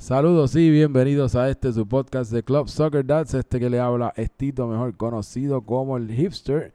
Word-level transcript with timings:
Saludos 0.00 0.56
y 0.56 0.70
bienvenidos 0.70 1.36
a 1.36 1.50
este 1.50 1.74
su 1.74 1.86
podcast 1.86 2.32
de 2.32 2.42
Club 2.42 2.70
Soccer 2.70 3.04
Dads, 3.04 3.34
este 3.34 3.60
que 3.60 3.68
le 3.68 3.78
habla 3.80 4.14
Estito, 4.16 4.66
mejor 4.66 4.96
conocido 4.96 5.60
como 5.60 5.98
el 5.98 6.10
hipster. 6.10 6.72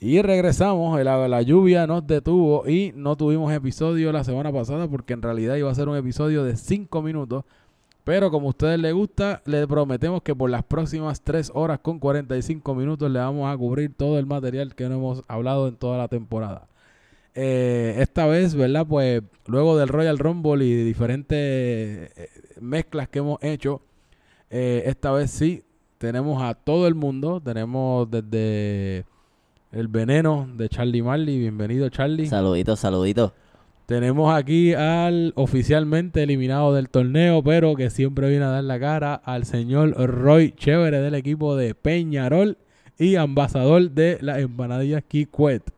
Y 0.00 0.20
regresamos, 0.20 1.00
la, 1.00 1.28
la 1.28 1.42
lluvia 1.42 1.86
nos 1.86 2.04
detuvo 2.08 2.68
y 2.68 2.92
no 2.96 3.14
tuvimos 3.14 3.52
episodio 3.52 4.10
la 4.10 4.24
semana 4.24 4.52
pasada 4.52 4.88
porque 4.88 5.12
en 5.12 5.22
realidad 5.22 5.54
iba 5.54 5.70
a 5.70 5.74
ser 5.76 5.88
un 5.88 5.96
episodio 5.96 6.42
de 6.42 6.56
5 6.56 7.02
minutos. 7.02 7.44
Pero 8.02 8.32
como 8.32 8.48
a 8.48 8.50
ustedes 8.50 8.80
les 8.80 8.92
gusta, 8.92 9.42
les 9.46 9.64
prometemos 9.68 10.22
que 10.22 10.34
por 10.34 10.50
las 10.50 10.64
próximas 10.64 11.20
3 11.20 11.52
horas 11.54 11.78
con 11.78 12.00
45 12.00 12.74
minutos 12.74 13.08
le 13.08 13.20
vamos 13.20 13.48
a 13.48 13.56
cubrir 13.56 13.94
todo 13.94 14.18
el 14.18 14.26
material 14.26 14.74
que 14.74 14.88
no 14.88 14.96
hemos 14.96 15.22
hablado 15.28 15.68
en 15.68 15.76
toda 15.76 15.98
la 15.98 16.08
temporada. 16.08 16.66
Eh, 17.38 17.96
esta 17.98 18.26
vez, 18.26 18.54
¿verdad? 18.54 18.86
Pues 18.88 19.22
luego 19.46 19.76
del 19.76 19.88
Royal 19.88 20.18
Rumble 20.18 20.64
y 20.64 20.74
de 20.74 20.84
diferentes 20.84 21.36
eh, 21.38 22.28
mezclas 22.62 23.10
que 23.10 23.18
hemos 23.18 23.42
hecho, 23.42 23.82
eh, 24.48 24.84
esta 24.86 25.12
vez 25.12 25.32
sí 25.32 25.62
tenemos 25.98 26.42
a 26.42 26.54
todo 26.54 26.86
el 26.86 26.94
mundo. 26.94 27.42
Tenemos 27.42 28.10
desde 28.10 29.04
el 29.70 29.88
veneno 29.88 30.48
de 30.56 30.70
Charlie 30.70 31.02
Marley. 31.02 31.38
Bienvenido, 31.38 31.90
Charlie. 31.90 32.26
Saluditos, 32.26 32.80
saluditos. 32.80 33.32
Tenemos 33.84 34.34
aquí 34.34 34.72
al 34.72 35.34
oficialmente 35.36 36.22
eliminado 36.22 36.74
del 36.74 36.88
torneo, 36.88 37.42
pero 37.42 37.74
que 37.76 37.90
siempre 37.90 38.30
viene 38.30 38.46
a 38.46 38.48
dar 38.48 38.64
la 38.64 38.80
cara 38.80 39.14
al 39.14 39.44
señor 39.44 39.90
Roy 39.92 40.52
Chévere 40.52 41.00
del 41.00 41.14
equipo 41.14 41.54
de 41.54 41.74
Peñarol 41.74 42.56
y 42.98 43.16
ambasador 43.16 43.90
de 43.90 44.16
las 44.22 44.38
empanadillas 44.38 45.04
Kikwet. 45.06 45.75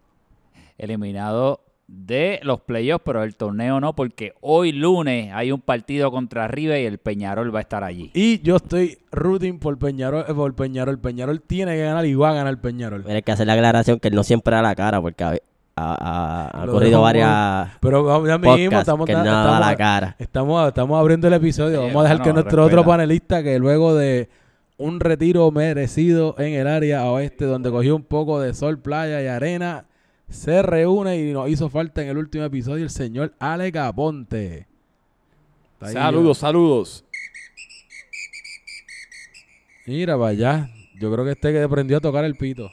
Eliminado 0.78 1.60
de 1.86 2.38
los 2.42 2.60
playoffs, 2.60 3.02
pero 3.04 3.22
el 3.22 3.34
torneo 3.34 3.80
no, 3.80 3.94
porque 3.94 4.34
hoy 4.42 4.72
lunes 4.72 5.32
hay 5.32 5.52
un 5.52 5.60
partido 5.60 6.10
contra 6.10 6.46
River 6.46 6.82
y 6.82 6.84
el 6.86 6.98
Peñarol 6.98 7.54
va 7.54 7.60
a 7.60 7.62
estar 7.62 7.82
allí. 7.82 8.10
Y 8.14 8.40
yo 8.42 8.56
estoy 8.56 8.98
rooting 9.10 9.58
por 9.58 9.78
Peñarol, 9.78 10.24
eh, 10.28 10.34
por 10.34 10.54
Peñarol. 10.54 10.98
Peñarol 10.98 11.40
tiene 11.40 11.72
que 11.76 11.84
ganar 11.84 12.04
y 12.04 12.14
va 12.14 12.30
a 12.30 12.34
ganar 12.34 12.60
Peñarol. 12.60 13.04
Hay 13.08 13.22
que 13.22 13.32
hacer 13.32 13.46
la 13.46 13.54
aclaración 13.54 13.98
que 14.00 14.08
él 14.08 14.14
no 14.14 14.22
siempre 14.22 14.54
da 14.54 14.60
la 14.60 14.74
cara, 14.74 15.00
porque 15.00 15.24
ha, 15.24 15.30
ha- 15.30 15.36
ha- 15.76 16.48
ha 16.48 16.66
Lo 16.66 16.72
ocurrido 16.72 17.00
varias 17.00 17.70
Pero 17.80 18.04
vamos, 18.04 18.28
ya 18.28 18.36
mismo 18.36 18.78
estamos, 18.80 19.08
no 19.08 19.16
estamos, 19.18 19.44
da 19.50 19.60
la 19.60 19.76
cara. 19.76 20.16
estamos, 20.18 20.68
estamos 20.68 21.00
abriendo 21.00 21.26
el 21.28 21.34
episodio. 21.34 21.80
Vamos 21.82 21.96
a 22.00 22.02
dejar 22.02 22.22
que 22.22 22.32
nuestro 22.34 22.64
otro 22.66 22.84
panelista, 22.84 23.42
que 23.42 23.58
luego 23.58 23.94
de 23.94 24.28
un 24.76 25.00
retiro 25.00 25.50
merecido 25.50 26.34
en 26.38 26.52
el 26.52 26.66
área 26.68 27.06
oeste, 27.06 27.46
donde 27.46 27.70
cogió 27.70 27.96
un 27.96 28.02
poco 28.04 28.40
de 28.40 28.52
sol, 28.52 28.78
playa 28.78 29.22
y 29.22 29.26
arena, 29.26 29.86
se 30.28 30.62
reúne 30.62 31.18
y 31.18 31.32
nos 31.32 31.48
hizo 31.48 31.68
falta 31.68 32.02
en 32.02 32.08
el 32.08 32.18
último 32.18 32.44
episodio 32.44 32.84
el 32.84 32.90
señor 32.90 33.34
Ale 33.38 33.72
Caponte. 33.72 34.66
Saludos, 35.80 36.38
saludos. 36.38 37.04
Mira 39.86 40.14
allá. 40.14 40.68
Yo 41.00 41.12
creo 41.12 41.24
que 41.24 41.32
este 41.32 41.52
que 41.52 41.62
aprendió 41.62 41.96
a 41.96 42.00
tocar 42.00 42.24
el 42.24 42.34
pito. 42.34 42.70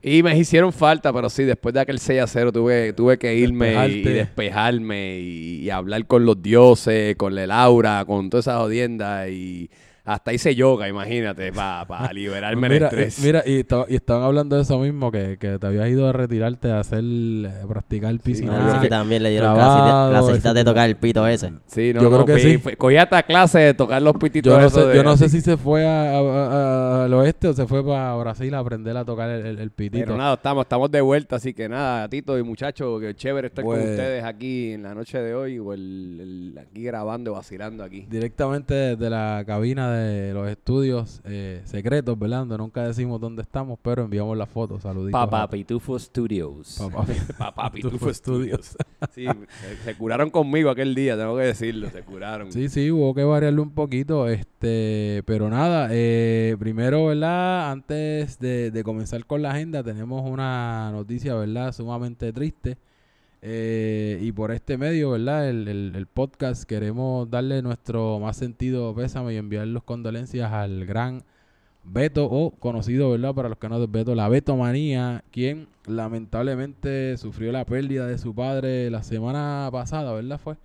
Y 0.00 0.22
me 0.22 0.38
hicieron 0.38 0.72
falta, 0.72 1.12
pero 1.12 1.28
sí, 1.28 1.42
después 1.42 1.74
de 1.74 1.80
aquel 1.80 1.98
6 1.98 2.20
a 2.20 2.26
0 2.28 2.52
tuve, 2.52 2.92
tuve 2.92 3.18
que 3.18 3.34
irme 3.34 3.88
y, 3.88 4.02
despejarme 4.02 5.18
y, 5.18 5.62
y 5.62 5.70
hablar 5.70 6.06
con 6.06 6.24
los 6.24 6.40
dioses, 6.40 7.16
con 7.16 7.36
el 7.36 7.50
aura, 7.50 8.04
con 8.06 8.30
todas 8.30 8.46
esas 8.46 8.58
jodiendas 8.60 9.28
y 9.30 9.68
hasta 10.04 10.32
hice 10.32 10.54
yoga, 10.54 10.88
imagínate, 10.88 11.50
para 11.52 11.84
liberarme 12.12 12.68
mira, 12.68 12.88
del 12.90 13.00
estrés. 13.00 13.18
eh, 13.18 13.26
mira 13.26 13.42
y, 13.46 13.92
y 13.92 13.96
estaban 13.96 14.22
hablando 14.22 14.56
de 14.56 14.62
eso 14.62 14.78
mismo, 14.78 15.10
que, 15.10 15.38
que 15.38 15.58
te 15.58 15.66
habías 15.66 15.88
ido 15.88 16.06
a 16.08 16.12
retirarte 16.12 16.70
a 16.70 16.80
hacer, 16.80 17.02
eh, 17.02 17.50
practicar 17.66 18.18
piscina. 18.20 18.74
Ah, 18.76 18.80
sí, 18.82 18.88
también 18.88 19.22
le 19.22 19.30
dieron 19.30 19.54
clases 19.54 20.42
de- 20.54 20.64
tocar 20.64 20.88
el 20.88 20.96
pito 20.96 21.26
ese. 21.26 21.52
Sí, 21.66 21.92
no, 21.94 22.02
yo 22.02 22.08
creo 22.08 22.18
no, 22.20 22.24
que 22.26 22.38
sí. 22.38 22.58
fui- 22.58 22.76
cogí 22.76 22.96
hasta 22.96 23.22
clase 23.22 23.58
de 23.60 23.74
tocar 23.74 24.00
los 24.02 24.14
pititos 24.16 24.52
Yo 24.52 24.60
no, 24.60 24.68
sé, 24.70 24.86
de- 24.86 24.96
yo 24.96 25.02
no 25.02 25.16
sé 25.16 25.24
así. 25.26 25.38
si 25.38 25.44
se 25.44 25.56
fue 25.56 25.86
a- 25.86 26.18
a- 26.18 26.18
a- 26.18 27.04
al 27.04 27.14
oeste 27.14 27.48
o 27.48 27.52
se 27.54 27.66
fue 27.66 27.84
para 27.84 28.14
Brasil 28.16 28.52
a 28.54 28.58
aprender 28.58 28.96
a 28.96 29.04
tocar 29.04 29.30
el, 29.30 29.46
el- 29.46 29.58
el 29.58 29.70
pitito. 29.70 30.04
Pero 30.04 30.16
nada, 30.18 30.34
estamos, 30.34 30.64
estamos 30.64 30.90
de 30.90 31.00
vuelta, 31.00 31.36
así 31.36 31.54
que 31.54 31.68
nada, 31.68 32.08
Tito 32.08 32.38
y 32.38 32.42
muchachos, 32.42 33.00
que 33.00 33.14
chévere 33.14 33.46
estar 33.48 33.64
Pues- 33.64 33.80
con 33.80 33.90
ustedes 33.90 34.22
aquí 34.24 34.72
en 34.72 34.82
la 34.82 34.94
noche 34.94 35.18
de 35.18 35.34
hoy 35.34 35.58
o 35.58 35.72
el, 35.72 36.52
el- 36.54 36.58
aquí 36.58 36.82
grabando, 36.84 37.32
vacilando 37.32 37.82
aquí. 37.84 38.06
Directamente 38.10 38.74
desde 38.74 39.08
la 39.10 39.42
cabina 39.46 39.92
de 39.92 39.93
los 40.32 40.48
estudios 40.48 41.20
eh, 41.24 41.62
secretos, 41.64 42.18
¿verdad? 42.18 42.40
Donde 42.40 42.58
nunca 42.58 42.86
decimos 42.86 43.20
dónde 43.20 43.42
estamos, 43.42 43.78
pero 43.82 44.04
enviamos 44.04 44.36
la 44.36 44.46
foto. 44.46 44.80
Saluditos. 44.80 45.12
Papá 45.12 45.48
Pitufo 45.48 45.98
Studios. 45.98 46.80
Papá, 47.38 47.70
Pitufo 47.72 47.92
Pitufo 47.96 48.14
Studios. 48.14 48.76
Sí, 49.14 49.26
se, 49.26 49.76
se 49.84 49.94
curaron 49.96 50.30
conmigo 50.30 50.70
aquel 50.70 50.94
día, 50.94 51.16
tengo 51.16 51.36
que 51.36 51.42
decirlo, 51.42 51.90
se 51.90 52.02
curaron. 52.02 52.50
Sí, 52.50 52.68
sí, 52.70 52.90
hubo 52.90 53.14
que 53.14 53.22
variarle 53.22 53.60
un 53.60 53.70
poquito, 53.70 54.28
este, 54.28 55.22
pero 55.26 55.50
nada, 55.50 55.88
eh, 55.92 56.56
primero, 56.58 57.06
¿verdad? 57.06 57.70
Antes 57.70 58.38
de, 58.38 58.70
de 58.70 58.82
comenzar 58.82 59.24
con 59.26 59.42
la 59.42 59.50
agenda, 59.50 59.82
tenemos 59.84 60.28
una 60.28 60.90
noticia, 60.90 61.34
¿verdad? 61.34 61.72
Sumamente 61.72 62.32
triste. 62.32 62.78
Eh, 63.46 64.20
y 64.22 64.32
por 64.32 64.52
este 64.52 64.78
medio, 64.78 65.10
¿verdad? 65.10 65.50
El, 65.50 65.68
el- 65.68 66.06
podcast, 66.06 66.64
queremos 66.64 67.28
darle 67.28 67.60
nuestro 67.60 68.18
más 68.18 68.38
sentido 68.38 68.94
pésame 68.94 69.34
y 69.34 69.36
enviar 69.36 69.66
los 69.66 69.82
condolencias 69.84 70.50
al 70.50 70.86
gran 70.86 71.22
Beto, 71.82 72.24
o 72.24 72.52
conocido, 72.52 73.10
¿verdad? 73.10 73.34
Para 73.34 73.50
los 73.50 73.58
que 73.58 73.68
no 73.68 73.78
de 73.78 73.86
Beto, 73.86 74.14
la 74.14 74.30
Beto 74.30 74.56
Manía, 74.56 75.22
quien 75.30 75.68
lamentablemente 75.86 77.18
sufrió 77.18 77.52
la 77.52 77.66
pérdida 77.66 78.06
de 78.06 78.16
su 78.16 78.34
padre 78.34 78.88
la 78.90 79.02
semana 79.02 79.68
pasada, 79.70 80.14
¿verdad? 80.14 80.40
Fue. 80.42 80.56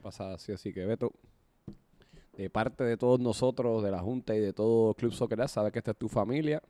Pasada, 0.00 0.38
sí, 0.38 0.52
así 0.52 0.72
que 0.72 0.86
Beto, 0.86 1.10
de 2.36 2.50
parte 2.50 2.84
de 2.84 2.96
todos 2.96 3.18
nosotros, 3.18 3.82
de 3.82 3.90
la 3.90 3.98
Junta 3.98 4.36
y 4.36 4.38
de 4.38 4.52
todo 4.52 4.94
Club 4.94 5.12
Soccer, 5.12 5.48
sabes 5.48 5.72
que 5.72 5.80
esta 5.80 5.90
es 5.90 5.96
tu 5.96 6.08
familia. 6.08 6.62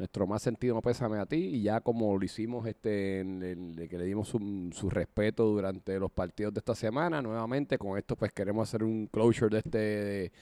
Nuestro 0.00 0.26
más 0.26 0.40
sentido 0.40 0.74
no 0.74 0.80
pésame 0.80 1.18
a 1.18 1.26
ti 1.26 1.36
y 1.36 1.62
ya 1.64 1.82
como 1.82 2.16
lo 2.16 2.24
hicimos, 2.24 2.66
este, 2.66 3.20
en 3.20 3.76
que 3.76 3.98
le 3.98 4.06
dimos 4.06 4.28
su, 4.28 4.70
su 4.72 4.88
respeto 4.88 5.44
durante 5.44 5.98
los 5.98 6.10
partidos 6.10 6.54
de 6.54 6.60
esta 6.60 6.74
semana, 6.74 7.20
nuevamente 7.20 7.76
con 7.76 7.98
esto 7.98 8.16
pues 8.16 8.32
queremos 8.32 8.66
hacer 8.66 8.82
un 8.82 9.08
closure 9.08 9.50
de 9.50 9.58
este 9.58 10.32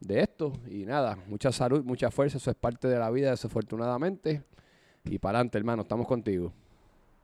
de, 0.00 0.20
esto 0.20 0.54
y 0.68 0.86
nada, 0.86 1.16
mucha 1.28 1.52
salud, 1.52 1.84
mucha 1.84 2.10
fuerza, 2.10 2.38
eso 2.38 2.50
es 2.50 2.56
parte 2.56 2.88
de 2.88 2.98
la 2.98 3.12
vida 3.12 3.30
desafortunadamente 3.30 4.42
y 5.04 5.20
para 5.20 5.38
adelante 5.38 5.58
hermano, 5.58 5.82
estamos 5.82 6.08
contigo. 6.08 6.52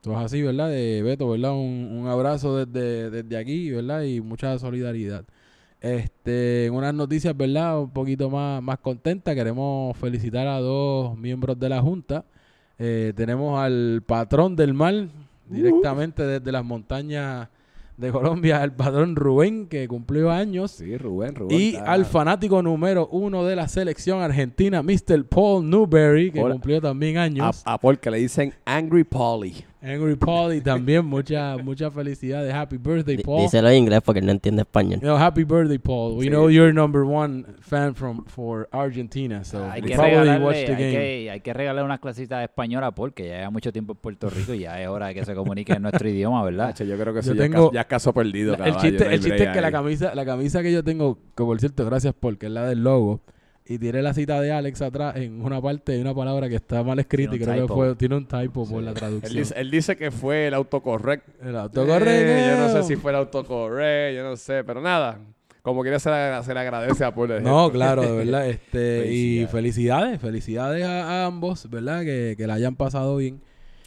Todo 0.03 0.19
así, 0.19 0.43
¿verdad? 0.43 0.71
De 0.71 1.03
Beto, 1.03 1.29
¿verdad? 1.29 1.51
Un, 1.51 1.99
un 2.01 2.07
abrazo 2.07 2.65
desde, 2.65 3.11
desde 3.11 3.37
aquí, 3.37 3.73
¿verdad? 3.73 4.03
Y 4.03 4.21
mucha 4.21 4.57
solidaridad. 4.61 5.25
Este, 5.81 6.67
en 6.67 6.75
unas 6.75 6.95
noticias, 6.95 7.37
¿verdad? 7.37 7.81
Un 7.81 7.91
poquito 7.91 8.31
más, 8.31 8.63
más 8.63 8.79
contentas. 8.79 9.35
Queremos 9.35 9.97
felicitar 9.97 10.47
a 10.49 10.59
dos 10.61 11.17
miembros 11.19 11.59
de 11.59 11.69
la 11.69 11.81
Junta. 11.81 12.25
Eh, 12.79 13.13
tenemos 13.17 13.59
al 13.59 14.03
patrón 14.07 14.57
del 14.57 14.75
mal, 14.75 15.11
directamente 15.49 16.23
desde 16.27 16.51
las 16.53 16.65
montañas 16.65 17.49
de 17.97 18.13
Colombia, 18.13 18.63
el 18.63 18.73
patrón 18.73 19.17
Rubén, 19.17 19.67
que 19.69 19.89
cumplió 19.89 20.31
años. 20.31 20.73
Sí, 20.73 20.99
Rubén, 20.99 21.35
Rubén. 21.35 21.59
Y 21.59 21.69
está- 21.77 21.93
al 21.93 22.05
fanático 22.05 22.61
número 22.63 23.09
uno 23.11 23.45
de 23.45 23.57
la 23.57 23.69
selección 23.69 24.21
argentina, 24.21 24.83
Mr. 24.83 25.25
Paul 25.25 25.71
Newberry, 25.71 26.31
que 26.31 26.41
Hola. 26.43 26.55
cumplió 26.55 26.81
también 26.83 27.17
a, 27.17 27.23
años. 27.23 27.63
a 27.65 27.79
Paul 27.79 27.99
que 27.99 28.11
le 28.11 28.19
dicen 28.19 28.53
Angry 28.67 29.05
Polly. 29.05 29.65
Angry 29.87 30.17
Paul 30.17 30.55
y 30.55 30.61
también 30.61 31.05
mucha 31.07 31.57
mucha 31.59 31.91
felicidades. 31.91 32.53
Happy 32.53 32.77
birthday, 32.77 33.19
Paul. 33.19 33.43
Díselo 33.43 33.69
en 33.69 33.77
inglés 33.77 34.01
porque 34.05 34.21
no 34.21 34.33
entiende 34.33 34.63
español. 34.63 34.95
You 35.01 35.07
know, 35.07 35.17
happy 35.17 35.45
birthday, 35.45 35.79
Paul. 35.79 36.15
We 36.19 36.25
Sí. 36.25 36.29
know 36.31 36.51
you're 36.51 36.73
number 36.73 37.03
one 37.03 37.45
fan 37.61 37.95
from 37.95 38.25
for 38.27 38.69
Argentina, 38.73 39.45
so 39.45 39.65
hay, 39.71 39.83
que 39.83 39.95
probably 39.95 40.15
regalarle, 40.17 40.45
watched 40.45 40.67
the 40.67 40.75
hay, 40.75 40.83
game. 40.83 40.93
que, 40.93 41.31
hay 41.31 41.41
que 41.41 41.53
regalarle 41.53 41.85
unas 41.85 42.01
clasitas 42.01 42.39
de 42.41 42.45
español 42.47 42.83
a 42.83 42.91
Paul, 42.93 43.13
que 43.15 43.29
ya 43.29 43.37
lleva 43.39 43.51
mucho 43.51 43.73
tiempo 43.73 43.93
en 43.93 43.99
Puerto 43.99 44.29
Rico 44.29 44.55
y 44.55 44.61
ya 44.61 44.83
es 44.83 44.89
hora 44.89 45.07
de 45.07 45.15
que 45.15 45.25
se 45.25 45.35
comunique 45.35 45.73
en 45.75 45.83
nuestro 45.83 46.09
idioma, 46.09 46.43
¿verdad? 46.43 46.75
Yo 46.77 46.97
creo 46.99 47.15
que 47.15 47.21
Yo 47.23 47.33
eso 47.33 47.35
ya, 47.35 47.45
es 47.45 47.51
tengo- 47.51 47.65
caso, 47.67 47.73
ya 47.73 47.81
es 47.83 47.87
caso 47.87 48.13
perdido. 48.13 48.57
La- 48.57 48.67
el 48.67 48.77
chiste, 48.77 49.05
no 49.05 49.11
hay 49.11 49.15
el 49.17 49.21
chiste 49.23 49.45
es 49.45 49.51
que 49.51 49.61
la 49.61 49.71
camisa, 49.71 50.15
la 50.15 50.25
camisa 50.25 50.63
que 50.63 50.73
yo 50.73 50.83
tengo, 50.83 51.17
que 51.37 51.45
por 51.45 51.61
cierto, 51.61 51.85
gracias 51.87 52.13
Paul, 52.15 52.39
que 52.39 52.47
es 52.47 52.53
la 52.53 52.67
del 52.67 52.83
logo, 52.83 53.21
y 53.69 53.79
tiene 53.79 54.01
la 54.03 54.15
cita 54.15 54.41
de 54.41 54.53
Alex 54.53 54.81
atrás 54.83 55.17
en 55.17 55.43
una 55.43 55.61
parte 55.61 55.93
de 55.93 56.01
una 56.01 56.15
palabra 56.15 56.49
que 56.49 56.55
está 56.57 56.83
mal 56.83 56.99
escrita 56.99 57.35
y 57.35 57.39
creo 57.41 57.67
que 57.67 57.73
fue, 57.75 57.95
tiene 57.97 58.17
un 58.17 58.27
typo 58.27 58.65
por 58.69 58.83
la 58.83 58.91
Él 58.91 58.97
traducción. 58.97 59.35
dice, 59.37 59.55
él 59.57 59.71
dice 59.71 59.97
que 59.97 60.11
fue 60.11 60.47
el 60.47 60.55
autocorrect. 60.55 61.29
el 61.43 61.57
autocorrecto. 61.57 62.11
Eh, 62.11 62.47
yo 62.51 62.59
no 62.67 62.73
sé 62.73 62.83
si 62.89 62.97
fue 62.97 63.11
el 63.13 63.17
autocorrect, 63.17 64.17
yo 64.17 64.23
no 64.25 64.37
sé, 64.37 64.63
pero 64.65 64.81
nada. 64.81 65.19
Como 65.63 65.83
quiera 65.83 65.99
se 65.99 66.09
le, 66.11 66.45
se 66.45 66.55
le 66.55 66.61
agradece 66.61 67.05
a 67.05 67.13
Paul. 67.13 67.43
No, 67.43 67.69
claro, 67.73 68.03
de 68.03 68.13
verdad. 68.25 68.49
Este, 68.49 69.13
y 69.13 69.47
Felicidades. 69.47 70.21
felicidades, 70.21 70.85
a, 70.85 71.25
a 71.25 71.27
ambos, 71.27 71.69
¿verdad? 71.69 72.03
Que, 72.05 72.35
que 72.37 72.47
la 72.47 72.55
hayan 72.55 72.77
pasado 72.77 73.17
bien. 73.17 73.41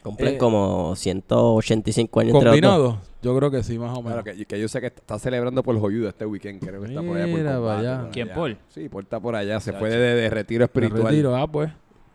Cumplen 0.04 0.34
Eh, 0.36 0.38
como 0.38 0.94
185 0.98 2.20
años. 2.20 2.34
Combinados, 2.34 2.98
yo 3.22 3.36
creo 3.38 3.52
que 3.52 3.64
sí, 3.64 3.78
más 3.78 3.92
o 3.98 4.02
menos. 4.02 4.24
Claro, 4.24 4.38
que, 4.38 4.46
que 4.46 4.60
yo 4.60 4.68
sé 4.68 4.80
que 4.82 4.88
está 4.88 5.20
celebrando 5.20 5.62
por 5.64 5.78
Joyudo 5.80 6.10
este 6.10 6.26
weekend. 6.26 6.60
Creo 6.66 6.82
que 6.82 6.88
está 6.88 7.02
por 7.02 7.18
allá 7.18 7.26
por 7.28 7.40
Mira, 7.40 7.56
combate, 7.56 7.76
vaya. 7.86 8.02
por 8.02 8.12
¿Quién, 8.12 8.28
allá. 8.28 8.36
Paul? 8.36 8.58
Sí, 8.70 8.90
Paul 8.90 9.04
está 9.04 9.20
por 9.20 9.36
allá. 9.36 9.60
Se 9.60 9.72
Chacho. 9.72 9.80
fue 9.80 9.90
de, 9.90 9.98
de 10.16 10.30
retiro 10.30 10.64
espiritual. 10.66 11.04
retiro, 11.04 11.36
ah, 11.36 11.48
pues. 11.48 11.72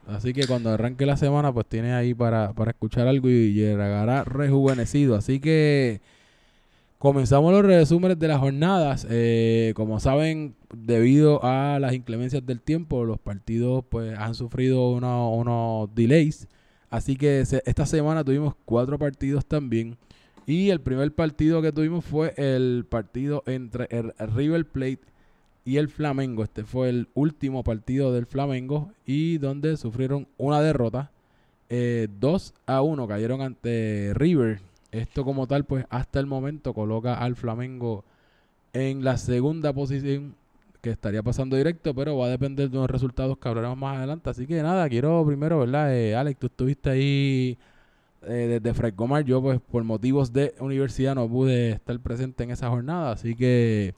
Así 0.06 0.32
que 0.34 0.46
cuando 0.46 0.70
arranque 0.70 1.06
la 1.06 1.16
semana, 1.16 1.52
pues 1.52 1.66
tiene 1.66 1.92
ahí 1.94 2.12
para, 2.14 2.52
para 2.52 2.72
escuchar 2.72 3.06
algo 3.08 3.28
y 3.28 3.52
llegará 3.54 4.24
rejuvenecido. 4.24 5.14
Así 5.16 5.40
que 5.40 6.00
Comenzamos 6.98 7.52
los 7.52 7.62
resúmenes 7.66 8.18
de 8.18 8.28
las 8.28 8.38
jornadas. 8.38 9.06
Eh, 9.10 9.72
como 9.76 10.00
saben, 10.00 10.54
debido 10.74 11.40
a 11.44 11.78
las 11.78 11.92
inclemencias 11.92 12.46
del 12.46 12.62
tiempo, 12.62 13.04
los 13.04 13.18
partidos 13.18 13.84
pues 13.90 14.18
han 14.18 14.34
sufrido 14.34 14.90
uno- 14.90 15.30
unos 15.34 15.94
delays. 15.94 16.48
Así 16.88 17.16
que 17.16 17.44
se- 17.44 17.62
esta 17.66 17.84
semana 17.84 18.24
tuvimos 18.24 18.54
cuatro 18.64 18.98
partidos 18.98 19.44
también. 19.44 19.98
Y 20.46 20.70
el 20.70 20.80
primer 20.80 21.12
partido 21.14 21.62
que 21.62 21.72
tuvimos 21.72 22.04
fue 22.04 22.34
el 22.36 22.84
partido 22.88 23.42
entre 23.46 23.88
el 23.90 24.12
River 24.18 24.66
Plate 24.66 25.00
y 25.64 25.78
el 25.78 25.88
Flamengo. 25.88 26.44
Este 26.44 26.64
fue 26.64 26.90
el 26.90 27.08
último 27.14 27.64
partido 27.64 28.12
del 28.12 28.26
Flamengo 28.26 28.92
y 29.06 29.38
donde 29.38 29.76
sufrieron 29.76 30.28
una 30.36 30.60
derrota. 30.60 31.10
Eh, 31.70 32.08
2 32.20 32.54
a 32.66 32.82
1 32.82 33.08
cayeron 33.08 33.40
ante 33.40 34.12
River. 34.14 34.60
Esto 34.92 35.24
como 35.24 35.46
tal, 35.46 35.64
pues 35.64 35.86
hasta 35.88 36.20
el 36.20 36.26
momento 36.26 36.74
coloca 36.74 37.14
al 37.14 37.36
Flamengo 37.36 38.04
en 38.74 39.02
la 39.02 39.16
segunda 39.16 39.72
posición 39.72 40.34
que 40.82 40.90
estaría 40.90 41.22
pasando 41.22 41.56
directo, 41.56 41.94
pero 41.94 42.18
va 42.18 42.26
a 42.26 42.30
depender 42.30 42.68
de 42.68 42.76
unos 42.76 42.90
resultados 42.90 43.38
que 43.38 43.48
hablaremos 43.48 43.78
más 43.78 43.96
adelante. 43.96 44.28
Así 44.28 44.46
que 44.46 44.62
nada, 44.62 44.86
quiero 44.90 45.24
primero, 45.26 45.60
¿verdad? 45.60 45.96
Eh, 45.96 46.14
Alex, 46.14 46.38
tú 46.38 46.46
estuviste 46.48 46.90
ahí 46.90 47.58
eh, 48.26 48.60
desde 48.60 48.74
Frescomar. 48.74 49.24
Yo, 49.24 49.42
pues, 49.42 49.60
por 49.60 49.84
motivos 49.84 50.32
de 50.32 50.54
universidad 50.60 51.14
no 51.14 51.28
pude 51.28 51.70
estar 51.70 51.98
presente 52.00 52.44
en 52.44 52.50
esa 52.50 52.68
jornada. 52.68 53.12
Así 53.12 53.34
que, 53.34 53.94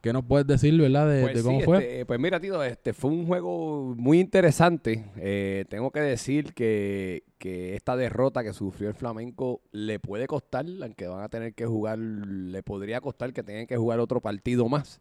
¿qué 0.00 0.12
nos 0.12 0.24
puedes 0.24 0.46
decir, 0.46 0.78
verdad, 0.80 1.08
de, 1.08 1.22
Pues 1.22 1.34
de 1.36 1.42
cómo 1.42 1.60
sí, 1.60 1.64
fue? 1.64 1.78
este, 1.78 2.06
pues 2.06 2.20
mira, 2.20 2.40
tío, 2.40 2.62
este 2.62 2.92
fue 2.92 3.10
un 3.10 3.26
juego 3.26 3.94
muy 3.96 4.20
interesante. 4.20 5.04
Eh, 5.16 5.64
tengo 5.68 5.90
que 5.90 6.00
decir 6.00 6.54
que, 6.54 7.24
que 7.38 7.74
esta 7.74 7.96
derrota 7.96 8.42
que 8.42 8.52
sufrió 8.52 8.88
el 8.88 8.94
Flamenco 8.94 9.60
le 9.72 9.98
puede 9.98 10.26
costar, 10.26 10.66
aunque 10.82 11.06
van 11.06 11.22
a 11.22 11.28
tener 11.28 11.54
que 11.54 11.66
jugar, 11.66 11.98
le 11.98 12.62
podría 12.62 13.00
costar 13.00 13.32
que 13.32 13.42
tengan 13.42 13.66
que 13.66 13.76
jugar 13.76 14.00
otro 14.00 14.20
partido 14.20 14.68
más. 14.68 15.00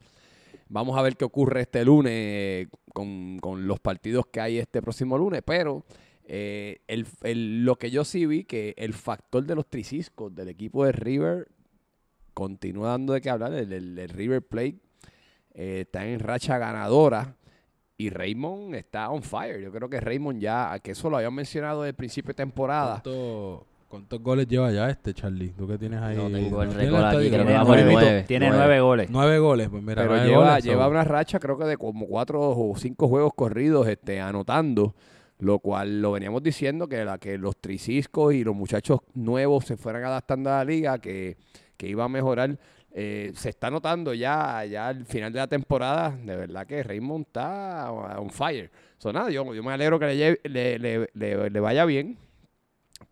Vamos 0.70 0.98
a 0.98 1.02
ver 1.02 1.16
qué 1.16 1.24
ocurre 1.24 1.62
este 1.62 1.86
lunes 1.86 2.68
con, 2.94 3.40
con 3.40 3.68
los 3.68 3.80
partidos 3.80 4.26
que 4.28 4.42
hay 4.42 4.58
este 4.58 4.82
próximo 4.82 5.18
lunes, 5.18 5.42
pero 5.46 5.86
eh, 6.30 6.82
el- 6.88 7.08
el- 7.24 7.64
lo 7.66 7.78
que 7.78 7.90
yo 7.90 8.04
sí 8.04 8.26
vi, 8.26 8.44
que 8.44 8.74
el 8.78 8.94
factor 8.94 9.46
de 9.46 9.56
los 9.56 9.66
triciscos 9.68 10.36
del 10.36 10.50
equipo 10.50 10.84
de 10.86 10.92
River 10.92 11.48
continúa 12.34 12.90
dando 12.90 13.14
de 13.14 13.22
qué 13.22 13.30
hablar. 13.30 13.54
El, 13.54 13.72
el- 13.72 13.98
el 13.98 14.10
River 14.10 14.42
Plate 14.42 14.76
eh, 15.54 15.82
está 15.82 16.06
en 16.06 16.20
racha 16.20 16.58
ganadora 16.58 17.36
y 17.98 18.10
Raymond 18.10 18.76
está 18.76 19.10
on 19.10 19.24
fire. 19.24 19.60
Yo 19.62 19.72
creo 19.72 19.90
que 19.90 20.00
Raymond 20.00 20.40
ya, 20.40 20.78
que 20.84 20.92
eso 20.92 21.10
lo 21.10 21.18
habían 21.18 21.34
mencionado 21.34 21.82
desde 21.82 21.90
el 21.92 21.96
principio 21.96 22.30
de 22.30 22.36
temporada. 22.36 23.02
¿Cuánto- 23.04 23.66
¿Cuántos 23.88 24.22
goles 24.22 24.46
lleva 24.50 24.70
ya 24.70 24.90
este, 24.90 25.14
Charlie? 25.14 25.52
¿Tú 25.58 25.66
qué 25.66 25.78
tienes 25.78 26.02
ahí? 26.02 26.18
No 26.18 26.30
tengo 26.30 26.62
el 26.62 26.68
¿Tienes 26.70 26.86
récord 26.88 27.02
la 27.02 27.10
aquí, 27.10 27.26
estadística? 27.28 27.44
creo 27.46 27.48
que 27.48 27.54
Tiene 27.54 27.64
nueve, 27.66 27.92
nueve. 27.94 28.24
Tiene 28.28 28.50
nueve 28.50 28.80
goles. 28.82 29.10
Nueve 29.10 29.40
goles, 29.40 29.70
pues 29.70 29.82
mira, 29.82 30.02
Pero 30.02 30.26
lleva, 30.26 30.50
goles, 30.50 30.64
lleva 30.66 30.88
una 30.90 31.04
racha, 31.06 31.40
creo 31.40 31.58
que 31.58 31.64
de 31.64 31.78
como 31.78 32.06
cuatro 32.06 32.42
o 32.50 32.76
cinco 32.76 33.08
juegos 33.08 33.32
corridos 33.34 33.88
este, 33.88 34.20
anotando, 34.20 34.94
lo 35.39 35.60
cual 35.60 36.01
lo 36.01 36.12
veníamos 36.13 36.42
diciendo 36.44 36.88
que, 36.88 37.06
la, 37.06 37.18
que 37.18 37.38
los 37.38 37.57
triciscos 37.57 38.34
y 38.34 38.44
los 38.44 38.56
muchachos 38.56 39.01
nuevos 39.13 39.66
se 39.66 39.78
fueran 39.78 40.04
adaptando 40.04 40.50
a 40.51 40.57
la 40.57 40.66
liga, 40.66 41.00
que, 41.00 41.38
que 41.78 41.88
iba 41.88 42.04
a 42.06 42.10
mejorar. 42.10 42.57
Eh, 43.00 43.31
se 43.36 43.50
está 43.50 43.69
notando 43.69 44.13
ya, 44.16 44.66
ya 44.66 44.88
al 44.88 45.06
final 45.06 45.31
de 45.31 45.38
la 45.39 45.48
temporada, 45.48 46.10
de 46.18 46.36
verdad 46.36 46.66
que 46.66 46.81
Raymond 46.81 47.28
está 47.28 47.92
on 47.92 48.31
fire. 48.31 48.72
So, 48.98 49.13
nada, 49.13 49.30
yo, 49.30 49.54
yo 49.54 49.62
me 49.62 49.72
alegro 49.72 50.00
que 50.00 50.07
le, 50.44 50.80
le- 50.80 51.07
le- 51.13 51.50
le 51.51 51.60
vaya 51.60 51.86
bien, 51.86 52.18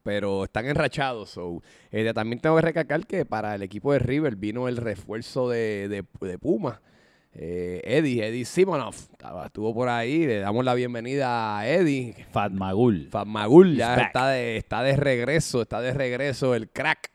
pero 0.01 0.45
están 0.45 0.65
enrachados. 0.65 1.29
So, 1.29 1.61
eh, 1.91 2.11
también 2.15 2.39
tengo 2.39 2.55
que 2.55 2.63
recalcar 2.63 3.05
que 3.05 3.25
para 3.25 3.53
el 3.53 3.61
equipo 3.61 3.93
de 3.93 3.99
River 3.99 4.35
vino 4.35 4.67
el 4.67 4.77
refuerzo 4.77 5.49
de, 5.49 5.87
de, 5.87 6.03
de 6.27 6.39
Puma. 6.39 6.81
Eh, 7.37 7.81
Eddie, 7.83 8.25
Eddie 8.27 8.45
Simonov, 8.45 8.95
estaba- 8.95 9.47
estuvo 9.47 9.73
por 9.73 9.89
ahí, 9.89 10.25
le 10.25 10.39
damos 10.39 10.63
la 10.63 10.73
bienvenida 10.73 11.59
a 11.59 11.67
Eddie. 11.67 12.15
Fatmagul. 12.31 13.09
Magul 13.25 13.75
ya 13.75 13.91
He's 13.91 13.97
back. 13.97 14.07
está 14.07 14.29
de, 14.29 14.57
está 14.57 14.83
de 14.83 14.95
regreso, 14.95 15.61
está 15.61 15.81
de 15.81 15.93
regreso 15.93 16.55
el 16.55 16.69
crack. 16.69 17.11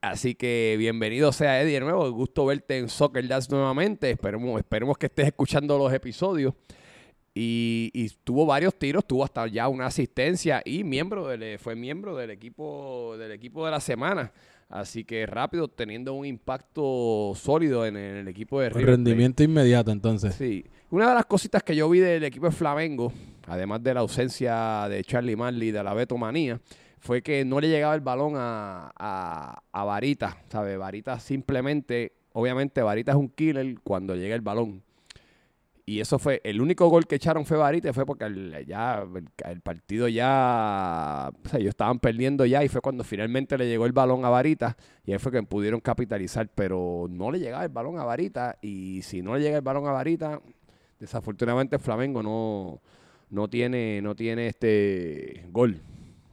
Así 0.00 0.34
que 0.34 0.76
bienvenido 0.78 1.32
sea 1.32 1.60
Eddie 1.62 1.74
de 1.74 1.80
nuevo, 1.80 2.10
gusto 2.12 2.44
verte 2.46 2.76
en 2.78 2.88
Soccer 2.88 3.26
Dads 3.26 3.50
nuevamente, 3.50 4.10
esperemos, 4.10 4.58
esperemos 4.60 4.98
que 4.98 5.06
estés 5.06 5.26
escuchando 5.28 5.76
los 5.78 5.92
episodios. 5.92 6.54
Y, 7.36 7.90
y 7.94 8.10
tuvo 8.22 8.46
varios 8.46 8.78
tiros, 8.78 9.04
tuvo 9.04 9.24
hasta 9.24 9.46
ya 9.48 9.66
una 9.66 9.86
asistencia 9.86 10.62
y 10.64 10.84
miembro 10.84 11.26
del, 11.26 11.58
fue 11.58 11.74
miembro 11.74 12.14
del 12.14 12.30
equipo, 12.30 13.16
del 13.18 13.32
equipo 13.32 13.64
de 13.64 13.72
la 13.72 13.80
semana. 13.80 14.30
Así 14.68 15.04
que 15.04 15.26
rápido, 15.26 15.68
teniendo 15.68 16.14
un 16.14 16.26
impacto 16.26 17.32
sólido 17.34 17.86
en, 17.86 17.96
el 17.96 18.28
equipo 18.28 18.60
de 18.60 18.70
River 18.70 18.84
Plate. 18.84 18.96
rendimiento 18.96 19.42
inmediato, 19.42 19.90
entonces. 19.90 20.34
Sí. 20.34 20.64
Una 20.90 21.08
de 21.08 21.14
las 21.14 21.26
cositas 21.26 21.62
que 21.62 21.76
yo 21.76 21.88
vi 21.88 22.00
del 22.00 22.24
equipo 22.24 22.46
de 22.46 22.52
Flamengo, 22.52 23.12
además 23.46 23.82
de 23.82 23.94
la 23.94 24.00
ausencia 24.00 24.88
de 24.88 25.02
Charlie 25.04 25.36
Marley 25.36 25.68
y 25.68 25.72
de 25.72 25.82
la 25.82 25.94
Beto 25.94 26.16
Manía, 26.16 26.60
fue 26.98 27.22
que 27.22 27.44
no 27.44 27.60
le 27.60 27.68
llegaba 27.68 27.94
el 27.94 28.00
balón 28.00 28.34
a, 28.36 28.92
a, 28.96 29.62
a 29.72 29.84
Varita. 29.84 30.38
¿Sabe? 30.48 30.76
Varita 30.76 31.20
simplemente, 31.20 32.12
obviamente 32.32 32.80
Varita 32.80 33.12
es 33.12 33.18
un 33.18 33.28
killer 33.28 33.76
cuando 33.82 34.16
llega 34.16 34.34
el 34.34 34.40
balón. 34.40 34.82
Y 35.86 36.00
eso 36.00 36.18
fue, 36.18 36.40
el 36.44 36.62
único 36.62 36.88
gol 36.88 37.06
que 37.06 37.16
echaron 37.16 37.44
fue 37.44 37.58
Varita, 37.58 37.92
fue 37.92 38.06
porque 38.06 38.24
el, 38.24 38.64
ya 38.66 39.06
el, 39.44 39.60
partido 39.60 40.08
ya, 40.08 41.30
o 41.44 41.48
sea, 41.48 41.60
ellos 41.60 41.70
estaban 41.70 41.98
perdiendo 41.98 42.46
ya 42.46 42.64
y 42.64 42.68
fue 42.68 42.80
cuando 42.80 43.04
finalmente 43.04 43.58
le 43.58 43.68
llegó 43.68 43.84
el 43.84 43.92
balón 43.92 44.24
a 44.24 44.30
Varita 44.30 44.78
y 45.04 45.12
ahí 45.12 45.18
fue 45.18 45.30
que 45.30 45.42
pudieron 45.42 45.80
capitalizar, 45.80 46.48
pero 46.54 47.06
no 47.10 47.30
le 47.30 47.38
llegaba 47.38 47.64
el 47.64 47.68
balón 47.68 47.98
a 47.98 48.04
Varita 48.04 48.56
y 48.62 49.02
si 49.02 49.20
no 49.20 49.34
le 49.34 49.42
llega 49.42 49.58
el 49.58 49.62
balón 49.62 49.86
a 49.86 49.92
Varita, 49.92 50.40
desafortunadamente 50.98 51.78
Flamengo 51.78 52.22
no, 52.22 52.80
no 53.28 53.48
tiene, 53.48 54.00
no 54.00 54.14
tiene 54.14 54.46
este 54.46 55.44
gol 55.50 55.82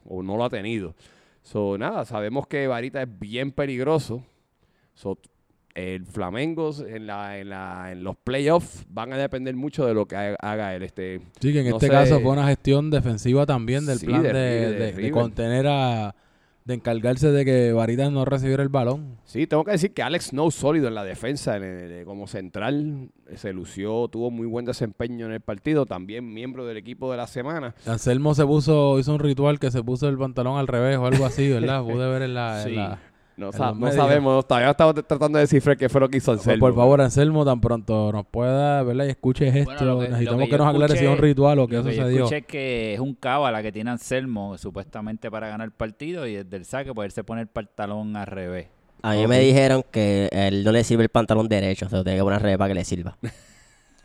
o 0.06 0.22
no 0.22 0.38
lo 0.38 0.44
ha 0.44 0.50
tenido. 0.50 0.94
So, 1.42 1.76
nada, 1.76 2.06
sabemos 2.06 2.46
que 2.46 2.66
Varita 2.68 3.02
es 3.02 3.18
bien 3.18 3.52
peligroso. 3.52 4.24
So, 4.94 5.18
el 5.74 6.04
Flamengo 6.06 6.70
en, 6.86 7.06
la, 7.06 7.38
en, 7.38 7.48
la, 7.48 7.92
en 7.92 8.04
los 8.04 8.16
playoffs 8.16 8.84
van 8.88 9.12
a 9.12 9.16
depender 9.16 9.54
mucho 9.56 9.86
de 9.86 9.94
lo 9.94 10.06
que 10.06 10.16
ha- 10.16 10.36
haga 10.40 10.74
él. 10.74 10.82
Este, 10.82 11.20
Sí, 11.40 11.52
que 11.52 11.60
en 11.60 11.70
No 11.70 11.76
este 11.76 11.86
sé. 11.86 11.92
caso 11.92 12.20
fue 12.20 12.30
una 12.32 12.46
gestión 12.46 12.90
defensiva 12.90 13.46
también 13.46 13.86
del 13.86 13.98
Sí, 13.98 14.06
plan 14.06 14.22
de 14.22 14.32
de, 14.32 15.10
contener 15.10 15.66
a... 15.68 16.14
de 16.64 16.74
encargarse 16.74 17.32
de 17.32 17.44
que 17.44 17.72
Varitas 17.72 18.12
no 18.12 18.24
recibiera 18.24 18.62
el 18.62 18.68
balón. 18.68 19.16
Sí, 19.24 19.46
tengo 19.46 19.64
que 19.64 19.72
decir 19.72 19.92
que 19.94 20.02
Alex 20.02 20.26
Snow 20.26 20.50
sólido 20.50 20.88
en 20.88 20.94
la 20.94 21.04
defensa 21.04 21.56
en 21.56 21.62
el- 21.64 22.04
como 22.04 22.26
central, 22.26 23.08
se 23.34 23.52
lució, 23.54 24.08
tuvo 24.08 24.30
muy 24.30 24.46
buen 24.46 24.66
desempeño 24.66 25.24
en 25.26 25.32
el 25.32 25.40
partido, 25.40 25.86
también 25.86 26.32
miembro 26.34 26.66
del 26.66 26.76
equipo 26.76 27.10
de 27.10 27.16
la 27.16 27.26
semana. 27.26 27.74
Anselmo 27.86 28.34
se 28.34 28.44
puso, 28.44 28.98
hizo 28.98 29.12
un 29.14 29.20
ritual 29.20 29.58
que 29.58 29.70
se 29.70 29.82
puso 29.82 30.08
el 30.08 30.18
pantalón 30.18 30.58
al 30.58 30.68
revés 30.68 30.98
o 30.98 31.06
algo 31.06 31.24
así, 31.24 31.48
¿verdad? 31.48 31.82
Pude 31.84 32.08
ver 32.10 32.22
en 32.22 32.34
la... 32.34 32.62
en 32.62 32.68
Sí. 32.68 32.74
la- 32.76 32.98
No, 33.36 33.50
sa- 33.50 33.68
no 33.68 33.74
medios. 33.76 33.96
sabemos, 33.96 34.46
todavía 34.46 34.70
estamos 34.70 34.94
tratando 35.06 35.38
de 35.38 35.44
descifrar 35.44 35.76
qué 35.76 35.88
fue 35.88 36.00
lo 36.02 36.08
que 36.08 36.18
hizo 36.18 36.32
Pues, 36.32 36.40
Anselmo. 36.46 36.66
por 36.66 36.74
favor, 36.74 37.00
Anselmo, 37.00 37.44
tan 37.44 37.60
pronto 37.60 38.12
nos 38.12 38.26
pueda, 38.26 38.82
¿verdad? 38.82 39.06
Y 39.06 39.08
escuches 39.10 39.54
esto. 39.54 39.72
Bueno, 39.72 39.84
lo 39.86 40.00
que- 40.00 40.08
Necesitamos 40.08 40.38
lo 40.40 40.44
que, 40.44 40.50
que 40.50 40.52
yo 40.52 40.58
nos 40.58 40.74
aclare 40.74 40.92
si 40.96 41.04
es 41.04 41.10
un 41.10 41.16
escuché- 41.16 41.20
ritual 41.22 41.58
o 41.60 41.66
qué 41.68 41.76
Lo 41.76 41.84
que 41.84 41.88
yo 41.96 42.02
sucedió. 42.02 42.18
escuché 42.24 42.36
es 42.38 42.46
que 42.46 42.94
es 42.94 43.00
un 43.00 43.14
cábala 43.14 43.62
que 43.62 43.72
tiene 43.72 43.90
Anselmo 43.90 44.58
supuestamente 44.58 45.30
para 45.30 45.48
ganar 45.48 45.64
el 45.64 45.72
partido 45.72 46.26
y 46.26 46.34
desde 46.34 46.56
el 46.56 46.64
saque 46.66 46.92
poderse 46.92 47.24
poner 47.24 47.42
el 47.42 47.48
pantalón 47.48 48.16
al 48.16 48.26
revés. 48.26 48.68
A 49.02 49.14
mí 49.14 49.26
me 49.26 49.40
dijeron 49.40 49.82
que 49.90 50.28
él 50.30 50.62
no 50.62 50.70
le 50.70 50.84
sirve 50.84 51.02
el 51.02 51.08
pantalón 51.08 51.48
derecho, 51.48 51.88
se 51.88 51.96
lo 51.96 52.04
tiene 52.04 52.18
que 52.18 52.22
poner 52.22 52.36
al 52.36 52.42
revés 52.42 52.58
para 52.58 52.68
que 52.68 52.74
le 52.74 52.84
sirva. 52.84 53.16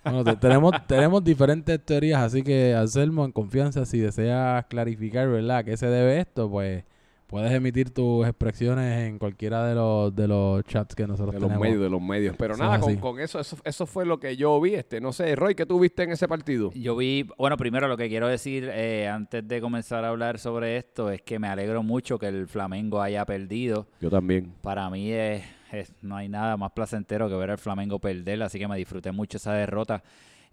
Bueno, 0.04 0.24
te- 0.24 0.38
tenemos, 0.38 0.72
tenemos 0.88 1.22
diferentes 1.22 1.84
teorías, 1.84 2.22
así 2.22 2.42
que 2.42 2.74
Anselmo, 2.74 3.26
en 3.26 3.34
confianza, 3.34 3.86
si 3.86 4.00
deseas 4.00 4.64
clarificar, 4.68 5.28
¿verdad?, 5.28 5.58
a 5.58 5.64
qué 5.66 5.76
se 5.76 5.88
debe 5.88 6.22
esto, 6.22 6.50
pues 6.50 6.86
puedes 7.28 7.52
emitir 7.52 7.94
tus 7.94 8.26
expresiones 8.26 9.08
en 9.08 9.20
cualquiera 9.20 9.66
de 9.68 9.76
los, 9.76 10.16
de 10.16 10.28
los 10.28 10.64
chats 10.64 10.96
que 10.96 11.06
nosotros 11.06 11.34
de 11.36 11.40
los 11.42 11.50
tenemos. 11.50 11.68
medios, 11.68 11.82
de 11.84 11.90
los 11.90 12.02
medios. 12.02 12.36
Pero 12.38 12.54
Eso 12.56 12.64
nada, 12.64 12.76
es 12.78 12.82
con, 12.82 12.92
así. 12.92 13.00
con 13.02 13.20
eso, 13.20 13.40
eso, 13.40 13.58
eso 13.64 13.86
fue 13.86 14.06
lo 14.06 14.20
que 14.20 14.36
yo 14.38 14.60
vi. 14.62 14.76
Este, 14.76 15.00
no 15.02 15.12
sé, 15.14 15.36
Roy, 15.36 15.54
¿qué 15.56 15.66
tú 15.66 15.80
viste 15.80 16.04
en 16.04 16.12
ese 16.12 16.28
partido? 16.28 16.72
Yo 16.74 16.96
vi, 16.96 17.28
bueno, 17.38 17.58
primero 17.58 17.88
lo 17.88 17.98
que 17.98 18.08
quiero 18.10 18.28
decir 18.28 18.70
eh, 18.74 19.08
antes 19.08 19.48
de 19.48 19.60
comenzar 19.62 20.04
a 20.06 20.10
hablar 20.10 20.40
sobre 20.40 20.78
esto 20.78 21.12
es 21.12 21.22
que 21.22 21.38
me 21.40 21.48
alegro 21.48 21.84
mucho 21.84 22.18
que 22.18 22.28
el 22.28 22.48
Flamengo 22.48 23.02
haya 23.02 23.26
perdido. 23.26 23.88
Yo 24.00 24.10
también. 24.10 24.54
Para 24.62 24.90
mí 24.90 25.12
es, 25.12 25.44
es- 25.72 25.94
no 26.02 26.16
hay 26.16 26.30
nada 26.30 26.56
más 26.58 26.72
placentero 26.72 27.28
que 27.30 27.36
ver 27.36 27.52
al 27.52 27.58
Flamengo 27.58 28.00
perder, 28.00 28.42
así 28.44 28.58
que 28.58 28.68
me 28.68 28.78
disfruté 28.78 29.12
mucho 29.12 29.38
esa 29.38 29.54
derrota. 29.54 30.02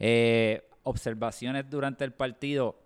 Eh, 0.01 0.67
observaciones 0.83 1.71
durante 1.71 2.05
el 2.05 2.13
partido 2.13 2.77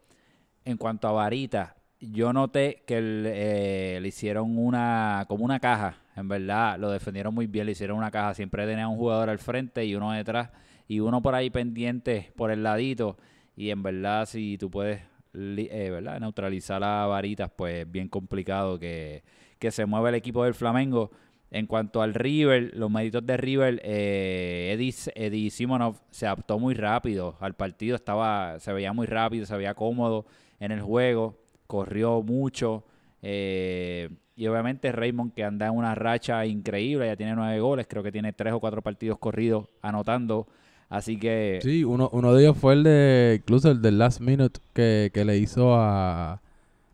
en 0.64 0.76
cuanto 0.76 1.08
a 1.08 1.12
Varita. 1.12 1.74
Yo 2.00 2.32
noté 2.32 2.82
que 2.86 2.98
eh, 2.98 3.98
le 4.00 4.08
hicieron 4.08 4.56
una 4.56 5.24
como 5.26 5.44
una 5.44 5.58
caja, 5.58 5.96
en 6.14 6.28
verdad, 6.28 6.78
lo 6.78 6.90
defendieron 6.90 7.34
muy 7.34 7.48
bien, 7.48 7.66
le 7.66 7.72
hicieron 7.72 7.98
una 7.98 8.12
caja, 8.12 8.34
siempre 8.34 8.66
tenía 8.66 8.86
un 8.86 8.96
jugador 8.96 9.30
al 9.30 9.38
frente 9.38 9.84
y 9.84 9.96
uno 9.96 10.12
detrás 10.12 10.50
y 10.86 11.00
uno 11.00 11.20
por 11.20 11.34
ahí 11.34 11.50
pendiente 11.50 12.32
por 12.36 12.52
el 12.52 12.62
ladito 12.62 13.16
y 13.56 13.70
en 13.70 13.82
verdad 13.82 14.26
si 14.26 14.56
tú 14.58 14.70
puedes 14.70 15.00
eh, 15.34 15.90
¿verdad? 15.90 16.20
neutralizar 16.20 16.82
a 16.84 17.06
Varitas, 17.06 17.50
pues 17.54 17.80
es 17.80 17.90
bien 17.90 18.08
complicado 18.08 18.78
que, 18.78 19.24
que 19.58 19.72
se 19.72 19.84
mueva 19.84 20.08
el 20.10 20.14
equipo 20.14 20.44
del 20.44 20.54
Flamengo. 20.54 21.10
En 21.50 21.66
cuanto 21.66 22.02
al 22.02 22.12
River, 22.12 22.72
los 22.74 22.90
méritos 22.90 23.24
de 23.24 23.36
River, 23.38 23.80
eh, 23.82 24.70
Eddie, 24.74 24.94
Eddie 25.14 25.50
Simonov 25.50 25.96
se 26.10 26.26
adaptó 26.26 26.58
muy 26.58 26.74
rápido 26.74 27.36
al 27.40 27.54
partido, 27.54 27.96
estaba, 27.96 28.60
se 28.60 28.72
veía 28.72 28.92
muy 28.92 29.06
rápido, 29.06 29.46
se 29.46 29.56
veía 29.56 29.74
cómodo 29.74 30.26
en 30.60 30.72
el 30.72 30.82
juego, 30.82 31.38
corrió 31.68 32.20
mucho. 32.22 32.82
eh, 33.22 34.08
y 34.36 34.46
obviamente 34.46 34.92
Raymond, 34.92 35.32
que 35.34 35.42
anda 35.44 35.66
en 35.66 35.74
una 35.76 35.94
racha 35.96 36.46
increíble, 36.46 37.06
ya 37.06 37.16
tiene 37.16 37.34
nueve 37.34 37.58
goles, 37.60 37.86
creo 37.88 38.02
que 38.04 38.12
tiene 38.12 38.32
tres 38.32 38.52
o 38.52 38.60
cuatro 38.60 38.82
partidos 38.82 39.18
corridos 39.18 39.66
anotando. 39.82 40.46
Así 40.88 41.18
que 41.18 41.58
Sí, 41.62 41.82
uno, 41.84 42.08
uno 42.12 42.32
de 42.32 42.44
ellos 42.44 42.56
fue 42.56 42.74
el 42.74 42.82
de, 42.84 43.40
incluso 43.42 43.70
el 43.70 43.82
del 43.82 43.98
last 43.98 44.20
minute 44.20 44.60
que, 44.72 45.10
que 45.12 45.24
le 45.24 45.36
hizo 45.38 45.74
a, 45.74 46.40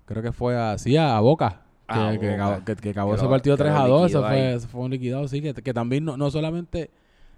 creo 0.06 0.22
que 0.22 0.32
fue 0.32 0.56
a, 0.56 0.78
sí, 0.78 0.96
a 0.96 1.20
Boca. 1.20 1.60
Que, 1.86 2.18
que 2.18 2.30
Boca. 2.30 2.34
acabó, 2.46 2.64
que- 2.64 2.76
que 2.76 2.90
acabó 2.90 3.10
Que 3.12 3.16
ese 3.18 3.28
partido 3.28 3.56
que 3.58 3.64
lo 3.64 3.70
3 3.70 3.78
a 3.78 3.86
2, 3.86 4.10
eso 4.10 4.22
fue, 4.26 4.54
eso 4.54 4.68
fue 4.68 4.80
un 4.80 4.90
liquidado, 4.90 5.28
sí, 5.28 5.42
que, 5.42 5.52
que 5.52 5.74
también 5.74 6.06
no, 6.06 6.16
no 6.16 6.30
solamente 6.30 6.90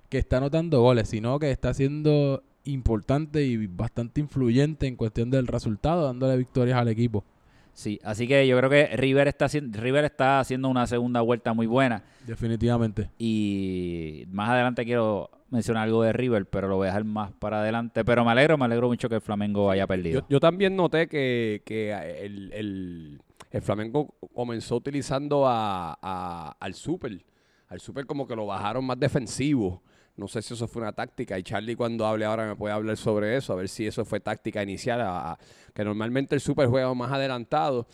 que 0.08 0.18
está 0.18 0.36
anotando 0.36 0.80
goles, 0.80 1.08
sino 1.08 1.40
que 1.40 1.50
está 1.50 1.74
siendo 1.74 2.44
importante 2.66 3.42
y 3.44 3.66
bastante 3.66 4.20
influyente 4.20 4.87
en 4.87 4.96
cuestión 4.96 5.30
del 5.30 5.46
resultado, 5.46 6.04
dándole 6.06 6.37
victorias 6.37 6.78
al 6.78 6.88
equipo. 6.88 7.25
sí, 7.73 7.99
así 8.04 8.26
que 8.26 8.46
yo 8.46 8.56
creo 8.58 8.70
que 8.70 8.87
River 8.96 9.28
está 9.28 9.44
haciendo, 9.46 9.80
River 9.80 10.04
está 10.04 10.40
haciendo 10.40 10.68
una 10.68 10.87
segunda 10.87 11.20
vuelta 11.20 11.52
muy 11.52 11.66
buena. 11.66 12.02
Definitivamente. 12.26 13.11
Y 13.18 14.25
más 14.30 14.49
adelante 14.50 14.85
quiero 14.85 15.30
mencionar 15.50 15.85
algo 15.85 16.02
de 16.02 16.12
River, 16.12 16.46
pero 16.46 16.68
lo 16.68 16.76
voy 16.76 16.87
a 16.87 16.90
dejar 16.90 17.04
más 17.04 17.32
para 17.32 17.61
adelante. 17.61 18.04
Pero 18.04 18.25
me 18.25 18.30
alegro, 18.32 18.58
me 18.58 18.64
alegro 18.64 18.88
mucho 18.88 19.08
que 19.08 19.14
el 19.16 19.20
Flamengo 19.20 19.70
haya 19.70 19.87
perdido. 19.87 20.20
Yo, 20.23 20.26
yo 20.28 20.40
también 20.40 20.75
noté 20.75 21.06
que, 21.08 21.62
que 21.64 21.92
el, 21.92 22.52
el- 22.52 23.20
el 23.52 23.62
Flamengo 23.62 24.14
comenzó 24.35 24.76
utilizando 24.76 25.46
a, 25.46 25.96
a- 26.02 26.56
al 26.58 26.75
Super. 26.75 27.25
Al 27.68 27.80
Super 27.80 28.06
como 28.06 28.26
que 28.26 28.37
lo 28.37 28.46
bajaron 28.46 28.85
más 28.85 28.99
defensivo. 28.99 29.82
No 30.16 30.28
sé 30.28 30.40
si 30.40 30.54
eso 30.54 30.66
fue 30.68 30.82
una 30.82 30.92
táctica. 30.92 31.38
Y 31.38 31.42
Charlie 31.42 31.76
cuando 31.76 32.06
hable 32.06 32.25
ahora 32.25 32.46
me 32.46 32.56
puede 32.56 32.73
hablar 32.73 32.96
sobre 32.96 33.37
eso. 33.37 33.52
A 33.52 33.56
ver 33.56 33.68
si 33.68 33.87
eso 33.87 34.04
fue 34.04 34.20
táctica 34.20 34.62
inicial. 34.62 35.00
a- 35.00 35.32
a- 35.32 35.38
que 35.75 35.85
normalmente 35.85 36.35
el 36.35 36.40
Super 36.40 36.68
juega 36.68 36.92
más 36.94 37.12
adelantado. 37.12 37.87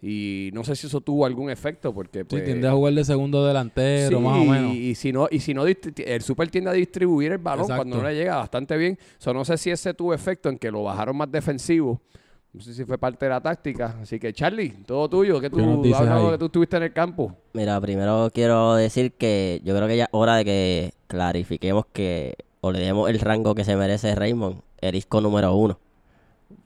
Y 0.00 0.50
no 0.52 0.62
sé 0.62 0.76
si 0.76 0.86
eso 0.86 1.00
tuvo 1.00 1.26
algún 1.26 1.50
efecto 1.50 1.92
porque 1.92 2.20
Sí, 2.20 2.24
pues, 2.28 2.44
tiende 2.44 2.68
a 2.68 2.72
jugar 2.72 2.94
de 2.94 3.04
segundo 3.04 3.44
delantero, 3.44 4.18
Sí, 4.18 4.24
más 4.24 4.38
o 4.38 4.44
menos. 4.44 4.74
Y, 4.74 4.94
si 4.94 5.12
no, 5.12 5.26
y 5.30 5.40
si 5.40 5.54
no 5.54 5.64
el 5.66 6.22
super 6.22 6.48
tiende 6.50 6.70
a 6.70 6.72
distribuir 6.72 7.32
el 7.32 7.38
balón 7.38 7.64
Exacto. 7.64 7.78
cuando 7.82 7.96
no 8.02 8.08
le 8.08 8.14
llega 8.14 8.36
bastante 8.36 8.76
bien. 8.76 8.96
So, 9.18 9.34
no 9.34 9.44
sé 9.44 9.58
si 9.58 9.70
ese 9.70 9.94
tuvo 9.94 10.14
efecto 10.14 10.48
en 10.50 10.58
que 10.58 10.70
lo 10.70 10.84
bajaron 10.84 11.16
más 11.16 11.30
defensivo. 11.32 12.00
No 12.52 12.60
sé 12.62 12.72
si 12.74 12.84
fue 12.84 12.98
parte 12.98 13.26
de 13.26 13.30
la 13.30 13.40
táctica. 13.40 13.96
Así 14.00 14.18
que, 14.18 14.32
Charlie, 14.32 14.70
todo 14.86 15.08
tuyo. 15.08 15.40
¿Qué 15.40 15.50
tú 15.50 15.56
¿Qué 15.58 15.66
nos 15.66 15.82
dices 15.82 16.00
hablas 16.00 16.24
ahí? 16.24 16.30
que 16.30 16.38
tú 16.38 16.44
estuviste 16.46 16.76
en 16.78 16.82
el 16.84 16.92
campo? 16.92 17.36
Mira, 17.52 17.80
primero 17.80 18.30
quiero 18.32 18.74
decir 18.74 19.12
que 19.12 19.60
yo 19.64 19.76
creo 19.76 19.86
que 19.86 19.96
ya 19.96 20.04
es 20.04 20.10
hora 20.12 20.36
de 20.36 20.44
que 20.44 20.94
clarifiquemos 21.06 21.84
que 21.92 22.36
o 22.60 22.72
le 22.72 22.80
demos 22.80 23.08
el 23.10 23.20
rango 23.20 23.54
que 23.54 23.64
se 23.64 23.76
merece 23.76 24.14
Raymond, 24.14 24.60
el 24.80 24.92
disco 24.92 25.20
número 25.20 25.54
uno. 25.54 25.78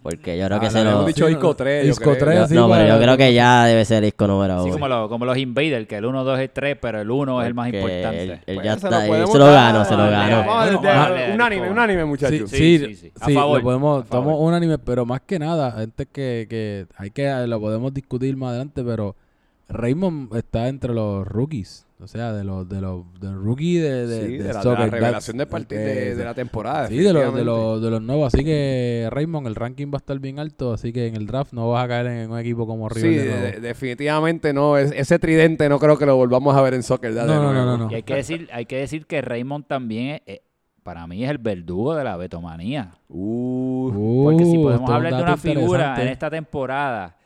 Porque 0.03 0.37
yo 0.39 0.47
creo 0.47 0.59
que 0.61 0.67
Ah, 0.67 0.71
se 0.71 0.83
lo... 0.85 1.05
dicho 1.05 1.27
Sí, 1.27 1.33
Isco 1.33 1.47
no, 1.49 1.55
3. 1.55 1.85
yo 1.85 1.91
Isco 1.93 2.03
creo. 2.05 2.19
3, 2.19 2.39
Yo- 2.41 2.47
sí, 2.49 2.55
no, 2.55 2.69
pero 2.69 2.89
yo 2.89 2.99
creo 3.01 3.17
que 3.17 3.35
ya 3.35 3.65
debe 3.67 3.85
ser 3.85 3.99
el 3.99 4.05
disco 4.07 4.27
número 4.27 4.55
Así 4.55 4.65
uno. 4.65 4.73
como, 4.73 4.89
lo- 4.89 5.09
como 5.09 5.25
los 5.27 5.37
Invaders, 5.37 5.87
que 5.87 5.97
el 5.97 6.05
1, 6.05 6.25
2 6.25 6.41
y 6.43 6.49
3, 6.49 6.77
pero 6.81 7.01
el 7.01 7.11
1 7.11 7.41
es 7.41 7.47
el 7.49 7.55
más 7.55 7.67
importante. 7.73 8.23
Él, 8.23 8.31
él 8.47 8.55
Pues 8.57 8.65
ya 8.65 8.79
se 8.79 8.87
está, 8.87 9.01
lo 9.03 9.07
podemos 9.07 9.33
se 9.33 9.39
lo 9.39 9.47
ganó, 9.47 9.85
se 9.85 9.91
lo 9.97 10.03
Dale, 10.05 10.13
ganó. 10.13 10.27
dale. 10.29 10.37
Vamos 10.49 10.55
a 10.55 10.65
Bueno, 10.65 10.83
dar- 10.83 10.95
vamos 10.97 11.07
a 11.07 11.11
darle 11.21 11.35
unánime, 11.35 11.71
unánime, 11.71 12.05
muchachos. 12.05 12.51
Sí, 12.51 12.57
Sí, 12.57 12.79
sí, 12.79 12.87
sí, 12.87 12.95
sí. 12.97 13.13
A 13.21 13.27
sí, 13.27 13.35
favor. 13.35 13.59
lo 13.59 13.63
podemos, 13.65 14.03
A 14.03 14.05
favor. 14.07 14.23
estamos 14.33 14.49
unánime, 14.49 14.79
pero 14.79 15.07
más 15.07 15.21
que 15.21 15.39
nada, 15.39 15.75
antes 15.79 16.09
que, 16.13 16.47
que 16.51 16.87
hay 16.97 17.11
que, 17.11 17.47
lo 17.47 17.61
podemos 17.61 17.95
discutir 17.95 18.37
más 18.37 18.51
adelante, 18.51 18.83
pero 18.85 19.15
Raymond 19.69 20.35
está 20.37 20.69
entre 20.69 20.93
los 20.95 21.27
rookies, 21.27 21.87
o 22.03 22.07
sea, 22.09 22.33
de 22.33 22.43
los, 22.45 22.69
de 22.69 22.81
los, 22.81 23.05
del 23.21 23.35
rookie 23.35 23.77
de, 23.79 24.07
de, 24.07 24.27
Sí, 24.27 24.33
de 24.39 24.43
de 24.45 24.53
la, 24.53 24.59
de 24.59 24.63
Soccer 24.63 24.79
la 24.81 24.87
revelación 24.87 25.37
del 25.39 25.47
partido 25.47 25.81
que- 25.81 25.87
de, 25.87 26.15
de 26.17 26.25
la 26.25 26.35
temporada. 26.35 26.89
Sí, 26.89 26.99
de 26.99 27.13
los, 27.13 27.35
de, 27.35 27.45
los, 27.45 27.81
de 27.81 27.91
los 27.91 28.03
nuevos, 28.03 28.35
así 28.35 28.45
que 28.45 29.09
Raymond, 29.11 29.47
el 29.47 29.55
ranking 29.55 29.87
va 29.89 29.95
a 29.95 29.99
estar 29.99 30.19
bien 30.19 30.39
alto, 30.39 30.73
así 30.73 30.93
que 30.93 31.07
en 31.07 31.17
el 31.17 31.27
draft 31.27 31.53
no 31.53 31.71
vas 31.71 31.85
a 31.85 31.89
caer 31.89 32.07
en 32.09 32.31
un 32.31 32.39
equipo 32.39 32.67
como 32.67 32.89
River 32.89 33.11
Sí, 33.11 33.17
de 33.17 33.25
de- 33.25 33.53
de- 33.53 33.61
definitivamente 33.61 34.53
no. 34.53 34.77
Es- 34.77 34.93
ese 34.93 35.19
tridente 35.19 35.69
no 35.69 35.79
creo 35.79 35.97
que 35.97 36.07
lo 36.07 36.17
volvamos 36.17 36.57
a 36.57 36.61
ver 36.63 36.75
en 36.75 36.83
soccer. 36.83 37.13
No, 37.13 37.25
no, 37.27 37.53
no, 37.53 37.65
no, 37.65 37.79
no. 37.79 37.91
Y 37.91 37.95
hay 37.95 38.03
que 38.03 38.15
decir, 38.17 38.49
hay 38.53 38.67
que 38.67 38.77
decir 38.79 39.07
que 39.07 39.21
Raymond 39.23 39.67
también, 39.67 40.17
es- 40.17 40.23
eh, 40.27 40.43
para 40.83 41.07
mí, 41.07 41.23
es 41.23 41.31
el 41.31 41.39
verdugo 41.39 41.95
de 41.95 42.03
la 42.03 42.17
betomanía. 42.17 42.95
Uh, 43.09 44.25
Porque 44.25 44.45
si 44.45 44.59
Uh, 44.59 44.63
podemos 44.63 44.91
hablar 44.91 45.15
de 45.15 45.23
una 45.23 45.37
figura 45.37 46.03
en 46.03 46.09
esta 46.09 46.29
temporada, 46.29 47.17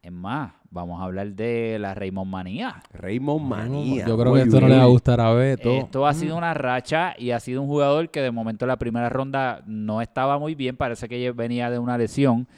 es 0.00 0.10
más, 0.10 0.52
vamos 0.72 1.00
a 1.00 1.04
hablar 1.04 1.28
de 1.34 1.76
la 1.78 1.94
Raymond 1.94 2.30
manía. 2.30 2.82
Raymond 2.94 3.46
Manía. 3.46 4.06
Yo 4.06 4.16
creo 4.18 4.30
Muy 4.30 4.40
que 4.40 4.46
esto 4.48 4.60
no 4.60 4.68
le 4.68 4.76
va 4.78 4.82
a 4.82 4.86
gustar 4.86 5.20
a 5.20 5.32
Beto. 5.32 5.70
Esto 5.70 6.06
ha 6.06 6.14
sido 6.14 6.36
una 6.36 6.54
racha 6.54 7.14
y 7.18 7.30
ha 7.30 7.38
sido 7.40 7.60
un 7.62 7.68
jugador 7.68 8.08
que 8.08 8.20
de 8.22 8.30
momento 8.30 8.64
en 8.64 8.68
la 8.68 8.76
primera 8.78 9.08
ronda 9.10 9.62
no 9.66 10.00
estaba 10.02 10.38
muy 10.38 10.54
bien, 10.54 10.76
parece 10.76 11.08
que 11.08 11.30
venía 11.32 11.70
de 11.70 11.78
una 11.78 11.98
lesión 11.98 12.48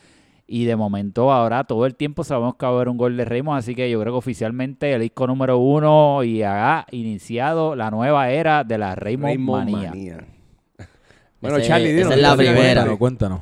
y 0.47 0.65
de 0.65 0.77
momento 0.77 1.33
ahora 1.33 1.65
todo 1.65 1.87
el 1.87 1.95
tiempo 1.97 2.23
sabemos 2.23 2.55
que 2.57 2.67
va 2.67 2.73
a 2.73 2.75
haber 2.77 2.89
un 2.89 2.97
gol 2.99 3.17
de 3.17 3.25
Raymond, 3.25 3.59
así 3.59 3.75
que 3.75 3.91
yo 3.91 3.99
creo 4.01 4.13
que 4.13 4.19
oficialmente 4.19 4.93
el 4.93 5.01
disco 5.01 5.27
número 5.27 5.59
uno 5.59 6.23
y 6.23 6.43
ha 6.43 6.87
iniciado 6.93 7.75
la 7.75 7.91
nueva 7.91 8.31
era 8.31 8.63
de 8.63 8.79
la 8.79 8.95
Raymond, 8.95 9.27
Raymond 9.35 9.71
manía. 9.71 9.89
Manía. 9.91 10.25
bueno, 11.41 11.57
Ese- 11.57 11.67
Charlie, 11.69 11.89
esa 11.91 11.97
dinos, 11.97 12.13
es 12.13 12.19
la 12.23 12.37
primera. 12.37 12.61
Cuéntanos, 12.85 12.99
cuéntanos. 12.99 13.41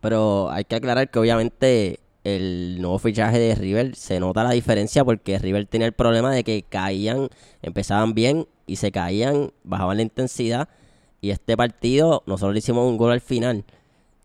Pero 0.00 0.50
hay 0.50 0.64
que 0.64 0.76
aclarar 0.76 1.10
que 1.10 1.18
obviamente 1.18 2.00
el 2.24 2.80
nuevo 2.80 2.98
fichaje 2.98 3.38
de 3.38 3.54
River 3.54 3.96
se 3.96 4.20
nota 4.20 4.44
la 4.44 4.52
diferencia 4.52 5.04
porque 5.04 5.38
River 5.38 5.66
tenía 5.66 5.86
el 5.86 5.92
problema 5.92 6.32
de 6.32 6.44
que 6.44 6.62
caían, 6.62 7.28
empezaban 7.62 8.14
bien 8.14 8.46
y 8.66 8.76
se 8.76 8.92
caían, 8.92 9.52
bajaban 9.64 9.96
la 9.96 10.02
intensidad. 10.02 10.68
Y 11.20 11.30
este 11.30 11.56
partido 11.56 12.22
nosotros 12.26 12.54
le 12.54 12.58
hicimos 12.60 12.88
un 12.88 12.96
gol 12.96 13.12
al 13.12 13.20
final 13.20 13.64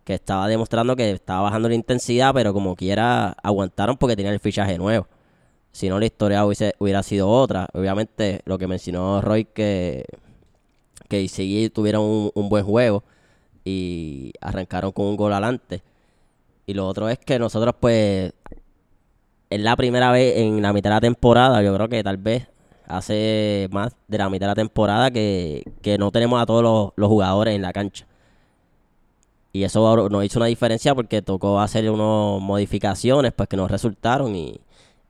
que 0.03 0.13
estaba 0.13 0.47
demostrando 0.47 0.95
que 0.95 1.11
estaba 1.11 1.41
bajando 1.41 1.69
la 1.69 1.75
intensidad, 1.75 2.33
pero 2.33 2.53
como 2.53 2.75
quiera 2.75 3.35
aguantaron 3.43 3.97
porque 3.97 4.15
tenían 4.15 4.33
el 4.33 4.39
fichaje 4.39 4.77
nuevo. 4.77 5.07
Si 5.71 5.89
no, 5.89 5.99
la 5.99 6.05
historia 6.05 6.45
hubiera 6.45 7.03
sido 7.03 7.29
otra. 7.29 7.67
Obviamente, 7.73 8.41
lo 8.45 8.57
que 8.57 8.67
mencionó 8.67 9.21
Roy, 9.21 9.45
que, 9.45 10.05
que 11.09 11.69
tuvieron 11.73 12.03
un, 12.03 12.31
un 12.33 12.49
buen 12.49 12.63
juego 12.63 13.03
y 13.65 14.31
arrancaron 14.41 14.91
con 14.91 15.07
un 15.07 15.17
gol 15.17 15.33
adelante. 15.33 15.83
Y 16.67 16.73
lo 16.73 16.85
otro 16.87 17.09
es 17.09 17.17
que 17.17 17.39
nosotros, 17.39 17.73
pues, 17.79 18.33
es 19.49 19.59
la 19.61 19.75
primera 19.75 20.11
vez 20.11 20.37
en 20.37 20.61
la 20.61 20.73
mitad 20.73 20.89
de 20.89 20.95
la 20.95 21.01
temporada, 21.01 21.63
yo 21.63 21.73
creo 21.73 21.87
que 21.87 22.03
tal 22.03 22.17
vez 22.17 22.47
hace 22.87 23.67
más 23.71 23.95
de 24.07 24.17
la 24.17 24.29
mitad 24.29 24.45
de 24.47 24.51
la 24.51 24.55
temporada 24.55 25.09
que, 25.09 25.63
que 25.81 25.97
no 25.97 26.11
tenemos 26.11 26.41
a 26.41 26.45
todos 26.45 26.61
los, 26.61 26.91
los 26.97 27.07
jugadores 27.09 27.55
en 27.55 27.61
la 27.61 27.71
cancha. 27.73 28.05
Y 29.53 29.63
eso 29.63 30.09
nos 30.09 30.25
hizo 30.25 30.39
una 30.39 30.45
diferencia 30.47 30.93
porque 30.93 31.21
tocó 31.21 31.59
hacer 31.59 31.89
unas 31.89 32.41
modificaciones 32.41 33.31
pues 33.33 33.47
que 33.49 33.57
no 33.57 33.67
resultaron 33.67 34.35
y, 34.35 34.59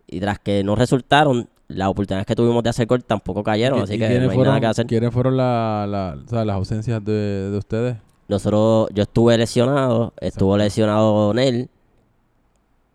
y 0.06 0.20
tras 0.20 0.40
que 0.40 0.64
no 0.64 0.76
resultaron, 0.76 1.50
las 1.68 1.90
oportunidades 1.90 2.26
que 2.28 2.36
tuvimos 2.36 2.64
de 2.64 2.70
hacer 2.70 2.86
gol 2.88 3.04
tampoco 3.04 3.44
cayeron, 3.44 3.80
¿Y- 3.80 3.82
así 3.82 3.98
que 4.00 4.08
no 4.20 4.30
hay 4.30 4.36
fueron, 4.36 4.46
nada 4.46 4.60
que 4.62 4.66
hacer. 4.68 4.86
¿Quiénes 4.86 5.12
fueron 5.12 5.36
la, 5.36 5.86
la- 5.90 6.18
o 6.24 6.30
sea, 6.30 6.46
las 6.46 6.56
ausencias 6.56 7.04
de, 7.04 7.50
de 7.52 7.58
ustedes? 7.58 7.98
Nosotros, 8.28 8.90
yo 8.94 9.04
estuve 9.04 9.38
lesionado, 9.38 10.14
estuvo 10.20 10.56
Exacto. 10.56 10.58
lesionado 10.58 11.34
Nel. 11.34 11.70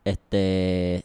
Este, 0.05 1.05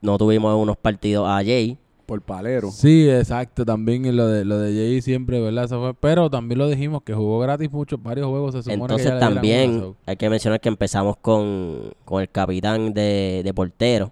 no 0.00 0.16
tuvimos 0.18 0.56
unos 0.56 0.76
partidos 0.76 1.28
a 1.28 1.36
Jay. 1.44 1.76
Por 2.06 2.22
palero. 2.22 2.70
Sí, 2.72 3.08
exacto, 3.08 3.64
también 3.64 4.16
lo 4.16 4.26
de 4.26 4.44
lo 4.44 4.58
de 4.58 4.72
Jay 4.72 5.00
siempre, 5.00 5.40
¿verdad? 5.40 5.64
Eso 5.66 5.80
fue, 5.80 5.94
pero 5.94 6.28
también 6.28 6.58
lo 6.58 6.68
dijimos 6.68 7.02
que 7.02 7.14
jugó 7.14 7.38
gratis 7.38 7.70
muchos 7.70 8.02
varios 8.02 8.26
juegos, 8.26 8.52
se 8.52 8.62
supone 8.62 8.76
que 8.78 8.82
Entonces 8.82 9.06
ya 9.06 9.12
dieran 9.14 9.34
también 9.34 9.70
una, 9.70 9.80
so- 9.80 9.96
hay 10.06 10.16
que 10.16 10.30
mencionar 10.30 10.60
que 10.60 10.68
empezamos 10.68 11.16
con, 11.18 11.92
con 12.04 12.20
el 12.22 12.28
capitán 12.28 12.92
de, 12.94 13.42
de 13.44 13.54
portero, 13.54 14.10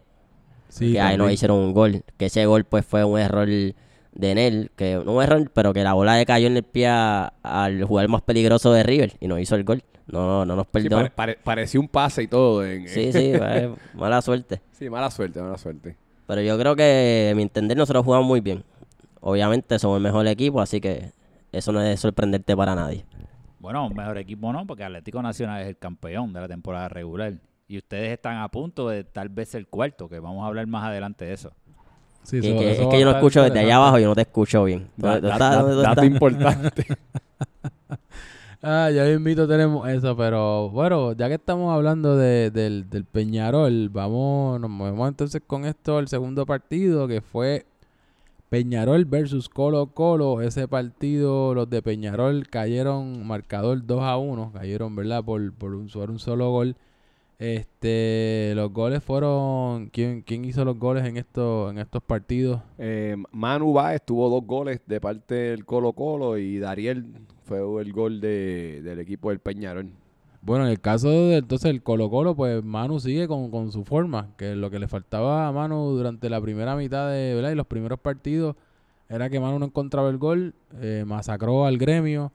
Sí, 0.69 0.93
que 0.93 1.01
ahí 1.01 1.17
nos 1.17 1.33
hicieron 1.33 1.57
un 1.59 1.73
gol. 1.73 2.03
Que 2.17 2.27
ese 2.27 2.45
gol 2.47 2.65
pues 2.65 2.85
fue 2.87 3.03
un 3.05 3.19
error 3.19 3.49
de 4.19 4.35
Nel, 4.35 4.71
que 4.77 5.01
no 5.03 5.15
un 5.15 5.23
error, 5.23 5.51
pero 5.55 5.73
que 5.73 5.83
la 5.83 5.95
bola 5.95 6.17
le 6.19 6.27
cayó 6.27 6.49
en 6.49 6.57
el 6.59 6.63
pie 6.65 6.89
a- 6.89 7.33
al 7.43 7.83
jugador 7.85 8.11
más 8.11 8.21
peligroso 8.23 8.71
de 8.73 8.83
River 8.83 9.15
y 9.21 9.29
nos 9.29 9.41
hizo 9.41 9.55
el 9.55 9.65
gol. 9.65 9.83
No, 10.09 10.45
no 10.45 10.57
nos 10.57 10.67
Sí, 10.67 10.71
perdonó. 10.73 10.97
pare- 10.97 11.11
pare- 11.11 11.39
parecía 11.43 11.81
un 11.81 11.89
pase 11.89 12.25
y 12.25 12.29
todo. 12.29 12.65
En, 12.67 12.87
Sí, 12.89 13.13
sí, 13.13 13.33
fue 13.39 13.75
mala 13.95 14.21
suerte. 14.21 14.61
Sí, 14.73 14.91
mala 14.91 15.11
suerte, 15.11 15.41
mala 15.41 15.57
suerte. 15.57 15.97
Pero 16.27 16.43
yo 16.43 16.59
creo 16.59 16.77
que, 16.77 17.31
a 17.33 17.35
mi 17.35 17.43
entender, 17.43 17.77
nosotros 17.77 18.05
jugamos 18.05 18.27
muy 18.27 18.41
bien. 18.41 18.63
Obviamente 19.21 19.79
somos 19.79 19.97
el 19.97 20.03
mejor 20.03 20.27
equipo, 20.27 20.61
así 20.61 20.81
que 20.81 21.13
eso 21.53 21.73
no 21.73 21.81
es 21.81 21.99
sorprenderte 22.01 22.57
para 22.57 22.75
nadie. 22.75 23.05
Bueno, 23.61 23.87
un 23.87 23.95
mejor 23.95 24.19
equipo 24.19 24.53
no, 24.53 24.67
porque 24.67 24.85
Atlético 24.85 25.21
Nacional 25.23 25.63
es 25.63 25.69
el 25.69 25.77
campeón 25.79 26.33
de 26.33 26.41
la 26.41 26.49
temporada 26.49 26.89
regular. 26.89 27.35
Y 27.67 27.77
ustedes 27.79 28.13
están 28.13 28.39
a 28.39 28.49
punto 28.49 28.89
de 28.89 29.05
tal 29.05 29.29
vez 29.29 29.55
el 29.55 29.67
cuarto, 29.67 30.09
que 30.09 30.19
vamos 30.21 30.43
a 30.45 30.47
hablar 30.49 30.67
más 30.67 30.85
adelante 30.85 31.25
de 31.27 31.35
eso. 31.35 31.53
Sí, 32.23 32.41
que- 32.41 32.73
es 32.73 32.77
que 32.79 32.83
yo 32.85 32.91
no 33.05 33.11
estar 33.11 33.17
escucho 33.17 33.43
desde 33.43 33.59
allá 33.61 33.77
abajo, 33.77 33.99
yo 33.99 34.09
no 34.09 34.15
te 34.15 34.21
escucho 34.23 34.65
bien. 34.65 34.89
¿Tú- 35.01 35.07
Da- 35.07 35.21
tú 35.21 35.27
da- 35.27 35.33
estás- 35.33 35.51
da- 35.51 35.61
dónde 35.63 35.75
tú 35.77 35.83
dato 35.83 36.05
importante. 36.05 36.85
Ah, 38.61 38.91
ya 38.93 39.09
invito 39.13 39.47
tenemos 39.47 39.89
eso, 39.89 40.17
pero 40.17 40.69
bueno, 40.71 41.13
ya 41.13 41.29
que 41.29 41.35
estamos 41.35 41.73
hablando 41.73 42.17
de, 42.17 42.51
del, 42.51 42.91
del 42.91 43.05
Peñarol, 43.05 43.89
vamos, 43.89 44.59
nos 44.61 44.69
movemos 44.69 45.09
entonces 45.09 45.41
con 45.47 45.65
esto 45.65 45.97
al 45.99 46.09
segundo 46.09 46.45
partido, 46.45 47.07
que 47.07 47.21
fue 47.21 47.67
Peñarol 48.49 49.05
versus 49.05 49.49
Colo 49.49 49.87
Colo. 49.95 50.41
Ese 50.43 50.67
partido, 50.67 51.55
los 51.55 51.71
de 51.71 51.83
Peñarol 51.83 52.49
cayeron 52.49 53.25
marcador 53.25 53.87
2 53.87 54.03
a 54.03 54.17
1. 54.17 54.51
Cayeron, 54.53 54.97
¿verdad? 54.97 55.23
Por, 55.23 55.53
por 55.53 55.75
un, 55.77 55.87
por 55.89 56.11
un 56.11 56.19
solo 56.19 56.51
gol. 56.51 56.75
Este, 57.39 58.53
los 58.57 58.73
goles 58.73 59.03
fueron. 59.03 59.91
¿Quién, 59.91 60.23
quién 60.23 60.45
hizo 60.45 60.65
los 60.65 60.77
goles 60.77 61.05
en 61.05 61.17
estos, 61.17 61.71
en 61.71 61.79
estos 61.79 62.03
partidos? 62.03 62.61
Eh, 62.79 63.17
Manu 63.31 63.73
Báez 63.73 64.03
tuvo 64.05 64.29
dos 64.29 64.45
goles 64.45 64.81
de 64.87 65.01
parte 65.01 65.35
del 65.35 65.65
Colo 65.65 65.93
Colo 65.93 66.37
y 66.37 66.59
Dariel 66.59 67.07
fue 67.45 67.59
el 67.81 67.93
gol 67.93 68.21
de, 68.21 68.83
del 68.83 68.99
equipo 68.99 69.31
del 69.31 69.39
Peñarol. 69.39 69.91
Bueno, 70.43 70.65
en 70.65 70.71
el 70.71 70.81
caso 70.81 71.11
de 71.11 71.37
entonces 71.37 71.71
el 71.71 71.83
Colo 71.83 72.11
Colo, 72.11 72.35
pues 72.35 72.63
Manu 72.65 72.99
sigue 72.99 73.29
con, 73.29 73.51
con 73.51 73.71
su 73.71 73.85
forma, 73.85 74.31
que 74.37 74.57
lo 74.57 74.71
que 74.71 74.79
le 74.79 74.89
faltaba 74.89 75.47
a 75.47 75.53
Manu 75.53 75.93
durante 75.97 76.29
la 76.31 76.41
primera 76.41 76.75
mitad 76.75 77.11
de, 77.11 77.35
¿verdad? 77.35 77.53
Y 77.53 77.55
los 77.55 77.67
primeros 77.67 78.01
partidos 78.01 78.57
era 79.09 79.31
que 79.31 79.41
Manu 79.41 79.59
no 79.59 79.67
encontraba 79.67 80.11
el 80.11 80.19
gol, 80.19 80.55
eh, 80.81 81.05
masacró 81.07 81.67
al 81.67 81.79
gremio 81.79 82.33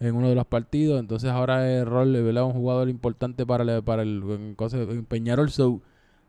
en 0.00 0.14
uno 0.16 0.28
de 0.28 0.34
los 0.34 0.46
partidos, 0.46 1.00
entonces 1.00 1.30
ahora 1.30 1.70
es 1.72 1.84
rol, 1.86 2.12
¿verdad? 2.12 2.44
Un 2.44 2.52
jugador 2.52 2.88
importante 2.88 3.46
para 3.46 3.62
el, 3.64 3.82
para 3.82 4.02
el 4.02 4.22
en 4.60 5.04
Peñarol, 5.06 5.50
so, 5.50 5.80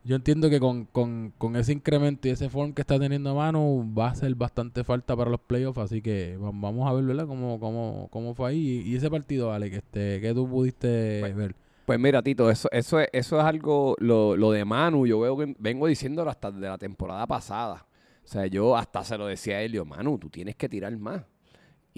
yo 0.04 0.14
entiendo 0.16 0.48
que 0.48 0.60
con, 0.60 0.84
con, 0.86 1.32
con 1.36 1.56
ese 1.56 1.72
incremento 1.72 2.28
y 2.28 2.30
ese 2.30 2.48
form 2.48 2.72
que 2.72 2.82
está 2.82 2.98
teniendo 2.98 3.34
Manu 3.34 3.92
va 3.98 4.08
a 4.10 4.14
ser 4.14 4.34
bastante 4.36 4.84
falta 4.84 5.16
para 5.16 5.30
los 5.30 5.40
playoffs, 5.40 5.78
así 5.78 6.00
que 6.00 6.36
va- 6.36 6.52
vamos 6.54 6.88
a 6.88 6.92
ver, 6.92 7.04
¿verdad? 7.04 7.26
Cómo, 7.26 7.58
cómo, 7.58 8.08
cómo 8.10 8.34
fue 8.34 8.50
ahí 8.50 8.82
y, 8.86 8.92
y 8.92 8.96
ese 8.96 9.10
partido, 9.10 9.52
Alex, 9.52 9.76
este, 9.78 10.20
que 10.20 10.32
tú 10.32 10.48
pudiste 10.48 11.18
Pues, 11.20 11.34
ver. 11.36 11.54
Pues 11.86 11.98
mira, 12.00 12.22
Tito, 12.22 12.50
eso, 12.50 12.68
eso, 12.72 13.00
es, 13.00 13.08
eso 13.12 13.38
es 13.38 13.44
algo, 13.44 13.96
lo, 13.98 14.36
lo 14.36 14.50
de 14.52 14.64
Manu, 14.64 15.06
yo 15.06 15.20
veo 15.20 15.36
que 15.36 15.54
vengo 15.58 15.86
diciéndolo 15.88 16.30
hasta 16.30 16.50
de 16.52 16.68
la 16.68 16.78
temporada 16.78 17.26
pasada. 17.26 17.86
O 18.24 18.28
sea, 18.28 18.46
yo 18.46 18.76
hasta 18.76 19.04
se 19.04 19.16
lo 19.18 19.26
decía 19.26 19.56
a 19.56 19.62
Elio, 19.62 19.84
Manu, 19.84 20.18
tú 20.18 20.28
tienes 20.28 20.56
que 20.56 20.68
tirar 20.68 20.96
más. 20.96 21.22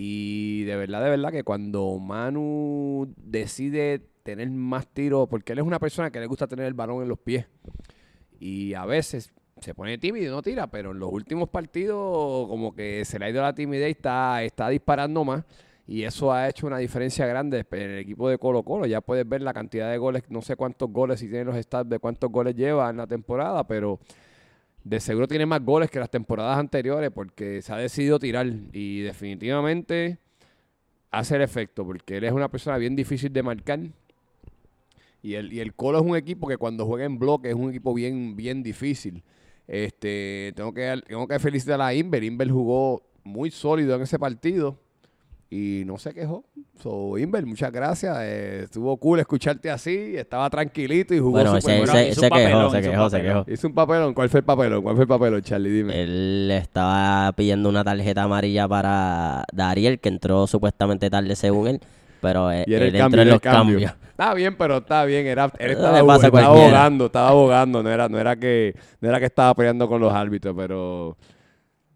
Y 0.00 0.62
de 0.62 0.76
verdad, 0.76 1.02
de 1.02 1.10
verdad 1.10 1.32
que 1.32 1.42
cuando 1.42 1.98
Manu 1.98 3.12
decide 3.16 3.98
tener 4.22 4.48
más 4.48 4.86
tiros, 4.86 5.28
porque 5.28 5.54
él 5.54 5.58
es 5.58 5.64
una 5.64 5.80
persona 5.80 6.12
que 6.12 6.20
le 6.20 6.26
gusta 6.26 6.46
tener 6.46 6.66
el 6.66 6.74
balón 6.74 7.02
en 7.02 7.08
los 7.08 7.18
pies. 7.18 7.46
Y 8.38 8.74
a 8.74 8.84
veces 8.84 9.32
se 9.60 9.74
pone 9.74 9.98
tímido 9.98 10.26
y 10.26 10.30
no 10.30 10.40
tira, 10.40 10.68
pero 10.68 10.92
en 10.92 11.00
los 11.00 11.12
últimos 11.12 11.48
partidos 11.48 12.46
como 12.46 12.76
que 12.76 13.04
se 13.04 13.18
le 13.18 13.24
ha 13.24 13.30
ido 13.30 13.42
la 13.42 13.56
timidez 13.56 13.88
y 13.88 13.90
está, 13.90 14.44
está 14.44 14.68
disparando 14.68 15.24
más. 15.24 15.44
Y 15.84 16.04
eso 16.04 16.32
ha 16.32 16.48
hecho 16.48 16.68
una 16.68 16.78
diferencia 16.78 17.26
grande 17.26 17.66
en 17.68 17.90
el 17.90 17.98
equipo 17.98 18.28
de 18.28 18.38
Colo 18.38 18.62
Colo. 18.62 18.86
Ya 18.86 19.00
puedes 19.00 19.28
ver 19.28 19.42
la 19.42 19.52
cantidad 19.52 19.90
de 19.90 19.98
goles, 19.98 20.22
no 20.28 20.42
sé 20.42 20.54
cuántos 20.54 20.92
goles, 20.92 21.18
si 21.18 21.26
tienen 21.26 21.48
los 21.48 21.56
stats 21.56 21.90
de 21.90 21.98
cuántos 21.98 22.30
goles 22.30 22.54
lleva 22.54 22.88
en 22.88 22.98
la 22.98 23.08
temporada, 23.08 23.66
pero 23.66 23.98
de 24.88 25.00
seguro 25.00 25.28
tiene 25.28 25.44
más 25.44 25.62
goles 25.62 25.90
que 25.90 25.98
las 25.98 26.10
temporadas 26.10 26.58
anteriores 26.58 27.10
porque 27.10 27.60
se 27.60 27.72
ha 27.72 27.76
decidido 27.76 28.18
tirar. 28.18 28.46
Y 28.72 29.02
definitivamente 29.02 30.18
hace 31.10 31.36
el 31.36 31.42
efecto, 31.42 31.84
porque 31.84 32.16
él 32.16 32.24
es 32.24 32.32
una 32.32 32.50
persona 32.50 32.78
bien 32.78 32.96
difícil 32.96 33.32
de 33.32 33.42
marcar. 33.42 33.80
Y 35.22 35.34
el, 35.34 35.52
y 35.52 35.60
el 35.60 35.74
Colo 35.74 35.98
es 35.98 36.04
un 36.04 36.16
equipo 36.16 36.48
que 36.48 36.56
cuando 36.56 36.86
juega 36.86 37.04
en 37.04 37.18
bloque 37.18 37.50
es 37.50 37.54
un 37.54 37.70
equipo 37.70 37.92
bien, 37.92 38.34
bien 38.34 38.62
difícil. 38.62 39.22
Este, 39.66 40.52
tengo 40.56 40.72
que, 40.72 41.02
tengo 41.06 41.28
que 41.28 41.38
felicitar 41.38 41.80
a 41.82 41.92
Inver. 41.92 42.24
Inver 42.24 42.50
jugó 42.50 43.02
muy 43.24 43.50
sólido 43.50 43.94
en 43.94 44.02
ese 44.02 44.18
partido 44.18 44.78
y 45.50 45.82
no 45.86 45.96
se 45.98 46.12
quejó. 46.12 46.44
So, 46.82 47.16
Inver, 47.18 47.46
muchas 47.46 47.72
gracias. 47.72 48.16
Eh, 48.20 48.60
estuvo 48.64 48.96
cool 48.98 49.20
escucharte 49.20 49.70
así. 49.70 50.14
Estaba 50.16 50.48
tranquilito 50.50 51.14
y 51.14 51.18
jugó 51.18 51.30
Bueno, 51.32 51.58
súper 51.60 51.74
ese, 51.82 51.92
bueno. 51.92 52.08
hizo 52.08 52.20
se 52.20 52.26
un 52.26 52.30
papelón, 52.30 52.50
quejó, 52.60 52.70
se 52.70 52.80
hizo 52.80 52.90
quejó, 52.90 53.10
se 53.10 53.22
quejó. 53.22 53.44
Hizo 53.48 53.66
un 53.68 53.74
papelón. 53.74 54.14
¿Cuál 54.14 54.28
fue 54.28 54.40
el 54.40 54.44
papelón? 54.44 54.82
¿Cuál 54.82 54.94
fue 54.96 55.02
el 55.04 55.08
papelón, 55.08 55.42
Charlie? 55.42 55.70
Dime. 55.70 56.02
Él 56.02 56.50
estaba 56.52 57.32
pidiendo 57.32 57.68
una 57.68 57.82
tarjeta 57.84 58.22
amarilla 58.24 58.68
para 58.68 59.44
Dariel, 59.52 59.98
que 60.00 60.08
entró 60.10 60.46
supuestamente 60.46 61.08
tarde 61.10 61.34
según 61.34 61.68
él, 61.68 61.80
pero 62.20 62.52
eh, 62.52 62.64
Y 62.66 62.74
era 62.74 62.84
el 62.86 62.94
él 62.94 63.00
cambio, 63.00 63.20
entró 63.20 63.22
en 63.22 63.28
era 63.28 63.30
el 63.30 63.34
los 63.34 63.40
cambio. 63.40 63.74
cambios. 63.88 63.92
Está 64.10 64.34
bien, 64.34 64.56
pero 64.58 64.76
está 64.78 65.04
bien. 65.04 65.26
Era, 65.28 65.44
él 65.58 65.70
Eso 65.70 65.80
estaba, 65.80 65.98
estaba 65.98 66.30
cualquiera. 66.30 66.46
abogando, 66.48 67.06
estaba 67.06 67.28
abogando. 67.28 67.82
No 67.82 67.90
era, 67.90 68.08
no 68.08 68.18
era 68.18 68.36
que, 68.36 68.74
no 69.00 69.08
era 69.08 69.18
que 69.20 69.26
estaba 69.26 69.54
peleando 69.54 69.88
con 69.88 70.00
los 70.00 70.12
árbitros, 70.12 70.54
pero 70.56 71.16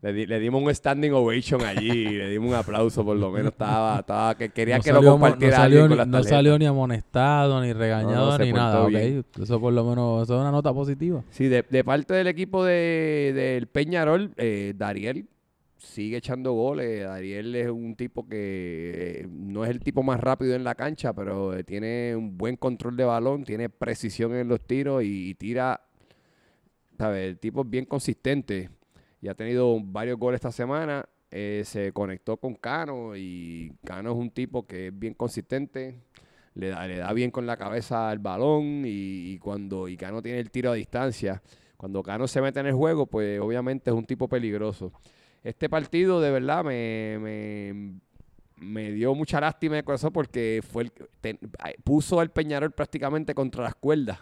le, 0.03 0.13
di- 0.13 0.27
le 0.27 0.39
dimos 0.41 0.63
un 0.63 0.75
standing 0.75 1.13
ovation 1.13 1.63
allí, 1.63 1.89
le 2.19 2.29
dimos 2.29 2.51
un 2.51 2.55
aplauso 2.57 3.05
por 3.05 3.17
lo 3.17 3.31
menos. 3.31 3.53
Estaba, 3.53 4.01
estaba 4.01 4.37
que 4.37 4.51
quería 4.51 4.77
no 4.79 4.83
que 4.83 4.91
salió, 4.91 5.03
lo 5.03 5.11
mo- 5.13 5.17
no 5.19 5.21
compartiera 5.23 5.57
salió 5.57 5.79
alguien 5.83 5.89
con 5.89 5.99
las 5.99 6.07
no 6.09 6.23
salió 6.25 6.59
ni 6.59 6.67
amonestado, 6.67 7.63
ni 7.63 7.73
regañado, 7.73 8.37
No, 8.37 8.45
ni 8.45 8.53
nada, 8.53 8.87
bien. 8.87 9.21
ok. 9.21 9.41
Eso 9.43 9.61
por 9.61 9.73
lo 9.73 9.85
menos, 9.85 10.25
eso 10.25 10.35
es 10.35 10.41
una 10.41 10.51
nota 10.51 10.75
positiva. 10.75 11.23
Sí, 11.31 11.49
de, 11.49 11.63
de 11.69 11.85
parte 11.85 12.15
del 12.15 12.27
equipo 12.27 12.65
de, 12.65 13.33
del 13.35 13.67
Peñarol, 13.69 14.33
eh, 14.37 14.75
Dariel 14.77 15.27
sigue 15.79 16.17
echando 16.17 16.53
goles. 16.53 17.05
Dariel 17.05 17.55
es 17.55 17.69
un 17.71 17.95
tipo 17.97 18.29
que 18.29 19.23
eh, 19.23 19.27
no 19.29 19.65
es 19.65 19.71
el 19.71 19.81
tipo 19.81 20.03
más 20.03 20.19
rápido 20.21 20.55
en 20.55 20.65
la 20.65 20.75
cancha, 20.75 21.13
pero 21.13 21.57
eh, 21.57 21.65
tiene 21.65 22.15
un 22.17 22.37
buen 22.39 22.57
control 22.57 22.97
de 22.97 23.05
balón, 23.05 23.45
tiene 23.45 23.69
precisión 23.69 24.35
en 24.35 24.49
los 24.49 24.61
tiros 24.67 25.03
y, 25.05 25.31
y 25.31 25.35
tira, 25.35 25.81
¿sabes? 26.99 27.29
El 27.31 27.39
tipo 27.39 27.63
es 27.63 27.71
bien 27.71 27.85
consistente 27.85 28.71
y 29.23 29.29
ha 29.29 29.35
tenido 29.35 29.79
varios 29.81 30.19
goles 30.19 30.39
esta 30.39 30.51
semana. 30.51 31.09
Eh, 31.31 31.63
se 31.65 31.93
conectó 31.93 32.37
con 32.37 32.57
Cano 32.57 33.17
y 33.17 33.73
Cano 33.85 34.11
es 34.11 34.17
un 34.17 34.31
tipo 34.31 34.67
que 34.67 34.89
es 34.89 34.99
bien 34.99 35.15
consistente. 35.15 36.03
Le 36.55 36.69
da, 36.69 37.13
bien 37.15 37.31
con 37.31 37.47
la 37.47 37.57
cabeza 37.57 38.11
al 38.11 38.19
balón 38.19 38.83
y, 38.85 39.39
cuando 39.39 39.89
y 39.89 39.97
Cano 39.97 40.21
tiene 40.21 40.41
el 40.41 40.51
tiro 40.51 40.73
a 40.73 40.75
distancia. 40.75 41.41
Cuando 41.77 42.03
Cano 42.03 42.27
se 42.27 42.43
mete 42.43 42.61
en 42.61 42.67
el 42.67 42.75
juego, 42.75 43.07
pues 43.07 43.41
obviamente 43.41 43.91
es 43.91 43.97
un 43.97 44.05
tipo 44.05 44.29
peligroso. 44.29 44.93
Este 45.43 45.71
partido 45.71 46.21
de 46.21 46.31
verdad 46.31 46.65
me, 46.65 48.01
me, 48.57 48.93
dio 48.93 49.15
mucha 49.15 49.41
lástima 49.41 49.77
de 49.77 49.85
corazón 49.85 50.13
porque 50.13 50.63
fue 50.69 50.83
el, 51.23 51.39
puso 51.83 52.21
al 52.21 52.31
Peñarol 52.31 52.73
prácticamente 52.73 53.35
contra 53.35 53.63
las 53.63 53.77
cuerdas. 53.77 54.19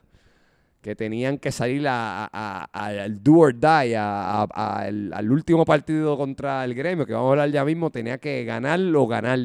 Que 0.80 0.96
tenían 0.96 1.38
que 1.38 1.52
salir 1.52 1.86
a- 1.86 2.64
al 2.72 3.22
do 3.22 3.34
or 3.34 3.54
die, 3.54 3.96
al, 3.96 5.30
último 5.30 5.64
partido 5.66 6.16
contra 6.16 6.64
el 6.64 6.74
gremio, 6.74 7.04
que 7.04 7.12
vamos 7.12 7.28
a 7.28 7.30
hablar 7.32 7.50
ya 7.50 7.64
mismo, 7.64 7.90
tenía 7.90 8.18
que 8.18 8.44
ganar 8.44 8.80
o 8.80 9.06
ganar. 9.06 9.38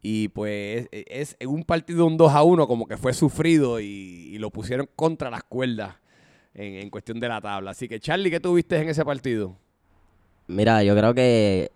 Y 0.00 0.28
pues 0.28 0.88
es, 0.90 1.36
es 1.38 1.46
un 1.46 1.64
partido 1.64 2.06
un 2.06 2.16
2 2.16 2.32
a 2.32 2.42
1 2.42 2.66
como 2.66 2.86
que 2.86 2.96
fue 2.96 3.12
sufrido 3.12 3.80
y, 3.80 3.84
y 3.84 4.38
lo 4.38 4.50
pusieron 4.50 4.88
contra 4.96 5.30
las 5.30 5.44
cuerdas 5.44 5.96
en, 6.54 6.74
en 6.74 6.90
cuestión 6.90 7.20
de 7.20 7.28
la 7.28 7.40
tabla. 7.40 7.70
Así 7.72 7.88
que 7.88 8.00
Charlie, 8.00 8.30
¿qué 8.30 8.40
tuviste 8.40 8.76
en 8.76 8.88
ese 8.88 9.04
partido? 9.04 9.56
Mira, 10.48 10.82
yo 10.82 10.96
creo 10.96 11.14
que 11.14 11.70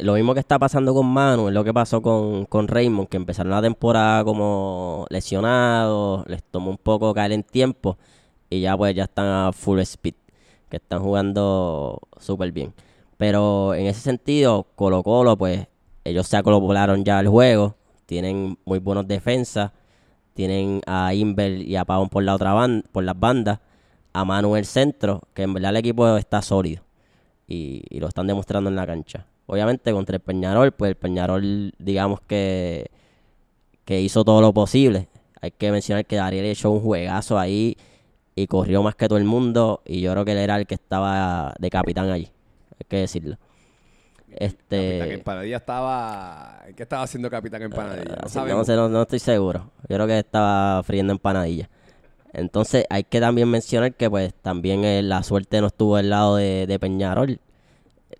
lo 0.00 0.14
mismo 0.14 0.34
que 0.34 0.40
está 0.40 0.58
pasando 0.58 0.94
con 0.94 1.06
Manu 1.06 1.48
es 1.48 1.54
lo 1.54 1.64
que 1.64 1.74
pasó 1.74 2.02
con, 2.02 2.46
con 2.46 2.68
Raymond, 2.68 3.08
que 3.08 3.16
empezaron 3.16 3.50
la 3.50 3.62
temporada 3.62 4.24
como 4.24 5.06
lesionados, 5.10 6.26
les 6.28 6.42
tomó 6.42 6.70
un 6.70 6.78
poco 6.78 7.14
caer 7.14 7.32
en 7.32 7.42
tiempo 7.42 7.98
y 8.50 8.60
ya 8.60 8.76
pues 8.76 8.94
ya 8.94 9.04
están 9.04 9.26
a 9.26 9.52
full 9.52 9.78
speed, 9.80 10.14
que 10.68 10.76
están 10.76 11.00
jugando 11.00 12.00
súper 12.18 12.52
bien. 12.52 12.74
Pero 13.16 13.74
en 13.74 13.86
ese 13.86 14.00
sentido, 14.00 14.66
Colo 14.74 15.02
Colo 15.02 15.36
pues 15.36 15.66
ellos 16.04 16.26
se 16.26 16.36
acoplaron 16.36 17.04
ya 17.04 17.18
al 17.18 17.28
juego, 17.28 17.76
tienen 18.06 18.58
muy 18.64 18.78
buenos 18.78 19.06
defensas, 19.06 19.72
tienen 20.34 20.80
a 20.86 21.14
Inver 21.14 21.62
y 21.62 21.76
a 21.76 21.84
Pavón 21.84 22.08
por 22.08 22.22
la 22.22 22.34
otra 22.34 22.52
banda, 22.52 22.88
por 22.92 23.04
las 23.04 23.18
bandas, 23.18 23.60
a 24.12 24.24
Manu 24.24 24.54
en 24.54 24.58
el 24.60 24.66
centro, 24.66 25.22
que 25.34 25.42
en 25.42 25.54
verdad 25.54 25.70
el 25.70 25.76
equipo 25.78 26.16
está 26.16 26.42
sólido 26.42 26.82
y 27.46 27.98
lo 27.98 28.08
están 28.08 28.26
demostrando 28.26 28.70
en 28.70 28.76
la 28.76 28.86
cancha. 28.86 29.26
Obviamente 29.50 29.92
contra 29.92 30.16
el 30.16 30.20
Peñarol, 30.20 30.72
pues 30.72 30.90
el 30.90 30.94
Peñarol 30.96 31.72
digamos 31.78 32.20
que, 32.20 32.90
que 33.84 34.00
hizo 34.00 34.22
todo 34.24 34.40
lo 34.40 34.52
posible. 34.52 35.08
Hay 35.40 35.50
que 35.52 35.72
mencionar 35.72 36.04
que 36.06 36.16
Dariel 36.16 36.44
echó 36.46 36.70
un 36.70 36.80
juegazo 36.80 37.38
ahí 37.38 37.76
y 38.34 38.46
corrió 38.46 38.82
más 38.82 38.94
que 38.94 39.08
todo 39.08 39.18
el 39.18 39.24
mundo 39.24 39.82
y 39.86 40.00
yo 40.02 40.12
creo 40.12 40.24
que 40.24 40.32
él 40.32 40.38
era 40.38 40.56
el 40.56 40.66
que 40.66 40.74
estaba 40.74 41.54
de 41.58 41.70
capitán 41.70 42.10
allí, 42.10 42.30
hay 42.78 42.86
que 42.88 42.96
decirlo. 42.98 43.36
Capitán 44.30 44.48
Este, 44.48 45.14
Empanadilla 45.14 45.56
estaba... 45.56 46.62
¿Qué 46.76 46.82
estaba 46.82 47.02
haciendo 47.02 47.30
Capitán 47.30 47.62
Empanadilla? 47.62 48.18
Ah, 48.18 48.20
No 48.22 48.28
sí, 48.28 48.34
sabemos. 48.34 48.58
no, 48.58 48.64
sé, 48.64 48.76
no, 48.76 48.88
no 48.88 49.02
estoy 49.02 49.18
seguro. 49.18 49.70
Yo 49.88 49.96
creo 49.96 50.06
que 50.06 50.18
estaba 50.18 50.82
friendo 50.82 51.12
empanadillas. 51.12 51.68
Entonces 52.32 52.84
hay 52.90 53.04
que 53.04 53.20
también 53.20 53.48
mencionar 53.48 53.94
que 53.94 54.10
pues 54.10 54.34
también 54.34 54.84
eh, 54.84 55.02
la 55.02 55.22
suerte 55.22 55.60
no 55.62 55.68
estuvo 55.68 55.96
del 55.96 56.10
lado 56.10 56.36
de, 56.36 56.66
de 56.66 56.78
Peñarol. 56.78 57.40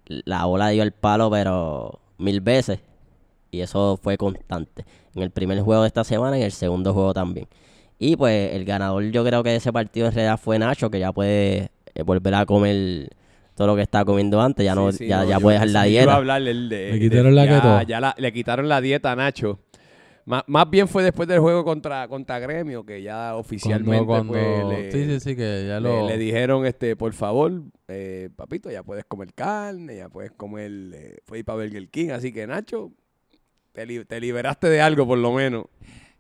La 0.09 0.45
bola 0.47 0.69
dio 0.71 0.83
el 0.83 0.93
palo 0.93 1.31
pero 1.31 2.01
mil 2.19 2.41
veces. 2.41 2.81
Y 3.51 3.61
eso 3.61 3.99
fue 4.03 4.17
constante. 4.19 4.85
En 5.15 5.23
el 5.23 5.31
primer 5.31 5.61
juego 5.61 5.83
de 5.83 5.89
esta 5.89 6.05
semana 6.05 6.37
y 6.37 6.41
en 6.41 6.47
el 6.47 6.53
segundo 6.53 6.93
juego 6.93 7.15
también. 7.15 7.47
Y 7.99 8.17
pues 8.17 8.55
el 8.55 8.65
ganador 8.65 9.03
yo 9.11 9.25
creo 9.25 9.43
que 9.43 9.51
de 9.51 9.57
ese 9.57 9.73
partido 9.73 10.07
en 10.09 10.13
realidad 10.15 10.39
fue 10.39 10.59
Nacho, 10.59 10.91
que 10.91 10.99
ya 11.01 11.13
puede 11.13 11.71
eh, 11.95 12.03
volver 12.03 12.35
a 12.35 12.47
comer 12.47 13.09
todo 13.55 13.67
lo 13.69 13.77
que 13.77 13.83
estaba 13.83 14.05
comiendo 14.05 14.41
antes. 14.41 14.65
Ya, 14.65 14.75
no, 14.75 14.93
Sí, 14.93 14.99
sí, 14.99 15.07
ya, 15.09 15.23
no, 15.23 15.29
ya 15.29 15.37
yo- 15.37 15.41
puede 15.41 15.55
dejar 15.57 15.69
la 15.71 15.83
dieta. 15.85 16.15
hablar 16.15 16.41
Le 16.43 16.99
quitaron 17.01 17.35
la 17.35 17.45
ya- 17.47 17.55
keto. 17.57 17.83
ya 17.89 18.01
la- 18.01 18.15
le 18.17 18.33
quitaron 18.33 18.69
la 18.69 18.81
dieta 18.81 19.13
a 19.13 19.17
Nacho. 19.17 19.59
Má- 20.29 20.45
más 20.47 20.69
bien 20.69 20.87
fue 20.89 21.03
después 21.03 21.27
del 21.27 21.41
juego 21.41 21.65
contra, 21.65 22.07
contra 22.07 22.39
Gremio 22.39 22.85
que 22.85 23.01
ya 23.01 23.35
oficialmente 23.35 24.05
Cuando, 24.05 24.33
pues, 24.35 24.67
le, 24.67 24.93
sí, 24.93 25.05
sí, 25.07 25.21
sí, 25.21 25.35
que 25.37 25.65
ya 25.67 25.81
le- 25.81 26.03
lo... 26.03 26.07
le 26.07 26.19
dijeron, 26.19 26.67
este, 26.67 26.97
por 26.97 27.15
favor, 27.15 27.63
eh, 27.89 28.29
papito, 28.37 28.71
ya 28.71 28.83
puedes 28.83 29.07
comer 29.07 29.33
carne, 29.33 29.97
ya 29.97 30.11
puedes 30.11 30.31
comer, 30.33 30.71
eh, 30.93 31.17
puedes 31.25 31.41
ir 31.41 31.45
para 31.47 31.63
Burger 31.63 31.89
King, 31.89 32.11
así 32.11 32.31
que 32.31 32.47
Nacho, 32.47 32.93
te, 33.73 33.87
li- 33.87 34.05
te 34.05 34.21
liberaste 34.21 34.69
de 34.69 34.83
algo 34.83 35.07
por 35.07 35.17
lo 35.17 35.33
menos. 35.33 35.65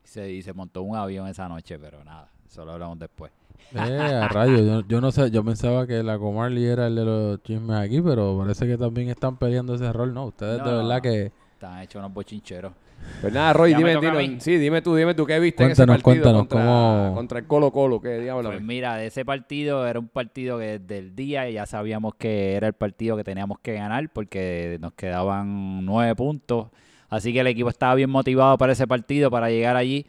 Se, 0.05 0.33
y 0.33 0.41
se 0.41 0.55
montó 0.55 0.81
un 0.83 0.97
avión 0.97 1.29
esa 1.29 1.47
noche, 1.47 1.79
pero 1.79 2.03
nada, 2.03 2.31
eso 2.47 2.65
lo 2.65 2.73
hablamos 2.73 2.99
después. 2.99 3.31
Eh, 3.75 4.15
a 4.23 4.27
rayos, 4.29 4.65
yo, 4.67 4.89
yo 4.89 5.03
no 5.03 5.13
sé, 5.13 5.31
yo 5.31 5.45
pensaba 5.45 5.87
que 5.87 6.03
la 6.03 6.19
Comarly 6.19 6.65
era 6.65 6.87
el 6.87 6.95
de 6.97 7.05
los 7.05 7.43
chismes 7.43 7.77
aquí, 7.77 8.01
pero 8.01 8.39
parece 8.39 8.67
que 8.67 8.79
también 8.79 9.11
están 9.11 9.37
peleando 9.37 9.75
ese 9.75 9.93
rol, 9.93 10.15
¿no? 10.15 10.25
Ustedes 10.29 10.59
No, 10.61 10.65
de 10.71 10.77
verdad 10.79 11.03
que... 11.03 11.31
Están 11.53 11.83
hechos 11.83 11.97
unos 12.01 12.15
bochincheros. 12.15 12.73
Pues 13.21 13.33
nada, 13.33 13.53
Roy, 13.53 13.75
dime, 13.75 13.97
dime- 13.97 14.41
sí, 14.41 14.57
dime 14.59 14.81
tú, 14.81 14.95
dime 14.95 15.13
tú, 15.15 15.27
¿qué 15.27 15.41
viste 15.41 15.65
en 15.65 15.71
Cuéntanos, 15.71 15.97
ese 15.97 16.05
partido 16.05 16.23
cuéntanos, 16.23 16.41
contra, 16.43 16.61
¿cómo- 16.65 17.15
contra 17.17 17.39
el 17.41 17.47
Colo 17.47 17.73
Colo? 17.73 18.01
¿Qué 18.01 18.21
diablo? 18.21 18.51
Pues 18.51 18.63
mira, 18.63 18.95
de 18.97 19.07
ese 19.09 19.25
partido 19.25 19.87
era 19.89 19.99
un 19.99 20.07
partido 20.07 20.57
que 20.59 20.79
desde 20.79 20.99
el 20.99 21.17
día 21.17 21.51
ya 21.51 21.67
sabíamos 21.67 22.15
que 22.15 22.55
era 22.55 22.69
el 22.69 22.75
partido 22.75 23.17
que 23.17 23.25
teníamos 23.25 23.59
que 23.59 23.75
ganar 23.75 24.09
porque 24.13 24.79
nos 24.81 24.93
quedaban 24.93 25.85
nueve 25.85 26.15
puntos. 26.15 26.69
Así 27.09 27.33
que 27.33 27.41
el 27.41 27.49
equipo 27.49 27.71
estaba 27.71 27.95
bien 27.97 28.11
motivado 28.11 28.57
para 28.57 28.73
ese 28.73 28.87
partido, 28.87 29.31
para 29.31 29.51
llegar 29.51 29.75
allí. 29.77 30.07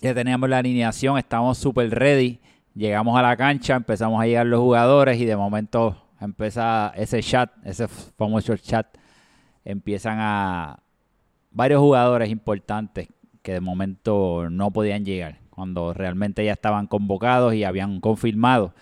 Ya 0.00 0.14
teníamos 0.14 0.48
la 0.48 0.58
alineación, 0.58 1.18
estábamos 1.18 1.58
súper 1.58 1.90
ready. 1.90 2.38
Llegamos 2.74 3.18
a 3.18 3.22
la 3.22 3.36
cancha, 3.36 3.74
empezamos 3.74 4.22
a 4.22 4.26
llegar 4.26 4.46
los 4.46 4.60
jugadores 4.60 5.18
y 5.20 5.24
de 5.24 5.36
momento 5.36 6.00
empieza 6.20 6.92
ese 6.94 7.20
chat, 7.22 7.50
ese 7.64 7.88
famoso 7.88 8.56
chat. 8.56 8.86
Empiezan 9.64 10.18
a 10.20 10.78
varios 11.58 11.80
jugadores 11.80 12.30
importantes 12.30 13.08
que 13.42 13.54
de 13.54 13.60
momento 13.60 14.48
no 14.48 14.70
podían 14.70 15.04
llegar, 15.04 15.40
cuando 15.50 15.92
realmente 15.92 16.44
ya 16.44 16.52
estaban 16.52 16.86
convocados 16.86 17.52
y 17.52 17.64
habían 17.64 17.98
confirmado. 17.98 18.72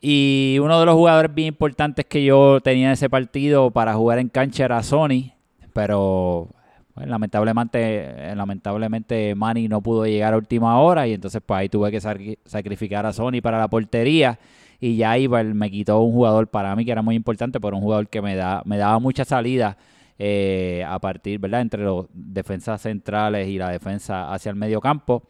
Y 0.00 0.58
uno 0.62 0.78
de 0.78 0.86
los 0.86 0.94
jugadores 0.94 1.34
bien 1.34 1.48
importantes 1.48 2.06
que 2.06 2.24
yo 2.24 2.60
tenía 2.60 2.86
en 2.86 2.92
ese 2.92 3.10
partido 3.10 3.72
para 3.72 3.94
jugar 3.94 4.20
en 4.20 4.28
cancha 4.28 4.66
era 4.66 4.80
Sony, 4.84 5.32
pero 5.72 6.46
pues, 6.94 7.08
lamentablemente, 7.08 8.36
lamentablemente 8.36 9.34
Manny 9.34 9.66
no 9.66 9.80
pudo 9.80 10.06
llegar 10.06 10.34
a 10.34 10.36
última 10.36 10.78
hora 10.78 11.08
y 11.08 11.14
entonces 11.14 11.42
pues 11.44 11.58
ahí 11.58 11.68
tuve 11.68 11.90
que 11.90 11.98
sacri- 11.98 12.38
sacrificar 12.44 13.04
a 13.04 13.12
Sony 13.12 13.40
para 13.42 13.58
la 13.58 13.66
portería 13.66 14.38
y 14.78 14.96
ya 14.96 15.16
pues, 15.28 15.44
me 15.44 15.68
quitó 15.72 15.98
un 16.02 16.12
jugador 16.12 16.46
para 16.46 16.76
mí 16.76 16.84
que 16.84 16.92
era 16.92 17.02
muy 17.02 17.16
importante, 17.16 17.58
pero 17.58 17.76
un 17.76 17.82
jugador 17.82 18.06
que 18.06 18.22
me, 18.22 18.36
da, 18.36 18.62
me 18.64 18.76
daba 18.76 19.00
mucha 19.00 19.24
salida 19.24 19.76
eh, 20.18 20.84
a 20.86 20.98
partir, 20.98 21.38
¿verdad? 21.38 21.60
Entre 21.60 21.82
los 21.82 22.06
defensas 22.12 22.82
centrales 22.82 23.48
y 23.48 23.58
la 23.58 23.70
defensa 23.70 24.32
hacia 24.32 24.50
el 24.50 24.56
medio 24.56 24.80
campo. 24.80 25.22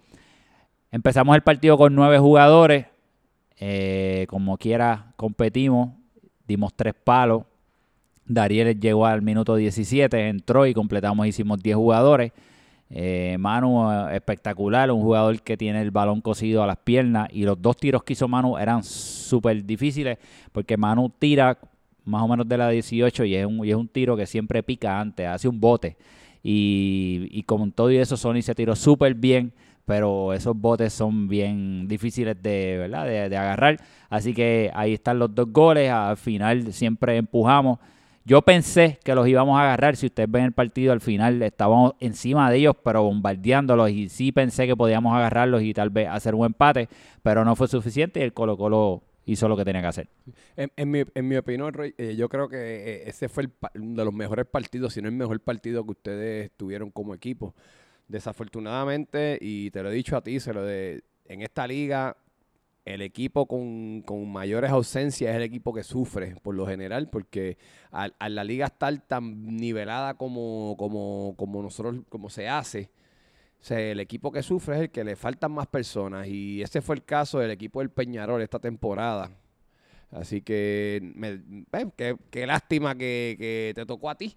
Empezamos 0.91 1.37
el 1.37 1.43
partido 1.43 1.77
con 1.77 1.95
nueve 1.95 2.19
jugadores. 2.19 2.87
eh, 3.61 4.27
como 4.29 4.57
quiera, 4.57 5.13
competimos. 5.17 5.91
Dimos 6.47 6.73
tres 6.75 6.95
palos. 6.95 7.43
Dariel 8.25 8.79
llegó 8.79 9.07
al 9.07 9.23
minuto 9.23 9.57
17, 9.57 10.29
entró 10.29 10.67
y 10.67 10.75
completamos, 10.75 11.27
hicimos 11.27 11.63
10 11.63 11.77
jugadores. 11.77 12.33
Eh, 12.91 13.37
Manu, 13.39 13.91
espectacular, 14.11 14.91
un 14.91 15.03
jugador 15.03 15.41
que 15.43 15.57
tiene 15.57 15.81
el 15.83 15.91
balón 15.91 16.21
cosido 16.21 16.63
a 16.63 16.67
las 16.67 16.77
piernas. 16.77 17.29
Y 17.33 17.45
los 17.45 17.61
dos 17.61 17.77
tiros 17.77 18.03
que 18.05 18.13
hizo 18.13 18.29
Manu 18.29 18.59
eran 18.59 18.85
súper 18.85 19.65
difíciles 19.65 20.19
porque 20.53 20.77
Manu 20.77 21.11
tira 21.19 21.59
más 22.09 22.23
o 22.23 22.29
menos 22.29 22.49
de 22.49 22.59
la 22.59 22.71
18 22.71 23.25
y 23.25 23.35
es 23.37 23.47
un, 23.47 23.65
y 23.65 23.71
es 23.71 23.77
un 23.77 23.89
tiro 23.89 24.17
que 24.17 24.27
siempre 24.27 24.63
pica 24.63 24.99
antes, 25.01 25.27
hace 25.27 25.49
un 25.49 25.61
bote. 25.61 25.97
Y, 26.43 27.29
y 27.31 27.43
con 27.43 27.73
todo 27.73 27.91
y 27.91 27.99
eso, 27.99 28.17
Sony 28.17 28.43
se 28.43 28.55
tiró 28.55 28.75
súper 28.75 29.15
bien, 29.15 29.53
pero 29.85 30.33
esos 30.33 30.57
botes 30.57 30.93
son 30.93 31.29
bien 31.29 31.89
difíciles 31.89 32.41
de, 32.43 32.77
¿verdad? 32.79 33.07
De, 33.07 33.29
de 33.29 33.37
agarrar. 33.37 33.79
Así 34.09 34.35
que 34.35 34.71
ahí 34.75 34.95
están 34.95 35.19
los 35.19 35.35
dos 35.35 35.53
goles. 35.53 35.91
Al 35.91 36.17
final 36.17 36.73
siempre 36.73 37.17
empujamos. 37.17 37.79
Yo 38.25 38.43
pensé 38.43 38.99
que 39.03 39.15
los 39.15 39.27
íbamos 39.27 39.59
a 39.59 39.63
agarrar. 39.63 39.97
Si 39.97 40.05
ustedes 40.07 40.31
ven 40.31 40.45
el 40.45 40.53
partido, 40.53 40.93
al 40.93 41.01
final 41.01 41.43
estábamos 41.43 41.95
encima 42.01 42.51
de 42.51 42.59
ellos, 42.59 42.77
pero 42.85 43.03
bombardeándolos. 43.03 43.91
Y 43.91 44.11
sí 44.11 44.33
pensé 44.33 44.67
que 44.67 44.77
podíamos 44.77 45.17
agarrarlos 45.17 45.63
y 45.63 45.73
tal 45.73 45.89
vez 45.89 46.09
hacer 46.09 46.35
un 46.35 46.45
empate, 46.45 46.91
pero 47.23 47.43
no 47.47 47.57
fue 47.57 47.69
suficiente 47.69 48.21
y 48.21 48.25
el 48.25 48.35
Colo 48.35 48.59
Colo 48.59 49.03
hizo 49.29 49.47
lo 49.49 49.57
que 49.57 49.65
tenía 49.65 49.83
que 49.83 49.89
hacer. 49.89 50.09
En, 50.57 50.91
mi, 50.91 51.05
en 51.15 51.29
mi 51.29 51.37
opinión, 51.37 51.73
eh, 51.99 52.17
yo 52.17 52.29
creo 52.29 52.49
que 52.49 52.57
eh, 52.57 53.09
ese 53.09 53.29
fue 53.29 53.45
el 53.45 53.53
uno 53.75 53.97
de 53.97 54.05
los 54.05 54.15
mejores 54.15 54.47
partidos, 54.47 54.95
si 54.95 55.03
no 55.03 55.09
el 55.09 55.15
mejor 55.15 55.39
partido 55.41 55.85
que 55.85 55.91
ustedes 55.91 56.51
tuvieron 56.57 56.91
como 56.91 57.15
equipo. 57.15 57.55
Desafortunadamente, 58.09 59.39
y 59.41 59.71
te 59.71 59.83
lo 59.83 59.91
he 59.91 59.95
dicho 59.95 60.17
a 60.17 60.23
ti, 60.23 60.41
se 60.41 60.55
lo 60.55 60.65
de, 60.65 61.03
en 61.27 61.43
esta 61.43 61.67
liga, 61.67 62.17
el 62.87 63.03
equipo 63.03 63.47
con, 63.47 64.01
con 64.01 64.33
mayores 64.33 64.71
ausencias 64.71 65.31
es 65.31 65.37
el 65.37 65.43
equipo 65.43 65.75
que 65.75 65.83
sufre 65.83 66.37
por 66.43 66.55
lo 66.55 66.67
general, 66.67 67.11
porque 67.11 67.59
al, 67.91 68.15
a 68.19 68.31
la 68.31 68.45
liga 68.45 68.65
estar 68.65 68.99
tan 69.07 69.57
nivelada 69.57 70.15
como, 70.15 70.75
como, 70.79 71.35
como 71.37 71.63
nosotros, 71.63 71.97
como 72.09 72.31
se 72.31 72.49
hace, 72.49 72.89
o 73.61 73.65
sea, 73.65 73.81
el 73.81 74.01
equipo 74.01 74.31
que 74.31 74.43
sufre 74.43 74.77
es 74.77 74.81
el 74.83 74.91
que 74.91 75.05
le 75.05 75.17
faltan 75.17 75.53
más 75.53 75.67
personas. 75.67 76.29
Y 76.29 76.63
ese 76.63 76.81
fue 76.81 76.97
el 76.97 77.05
caso 77.05 77.41
del 77.41 77.51
equipo 77.51 77.81
del 77.81 77.91
Peñarol 77.91 78.41
esta 78.41 78.59
temporada. 78.59 79.31
Así 80.11 80.41
que, 80.41 81.01
me, 81.15 81.41
eh, 81.73 81.87
qué, 81.97 82.17
qué 82.31 82.47
lástima 82.47 82.95
que, 82.95 83.37
que 83.39 83.73
te 83.75 83.85
tocó 83.85 84.11
a 84.11 84.15
ti. 84.15 84.37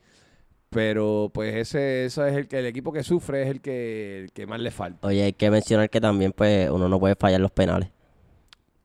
Pero 0.70 1.30
pues 1.34 1.54
ese, 1.54 2.06
eso 2.06 2.26
es 2.26 2.36
el 2.36 2.48
que 2.48 2.60
el 2.60 2.66
equipo 2.66 2.94
que 2.94 3.04
sufre 3.04 3.44
es 3.44 3.50
el 3.50 3.62
que, 3.62 4.30
que 4.34 4.48
más 4.48 4.60
le 4.60 4.72
falta. 4.72 5.06
Oye, 5.06 5.24
hay 5.24 5.34
que 5.34 5.52
mencionar 5.52 5.90
que 5.90 6.00
también 6.00 6.32
pues 6.32 6.70
uno 6.70 6.88
no 6.88 7.00
puede 7.00 7.16
fallar 7.16 7.42
los 7.42 7.52
penales. 7.52 7.90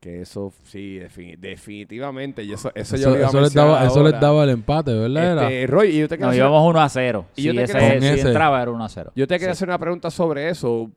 Que 0.07 0.21
eso 0.21 0.53
sí, 0.63 1.01
defini- 1.01 1.37
definitivamente. 1.37 2.45
Y 2.45 2.53
eso, 2.53 2.71
eso, 2.77 2.95
Eso, 2.95 3.05
yo 3.05 3.11
lo 3.11 3.17
iba 3.17 3.27
a 3.27 3.29
eso 3.31 3.41
les 3.41 3.53
daba, 3.53 3.85
eso 3.85 4.03
les 4.05 4.21
daba 4.21 4.45
el 4.45 4.51
empate, 4.51 4.93
¿verdad? 4.95 5.33
Era- 5.33 5.51
Este, 5.51 5.67
Roy, 5.67 5.89
y 5.89 5.99
yo 5.99 6.09
te 6.09 6.17
Nos 6.17 6.29
hacer- 6.29 6.39
íbamos 6.39 6.71
1 6.71 6.81
a 6.81 6.89
0. 6.89 7.27
Y 7.35 7.41
Si, 7.41 7.47
yo 7.49 7.55
te 7.55 7.63
ese, 7.65 7.73
quiero- 7.73 7.95
Con 7.95 8.03
si 8.03 8.09
ese. 8.09 8.29
entraba 8.29 8.63
era 8.63 8.71
1 8.71 8.85
a 8.85 8.89
0. 8.89 9.13
Yo 9.17 9.27
te 9.27 9.35
quería 9.35 9.47
Sí. 9.55 9.59
hacer 9.59 9.69
una 9.69 9.79
pregunta 9.81 10.09
sobre 10.13 10.49
eso. 10.49 10.93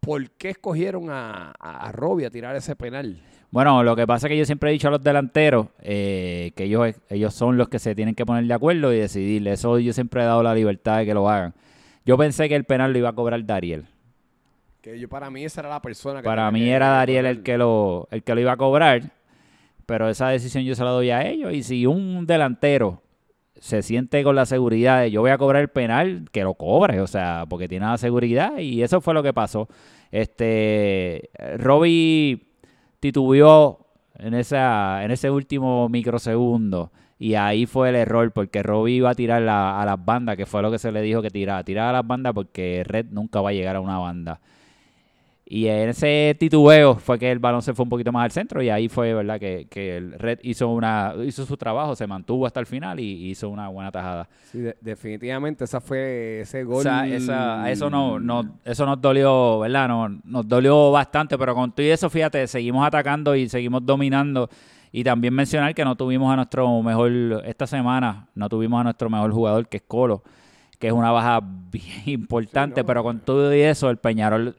¿Por 0.00 0.28
qué 0.32 0.50
escogieron 0.50 1.08
a, 1.08 1.54
a, 1.58 1.88
a 1.88 1.92
Robbie 1.92 2.26
a 2.26 2.30
tirar 2.30 2.54
ese 2.54 2.76
penal? 2.76 3.22
Bueno, 3.50 3.82
lo 3.82 3.96
que 3.96 4.06
pasa 4.06 4.26
es 4.26 4.32
que 4.32 4.36
yo 4.36 4.44
siempre 4.44 4.68
he 4.68 4.72
dicho 4.74 4.88
a 4.88 4.90
los 4.90 5.02
delanteros 5.02 5.68
eh, 5.80 6.52
que 6.54 6.64
ellos, 6.64 6.94
ellos 7.08 7.32
son 7.32 7.56
los 7.56 7.70
que 7.70 7.78
se 7.78 7.94
tienen 7.94 8.14
que 8.14 8.26
poner 8.26 8.44
de 8.44 8.52
acuerdo 8.52 8.92
y 8.92 8.98
decidir. 8.98 9.48
Eso 9.48 9.78
yo 9.78 9.94
siempre 9.94 10.20
he 10.22 10.26
dado 10.26 10.42
la 10.42 10.54
libertad 10.54 10.98
de 10.98 11.06
que 11.06 11.14
lo 11.14 11.26
hagan. 11.30 11.54
Yo 12.04 12.18
pensé 12.18 12.50
que 12.50 12.56
el 12.56 12.64
penal 12.64 12.92
lo 12.92 12.98
iba 12.98 13.08
a 13.08 13.12
cobrar 13.14 13.42
Dariel. 13.46 13.86
Que 14.82 14.98
yo 14.98 15.08
para 15.08 15.30
mí 15.30 15.44
esa 15.44 15.60
era 15.60 15.70
la 15.70 15.80
persona 15.80 16.20
que 16.20 16.24
Para 16.26 16.50
mí 16.50 16.60
que- 16.60 16.70
era 16.72 16.88
Dariel 16.88 17.26
el 17.26 17.42
que 17.44 17.56
lo 17.56 18.08
el 18.10 18.22
que 18.24 18.34
lo 18.34 18.40
iba 18.40 18.52
a 18.52 18.56
cobrar, 18.56 19.12
pero 19.86 20.08
esa 20.08 20.28
decisión 20.28 20.64
yo 20.64 20.74
se 20.74 20.82
la 20.84 20.90
doy 20.90 21.10
a 21.10 21.24
ellos. 21.26 21.52
Y 21.54 21.62
si 21.62 21.86
un 21.86 22.26
delantero 22.26 23.00
se 23.60 23.82
siente 23.82 24.24
con 24.24 24.34
la 24.34 24.44
seguridad 24.44 25.02
de 25.02 25.12
yo 25.12 25.20
voy 25.20 25.30
a 25.30 25.38
cobrar 25.38 25.62
el 25.62 25.68
penal, 25.68 26.24
que 26.32 26.42
lo 26.42 26.54
cobre, 26.54 27.00
o 27.00 27.06
sea, 27.06 27.44
porque 27.48 27.68
tiene 27.68 27.86
la 27.86 27.96
seguridad 27.96 28.58
y 28.58 28.82
eso 28.82 29.00
fue 29.00 29.14
lo 29.14 29.22
que 29.22 29.32
pasó. 29.32 29.68
Este, 30.10 31.30
Robbie 31.58 32.42
titubeó 33.00 33.86
en 34.18 34.34
esa 34.34 35.04
en 35.04 35.10
ese 35.12 35.30
último 35.30 35.88
microsegundo 35.88 36.90
y 37.20 37.34
ahí 37.34 37.66
fue 37.66 37.90
el 37.90 37.94
error 37.94 38.32
porque 38.32 38.62
Robbie 38.64 38.96
iba 38.96 39.10
a 39.10 39.14
tirar 39.14 39.42
la- 39.42 39.80
a 39.80 39.86
las 39.86 40.04
bandas, 40.04 40.36
que 40.36 40.44
fue 40.46 40.60
lo 40.60 40.72
que 40.72 40.78
se 40.80 40.90
le 40.90 41.02
dijo 41.02 41.22
que 41.22 41.30
tirara, 41.30 41.62
tirar 41.62 41.88
a 41.90 41.92
las 41.92 42.06
bandas 42.06 42.32
porque 42.34 42.82
Red 42.84 43.06
nunca 43.10 43.40
va 43.40 43.50
a 43.50 43.52
llegar 43.52 43.76
a 43.76 43.80
una 43.80 43.98
banda. 43.98 44.40
Y 45.54 45.68
en 45.68 45.90
ese 45.90 46.34
titubeo 46.40 46.94
fue 46.94 47.18
que 47.18 47.30
el 47.30 47.38
balón 47.38 47.60
se 47.60 47.74
fue 47.74 47.82
un 47.82 47.90
poquito 47.90 48.10
más 48.10 48.24
al 48.24 48.30
centro 48.30 48.62
y 48.62 48.70
ahí 48.70 48.88
fue, 48.88 49.12
¿verdad? 49.12 49.38
Que, 49.38 49.66
que 49.68 49.98
el 49.98 50.12
Red 50.18 50.38
hizo 50.44 50.66
una 50.70 51.12
hizo 51.26 51.44
su 51.44 51.58
trabajo, 51.58 51.94
se 51.94 52.06
mantuvo 52.06 52.46
hasta 52.46 52.58
el 52.58 52.64
final 52.64 52.98
y 52.98 53.28
hizo 53.28 53.50
una 53.50 53.68
buena 53.68 53.92
tajada. 53.92 54.26
Sí, 54.50 54.60
de- 54.60 54.74
definitivamente 54.80 55.64
esa 55.64 55.78
fue 55.82 56.40
ese 56.40 56.64
gol. 56.64 56.78
O 56.78 56.82
sea, 56.82 57.06
esa- 57.06 57.70
eso 57.70 57.90
no, 57.90 58.18
no, 58.18 58.60
eso 58.64 58.86
nos 58.86 58.98
dolió, 58.98 59.58
¿verdad? 59.58 59.88
No, 59.88 60.08
nos 60.24 60.48
dolió 60.48 60.90
bastante, 60.90 61.36
pero 61.36 61.54
con 61.54 61.70
todo 61.70 61.84
y 61.84 61.90
eso, 61.90 62.08
fíjate, 62.08 62.46
seguimos 62.46 62.86
atacando 62.86 63.36
y 63.36 63.46
seguimos 63.46 63.84
dominando. 63.84 64.48
Y 64.90 65.04
también 65.04 65.34
mencionar 65.34 65.74
que 65.74 65.84
no 65.84 65.96
tuvimos 65.96 66.32
a 66.32 66.36
nuestro 66.36 66.80
mejor, 66.82 67.42
esta 67.44 67.66
semana, 67.66 68.26
no 68.34 68.48
tuvimos 68.48 68.80
a 68.80 68.84
nuestro 68.84 69.10
mejor 69.10 69.30
jugador, 69.32 69.68
que 69.68 69.76
es 69.76 69.82
Colo, 69.86 70.22
que 70.78 70.86
es 70.86 70.92
una 70.94 71.10
baja 71.10 71.40
bien 71.42 71.84
importante, 72.06 72.80
no. 72.80 72.86
pero 72.86 73.02
con 73.02 73.20
todo 73.20 73.54
y 73.54 73.60
eso, 73.60 73.90
el 73.90 73.98
Peñarol 73.98 74.56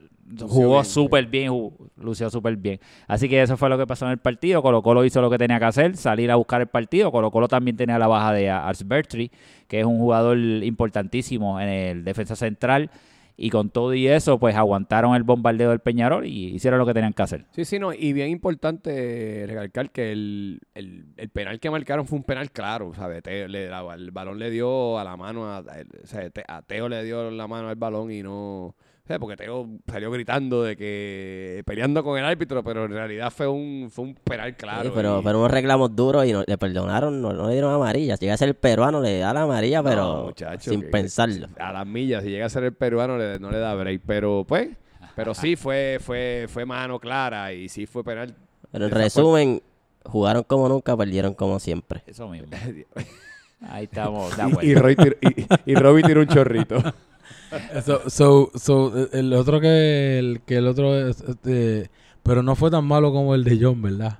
jugó 0.47 0.83
súper 0.83 1.25
bien, 1.27 1.51
lució 1.97 2.29
súper 2.29 2.55
bien. 2.57 2.79
Así 3.07 3.27
que 3.29 3.41
eso 3.41 3.57
fue 3.57 3.69
lo 3.69 3.77
que 3.77 3.85
pasó 3.87 4.05
en 4.05 4.11
el 4.11 4.17
partido. 4.17 4.61
Colo 4.61 4.81
Colo 4.81 5.03
hizo 5.05 5.21
lo 5.21 5.29
que 5.29 5.37
tenía 5.37 5.59
que 5.59 5.65
hacer, 5.65 5.95
salir 5.97 6.31
a 6.31 6.35
buscar 6.35 6.61
el 6.61 6.67
partido. 6.67 7.11
Colo 7.11 7.29
Colo 7.31 7.47
también 7.47 7.77
tenía 7.77 7.99
la 7.99 8.07
baja 8.07 8.33
de 8.33 8.49
Ars 8.49 8.87
Bertri, 8.87 9.31
que 9.67 9.79
es 9.79 9.85
un 9.85 9.97
jugador 9.99 10.37
importantísimo 10.37 11.59
en 11.59 11.69
el 11.69 12.03
defensa 12.03 12.35
central. 12.35 12.89
y 13.35 13.49
con 13.49 13.71
todo 13.71 13.95
y 13.95 14.07
eso, 14.07 14.37
pues 14.37 14.55
aguantaron 14.55 15.15
el 15.15 15.23
bombardeo 15.23 15.71
del 15.71 15.79
Peñarol 15.79 16.23
y 16.27 16.53
hicieron 16.53 16.77
lo 16.79 16.85
que 16.85 16.93
tenían 16.93 17.13
que 17.13 17.23
hacer. 17.23 17.45
Sí, 17.51 17.65
sí, 17.65 17.79
no, 17.79 17.91
y 17.91 18.13
bien 18.13 18.29
importante 18.29 19.45
recalcar 19.47 19.89
que 19.89 20.11
el, 20.11 20.59
el, 20.75 21.05
el 21.17 21.29
penal 21.29 21.59
que 21.59 21.71
marcaron 21.71 22.05
fue 22.05 22.17
un 22.19 22.23
penal 22.23 22.51
claro, 22.51 22.93
¿sabes? 22.95 23.23
Teo 23.23 23.47
le, 23.47 23.69
la- 23.69 23.93
el 23.95 24.11
balón 24.11 24.37
le 24.37 24.51
dio 24.51 24.99
a 24.99 25.03
la 25.03 25.17
mano, 25.17 25.47
a, 25.47 25.57
a- 25.57 25.63
o 26.03 26.05
sea, 26.07 26.29
Te- 26.29 26.43
a 26.47 26.61
Teo 26.61 26.87
le 26.89 27.03
dio 27.03 27.31
la 27.31 27.47
mano 27.47 27.69
al 27.69 27.75
balón 27.75 28.11
y 28.11 28.21
no... 28.21 28.75
porque 29.19 29.35
Teo 29.35 29.67
salió 29.85 30.09
gritando 30.11 30.63
de 30.63 30.77
que 30.77 31.61
peleando 31.65 32.03
con 32.03 32.17
el 32.17 32.23
árbitro, 32.25 32.63
pero 32.63 32.85
en 32.85 32.91
realidad 32.91 33.31
fue 33.31 33.47
un, 33.47 33.89
fue 33.91 34.05
un 34.05 34.15
penal 34.15 34.55
claro. 34.55 34.83
Sí, 34.89 34.91
pero, 34.95 35.19
y- 35.19 35.23
pero 35.23 35.39
unos 35.39 35.51
reclamos 35.51 35.93
duros 35.95 36.25
y 36.25 36.31
no- 36.31 36.43
le 36.47 36.57
perdonaron, 36.57 37.21
no, 37.21 37.33
no 37.33 37.47
le 37.47 37.53
dieron 37.53 37.73
amarilla. 37.73 38.15
Si 38.15 38.21
llega 38.21 38.35
a 38.35 38.37
ser 38.37 38.47
el 38.49 38.55
peruano, 38.55 39.01
le 39.01 39.19
da 39.19 39.33
la 39.33 39.41
amarilla, 39.41 39.81
No, 39.81 39.89
pero 39.89 40.23
muchacho, 40.27 40.71
sin 40.71 40.81
que- 40.81 40.87
pensarlo. 40.87 41.47
A 41.59 41.73
las 41.73 41.85
millas, 41.85 42.23
si 42.23 42.29
llega 42.29 42.45
a 42.45 42.49
ser 42.49 42.63
el 42.63 42.73
peruano, 42.73 43.17
le- 43.17 43.39
no 43.39 43.51
le 43.51 43.59
da 43.59 43.75
break. 43.75 44.01
Pero 44.07 44.45
pues, 44.47 44.69
pero 45.15 45.33
sí 45.33 45.55
fue, 45.57 45.97
fue, 45.99 46.45
fue 46.47 46.65
mano 46.65 46.97
clara 46.99 47.51
y 47.51 47.67
sí 47.67 47.85
fue 47.85 48.03
penal. 48.05 48.33
Pero 48.71 48.85
en 48.85 48.91
resumen, 48.91 49.61
jugaron 50.05 50.43
como 50.43 50.69
nunca, 50.69 50.95
perdieron 50.95 51.33
como 51.33 51.59
siempre. 51.59 52.03
Eso 52.07 52.29
mismo. 52.29 52.47
Ahí 53.69 53.83
estamos, 53.85 54.33
Y. 54.61 54.75
Roy 54.75 54.95
y 55.65 55.75
Robbie 55.75 56.03
tiró 56.03 56.21
un 56.21 56.27
chorrito. 56.27 56.77
So, 57.85 58.09
so, 58.09 58.51
so, 58.55 59.09
el 59.11 59.31
otro 59.33 59.61
que 59.61 60.17
el, 60.17 60.41
que 60.45 60.55
el 60.55 60.67
otro 60.67 60.95
es, 60.95 61.21
este, 61.21 61.91
pero 62.23 62.41
no 62.41 62.55
fue 62.55 62.71
tan 62.71 62.85
malo 62.85 63.11
como 63.11 63.35
el 63.35 63.43
de 63.43 63.59
John, 63.61 63.81
¿verdad? 63.81 64.19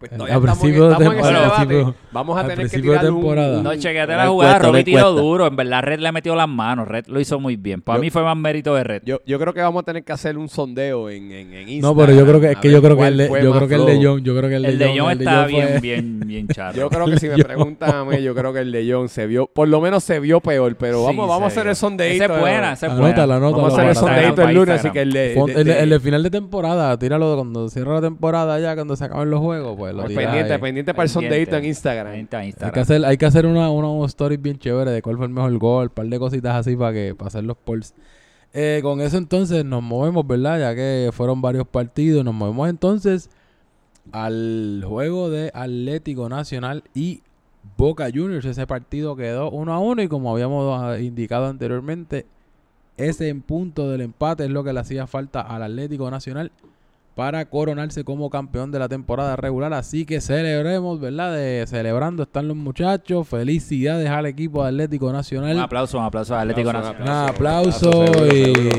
Pues 0.00 0.12
Al- 0.12 0.16
todavía 0.18 0.34
al 0.36 0.40
estamos 0.40 0.56
en- 0.56 0.60
principio 0.62 0.86
de 0.86 0.92
estamos 0.92 1.12
en 1.12 1.20
ese 1.20 1.74
debate. 1.74 1.98
Vamos 2.10 2.38
a 2.38 2.42
tener 2.48 2.70
que 2.70 2.76
de 2.78 2.82
tirar 2.82 3.00
temporada. 3.04 3.58
un- 3.58 3.64
No, 3.64 3.74
chequete 3.76 4.06
la 4.16 4.28
jugada. 4.28 4.52
cuesta, 4.54 4.58
Robbie 4.66 4.78
hay 4.78 4.84
tiró 4.84 5.02
cuesta. 5.02 5.20
duro. 5.20 5.46
En 5.46 5.56
verdad, 5.56 5.82
Red 5.82 6.00
le 6.00 6.12
metió 6.12 6.34
las 6.34 6.48
manos. 6.48 6.88
Red 6.88 7.04
lo 7.08 7.20
hizo 7.20 7.38
muy 7.38 7.56
bien. 7.56 7.82
Para 7.82 7.98
Yo- 7.98 8.00
mí 8.00 8.08
fue 8.08 8.22
más 8.22 8.34
mérito 8.34 8.74
de 8.74 8.82
Red. 8.82 9.02
Yo, 9.04 9.20
yo 9.26 9.38
creo 9.38 9.52
que 9.52 9.60
vamos 9.60 9.82
a 9.82 9.84
tener 9.84 10.02
que 10.02 10.10
hacer 10.14 10.38
un 10.38 10.48
sondeo 10.48 11.10
en, 11.10 11.30
en, 11.30 11.52
en 11.52 11.68
Instagram. 11.68 11.80
No, 11.82 11.94
pero 11.94 12.18
yo 12.18 12.24
creo 12.26 12.40
que 12.40 12.50
es 12.52 12.56
a 12.56 12.60
que 12.62 12.68
ver 12.68 12.74
yo 12.76 12.80
creo 12.82 12.92
que 12.92 12.96
cuál 12.96 13.12
el 13.12 13.18
de, 13.18 13.28
fue 13.28 13.42
yo 13.42 13.50
más 13.50 13.58
creo 13.58 13.68
que 13.68 13.74
el 13.74 13.80
de 13.86 13.92
flojo. 14.00 14.08
John, 14.14 14.24
yo 14.24 14.36
creo 14.38 14.48
que 14.48 14.56
el 14.56 14.62
de 14.62 14.68
el 14.70 14.78
de 14.78 14.98
John 14.98 15.10
el 15.12 15.18
de 15.18 15.24
está 15.24 15.36
John 15.42 15.50
fue- 15.50 15.66
bien, 15.66 15.80
bien, 15.82 16.20
bien 16.26 16.48
charro. 16.54 16.76
Yo 16.78 16.88
creo 16.88 17.04
que 17.04 17.18
si 17.18 17.28
me 17.28 17.36
Yo- 17.36 17.44
preguntan 17.44 17.94
a 17.94 18.04
mí, 18.06 18.22
yo 18.22 18.34
creo 18.34 18.52
que 18.54 18.60
el 18.60 18.72
de 18.72 18.90
John 18.90 19.08
se 19.10 19.26
vio, 19.26 19.48
por 19.48 19.68
lo 19.68 19.82
menos 19.82 20.02
se 20.02 20.18
vio 20.18 20.40
peor, 20.40 20.76
pero 20.76 21.00
Sí, 21.00 21.04
vamos, 21.08 21.28
vamos 21.28 21.44
a 21.44 21.46
hacer 21.48 21.66
el 21.66 21.76
sondeito. 21.76 22.24
Esa 22.24 22.34
es 22.34 22.40
buena, 22.40 22.72
esa 22.72 22.86
es 22.86 22.92
buena. 22.94 23.06
Anótala, 23.08 23.36
anótala. 23.36 23.62
Vamos 23.64 23.72
a 23.72 23.76
hacer 23.76 23.88
el 23.90 23.94
Para 23.94 24.00
sondeito 24.00 24.28
Instagram, 24.28 24.48
el 24.50 24.56
lunes, 24.56 24.80
así 24.80 24.90
que 24.90 25.00
el 25.02 25.12
de... 25.12 25.34
Fue- 25.36 25.52
de- 25.52 25.60
el, 25.60 25.66
de- 25.66 25.80
el 25.82 25.90
de 25.90 26.00
final 26.00 26.22
de 26.22 26.30
temporada, 26.30 26.98
tíralo 26.98 27.34
cuando 27.36 27.68
cierra 27.68 27.94
la 27.96 28.00
temporada 28.00 28.58
ya, 28.58 28.74
cuando 28.74 28.96
se 28.96 29.04
acaben 29.04 29.28
los 29.28 29.40
juegos, 29.40 29.76
pues 29.76 29.89
lo 29.92 30.04
pues 30.04 30.16
pendiente, 30.16 30.52
ahí. 30.52 30.60
pendiente 30.60 30.94
para 30.94 31.06
el 31.06 31.12
Pendiente. 31.12 31.36
sondeito 31.36 31.56
en 31.56 31.64
Instagram. 31.64 32.14
Está, 32.14 32.38
Hay 32.38 32.46
Instagram. 32.48 32.72
que 32.74 32.80
hacer, 32.80 33.04
hay 33.04 33.16
que 33.16 33.26
hacer 33.26 33.46
una, 33.46 33.70
una, 33.70 33.88
unos 33.88 34.10
stories 34.10 34.40
bien 34.40 34.58
chévere 34.58 34.90
de 34.90 35.02
cuál 35.02 35.16
fue 35.16 35.26
el 35.26 35.32
mejor 35.32 35.56
gol, 35.58 35.84
un 35.84 35.90
par 35.94 36.06
de 36.06 36.18
cositas 36.18 36.54
así 36.54 36.76
para 36.76 36.92
que 36.92 37.14
para 37.14 37.28
hacer 37.28 37.44
los 37.44 37.56
polls. 37.56 37.94
Eh, 38.52 38.80
con 38.82 39.00
eso 39.00 39.16
entonces 39.16 39.64
nos 39.64 39.82
movemos, 39.82 40.26
¿verdad? 40.26 40.58
Ya 40.58 40.74
que 40.74 41.10
fueron 41.12 41.40
varios 41.40 41.66
partidos, 41.68 42.24
nos 42.24 42.34
movemos 42.34 42.68
entonces 42.68 43.30
al 44.12 44.82
juego 44.86 45.30
de 45.30 45.50
Atlético 45.54 46.28
Nacional 46.28 46.82
y 46.94 47.22
Boca 47.76 48.08
Juniors. 48.12 48.44
Ese 48.44 48.66
partido 48.66 49.14
quedó 49.16 49.50
1 49.50 49.72
a 49.72 49.78
1 49.78 50.02
y 50.02 50.08
como 50.08 50.32
habíamos 50.32 50.82
ah, 50.82 50.98
indicado 50.98 51.46
anteriormente, 51.46 52.26
ese 52.96 53.28
en 53.28 53.40
punto 53.42 53.88
del 53.88 54.00
empate 54.00 54.44
es 54.44 54.50
lo 54.50 54.64
que 54.64 54.72
le 54.72 54.80
hacía 54.80 55.06
falta 55.06 55.40
al 55.40 55.62
Atlético 55.62 56.10
Nacional 56.10 56.50
para 57.14 57.44
coronarse 57.46 58.04
como 58.04 58.30
campeón 58.30 58.70
de 58.72 58.78
la 58.78 58.88
temporada 58.88 59.36
regular. 59.36 59.72
Así 59.74 60.04
que 60.06 60.20
celebremos, 60.20 61.00
¿verdad? 61.00 61.34
De, 61.34 61.64
celebrando 61.66 62.22
están 62.22 62.48
los 62.48 62.56
muchachos. 62.56 63.28
Felicidades 63.28 64.08
al 64.08 64.26
equipo 64.26 64.62
de 64.62 64.68
Atlético 64.70 65.12
Nacional. 65.12 65.56
Un 65.56 65.62
aplauso, 65.62 65.98
un 65.98 66.04
aplauso 66.04 66.34
al 66.34 66.42
Atlético 66.50 66.72
Nacional. 66.72 67.02
Un 67.02 67.08
aplauso 67.34 68.04
y 68.26 68.44
seguro. 68.44 68.70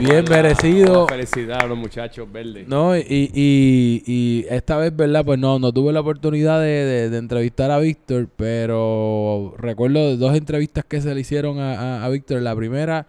bien 0.00 0.24
merecido. 0.28 1.06
vamos 1.06 1.34
a 1.62 1.66
los 1.66 1.78
muchachos 1.78 2.30
verdes. 2.32 2.66
No, 2.66 2.96
y, 2.96 3.02
y, 3.32 4.02
y 4.06 4.46
esta 4.50 4.76
vez, 4.78 4.94
¿verdad? 4.96 5.24
Pues 5.24 5.38
no, 5.38 5.58
no 5.58 5.72
tuve 5.72 5.92
la 5.92 6.00
oportunidad 6.00 6.60
de, 6.60 6.66
de- 6.84 7.10
de 7.10 7.18
entrevistar 7.18 7.70
a 7.70 7.78
Víctor, 7.78 8.28
pero 8.36 9.54
recuerdo 9.58 10.00
de 10.08 10.16
dos 10.16 10.34
entrevistas 10.34 10.84
que 10.84 11.00
se 11.00 11.14
le 11.14 11.20
hicieron 11.20 11.58
a, 11.60 11.98
a- 12.00 12.04
a 12.04 12.08
Víctor. 12.08 12.42
La 12.42 12.56
primera 12.56 13.06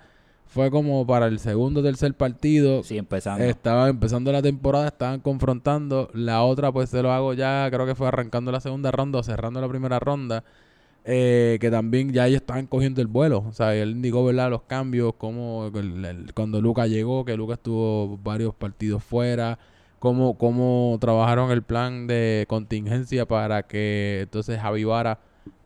fue 0.50 0.72
como 0.72 1.06
para 1.08 1.28
el 1.28 1.40
segundo 1.40 1.80
o 1.80 1.84
tercer 1.84 2.14
partido. 2.16 2.84
Sí, 2.84 2.98
empezando. 2.98 3.46
Estaba 3.46 3.88
empezando 3.88 4.32
la 4.32 4.42
temporada, 4.42 4.88
estaban 4.88 5.20
confrontando. 5.22 6.10
La 6.14 6.44
otra, 6.44 6.72
pues 6.72 6.90
se 6.90 7.02
lo 7.04 7.12
hago 7.12 7.34
ya, 7.34 7.70
creo 7.72 7.86
que 7.86 7.96
fue 7.96 8.08
arrancando 8.08 8.52
la 8.52 8.60
segunda 8.60 8.92
ronda 8.92 9.20
o 9.20 9.24
cerrando 9.24 9.62
la 9.62 9.70
primera 9.70 10.00
ronda. 10.00 10.44
eh, 11.06 11.58
que 11.62 11.72
también 11.72 12.12
ya 12.12 12.28
ellos 12.28 12.42
estaban 12.42 12.68
cogiendo 12.68 13.02
el 13.02 13.08
vuelo. 13.08 13.44
O 13.48 13.54
sea, 13.54 13.74
él 13.74 13.92
indicó, 13.92 14.24
¿verdad? 14.26 14.50
Los 14.52 14.64
cambios, 14.64 15.14
como 15.18 15.72
el- 15.74 16.06
el- 16.06 16.34
cuando 16.34 16.62
Luca 16.62 16.88
llegó, 16.88 17.26
que 17.26 17.38
Luca 17.38 17.54
estuvo 17.56 18.18
varios 18.24 18.54
partidos 18.54 19.02
fuera. 19.04 19.58
Cómo, 20.00 20.38
cómo 20.38 20.98
trabajaron 21.02 21.52
el 21.52 21.64
plan 21.64 22.06
de 22.08 22.46
contingencia 22.50 23.26
para 23.26 23.64
que 23.64 24.20
entonces 24.24 24.60
Javi 24.60 24.84
Vara 24.84 25.20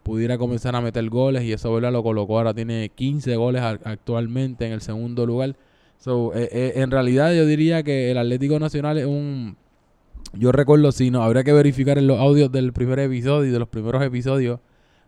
pudiera 0.04 0.38
comenzar 0.38 0.76
a 0.76 0.82
meter 0.82 1.10
goles 1.10 1.44
y 1.44 1.54
eso 1.54 1.74
¿verdad? 1.74 1.92
lo 1.92 2.04
colocó 2.04 2.38
ahora 2.38 2.54
tiene 2.54 2.90
15 2.94 3.36
goles 3.36 3.62
actualmente 3.62 4.66
en 4.66 4.74
el 4.74 4.82
segundo 4.82 5.26
lugar 5.26 5.56
So, 6.04 6.34
eh, 6.36 6.50
eh, 6.52 6.74
en 6.76 6.92
realidad 6.92 7.34
yo 7.34 7.46
diría 7.46 7.82
que 7.82 8.12
el 8.12 8.18
Atlético 8.18 8.60
Nacional 8.60 8.98
es 8.98 9.06
un... 9.06 9.56
Yo 10.34 10.52
recuerdo, 10.52 10.92
si 10.92 11.12
no, 11.12 11.24
habría 11.24 11.46
que 11.46 11.54
verificar 11.54 11.98
en 11.98 12.08
los 12.08 12.20
audios 12.20 12.52
del 12.52 12.74
primer 12.74 13.00
episodio 13.00 13.46
y 13.46 13.54
de 13.54 13.60
los 13.60 13.70
primeros 13.70 14.04
episodios, 14.04 14.60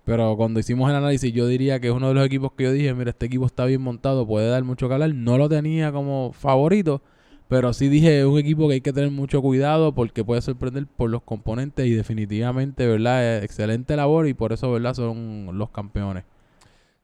pero 0.05 0.37
cuando 0.37 0.61
hicimos 0.61 0.89
el 0.89 0.95
análisis 0.95 1.33
yo 1.33 1.47
diría 1.47 1.81
que 1.81 1.87
es 1.87 1.93
uno 1.93 2.07
de 2.07 2.13
los 2.13 2.25
equipos 2.25 2.53
que 2.53 2.63
yo 2.63 2.71
dije, 2.71 2.93
mira, 2.93 3.09
este 3.09 3.25
equipo 3.25 3.45
está 3.45 3.65
bien 3.65 3.81
montado, 3.81 4.25
puede 4.25 4.47
dar 4.47 4.63
mucho 4.63 4.87
que 4.87 4.93
hablar. 4.93 5.13
No 5.13 5.37
lo 5.37 5.49
tenía 5.49 5.91
como 5.91 6.31
favorito, 6.31 7.01
pero 7.47 7.73
sí 7.73 7.89
dije, 7.89 8.19
es 8.19 8.25
un 8.25 8.37
equipo 8.37 8.67
que 8.67 8.75
hay 8.75 8.81
que 8.81 8.93
tener 8.93 9.11
mucho 9.11 9.41
cuidado 9.41 9.93
porque 9.93 10.23
puede 10.23 10.41
sorprender 10.41 10.87
por 10.87 11.09
los 11.09 11.21
componentes 11.21 11.85
y 11.85 11.91
definitivamente, 11.91 12.87
¿verdad? 12.87 13.23
Eh, 13.23 13.43
excelente 13.43 13.95
labor 13.95 14.27
y 14.27 14.33
por 14.33 14.53
eso, 14.53 14.71
¿verdad? 14.71 14.93
Son 14.93 15.49
los 15.57 15.69
campeones. 15.69 16.23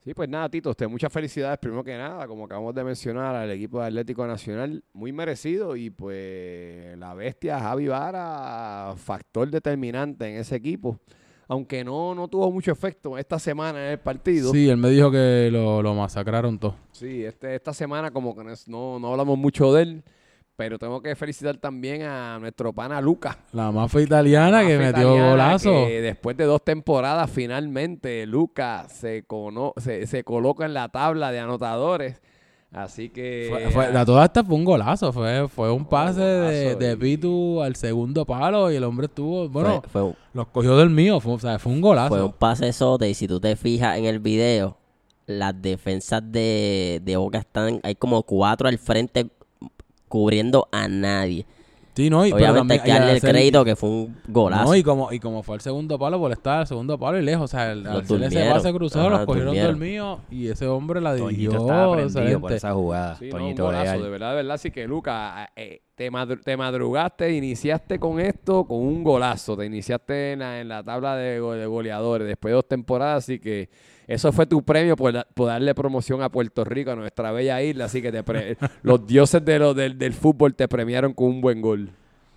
Sí, 0.04 0.16
pues 0.16 0.28
nada, 0.28 0.50
Tito, 0.50 0.72
usted 0.72 0.90
muchas 0.90 1.14
felicidades 1.14 1.60
primero 1.60 1.84
que 1.84 1.96
nada, 1.96 2.26
como 2.26 2.46
acabamos 2.46 2.74
de 2.74 2.84
mencionar, 2.84 3.36
al 3.36 3.52
equipo 3.52 3.80
de 3.80 3.86
Atlético 3.86 4.26
Nacional, 4.26 4.84
muy 4.94 5.12
merecido 5.12 5.76
y 5.76 5.92
pues 5.92 6.98
la 6.98 7.14
bestia 7.14 7.60
Javi 7.60 7.88
Vara, 7.88 8.96
factor 8.98 9.52
determinante 9.52 10.28
en 10.28 10.38
ese 10.38 10.56
equipo, 10.56 10.98
aunque 11.48 11.84
no, 11.84 12.16
no 12.16 12.28
tuvo 12.28 12.52
mucho 12.52 12.72
efecto 12.72 13.16
esta 13.16 13.38
semana 13.38 13.86
en 13.86 13.92
el 13.92 14.00
partido. 14.00 14.52
Sí, 14.52 14.68
él 14.68 14.78
me 14.78 14.90
dijo 14.90 15.12
que 15.12 15.50
lo, 15.52 15.84
lo 15.84 15.94
masacraron 15.94 16.58
todo. 16.58 16.78
Sí, 16.94 17.24
este, 17.24 17.54
esta 17.54 17.72
semana 17.72 18.10
como 18.10 18.36
que 18.36 18.44
no, 18.66 18.98
no 18.98 19.12
hablamos 19.12 19.38
mucho 19.38 19.72
de 19.72 19.84
él, 19.84 20.04
pero 20.62 20.78
tengo 20.78 21.02
que 21.02 21.16
felicitar 21.16 21.58
también 21.58 22.04
a 22.04 22.38
nuestro 22.38 22.72
pana 22.72 23.02
Luca. 23.02 23.36
La 23.52 23.72
mafia 23.72 24.02
italiana 24.02 24.62
La 24.62 24.68
que 24.68 24.76
mafia 24.78 24.92
metió 24.92 25.02
italiana 25.16 25.30
golazo. 25.32 25.72
que 25.72 26.02
después 26.02 26.38
de 26.38 26.44
dos 26.44 26.64
temporadas, 26.64 27.32
finalmente 27.32 28.28
Luca 28.28 28.86
se, 28.88 29.24
cono- 29.24 29.74
se, 29.78 30.06
se 30.06 30.24
coloca 30.24 30.64
en 30.66 30.76
la 30.76 30.90
tabla 30.90 31.32
de 31.32 31.40
anotadores. 31.40 32.22
Así 32.72 33.10
que. 33.10 33.48
Fue, 33.50 33.72
fue- 33.72 33.92
la 33.92 34.06
toda 34.06 34.24
esta 34.26 34.44
fue 34.44 34.56
un 34.56 34.64
golazo, 34.64 35.12
fue, 35.12 35.48
fue 35.50 35.72
un 35.72 35.84
pase 35.84 36.22
de, 36.22 36.76
de 36.76 36.92
y- 36.92 36.96
Pitu 36.96 37.60
al 37.64 37.76
segundo 37.76 38.24
palo 38.24 38.72
y 38.72 38.76
el 38.76 38.84
hombre 38.84 39.08
estuvo, 39.08 39.50
bueno, 39.50 39.82
fue, 39.82 39.90
fue 39.90 40.04
un- 40.04 40.16
los 40.34 40.46
cogió 40.50 40.78
del 40.78 40.92
mío, 40.92 41.20
fue, 41.20 41.34
o 41.34 41.40
sea, 41.40 41.58
fue 41.58 41.72
un 41.74 41.82
golazo. 41.82 42.10
fue 42.10 42.24
un 42.24 42.34
pase 42.34 42.72
sote 42.72 43.10
y 43.10 43.16
si 43.16 43.28
tú 43.28 43.40
te 43.40 43.56
fijas 43.56 43.98
en 43.98 44.06
el 44.06 44.20
video, 44.20 44.78
las 45.26 45.60
defensas 45.60 46.22
de, 46.32 47.02
de 47.04 47.18
Boca 47.18 47.40
están, 47.40 47.80
hay 47.82 47.96
como 47.96 48.22
cuatro 48.22 48.68
al 48.68 48.78
frente 48.78 49.28
cubriendo 50.12 50.68
a 50.72 50.88
nadie. 50.88 51.46
sí, 51.96 52.10
no, 52.10 52.26
y, 52.26 52.32
pero 52.32 52.52
Obviamente 52.52 52.78
también 52.78 52.82
hay 52.82 52.86
que 52.86 52.92
darle 53.06 53.14
el 53.16 53.22
crédito 53.22 53.66
que 53.66 53.76
fue 53.76 53.90
un 53.90 54.18
golazo. 54.28 54.64
No, 54.66 54.76
y 54.76 54.84
como, 54.84 55.12
y 55.12 55.20
como 55.20 55.42
fue 55.44 55.56
el 55.56 55.62
segundo 55.62 55.98
palo, 56.00 56.20
por 56.20 56.32
estar 56.32 56.60
al 56.60 56.68
segundo 56.68 56.98
palo 57.00 57.18
y 57.20 57.22
lejos, 57.22 57.46
o 57.46 57.48
sea, 57.48 57.72
el, 57.72 57.84
Los 57.84 57.94
al 58.12 58.24
hacer 58.24 58.24
ese 58.24 58.50
pase 58.50 58.74
cruzado, 58.74 59.10
los 59.10 59.26
cogieron 59.26 59.80
mío 59.80 60.20
y 60.30 60.48
ese 60.48 60.68
hombre 60.68 61.02
la 61.02 61.16
Toñito 61.18 61.52
dirigió 61.52 61.92
prendido 61.92 62.40
por 62.42 62.52
esa 62.54 62.74
jugada. 62.74 63.16
Sí, 63.16 63.26
no, 63.30 63.36
un 63.36 63.42
Toñito 63.42 63.64
golazo, 63.64 64.04
de 64.04 64.10
verdad, 64.10 64.30
de 64.30 64.36
verdad. 64.36 64.54
Así 64.54 64.72
que, 64.72 64.88
Luca, 64.88 65.50
eh, 65.56 65.82
te, 65.96 66.12
madru- 66.12 66.42
te 66.44 66.56
madrugaste, 66.58 67.34
iniciaste 67.34 68.00
con 68.00 68.20
esto 68.20 68.64
con 68.66 68.80
un 68.80 69.04
golazo. 69.04 69.58
Te 69.58 69.66
iniciaste 69.66 70.34
en 70.34 70.40
la, 70.40 70.60
en 70.62 70.68
la 70.70 70.84
tabla 70.84 71.16
de, 71.16 71.40
go- 71.40 71.54
de 71.54 71.66
goleadores 71.66 72.28
después 72.28 72.52
de 72.52 72.56
dos 72.56 72.68
temporadas. 72.68 73.24
Así 73.26 73.40
que 73.40 73.70
eso 74.14 74.32
fue 74.32 74.46
tu 74.46 74.64
premio 74.64 74.96
por, 74.96 75.14
da- 75.14 75.28
por 75.34 75.48
darle 75.48 75.74
promoción 75.76 76.22
a 76.22 76.30
Puerto 76.30 76.64
Rico, 76.64 76.92
a 76.92 76.96
nuestra 76.96 77.32
bella 77.32 77.62
isla. 77.62 77.86
Así 77.86 78.02
que 78.02 78.12
te 78.12 78.24
pre- 78.24 78.58
los 78.84 79.06
dioses 79.08 79.44
de 79.44 79.60
lo- 79.60 79.74
del, 79.74 80.14
fútbol 80.14 80.54
te 80.56 80.68
premiaron 80.68 81.14
con 81.14 81.28
un 81.28 81.42
buen 81.42 81.62
gol. 81.62 81.90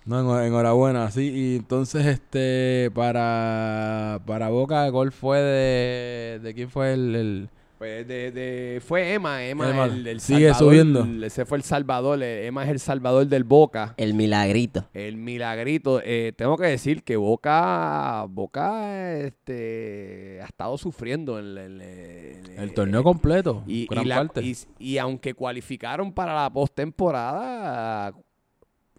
No, 0.05 0.39
en- 0.39 0.47
enhorabuena, 0.47 1.09
sí. 1.11 1.31
Y 1.33 1.55
entonces, 1.57 2.05
este, 2.05 2.91
para, 2.93 4.19
para 4.25 4.49
Boca, 4.49 4.85
el 4.85 4.91
gol 4.91 5.11
fue 5.11 5.39
de, 5.39 6.39
¿de 6.43 6.53
quién 6.53 6.69
fue 6.69 6.93
el- 6.93 7.49
Pues 7.85 8.07
de, 8.07 8.31
de- 8.31 8.81
fue 8.83 9.13
Emma, 9.13 9.45
Emma, 9.45 9.69
Emma, 9.69 9.85
el, 9.85 10.07
el 10.07 10.19
sigue 10.19 10.51
salvador, 10.51 10.75
subiendo. 10.75 11.25
Ese 11.27 11.45
fue 11.45 11.59
el 11.59 11.63
salvador, 11.63 12.23
eh, 12.23 12.47
Emma 12.47 12.63
es 12.63 12.69
el 12.71 12.79
salvador 12.79 13.27
del 13.27 13.43
Boca. 13.43 13.93
El 13.97 14.15
milagrito. 14.15 14.87
El 14.91 15.17
milagrito, 15.17 16.01
eh, 16.03 16.33
tengo 16.35 16.57
que 16.57 16.65
decir 16.65 17.03
que 17.03 17.15
Boca, 17.15 18.25
Boca, 18.27 19.13
este, 19.19 20.39
ha 20.41 20.45
estado 20.45 20.79
sufriendo 20.79 21.37
en, 21.37 21.55
en- 21.59 21.81
en- 21.81 22.57
El 22.59 22.73
torneo 22.73 23.03
completo, 23.03 23.63
y, 23.67 23.85
gran 23.85 24.03
y 24.03 24.07
la- 24.07 24.15
parte. 24.15 24.41
y- 24.41 24.55
y 24.79 24.97
aunque 24.97 25.35
cualificaron 25.35 26.11
para 26.11 26.33
la 26.33 26.49
postemporada, 26.51 28.13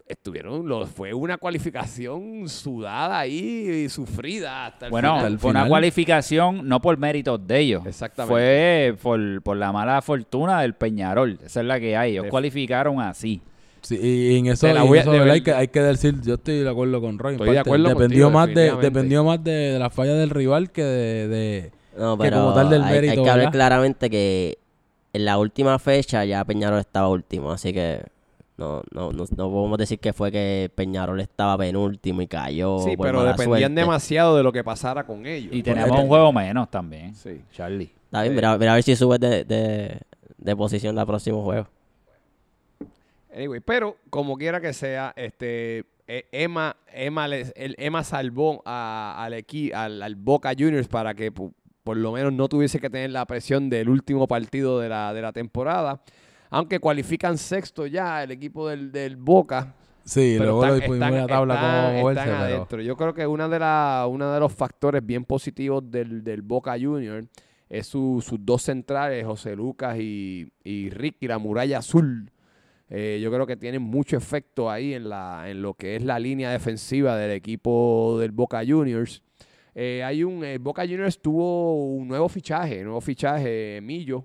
estuvieron, 0.07 0.67
lo, 0.67 0.85
fue 0.85 1.13
una 1.13 1.37
cualificación 1.37 2.47
sudada 2.49 3.19
ahí 3.19 3.83
y 3.85 3.89
sufrida 3.89 4.67
hasta 4.67 4.85
el 4.87 4.91
Bueno, 4.91 5.15
final. 5.15 5.31
el 5.33 5.39
fue 5.39 5.51
una 5.51 5.67
cualificación 5.67 6.67
no 6.67 6.79
por 6.81 6.97
méritos 6.97 7.45
de 7.45 7.59
ellos. 7.59 7.85
Exactamente. 7.85 8.33
Fue 8.33 8.95
por, 9.01 9.41
por 9.41 9.57
la 9.57 9.71
mala 9.71 10.01
fortuna 10.01 10.61
del 10.61 10.73
Peñarol. 10.73 11.39
Esa 11.45 11.59
es 11.61 11.65
la 11.65 11.79
que 11.79 11.95
hay. 11.97 12.13
Ellos 12.13 12.27
cualificaron 12.29 12.99
así. 13.01 13.41
Sí, 13.81 13.97
y 14.01 14.37
en 14.39 14.47
eso, 14.47 14.67
hay, 14.67 15.41
que, 15.41 15.53
hay 15.53 15.67
que 15.69 15.81
decir, 15.81 16.15
yo 16.21 16.33
estoy 16.33 16.59
de 16.59 16.69
acuerdo 16.69 16.99
con 16.99 17.17
Roy. 17.19 17.33
Estoy 17.35 17.51
de 17.51 17.59
acuerdo 17.59 17.89
dependió 17.89 18.25
contigo, 18.25 18.31
más 18.31 18.47
de. 18.53 18.75
Dependió 18.81 19.23
más 19.23 19.43
de, 19.43 19.51
de 19.51 19.79
la 19.79 19.89
falla 19.89 20.13
del 20.15 20.29
rival 20.29 20.71
que 20.71 20.83
de... 20.83 21.27
de- 21.27 21.71
No, 21.97 22.17
Que 22.17 22.23
pero 22.25 22.37
como 22.37 22.53
tal 22.53 22.69
del 22.69 22.83
hay, 22.83 22.93
mérito, 22.95 23.11
hay 23.11 23.15
que 23.23 23.29
hablar 23.29 23.37
¿verdad? 23.37 23.51
claramente 23.51 24.09
que 24.09 24.57
en 25.13 25.25
la 25.25 25.37
última 25.37 25.79
fecha 25.79 26.25
ya 26.25 26.43
Peñarol 26.43 26.79
estaba 26.79 27.07
último, 27.07 27.51
así 27.51 27.71
que 27.71 28.01
no, 28.57 28.81
no, 28.91 29.11
no, 29.11 29.25
no 29.35 29.49
podemos 29.51 29.77
decir 29.77 29.99
que 29.99 30.13
fue 30.13 30.31
que 30.31 30.71
Peñarol 30.73 31.19
estaba 31.21 31.57
penúltimo 31.57 32.21
y 32.21 32.27
cayó. 32.27 32.79
Sí, 32.79 32.97
por 32.97 33.05
pero 33.07 33.19
mala 33.19 33.31
dependían 33.33 33.59
suerte. 33.71 33.81
demasiado 33.81 34.35
de 34.37 34.43
lo 34.43 34.51
que 34.51 34.63
pasara 34.63 35.05
con 35.05 35.25
ellos. 35.25 35.53
Y 35.53 35.61
Por 35.63 35.73
tenemos 35.75 35.99
un 35.99 36.07
juego 36.07 36.33
menos 36.33 36.69
también. 36.71 37.13
Sí. 37.15 37.41
Charlie. 37.51 37.91
Está 38.05 38.23
bien, 38.23 38.35
mira, 38.35 38.57
mira 38.57 38.71
a 38.71 38.75
ver 38.75 38.83
si 38.83 38.95
subes 38.95 39.19
de, 39.19 39.43
de, 39.43 39.99
de 40.37 40.55
posición 40.55 40.95
la 40.95 41.05
próximo 41.05 41.43
juego. 41.43 41.67
Anyway, 43.35 43.59
pero 43.59 43.97
como 44.09 44.35
quiera 44.37 44.59
que 44.61 44.73
sea, 44.73 45.13
este 45.15 45.85
eh, 46.07 46.25
Emma, 46.31 46.75
Emma, 46.91 47.27
les- 47.27 47.53
el- 47.55 47.75
Emma 47.77 48.03
salvó 48.03 48.63
a- 48.65 49.15
al, 49.23 49.33
equi- 49.33 49.73
al, 49.73 50.01
al 50.01 50.15
Boca 50.15 50.51
Juniors 50.57 50.87
para 50.87 51.13
que 51.13 51.33
pu- 51.33 51.53
por 51.83 51.97
lo 51.97 52.13
menos 52.13 52.33
no 52.33 52.47
tuviese 52.47 52.79
que 52.79 52.89
tener 52.89 53.11
la 53.11 53.25
presión 53.25 53.69
del 53.69 53.89
último 53.89 54.27
partido 54.27 54.79
de 54.79 54.89
la, 54.89 55.13
de 55.13 55.21
la 55.21 55.33
temporada. 55.33 56.01
Aunque 56.49 56.79
cualifican 56.79 57.37
sexto 57.37 57.85
ya 57.87 58.23
el 58.23 58.31
equipo 58.31 58.67
del, 58.69 58.91
del 58.91 59.15
Boca. 59.17 59.73
sí, 60.03 60.35
pero 60.37 60.51
luego 60.59 60.65
están- 60.75 60.89
lo 60.89 60.93
están- 60.95 61.27
tabla 61.27 61.53
están- 61.55 61.85
cómo 61.87 61.99
moverse, 62.01 62.21
están 62.21 62.37
pero... 62.39 62.53
adentro. 62.55 62.81
Yo 62.81 62.95
creo 62.97 63.13
que 63.13 63.27
una 63.27 63.47
de, 63.49 63.59
la, 63.59 64.07
una 64.09 64.33
de 64.33 64.39
los 64.39 64.53
factores 64.53 65.05
bien 65.05 65.25
positivos 65.25 65.89
del, 65.91 66.23
del 66.23 66.41
Boca 66.41 66.75
Junior 66.79 67.25
es 67.69 67.87
su- 67.87 68.23
sus 68.25 68.39
dos 68.45 68.61
centrales, 68.61 69.25
José 69.25 69.55
Lucas 69.55 69.97
y, 69.99 70.47
y 70.63 70.89
Ricky, 70.89 71.27
la 71.27 71.37
muralla 71.37 71.79
azul. 71.79 72.31
Eh, 72.89 73.19
yo 73.21 73.29
creo 73.29 73.45
que 73.45 73.57
tienen 73.57 73.81
mucho 73.81 74.15
efecto 74.15 74.71
ahí 74.71 74.93
en, 74.93 75.09
la, 75.09 75.49
en 75.49 75.61
lo 75.61 75.73
que 75.73 75.97
es 75.97 76.03
la 76.05 76.17
línea 76.19 76.51
defensiva 76.51 77.17
del 77.17 77.31
equipo 77.31 78.15
del 78.21 78.31
Boca 78.31 78.61
Juniors. 78.65 79.21
Eh, 79.75 80.01
hay 80.05 80.23
un 80.23 80.41
eh, 80.45 80.57
Boca 80.57 80.83
Juniors 80.83 81.21
tuvo 81.21 81.85
un 81.93 82.07
nuevo 82.07 82.29
fichaje, 82.29 82.81
nuevo 82.83 83.01
fichaje, 83.01 83.81
Millo. 83.83 84.23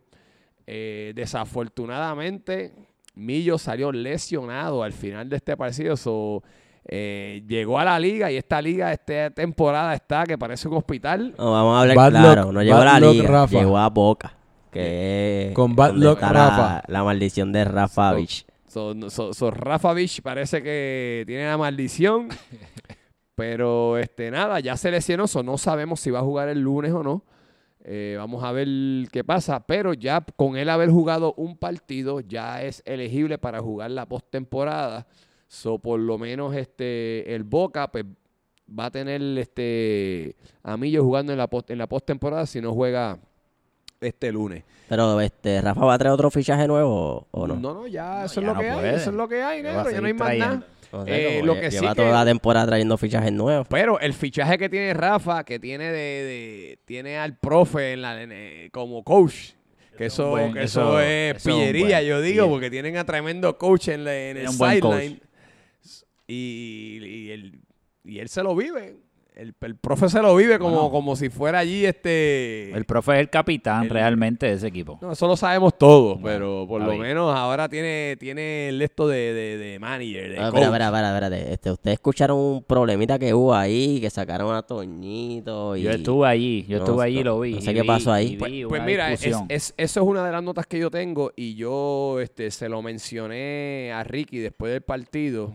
Eh, 0.66 1.12
desafortunadamente, 1.14 2.72
Millo 3.14 3.58
salió 3.58 3.92
lesionado 3.92 4.82
al 4.82 4.92
final 4.92 5.28
de 5.28 5.36
este 5.36 5.56
partido. 5.56 5.96
so, 5.96 6.42
eh, 6.84 7.42
llegó 7.46 7.78
a 7.78 7.84
la 7.84 7.98
liga 8.00 8.30
y 8.32 8.36
esta 8.36 8.60
liga, 8.60 8.92
esta 8.92 9.30
temporada 9.30 9.94
está 9.94 10.24
que 10.24 10.36
parece 10.38 10.66
un 10.68 10.74
hospital. 10.74 11.34
No, 11.38 11.52
vamos 11.52 11.76
a 11.76 11.80
hablar 11.82 11.96
Bad 11.96 12.10
claro. 12.10 12.42
luck- 12.44 12.52
no 12.54 12.62
llegó 12.62 12.76
a 12.78 12.84
la 12.84 13.00
luck, 13.00 13.12
liga, 13.12 13.28
Rafa. 13.28 13.58
llegó 13.58 13.78
a 13.78 13.88
Boca. 13.90 14.36
Que 14.70 15.48
es 15.48 15.54
Con 15.54 15.76
bad 15.76 15.92
luck, 15.94 16.20
la- 16.22 16.32
Rafa. 16.32 16.82
La, 16.88 17.04
maldición 17.04 17.52
de 17.52 17.64
Rafa 17.64 18.10
So- 18.10 18.16
Vich. 18.16 18.46
So, 18.66 18.94
no- 18.94 19.10
so- 19.10 19.34
so, 19.34 19.50
Rafa 19.50 19.92
Vich 19.92 20.22
parece 20.22 20.62
que 20.62 21.24
tiene 21.26 21.44
la 21.46 21.58
maldición. 21.58 22.28
pero 23.34 23.98
este 23.98 24.30
nada, 24.30 24.60
ya 24.60 24.76
se 24.76 24.90
lesionó. 24.90 25.26
so 25.26 25.42
no 25.42 25.58
sabemos 25.58 26.00
si 26.00 26.10
va 26.10 26.20
a 26.20 26.22
jugar 26.22 26.48
el 26.48 26.60
lunes 26.60 26.92
o 26.92 27.02
no. 27.02 27.24
Eh, 27.84 28.14
vamos 28.16 28.44
a 28.44 28.52
ver 28.52 28.68
qué 29.10 29.24
pasa. 29.24 29.60
Pero 29.66 29.94
ya 29.94 30.24
con 30.36 30.56
él 30.56 30.68
haber 30.68 30.90
jugado 30.90 31.34
un 31.36 31.56
partido, 31.56 32.20
ya 32.20 32.62
es 32.62 32.82
elegible 32.86 33.38
para 33.38 33.60
jugar 33.60 33.90
la 33.90 34.06
postemporada. 34.06 35.06
So, 35.48 35.78
por 35.78 36.00
lo 36.00 36.16
menos 36.16 36.54
este 36.54 37.34
el 37.34 37.44
Boca 37.44 37.90
pues, 37.90 38.04
va 38.68 38.86
a 38.86 38.90
tener 38.90 39.20
este 39.38 40.36
a 40.62 40.76
Millo 40.76 41.04
jugando 41.04 41.32
en 41.32 41.38
la 41.38 41.46
post, 41.46 41.70
en 41.70 41.78
la 41.78 41.86
postemporada 41.86 42.46
si 42.46 42.60
no 42.60 42.72
juega 42.72 43.18
este 44.00 44.32
lunes. 44.32 44.64
Pero 44.88 45.20
este, 45.20 45.60
Rafa 45.60 45.84
va 45.84 45.94
a 45.94 45.98
traer 45.98 46.12
otro 46.12 46.30
fichaje 46.30 46.66
nuevo 46.66 47.26
o 47.30 47.46
no. 47.46 47.56
No, 47.56 47.74
no, 47.74 47.86
ya 47.86 48.20
No, 48.20 48.24
eso 48.24 48.40
ya 48.40 48.46
es 48.46 48.46
lo 48.46 48.54
no 48.54 48.60
que 48.60 48.70
hay, 48.70 48.94
eso 48.94 49.10
es 49.10 49.16
lo 49.16 49.28
que 49.28 49.42
hay, 49.42 49.62
Lo 49.62 49.68
negro, 49.68 49.90
ya 49.90 50.00
no 50.00 50.06
hay 50.06 50.14
más 50.14 50.38
nada. 50.38 50.66
Sé, 51.04 51.38
Eh, 51.38 51.42
lo 51.42 51.54
que 51.58 51.70
sí 51.70 51.78
lleva 51.80 51.94
que- 51.94 52.02
toda 52.02 52.12
la 52.12 52.24
temporada 52.24 52.66
trayendo 52.66 52.96
fichajes 52.98 53.32
nuevos. 53.32 53.66
Pero 53.68 53.98
el 54.00 54.12
fichaje 54.14 54.58
que 54.58 54.68
tiene 54.68 54.92
Rafa, 54.94 55.44
que 55.44 55.58
tiene 55.58 55.84
de, 55.90 55.98
de- 56.24 56.78
tiene 56.84 57.16
al 57.18 57.36
profe 57.38 57.94
en 57.94 58.02
la, 58.02 58.22
en, 58.22 58.30
eh, 58.32 58.68
como 58.72 59.02
coach, 59.02 59.52
que 59.96 60.06
Eso 60.06 60.06
es 60.06 60.12
eso, 60.14 60.30
buen- 60.30 60.52
que 60.54 60.62
eso, 60.62 60.80
eso- 60.82 61.00
es 61.00 61.36
eso 61.36 61.50
pillería, 61.50 61.96
buen- 61.98 62.06
yo 62.06 62.20
digo, 62.20 62.44
sí. 62.44 62.50
porque 62.50 62.70
tienen 62.70 62.96
a 62.96 63.04
tremendo 63.04 63.56
coach 63.58 63.88
en, 63.88 64.04
la- 64.04 64.16
en 64.30 64.36
el 64.36 64.48
sideline. 64.48 65.20
Y, 66.26 66.98
y 67.02 67.30
él, 67.30 67.60
y 68.04 68.18
él 68.20 68.28
se 68.28 68.42
lo 68.42 68.54
vive. 68.54 68.96
El, 69.34 69.54
el 69.62 69.76
profe 69.76 70.10
se 70.10 70.20
lo 70.20 70.36
vive 70.36 70.58
como, 70.58 70.74
Bueno. 70.74 70.90
como 70.90 71.16
si 71.16 71.30
fuera 71.30 71.60
allí 71.60 71.86
este... 71.86 72.70
El 72.76 72.84
profe 72.84 73.14
es 73.14 73.20
el 73.20 73.30
capitán 73.30 73.84
El- 73.84 73.90
realmente 73.90 74.44
de 74.46 74.52
ese 74.52 74.66
equipo. 74.66 74.98
No, 75.00 75.12
eso 75.12 75.26
lo 75.26 75.36
sabemos 75.38 75.78
todos, 75.78 76.20
Bueno, 76.20 76.38
pero 76.38 76.66
por 76.68 76.82
lo 76.82 76.94
menos 76.96 77.34
ahora 77.34 77.66
tiene, 77.68 78.16
tiene 78.20 78.68
el 78.68 78.82
esto 78.82 79.08
de, 79.08 79.32
de, 79.32 79.56
de 79.56 79.78
manager, 79.78 80.32
de 80.32 80.38
Ah, 80.38 80.50
coach. 80.50 80.62
espera, 80.62 80.84
espera, 80.86 81.16
espera. 81.26 81.38
Este, 81.50 81.70
Ustedes 81.70 81.94
escucharon 81.94 82.38
un 82.38 82.62
problemita 82.62 83.18
que 83.18 83.32
hubo 83.32 83.54
ahí, 83.54 84.00
que 84.02 84.10
sacaron 84.10 84.54
a 84.54 84.62
Toñito 84.62 85.76
y... 85.76 85.82
Yo 85.82 85.90
estuve 85.92 86.28
allí, 86.28 86.66
yo 86.68 86.78
No, 86.78 86.84
estuve 86.84 87.04
allí 87.04 87.20
y 87.20 87.24
no, 87.24 87.30
lo 87.30 87.40
vi. 87.40 87.54
no 87.54 87.60
sé 87.62 87.70
y 87.70 87.74
qué 87.74 87.80
vi- 87.82 87.86
pasó 87.88 88.12
ahí. 88.12 88.36
Pues, 88.36 88.52
pues 88.68 88.82
mira, 88.84 89.12
es, 89.12 89.24
es- 89.24 89.74
eso 89.76 90.00
es 90.00 90.06
una 90.06 90.26
de 90.26 90.32
las 90.32 90.42
notas 90.42 90.66
que 90.66 90.78
yo 90.78 90.90
tengo 90.90 91.32
y 91.36 91.54
yo 91.54 92.20
este, 92.20 92.50
se 92.50 92.68
lo 92.68 92.82
mencioné 92.82 93.92
a 93.94 94.04
Ricky 94.04 94.38
después 94.38 94.72
del 94.72 94.82
partido. 94.82 95.54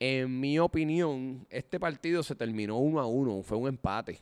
En 0.00 0.38
mi 0.38 0.58
opinión, 0.58 1.46
este 1.50 1.80
partido 1.80 2.22
se 2.22 2.34
terminó 2.36 2.76
uno 2.78 3.00
a 3.00 3.06
uno, 3.06 3.42
fue 3.42 3.58
un 3.58 3.68
empate. 3.68 4.20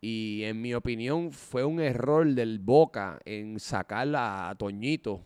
Y 0.00 0.42
en 0.44 0.60
mi 0.60 0.74
opinión 0.74 1.32
fue 1.32 1.64
un 1.64 1.80
error 1.80 2.26
del 2.26 2.58
Boca 2.58 3.18
en 3.24 3.58
sacar 3.58 4.08
a 4.14 4.54
Toñito. 4.58 5.22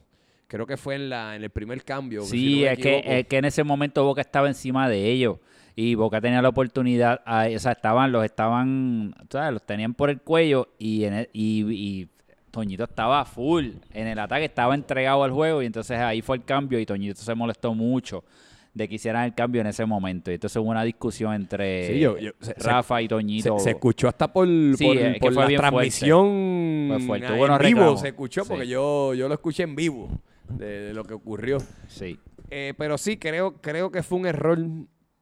Creo 0.46 0.64
que 0.66 0.76
fue 0.76 0.94
en, 0.94 1.10
la, 1.10 1.34
en 1.36 1.42
el 1.42 1.50
primer 1.50 1.82
cambio. 1.84 2.22
si 2.22 2.28
Sí, 2.38 2.54
no 2.56 2.60
me 2.66 2.72
es, 2.72 2.78
que, 2.78 3.02
es 3.18 3.26
que 3.26 3.36
en 3.38 3.44
ese 3.46 3.64
momento 3.64 4.04
Boca 4.04 4.20
estaba 4.20 4.46
encima 4.48 4.88
de 4.88 5.06
ellos. 5.10 5.38
Y 5.74 5.94
Boca 5.96 6.20
tenía 6.20 6.40
la 6.42 6.48
oportunidad, 6.50 7.20
o 7.26 7.58
sea, 7.58 7.72
estaban, 7.72 8.12
los 8.12 8.24
estaban, 8.24 9.14
¿sabes? 9.30 9.52
Los 9.52 9.64
tenían 9.64 9.94
por 9.94 10.10
el 10.10 10.20
cuello 10.20 10.68
y, 10.78 11.04
en 11.04 11.14
el- 11.14 11.30
y, 11.32 11.64
y 11.72 12.08
Toñito 12.50 12.84
estaba 12.84 13.24
full 13.24 13.70
en 13.92 14.06
el 14.08 14.18
ataque, 14.18 14.44
estaba 14.44 14.74
entregado 14.74 15.22
al 15.24 15.30
juego 15.30 15.62
y 15.62 15.66
entonces 15.66 15.98
ahí 15.98 16.20
fue 16.22 16.36
el 16.38 16.44
cambio 16.44 16.78
y 16.80 16.86
Toñito 16.86 17.20
se 17.20 17.34
molestó 17.34 17.72
mucho 17.74 18.24
de 18.72 18.88
que 18.88 18.94
hicieran 18.94 19.24
el 19.24 19.34
cambio 19.34 19.60
en 19.60 19.66
ese 19.66 19.84
momento. 19.84 20.30
Y 20.30 20.34
entonces 20.34 20.56
hubo 20.56 20.70
una 20.70 20.84
discusión 20.84 21.34
entre 21.34 21.88
Sí, 21.88 22.00
yo- 22.00 22.16
yo- 22.18 22.30
se- 22.40 22.54
Rafa 22.54 23.02
y 23.02 23.08
Toñito. 23.08 23.58
se 23.58 23.70
escuchó 23.70 24.08
hasta 24.08 24.32
por, 24.32 24.46
Sí, 24.46 24.84
por, 24.86 24.96
es 24.96 25.14
que 25.14 25.20
por 25.20 25.34
fue 25.34 25.42
la 25.42 25.48
bien 25.48 25.60
fuerte. 25.60 25.76
transmisión 25.76 26.88
Fue 26.88 27.00
fuerte, 27.06 27.26
en 27.26 27.32
hubo 27.34 27.44
unos 27.44 27.58
vivo. 27.60 27.96
Se 27.96 28.08
escuchó 28.08 28.44
porque 28.44 28.64
Sí. 28.64 28.70
yo, 28.70 29.14
yo 29.14 29.26
lo 29.28 29.34
escuché 29.34 29.64
en 29.64 29.74
vivo 29.74 30.08
de, 30.48 30.66
de 30.86 30.94
lo 30.94 31.04
que 31.04 31.14
ocurrió. 31.14 31.58
Sí. 31.88 32.18
Eh, 32.50 32.74
pero 32.78 32.96
sí, 32.98 33.16
creo, 33.16 33.54
creo 33.60 33.90
que 33.90 34.02
fue 34.02 34.18
un 34.18 34.26
error. 34.26 34.58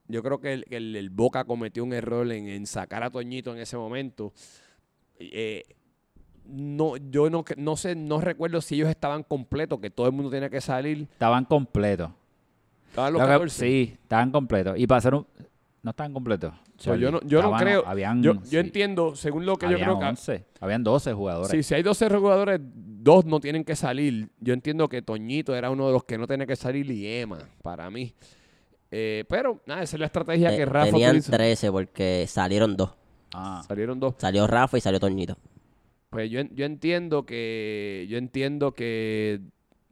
Yo 0.08 0.22
creo 0.22 0.40
que 0.40 0.52
el, 0.54 0.64
el- 0.70 0.96
el 0.96 1.10
Boca 1.10 1.44
cometió 1.44 1.84
un 1.84 1.92
error 1.92 2.30
en, 2.32 2.48
en 2.48 2.66
sacar 2.66 3.02
a 3.02 3.10
Toñito 3.10 3.52
en 3.54 3.58
ese 3.60 3.76
momento. 3.76 4.32
Eh, 5.18 5.62
no, 6.46 6.96
yo 6.96 7.28
no, 7.28 7.44
no 7.58 7.76
sé, 7.76 7.94
no 7.94 8.20
recuerdo 8.20 8.60
si 8.62 8.76
ellos 8.76 8.88
estaban 8.88 9.22
completos, 9.22 9.80
que 9.80 9.90
todo 9.90 10.06
el 10.06 10.12
mundo 10.12 10.30
tenía 10.30 10.48
que 10.48 10.60
salir. 10.62 11.02
Estaban 11.12 11.44
completos. 11.44 12.10
Estaban 12.88 13.12
los 13.12 13.20
Lo 13.22 13.26
que- 13.26 13.32
14. 13.32 13.66
sí, 13.66 13.96
estaban 14.02 14.30
completos. 14.30 14.78
Y 14.78 14.86
pasaron. 14.86 15.26
No 15.82 15.90
estaban 15.90 16.12
completos. 16.12 16.52
So, 16.76 16.94
yo 16.96 17.10
no, 17.10 17.20
creo. 17.56 17.82
Habían, 17.86 18.22
yo, 18.22 18.34
sí, 18.42 18.50
yo 18.50 18.60
entiendo, 18.60 19.14
según 19.16 19.46
lo 19.46 19.56
que 19.56 19.68
yo 19.70 19.76
creo 19.78 19.98
que. 19.98 20.04
11, 20.04 20.44
habían 20.60 20.82
12 20.84 21.12
jugadores. 21.12 21.50
Sí, 21.50 21.62
si 21.62 21.74
hay 21.74 21.82
12 21.82 22.08
jugadores, 22.10 22.60
dos 22.62 23.24
no 23.24 23.40
tienen 23.40 23.64
que 23.64 23.74
salir. 23.76 24.28
Yo 24.40 24.54
entiendo 24.54 24.88
que 24.88 25.02
Toñito 25.02 25.54
era 25.56 25.70
uno 25.70 25.86
de 25.86 25.92
los 25.92 26.04
que 26.04 26.18
no 26.18 26.26
tenía 26.26 26.46
que 26.46 26.56
salir 26.56 26.88
y 26.90 27.06
Emma, 27.06 27.38
para 27.62 27.90
mí. 27.90 28.12
Eh, 28.90 29.24
pero, 29.28 29.60
nada, 29.66 29.82
esa 29.82 29.96
es 29.96 30.00
la 30.00 30.06
estrategia 30.06 30.52
Eh, 30.52 30.56
que 30.56 30.66
Rafa 30.66 30.86
Tenían 30.90 31.10
utiliza. 31.10 31.32
13 31.32 31.70
porque 31.72 32.26
salieron 32.28 32.76
dos. 32.76 32.90
Ah, 33.34 33.62
Salieron 33.66 34.00
dos. 34.00 34.14
Salió 34.18 34.46
Rafa 34.46 34.78
y 34.78 34.80
salió 34.80 34.98
Toñito. 35.00 35.36
Pues 36.10 36.30
yo, 36.30 36.40
yo 36.54 36.64
entiendo 36.64 37.26
que 37.26 38.06
yo 38.08 38.16
entiendo 38.18 38.72
que 38.72 39.40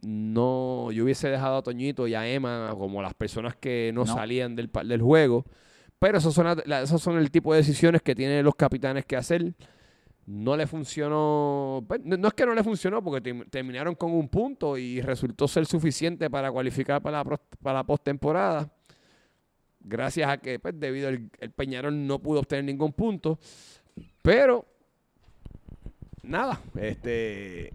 no 0.01 0.91
yo 0.91 1.03
hubiese 1.03 1.29
dejado 1.29 1.57
a 1.57 1.63
Toñito 1.63 2.07
y 2.07 2.13
a 2.15 2.27
Emma 2.27 2.73
como 2.77 3.01
las 3.01 3.13
personas 3.13 3.55
que 3.55 3.91
no, 3.93 4.05
No. 4.05 4.13
salían 4.13 4.55
del, 4.55 4.69
del 4.85 5.01
juego, 5.01 5.45
pero 5.99 6.17
esos 6.19 6.33
son 6.33 6.55
la- 6.65 6.81
esos 6.81 7.01
son 7.01 7.17
el 7.17 7.31
tipo 7.31 7.51
de 7.53 7.59
decisiones 7.59 8.01
que 8.01 8.13
tienen 8.15 8.43
los 8.45 8.55
capitanes 8.55 9.05
que 9.05 9.15
hacer. 9.15 9.53
no 10.29 10.57
le 10.57 10.67
funcionó. 10.67 11.85
pues, 11.87 12.01
no, 12.03 12.17
no 12.17 12.27
es 12.27 12.33
que 12.33 12.45
no 12.45 12.53
le 12.53 12.61
funcionó, 12.61 13.01
porque 13.01 13.21
terminaron 13.49 13.95
con 13.95 14.11
un 14.11 14.27
punto 14.27 14.77
y 14.77 14.99
resultó 14.99 15.47
ser 15.47 15.65
suficiente 15.65 16.29
para 16.29 16.51
cualificar 16.51 17.01
para 17.01 17.23
la, 17.23 17.37
para 17.63 17.77
la 17.79 17.83
postemporada. 17.85 18.69
Gracias 19.79 20.29
a 20.29 20.37
que, 20.37 20.59
pues, 20.59 20.77
debido 20.77 21.07
al 21.07 21.29
el 21.39 21.51
Peñarol 21.51 22.05
no 22.05 22.19
pudo 22.19 22.41
obtener 22.41 22.65
ningún 22.65 22.91
punto. 22.91 23.39
Pero, 24.21 24.65
nada, 26.23 26.59
este. 26.75 27.71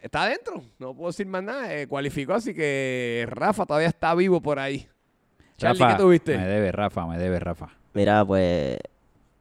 Está 0.00 0.22
adentro, 0.24 0.62
no 0.78 0.94
puedo 0.94 1.08
decir 1.10 1.26
más 1.26 1.42
nada. 1.42 1.74
eh, 1.74 1.86
cualificó, 1.86 2.34
así 2.34 2.54
que 2.54 3.26
Rafa 3.28 3.66
todavía 3.66 3.88
está 3.88 4.14
vivo 4.14 4.40
por 4.40 4.58
ahí. 4.58 4.86
Charlie, 5.56 5.78
Rafa, 5.80 5.96
¿qué 5.96 6.02
tuviste? 6.02 6.38
Me 6.38 6.46
debe, 6.46 6.72
Rafa, 6.72 7.06
me 7.06 7.18
debe, 7.18 7.38
Rafa. 7.38 7.68
Mira, 7.92 8.24
pues 8.24 8.78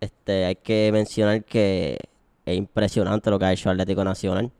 este 0.01 0.45
hay 0.45 0.55
que 0.55 0.89
mencionar 0.91 1.43
que 1.45 1.97
es 2.45 2.57
impresionante 2.57 3.30
lo 3.30 3.39
que 3.39 3.45
ha 3.45 3.53
hecho 3.53 3.70
Atlético 3.70 4.03
Nacional. 4.03 4.51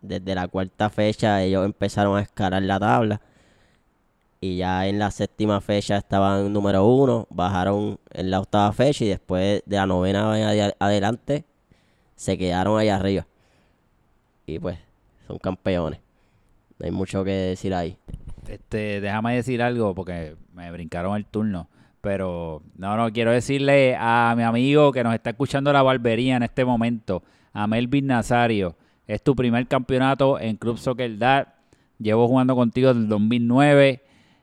Desde 0.00 0.34
la 0.34 0.46
cuarta 0.48 0.90
fecha 0.90 1.42
ellos 1.42 1.64
empezaron 1.64 2.16
a 2.18 2.22
escalar 2.22 2.62
la 2.62 2.78
tabla. 2.78 3.20
Y 4.40 4.56
ya 4.58 4.86
en 4.88 4.98
la 4.98 5.10
séptima 5.12 5.60
fecha 5.60 5.96
estaban 5.96 6.52
número 6.52 6.84
uno, 6.84 7.26
bajaron 7.30 7.98
en 8.10 8.30
la 8.30 8.40
octava 8.40 8.72
fecha 8.72 9.04
y 9.04 9.08
después 9.08 9.62
de 9.64 9.76
la 9.76 9.86
novena 9.86 10.36
en 10.38 10.44
ade- 10.48 10.74
adelante 10.80 11.44
se 12.16 12.36
quedaron 12.36 12.78
allá 12.78 12.96
arriba. 12.96 13.26
Y 14.46 14.58
pues 14.58 14.78
son 15.32 15.38
campeones. 15.38 16.00
No 16.78 16.86
hay 16.86 16.92
mucho 16.92 17.24
que 17.24 17.30
decir 17.30 17.72
ahí. 17.74 17.96
Este, 18.46 19.00
déjame 19.00 19.36
decir 19.36 19.62
algo 19.62 19.94
porque 19.94 20.36
me 20.52 20.70
brincaron 20.70 21.16
el 21.16 21.24
turno. 21.24 21.68
Pero 22.00 22.62
no, 22.76 22.96
no, 22.96 23.12
quiero 23.12 23.30
decirle 23.30 23.96
a 23.98 24.34
mi 24.36 24.42
amigo 24.42 24.92
que 24.92 25.04
nos 25.04 25.14
está 25.14 25.30
escuchando 25.30 25.72
la 25.72 25.82
barbería 25.82 26.36
en 26.36 26.42
este 26.42 26.64
momento, 26.64 27.22
a 27.52 27.66
Melvin 27.66 28.08
Nazario. 28.08 28.76
Es 29.06 29.22
tu 29.22 29.34
primer 29.36 29.66
campeonato 29.68 30.38
en 30.40 30.56
Club 30.56 30.78
Soccer 30.78 31.16
Dad. 31.16 31.48
Llevo 31.98 32.26
jugando 32.26 32.56
contigo 32.56 32.88
desde 32.88 33.02
el 33.02 33.08
2009, 33.08 34.02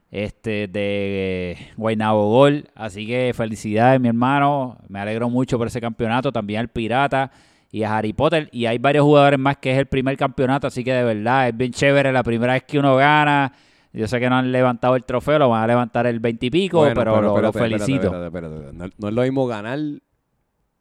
este, 0.10 0.68
de 0.68 1.52
eh, 1.52 1.72
Guaynabo 1.76 2.30
Gol. 2.30 2.70
Así 2.76 3.06
que 3.06 3.34
felicidades, 3.36 4.00
mi 4.00 4.08
hermano. 4.08 4.78
Me 4.88 5.00
alegro 5.00 5.30
mucho 5.30 5.58
por 5.58 5.68
ese 5.68 5.82
campeonato. 5.82 6.32
También 6.32 6.62
al 6.62 6.70
Pirata 6.70 7.32
y 7.72 7.84
a 7.84 7.98
Harry 7.98 8.14
Potter. 8.14 8.50
Y 8.52 8.66
hay 8.66 8.78
varios 8.78 9.04
jugadores 9.04 9.40
más 9.40 9.58
que 9.58 9.72
es 9.72 9.78
el 9.78 9.86
primer 9.88 10.18
campeonato. 10.18 10.68
Así 10.68 10.84
que 10.84 10.94
de 10.94 11.04
verdad 11.04 11.50
es 11.50 11.58
bien 11.58 11.72
chévere 11.72 12.12
la 12.12 12.24
primera 12.24 12.54
vez 12.54 12.64
que 12.64 12.80
uno 12.80 12.96
gana. 12.96 13.52
Yo 13.92 14.08
sé 14.08 14.20
que 14.20 14.30
no 14.30 14.38
han 14.38 14.52
levantado 14.52 14.96
el 14.96 15.04
trofeo, 15.04 15.40
lo 15.40 15.50
van 15.50 15.64
a 15.64 15.68
levantar 15.68 16.06
el 16.06 16.20
20 16.20 16.46
y 16.46 16.50
pico, 16.52 16.78
Bueno, 16.80 16.94
pero, 16.96 17.42
lo- 17.42 17.52
felicito. 17.54 18.04
espérate, 18.08 18.26
espérate, 18.28 18.56
espérate. 18.56 18.78
No, 18.78 18.90
no 18.98 19.08
es 19.08 19.14
lo 19.16 19.22
mismo 19.24 19.48
ganar 19.48 19.80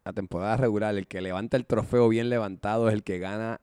la 0.05 0.13
temporada 0.13 0.57
regular. 0.57 0.95
El 0.95 1.07
que 1.07 1.19
levanta 1.21 1.57
el 1.57 1.65
trofeo 1.65 2.07
bien 2.09 2.29
levantado 2.29 2.87
es 2.87 2.93
el 2.93 3.03
que 3.03 3.17
gana 3.19 3.59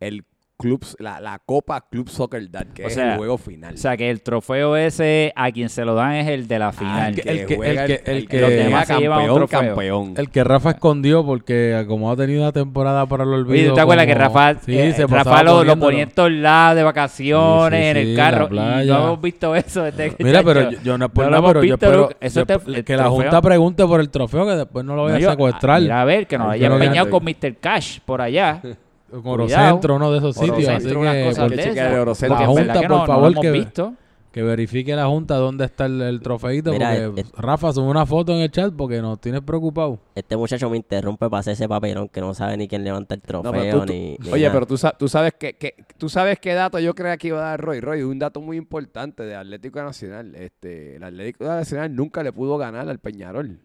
el 0.00 0.24
club, 0.62 0.84
la, 0.98 1.20
la 1.20 1.38
Copa 1.44 1.86
Club 1.90 2.08
Soccer 2.08 2.50
Dad, 2.50 2.66
que 2.74 2.84
O 2.84 2.88
es 2.88 2.94
sea, 2.94 3.12
el 3.12 3.18
juego 3.18 3.36
final. 3.36 3.74
O 3.74 3.76
sea 3.76 3.96
que 3.96 4.08
el 4.08 4.22
trofeo 4.22 4.76
ese 4.76 5.32
a 5.36 5.50
quien 5.52 5.68
se 5.68 5.84
lo 5.84 5.94
dan 5.94 6.14
es 6.14 6.28
el 6.28 6.48
de 6.48 6.58
la 6.58 6.68
Ah, 6.68 6.72
final. 6.72 7.08
el 7.14 7.20
que, 7.20 7.30
el 7.30 7.46
que- 7.46 7.56
juega 7.56 7.84
el 7.84 7.86
que- 8.02 8.10
el 8.10 8.28
que- 8.28 8.40
los 8.40 8.50
demás 8.50 8.86
se 8.86 8.98
llevan 8.98 9.18
un 9.20 9.26
campeón, 9.26 9.48
trofeo. 9.48 9.60
campeón. 9.68 10.14
El 10.16 10.30
que 10.30 10.44
Rafa 10.44 10.70
escondió 10.70 11.24
porque 11.26 11.84
como 11.88 12.10
ha 12.10 12.16
tenido 12.16 12.42
una 12.42 12.52
temporada 12.52 13.04
para 13.06 13.24
el 13.24 13.30
olvido. 13.30 13.52
Oye, 13.52 13.68
¿tú 13.68 13.74
te 13.74 13.80
acuerdas 13.80 14.06
que 14.06 14.12
como- 14.14 14.24
Rafa, 14.24 14.54
Sí, 14.64 14.78
eh, 14.78 14.92
se 14.92 15.06
Rafa 15.06 15.42
lo, 15.42 15.64
lo 15.64 15.76
ponía 15.76 16.04
en 16.04 16.10
todos 16.10 16.30
lados 16.32 16.76
de 16.76 16.82
vacaciones, 16.84 17.78
Sí, 17.78 17.84
sí, 17.84 17.90
en 17.90 17.96
el 18.08 18.16
carro? 18.16 18.48
Y 18.52 18.86
no 18.86 19.04
hemos 19.04 19.20
visto 19.20 19.54
eso 19.56 19.82
desde 19.82 20.14
que 20.14 20.24
Mira, 20.24 20.42
pero 20.42 20.62
chacho, 20.62 20.76
yo, 20.76 20.82
yo 20.82 20.98
no 20.98 21.04
es 21.06 21.10
por 21.10 21.30
no 21.30 21.36
hemos 21.36 21.50
pero 21.50 21.60
yo 21.64 21.72
visto, 21.74 21.86
espero. 21.86 22.10
Eso 22.20 22.40
yo- 22.40 22.46
te- 22.46 22.70
el 22.78 22.84
que 22.84 22.96
la 22.96 23.08
Junta 23.10 23.42
pregunte 23.42 23.84
por 23.86 24.00
el 24.00 24.08
trofeo, 24.10 24.46
que 24.46 24.52
después 24.52 24.84
no 24.84 24.94
lo 24.96 25.08
No, 25.08 25.18
yo- 25.18 25.28
a 25.28 25.32
secuestrar. 25.32 25.80
Mira, 25.82 26.00
a 26.02 26.04
ver, 26.04 26.26
que 26.26 26.38
nos 26.38 26.50
haya 26.52 26.68
que- 26.68 26.74
empeñado 26.74 27.10
con 27.10 27.24
Mr. 27.24 27.56
Cash 27.60 27.98
por 28.04 28.20
allá. 28.20 28.60
Orocentro, 29.24 29.96
uno 29.96 30.10
de 30.12 30.18
esos 30.18 30.36
sitios. 30.36 30.68
Así 30.68 30.88
que, 30.88 30.94
por- 30.94 32.30
La 32.30 32.46
Junta, 32.46 32.72
que 32.80 32.88
por 32.88 32.96
no- 32.98 33.06
favor, 33.06 33.40
que- 33.40 33.50
visto. 33.50 33.94
que 34.32 34.42
verifique 34.42 34.96
la 34.96 35.04
Junta 35.06 35.36
dónde 35.36 35.66
está 35.66 35.84
el, 35.84 36.00
el 36.00 36.20
trofeito. 36.22 36.72
Mira, 36.72 36.94
porque 37.04 37.20
es- 37.20 37.32
Rafa 37.32 37.70
sube 37.74 37.84
una 37.86 38.06
foto 38.06 38.32
en 38.34 38.38
el 38.40 38.50
chat 38.50 38.72
porque 38.74 39.02
nos 39.02 39.20
tienes 39.20 39.42
preocupado. 39.42 39.98
Este 40.14 40.38
muchacho 40.38 40.70
me 40.70 40.78
interrumpe 40.78 41.28
para 41.28 41.40
hacer 41.40 41.52
ese 41.52 41.68
papelón 41.68 42.08
que 42.08 42.22
no 42.22 42.32
sabe 42.32 42.56
ni 42.56 42.66
quién 42.66 42.82
levanta 42.82 43.14
el 43.14 43.20
No, 43.20 43.42
trofeo 43.42 43.52
pero 43.52 43.80
tú- 43.80 43.86
tú- 43.86 43.92
ni, 43.92 44.16
oye, 44.32 44.42
nada. 44.44 44.52
pero 44.54 44.66
tú, 44.66 44.78
sa- 44.78 44.92
tú 44.96 45.06
sabes 45.08 45.34
que, 45.38 45.52
que- 45.58 45.74
tú 45.98 46.08
sabes 46.08 46.38
qué 46.40 46.54
dato 46.54 46.78
yo 46.78 46.94
creía 46.94 47.18
que 47.18 47.28
iba 47.28 47.40
a 47.40 47.50
dar 47.50 47.60
Roy. 47.60 47.80
Roy, 47.80 48.02
un 48.04 48.18
dato 48.18 48.40
muy 48.40 48.56
importante 48.56 49.22
de 49.24 49.34
Atlético 49.36 49.82
Nacional. 49.82 50.34
Este, 50.34 50.96
el 50.96 51.02
Atlético 51.04 51.44
Nacional 51.44 51.94
nunca 51.94 52.22
le 52.22 52.32
pudo 52.32 52.56
ganar 52.56 52.88
al 52.88 52.98
Peñarol. 53.00 53.60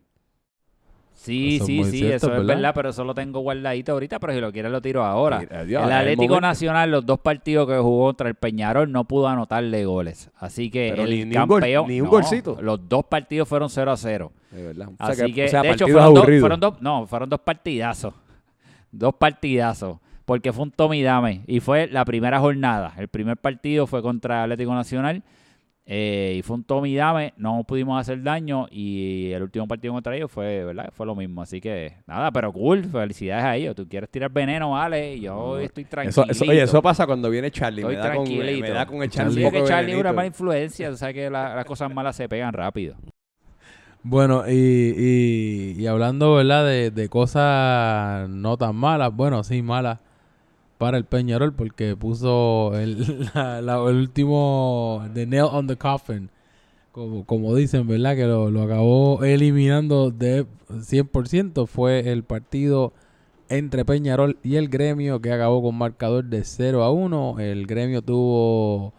Sí, 1.20 1.55
Eso 1.55 1.65
sí, 1.65 1.84
sí, 1.84 1.97
cierto, 1.97 2.15
eso 2.28 2.28
es 2.28 2.45
¿verdad? 2.45 2.72
pero 2.76 2.89
eso 2.91 3.03
lo 3.03 3.15
tengo 3.15 3.39
guardadito 3.39 3.91
ahorita, 3.91 4.20
pero 4.20 4.34
si 4.34 4.39
lo 4.39 4.51
quieres 4.51 4.72
lo 4.72 4.82
tiro 4.82 5.03
ahora. 5.03 5.39
Mira, 5.39 5.65
Dios, 5.65 5.84
el 5.84 5.91
Atlético. 5.91 6.39
Nacional, 6.39 6.91
los 6.91 7.05
dos 7.07 7.20
partidos 7.20 7.68
que 7.68 7.76
jugó 7.78 8.05
contra 8.05 8.30
el 8.30 8.36
Peñarol, 8.36 8.91
no 8.91 9.03
pudo 9.05 9.28
anotarle 9.28 9.84
goles. 9.86 10.30
Así 10.38 10.70
que 10.70 10.89
Pero 10.91 11.03
el 11.05 11.09
ni- 11.09 11.26
ni 11.26 11.36
un 11.36 11.47
gol- 11.47 11.59
campeón. 11.61 11.88
ni 11.88 12.01
un 12.01 12.07
no, 12.09 12.24
sea, 12.24 12.41
Los 12.61 12.88
dos 12.88 13.03
partidos 13.05 13.47
fueron 13.49 13.70
0 13.70 13.91
a 13.91 13.97
0. 13.97 14.32
De 14.51 14.61
verdad. 14.63 14.89
O 14.99 15.05
sea 15.13 15.24
Así 15.26 15.34
que, 15.34 15.45
o 15.45 15.47
sea, 15.49 15.61
de 15.63 15.72
hecho, 15.72 15.86
fueron 15.88 16.13
dos, 16.13 16.18
aburridos. 16.20 16.41
fueron 16.41 16.59
dos- 16.59 16.82
no, 16.82 17.07
fueron 17.07 17.30
dos 17.30 17.39
partidazos. 17.41 18.13
Dos 18.91 19.13
partidazos. 19.15 19.97
Porque 20.24 20.53
fue 20.53 20.63
un 20.63 20.72
tome 20.72 20.97
y 20.97 21.03
dame. 21.03 21.41
Y 21.47 21.59
fue 21.61 21.88
la 21.88 22.05
primera 22.05 22.39
jornada. 22.39 22.93
El 22.97 23.07
primer 23.07 23.38
partido 23.38 23.88
fue 23.88 24.01
contra 24.01 24.43
Atlético 24.43 24.74
Nacional. 24.76 25.24
Eh, 25.89 26.35
y 26.38 26.41
fue 26.41 26.57
un 26.57 26.65
tome 26.65 26.89
y 26.89 26.95
dame. 26.95 27.33
No 27.38 27.63
pudimos 27.63 27.99
hacer 27.99 28.21
daño. 28.21 28.67
Y 28.69 29.31
el 29.31 29.41
último 29.41 29.67
partido 29.69 29.93
contra 29.93 30.13
ellos 30.15 30.29
fue, 30.29 30.65
¿verdad? 30.65 30.89
Fue 30.91 31.05
lo 31.05 31.15
mismo. 31.15 31.41
Así 31.41 31.61
que, 31.61 31.93
nada, 32.05 32.29
pero 32.31 32.51
cool. 32.51 32.83
Felicidades 32.83 33.45
a 33.45 33.55
ellos. 33.55 33.73
Tú 33.73 33.88
quieres 33.88 34.09
tirar 34.09 34.29
veneno, 34.29 34.71
vale. 34.71 35.17
Yo 35.19 35.57
estoy 35.59 35.85
tranquilo. 35.85 36.09
Eso, 36.25 36.29
eso- 36.29 36.51
oye, 36.51 36.61
eso 36.61 36.81
pasa 36.81 37.05
cuando 37.07 37.29
viene 37.29 37.49
Charlie. 37.51 37.81
Estoy 37.81 37.95
Me 37.95 38.01
da, 38.01 38.13
con, 38.15 38.25
tranquilito. 38.25 38.61
me 38.61 38.69
da 38.69 38.85
con 38.85 39.01
echar 39.03 39.31
Sí, 39.31 39.39
un 39.39 39.45
es 39.45 39.51
que 39.53 39.63
Charlie 39.63 39.93
es 39.93 39.99
una 39.99 40.11
mala 40.13 40.27
influencia. 40.27 40.89
Tú 40.89 40.97
sabes 40.97 41.15
que 41.15 41.29
la- 41.29 41.55
las 41.55 41.63
cosas 41.65 41.93
malas 41.93 42.15
se 42.17 42.27
pegan 42.27 42.51
rápido. 42.53 42.95
Bueno, 44.03 44.43
y, 44.47 44.53
y, 44.55 45.75
y 45.81 45.88
hablando, 45.88 46.35
¿verdad? 46.35 46.65
De, 46.65 46.91
de 46.91 47.09
cosas 47.09 48.29
no 48.29 48.55
tan 48.57 48.75
malas, 48.75 49.13
bueno, 49.13 49.43
sí, 49.43 49.61
malas 49.61 49.99
para 50.78 50.97
el 50.97 51.05
Peñarol 51.05 51.53
porque 51.53 51.95
puso 51.95 52.71
el, 52.80 53.30
último, 53.86 55.05
the 55.13 55.25
nail 55.25 55.47
on 55.51 55.67
the 55.67 55.75
coffin, 55.75 56.30
como, 56.91 57.25
como 57.25 57.55
dicen, 57.55 57.88
¿verdad? 57.88 58.15
Que 58.15 58.25
lo, 58.25 58.49
lo 58.51 58.63
acabó 58.63 59.23
eliminando 59.23 60.11
de 60.11 60.45
100%, 60.69 61.67
fue 61.67 62.11
el 62.11 62.23
partido 62.23 62.93
entre 63.49 63.86
Peñarol 63.86 64.38
y 64.43 64.55
el 64.55 64.69
gremio 64.69 65.21
que 65.21 65.32
acabó 65.32 65.61
con 65.61 65.75
marcador 65.75 66.25
de 66.25 66.43
0 66.43 66.84
a 66.84 66.91
1. 66.91 67.39
El 67.39 67.65
gremio 67.67 68.01
tuvo 68.01 68.93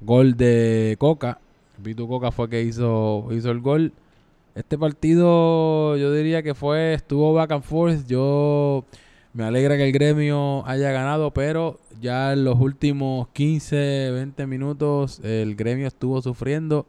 gol 0.00 0.36
de 0.36 0.96
Coca. 0.98 1.40
Vitu 1.78 2.08
Coca 2.08 2.30
fue 2.30 2.48
que 2.48 2.62
hizo, 2.62 3.28
hizo 3.30 3.50
el 3.50 3.60
gol. 3.60 3.92
Este 4.54 4.76
partido 4.76 5.96
yo 5.96 6.12
diría 6.12 6.42
que 6.42 6.54
fue, 6.54 6.94
estuvo 6.94 7.32
back 7.32 7.52
and 7.52 7.62
forth. 7.62 8.06
Yo 8.06 8.84
me 9.38 9.44
alegra 9.44 9.76
que 9.76 9.84
el 9.84 9.92
gremio 9.92 10.66
haya 10.66 10.90
ganado, 10.90 11.30
pero 11.32 11.78
ya 12.00 12.32
en 12.32 12.42
los 12.42 12.58
últimos 12.58 13.28
15, 13.28 14.10
20 14.10 14.46
minutos 14.48 15.20
el 15.20 15.54
gremio 15.54 15.86
estuvo 15.86 16.20
sufriendo 16.20 16.86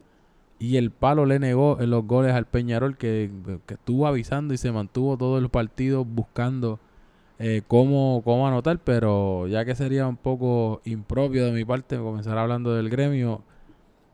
y 0.58 0.78
el 0.78 0.90
palo 0.90 1.28
le 1.28 1.38
negó 1.38 1.80
en 1.80 1.92
los 1.92 2.08
goles 2.08 2.34
al 2.34 2.48
Peñarol 2.48 2.98
que, 2.98 3.30
que 3.68 3.76
estuvo 3.76 4.08
avisando 4.08 4.56
y 4.56 4.58
se 4.58 4.72
mantuvo 4.72 5.16
todo 5.16 5.38
el 5.38 5.50
partido 5.50 6.04
buscando 6.06 6.80
eh, 7.38 7.62
cómo, 7.68 8.24
cómo 8.26 8.48
anotar, 8.48 8.80
pero 8.80 9.48
ya 9.48 9.64
que 9.64 9.76
sería 9.76 10.08
un 10.08 10.18
poco 10.18 10.82
impropio 10.86 11.46
de 11.46 11.52
mi 11.52 11.66
parte 11.66 11.98
comenzar 11.98 12.40
hablando 12.40 12.74
del 12.74 12.90
gremio, 12.90 13.44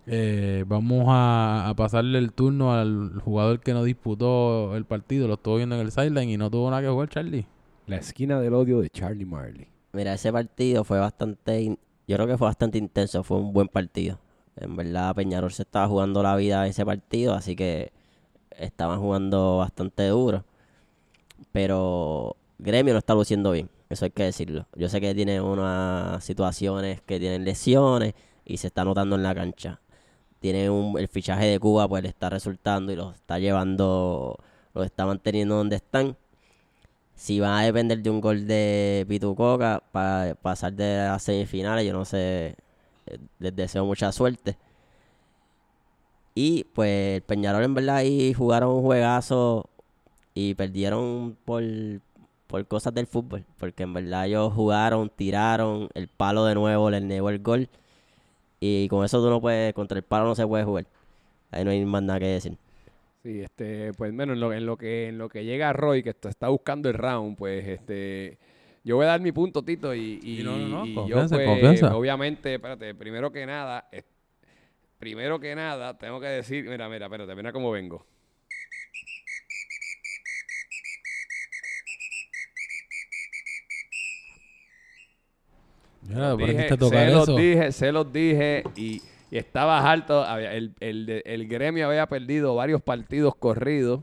eh, 0.08 0.66
vamos 0.68 1.06
a, 1.08 1.70
a 1.70 1.74
pasarle 1.76 2.20
el 2.20 2.34
turno 2.34 2.74
al 2.74 3.18
jugador 3.24 3.62
que 3.62 3.72
no 3.74 3.86
disputó 3.86 4.76
el 4.76 4.84
partido. 4.84 5.30
Lo 5.30 5.36
estuvo 5.36 5.56
viendo 5.56 5.76
en 5.76 5.82
el 5.84 5.92
sideline 5.94 6.32
y 6.32 6.36
no 6.38 6.52
tuvo 6.52 6.70
nada 6.70 6.82
que 6.82 6.90
jugar, 6.90 7.08
Charlie. 7.08 7.48
La 7.88 7.98
esquina 7.98 8.40
del 8.40 8.56
odio 8.56 8.82
de 8.82 8.90
Charlie 8.90 9.26
Marley. 9.26 9.68
Mira, 9.94 10.14
ese 10.14 10.32
partido 10.32 10.84
fue 10.84 10.98
bastante, 10.98 11.78
yo 12.08 12.16
creo 12.16 12.28
que 12.28 12.38
fue 12.38 12.48
bastante 12.48 12.80
intenso, 12.80 13.24
fue 13.24 13.38
un 13.38 13.54
buen 13.54 13.68
partido. 13.68 14.20
En 14.56 14.76
verdad 14.76 15.14
Peñarol 15.14 15.52
se 15.52 15.62
estaba 15.62 15.88
jugando 15.88 16.24
la 16.24 16.36
vida 16.36 16.66
ese 16.66 16.84
partido, 16.84 17.36
así 17.36 17.56
que 17.56 17.94
estaban 18.58 19.00
jugando 19.00 19.58
bastante 19.58 20.08
duro. 20.08 20.46
Pero 21.52 22.36
Gremio 22.58 22.94
no 22.94 23.00
está 23.00 23.14
luciendo 23.14 23.52
bien, 23.52 23.70
eso 23.90 24.06
hay 24.06 24.12
que 24.12 24.24
decirlo. 24.24 24.68
Yo 24.76 24.90
sé 24.90 25.00
que 25.00 25.14
tiene 25.14 25.40
unas 25.40 26.24
situaciones 26.24 27.02
que 27.02 27.20
tienen 27.20 27.46
lesiones 27.46 28.16
y 28.46 28.58
se 28.58 28.68
está 28.68 28.84
notando 28.84 29.16
en 29.16 29.22
la 29.24 29.36
cancha. 29.36 29.80
Tiene 30.40 30.72
un, 30.72 30.98
el 30.98 31.08
fichaje 31.08 31.46
de 31.46 31.60
Cuba, 31.60 31.88
pues 31.88 32.02
le 32.02 32.10
está 32.10 32.32
resultando 32.32 32.92
y 32.92 32.96
los 32.96 33.14
está 33.14 33.38
llevando, 33.38 34.38
los 34.74 34.86
está 34.86 35.06
manteniendo 35.06 35.56
donde 35.56 35.76
están. 35.76 36.18
Si 37.16 37.40
van 37.40 37.54
a 37.54 37.64
depender 37.64 38.02
de 38.02 38.10
un 38.10 38.22
gol 38.22 38.48
de 38.48 39.06
Pitucoca 39.08 39.82
para 39.92 40.36
pasar 40.36 40.74
de 40.74 40.98
las 40.98 41.24
semifinales, 41.24 41.86
yo 41.86 41.94
no 41.94 42.06
sé, 42.06 42.56
eh, 43.08 43.20
les 43.40 43.56
deseo 43.56 43.86
mucha 43.86 44.12
suerte. 44.12 44.58
Y 46.34 46.66
pues 46.66 47.18
el 47.18 47.22
Peñarol 47.22 47.64
en 47.64 47.74
verdad 47.74 47.98
ahí 47.98 48.34
jugaron 48.34 48.72
un 48.72 48.82
juegazo 48.84 49.70
y 50.34 50.54
perdieron 50.56 51.38
por 51.46 51.64
por 52.48 52.66
cosas 52.68 52.94
del 52.94 53.08
fútbol, 53.08 53.44
porque 53.60 53.84
en 53.84 53.94
verdad 53.94 54.28
ellos 54.28 54.54
jugaron, 54.54 55.10
tiraron, 55.10 55.90
el 55.94 56.08
palo 56.08 56.46
de 56.46 56.56
nuevo 56.56 56.90
les 56.90 57.02
negó 57.04 57.30
el 57.30 57.40
gol 57.40 57.70
y 58.60 58.88
con 58.90 59.04
eso 59.06 59.22
tú 59.22 59.30
no 59.30 59.42
puedes, 59.42 59.74
contra 59.74 59.98
el 59.98 60.04
palo 60.04 60.26
no 60.26 60.36
se 60.36 60.48
puede 60.48 60.64
jugar. 60.64 60.86
Ahí 61.52 61.64
no 61.66 61.72
hay 61.72 61.84
más 61.86 62.04
nada 62.04 62.20
que 62.20 62.28
decir. 62.28 62.58
Sí, 63.26 63.42
este, 63.42 63.92
pues 63.94 64.16
bueno, 64.16 64.34
en 64.34 64.40
lo, 64.40 64.54
en 64.54 64.68
lo 64.68 64.78
que 64.78 65.08
en 65.08 65.18
lo 65.18 65.30
que 65.30 65.44
llega 65.44 65.74
Roy, 65.74 66.04
que 66.04 66.12
está, 66.12 66.30
está 66.30 66.50
buscando 66.50 66.90
el 66.90 66.94
round, 66.94 67.36
pues 67.36 67.68
este 67.68 68.38
yo 68.84 68.98
voy 68.98 69.06
a 69.06 69.08
dar 69.08 69.20
mi 69.20 69.32
punto, 69.32 69.64
Tito, 69.64 69.96
y, 69.96 70.44
no, 70.44 70.60
no, 70.60 70.68
no, 70.68 70.86
y 70.86 70.94
yo 71.10 71.26
pues, 71.28 71.44
confianza. 71.48 71.96
obviamente, 71.96 72.54
espérate, 72.54 72.94
primero 72.94 73.32
que 73.32 73.48
nada, 73.48 73.90
eh, 73.92 74.04
primero 75.00 75.40
que 75.40 75.56
nada, 75.56 75.98
tengo 75.98 76.20
que 76.20 76.28
decir, 76.28 76.70
mira, 76.70 76.88
mira, 76.88 77.08
espérate, 77.08 77.34
mira 77.34 77.52
cómo 77.52 77.72
vengo. 77.72 78.06
Mira, 86.04 86.38
¿por 86.38 86.46
qué 86.46 86.52
Dije- 86.52 86.68
te 86.68 86.78
toca 86.78 87.00
se 87.00 87.12
los 87.12 87.36
dije, 87.36 87.72
se 87.72 87.92
los 87.92 88.14
dije 88.14 88.64
y, 88.76 89.02
y 89.32 89.38
estaba 89.38 89.90
alto. 89.92 90.24
había- 90.24 90.54
El, 90.54 90.74
el 90.80 91.22
el 91.26 91.48
gremio 91.48 91.88
había 91.88 92.08
perdido 92.08 92.56
varios 92.56 92.82
partidos 92.82 93.36
corridos 93.36 94.02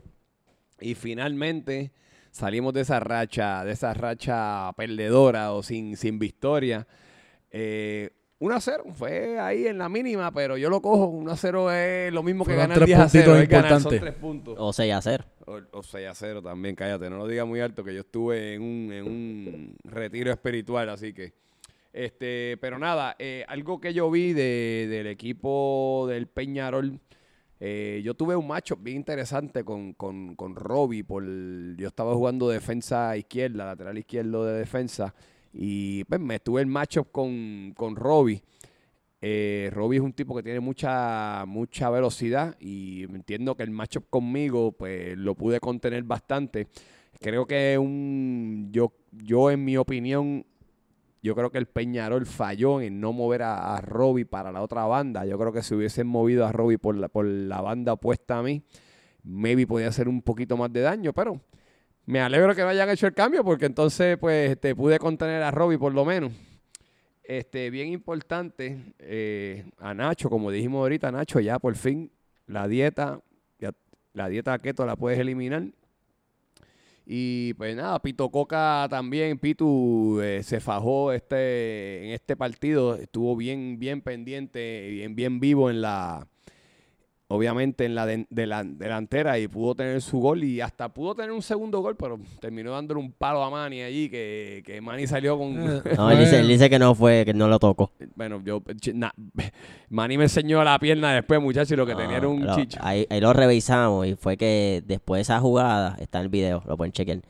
y 0.79 0.95
finalmente 0.95 1.91
salimos 2.31 2.73
de 2.73 2.81
esa 2.81 2.99
racha, 2.99 3.63
de 3.63 3.71
esa 3.71 3.93
racha 3.93 4.71
perdedora 4.75 5.53
o 5.53 5.63
sin, 5.63 5.95
sin 5.97 6.19
victoria. 6.19 6.87
Eh, 7.51 8.09
1 8.39 8.55
a 8.55 8.59
0 8.59 8.83
fue 8.93 9.39
ahí 9.39 9.67
en 9.67 9.77
la 9.77 9.87
mínima, 9.87 10.31
pero 10.33 10.57
yo 10.57 10.69
lo 10.69 10.81
cojo. 10.81 11.05
1 11.05 11.31
a 11.31 11.37
0 11.37 11.71
es 11.71 12.11
lo 12.11 12.23
mismo 12.23 12.43
que 12.43 12.55
ganar 12.55 12.75
tres 12.75 12.87
10 12.87 12.99
a 12.99 13.07
0. 13.07 13.23
puntitos 13.25 13.43
es 13.43 13.49
ganar, 13.49 13.69
son 13.69 13.77
importantes. 13.93 14.01
3 14.01 14.15
puntos. 14.15 14.55
O 14.59 14.73
6 14.73 14.93
a 14.93 15.01
0. 15.01 15.23
O, 15.45 15.59
o 15.71 15.83
6 15.83 16.07
a 16.07 16.13
0 16.15 16.41
también, 16.41 16.75
cállate, 16.75 17.09
no 17.09 17.17
lo 17.17 17.27
diga 17.27 17.45
muy 17.45 17.61
alto 17.61 17.83
que 17.85 17.93
yo 17.93 18.01
estuve 18.01 18.55
en 18.55 18.61
un, 18.61 18.91
en 18.91 19.05
un 19.05 19.75
retiro 19.85 20.31
espiritual, 20.31 20.89
así 20.89 21.13
que. 21.13 21.31
Este, 21.93 22.57
pero 22.59 22.79
nada, 22.79 23.15
eh, 23.19 23.45
algo 23.47 23.79
que 23.79 23.93
yo 23.93 24.09
vi 24.09 24.33
de- 24.33 24.87
del 24.89 25.07
equipo 25.07 26.05
del 26.09 26.27
Peñarol, 26.27 26.99
eh, 27.59 28.01
yo 28.03 28.15
tuve 28.15 28.35
un 28.35 28.47
macho 28.47 28.75
bien 28.77 28.97
interesante 28.97 29.63
con, 29.63 29.93
con, 29.93 30.35
con 30.35 30.55
Robbie, 30.55 31.03
por, 31.03 31.23
yo 31.77 31.87
estaba 31.87 32.13
jugando 32.15 32.49
defensa 32.49 33.15
izquierda, 33.15 33.65
lateral 33.65 33.97
izquierdo 33.97 34.43
de 34.45 34.57
defensa, 34.59 35.13
y 35.53 36.03
pues 36.05 36.19
me 36.19 36.39
tuve 36.39 36.61
el 36.61 36.67
matchup 36.67 37.11
con, 37.11 37.73
con 37.77 37.95
Robbie. 37.95 38.41
Eh, 39.21 39.69
Robbie 39.71 39.97
es 39.99 40.03
un 40.03 40.13
tipo 40.13 40.35
que 40.35 40.43
tiene 40.43 40.59
mucha, 40.59 41.45
mucha 41.47 41.89
velocidad 41.89 42.57
y 42.59 43.03
entiendo 43.03 43.55
que 43.55 43.63
el 43.63 43.71
matchup 43.71 44.09
conmigo 44.09 44.73
pues 44.73 45.17
lo 45.17 45.35
pude 45.35 45.59
contener 45.61 46.03
bastante. 46.03 46.67
Creo 47.21 47.45
que 47.45 47.77
un 47.77 48.69
yo, 48.73 48.91
yo 49.11 49.49
en 49.49 49.63
mi 49.63 49.77
opinión, 49.77 50.45
yo 51.23 51.35
creo 51.35 51.49
que 51.51 51.57
el 51.57 51.67
Peñarol 51.67 52.25
falló 52.25 52.81
en 52.81 52.99
no 52.99 53.13
mover 53.13 53.43
a, 53.43 53.75
a 53.75 53.81
Robbie 53.81 54.25
para 54.25 54.51
la 54.51 54.61
otra 54.61 54.85
banda. 54.85 55.25
Yo 55.25 55.39
creo 55.39 55.53
que 55.53 55.63
si 55.63 55.73
hubiesen 55.73 56.05
movido 56.05 56.45
a 56.45 56.51
Robbie 56.51 56.77
por 56.77 56.95
la, 56.95 57.07
por 57.07 57.25
la 57.25 57.61
banda 57.61 57.93
opuesta 57.93 58.39
a 58.39 58.43
mí, 58.43 58.61
maybe 59.23 59.65
podía 59.65 59.87
hacer 59.87 60.09
un 60.09 60.21
poquito 60.21 60.57
más 60.57 60.71
de 60.71 60.81
daño, 60.81 61.13
pero 61.13 61.39
me 62.05 62.19
alegro 62.19 62.53
que 62.53 62.61
no 62.61 62.67
hayan 62.67 62.89
hecho 62.89 63.07
el 63.07 63.13
cambio 63.13 63.43
porque 63.43 63.65
entonces 63.65 64.17
pues 64.17 64.59
te 64.59 64.75
pude 64.75 64.99
contener 64.99 65.41
a 65.41 65.51
Robbie 65.51 65.77
por 65.77 65.93
lo 65.93 66.03
menos. 66.03 66.33
Este, 67.23 67.69
bien 67.69 67.87
importante, 67.87 68.93
eh, 68.99 69.63
a 69.77 69.93
Nacho, 69.93 70.29
como 70.29 70.51
dijimos 70.51 70.81
ahorita, 70.81 71.09
Nacho, 71.09 71.39
ya 71.39 71.57
por 71.57 71.73
fin 71.75 72.11
la 72.47 72.67
dieta, 72.67 73.21
la 74.11 74.27
dieta 74.27 74.59
keto 74.59 74.85
la 74.85 74.97
puedes 74.97 75.17
eliminar. 75.19 75.63
Y 77.05 77.53
pues 77.55 77.75
nada, 77.75 77.99
Pito 78.01 78.29
Coca 78.31 78.87
también, 78.89 79.37
Pitu 79.37 80.21
eh, 80.21 80.41
se 80.43 80.61
fajó 80.61 81.11
este, 81.11 82.05
en 82.05 82.11
este 82.13 82.37
partido, 82.37 82.95
estuvo 82.95 83.35
bien, 83.35 83.77
bien 83.77 84.01
pendiente, 84.01 84.87
bien, 84.89 85.15
bien 85.15 85.39
vivo 85.41 85.69
en 85.69 85.81
la, 85.81 86.27
obviamente 87.29 87.85
en 87.85 87.95
la, 87.95 88.05
de- 88.05 88.27
de 88.29 88.45
la 88.45 88.63
delantera 88.63 89.39
y 89.39 89.47
pudo 89.47 89.73
tener 89.75 90.01
su 90.01 90.19
gol 90.19 90.43
y 90.43 90.61
hasta 90.61 90.89
pudo 90.93 91.15
tener 91.15 91.31
un 91.31 91.41
segundo 91.41 91.79
gol, 91.81 91.95
pero 91.95 92.19
terminó 92.39 92.71
dándole 92.73 92.99
un 92.99 93.11
palo 93.11 93.43
a 93.43 93.49
Manny 93.49 93.81
allí, 93.81 94.09
que, 94.09 94.61
que 94.65 94.79
Manny 94.81 95.07
salió 95.07 95.37
con... 95.37 95.57
Eh, 95.57 95.81
No, 95.97 96.11
él 96.11 96.19
dice, 96.19 96.39
él 96.39 96.47
dice 96.47 96.69
que 96.69 96.77
no 96.77 96.93
fue, 96.93 97.23
que 97.25 97.33
no 97.33 97.47
lo 97.47 97.57
tocó. 97.59 97.91
Bueno, 98.15 98.41
yo, 98.45 98.61
na- 98.93 99.13
Manny 99.89 100.17
me 100.17 100.25
enseñó 100.25 100.63
la 100.63 100.77
pierna 100.77 101.13
después, 101.13 101.41
muchachos, 101.41 101.71
y 101.71 101.75
lo 101.75 101.85
que 101.85 101.95
tenía 101.95 102.17
era 102.17 102.27
un 102.27 102.41
No, 102.41 102.55
chicho. 102.55 102.77
Ahí, 102.83 103.07
ahí 103.09 103.19
lo 103.19 103.33
revisamos 103.33 104.05
y 104.05 104.15
fue 104.15 104.37
que 104.37 104.83
después 104.85 105.17
de 105.19 105.21
esa 105.23 105.39
jugada, 105.39 105.95
está 105.99 106.19
en 106.19 106.23
el 106.25 106.29
video, 106.29 106.61
lo 106.67 106.77
pueden 106.77 106.91
chequear. 106.91 107.21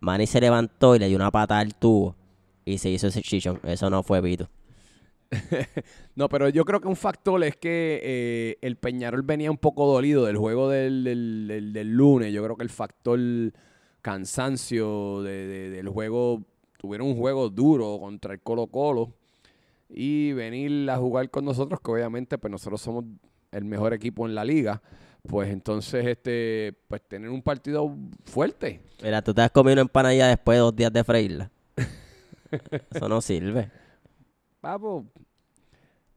Manny 0.00 0.26
se 0.26 0.40
levantó 0.40 0.94
y 0.94 0.98
le 0.98 1.08
dio 1.08 1.16
una 1.16 1.30
pata 1.30 1.58
al 1.58 1.74
tubo 1.74 2.14
y 2.64 2.78
se 2.78 2.88
hizo 2.88 3.08
ese 3.08 3.20
chichón. 3.20 3.58
Eso 3.64 3.90
no 3.90 4.02
fue 4.02 4.22
Pito. 4.22 4.48
No, 6.16 6.28
pero 6.28 6.48
yo 6.48 6.64
creo 6.64 6.80
que 6.80 6.88
un 6.88 6.96
factor 6.96 7.42
es 7.44 7.56
que 7.56 8.00
eh, 8.02 8.58
el 8.62 8.76
Peñarol 8.76 9.22
venía 9.22 9.50
un 9.50 9.58
poco 9.58 9.86
dolido 9.86 10.24
del 10.26 10.36
juego 10.36 10.68
del, 10.68 11.04
del- 11.04 11.46
del- 11.48 11.72
del 11.72 11.88
lunes. 11.90 12.32
Yo 12.32 12.42
creo 12.44 12.56
que 12.56 12.64
el 12.64 12.70
factor 12.70 13.18
cansancio 14.02 15.22
de- 15.22 15.46
de- 15.46 15.70
del 15.70 15.88
juego, 15.88 16.42
tuvieron 16.78 17.06
un 17.08 17.16
juego 17.16 17.48
duro 17.50 17.98
contra 18.00 18.32
el 18.34 18.40
Colo 18.40 18.66
Colo 18.66 19.12
y 19.88 20.32
venir 20.32 20.88
a 20.90 20.96
jugar 20.96 21.30
con 21.30 21.44
nosotros, 21.44 21.80
que 21.80 21.90
obviamente 21.90 22.38
pues 22.38 22.50
nosotros 22.50 22.80
somos 22.80 23.04
el 23.52 23.64
mejor 23.64 23.92
equipo 23.92 24.26
en 24.26 24.34
la 24.34 24.44
liga, 24.44 24.80
pues 25.26 25.50
entonces 25.50 26.06
este 26.06 26.74
pues 26.88 27.02
tener 27.02 27.28
un 27.30 27.42
partido 27.42 27.94
fuerte. 28.24 28.80
Mira, 29.02 29.22
tú 29.22 29.34
te 29.34 29.42
has 29.42 29.50
comido 29.50 29.74
una 29.74 29.82
empanadilla 29.82 30.28
después 30.28 30.56
de 30.56 30.60
dos 30.60 30.74
días 30.76 30.92
de 30.92 31.04
freírla. 31.04 31.50
Eso 32.94 33.08
no 33.08 33.20
sirve. 33.20 33.70
Vamos, 34.62 35.06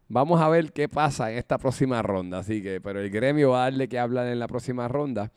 vamos 0.10 0.42
a 0.42 0.50
ver 0.50 0.74
qué 0.74 0.90
pasa 0.90 1.32
en 1.32 1.38
esta 1.38 1.58
próxima 1.58 2.02
ronda. 2.02 2.40
Así 2.40 2.62
que, 2.62 2.82
pero 2.82 3.00
el 3.00 3.10
gremio 3.10 3.52
va 3.52 3.62
a 3.62 3.64
darle 3.70 3.88
que 3.88 3.98
hablar 3.98 4.28
en 4.28 4.40
la 4.40 4.48
próxima 4.48 4.88
ronda. 4.90 5.32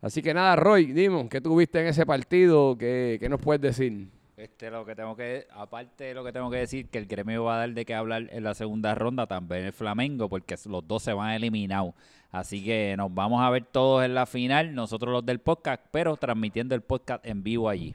Así 0.00 0.22
que 0.22 0.32
nada, 0.32 0.54
Roy, 0.54 0.92
dime, 0.92 1.28
¿qué 1.28 1.40
tuviste 1.40 1.80
en 1.80 1.88
ese 1.88 2.06
partido? 2.06 2.76
¿Qué, 2.78 3.18
qué 3.20 3.28
nos 3.28 3.40
puedes 3.40 3.60
decir? 3.60 4.10
Este, 4.36 4.70
lo 4.70 4.84
que 4.84 4.94
tengo 4.94 5.14
que, 5.16 5.46
aparte 5.52 6.04
de 6.04 6.14
lo 6.14 6.24
que 6.24 6.32
tengo 6.32 6.50
que 6.50 6.58
decir, 6.58 6.88
que 6.88 6.98
el 6.98 7.06
gremio 7.06 7.44
va 7.44 7.56
a 7.56 7.58
dar 7.58 7.74
de 7.74 7.84
qué 7.84 7.94
hablar 7.94 8.28
en 8.30 8.44
la 8.44 8.54
segunda 8.54 8.94
ronda, 8.94 9.26
también 9.26 9.64
el 9.64 9.72
Flamengo, 9.72 10.28
porque 10.28 10.56
los 10.66 10.86
dos 10.86 11.02
se 11.02 11.12
van 11.12 11.32
eliminados. 11.32 11.94
Así 12.30 12.64
que 12.64 12.94
nos 12.96 13.12
vamos 13.12 13.42
a 13.42 13.50
ver 13.50 13.64
todos 13.64 14.04
en 14.04 14.14
la 14.14 14.26
final, 14.26 14.74
nosotros 14.74 15.12
los 15.12 15.26
del 15.26 15.40
podcast, 15.40 15.84
pero 15.90 16.16
transmitiendo 16.16 16.74
el 16.74 16.82
podcast 16.82 17.24
en 17.26 17.42
vivo 17.42 17.68
allí. 17.68 17.94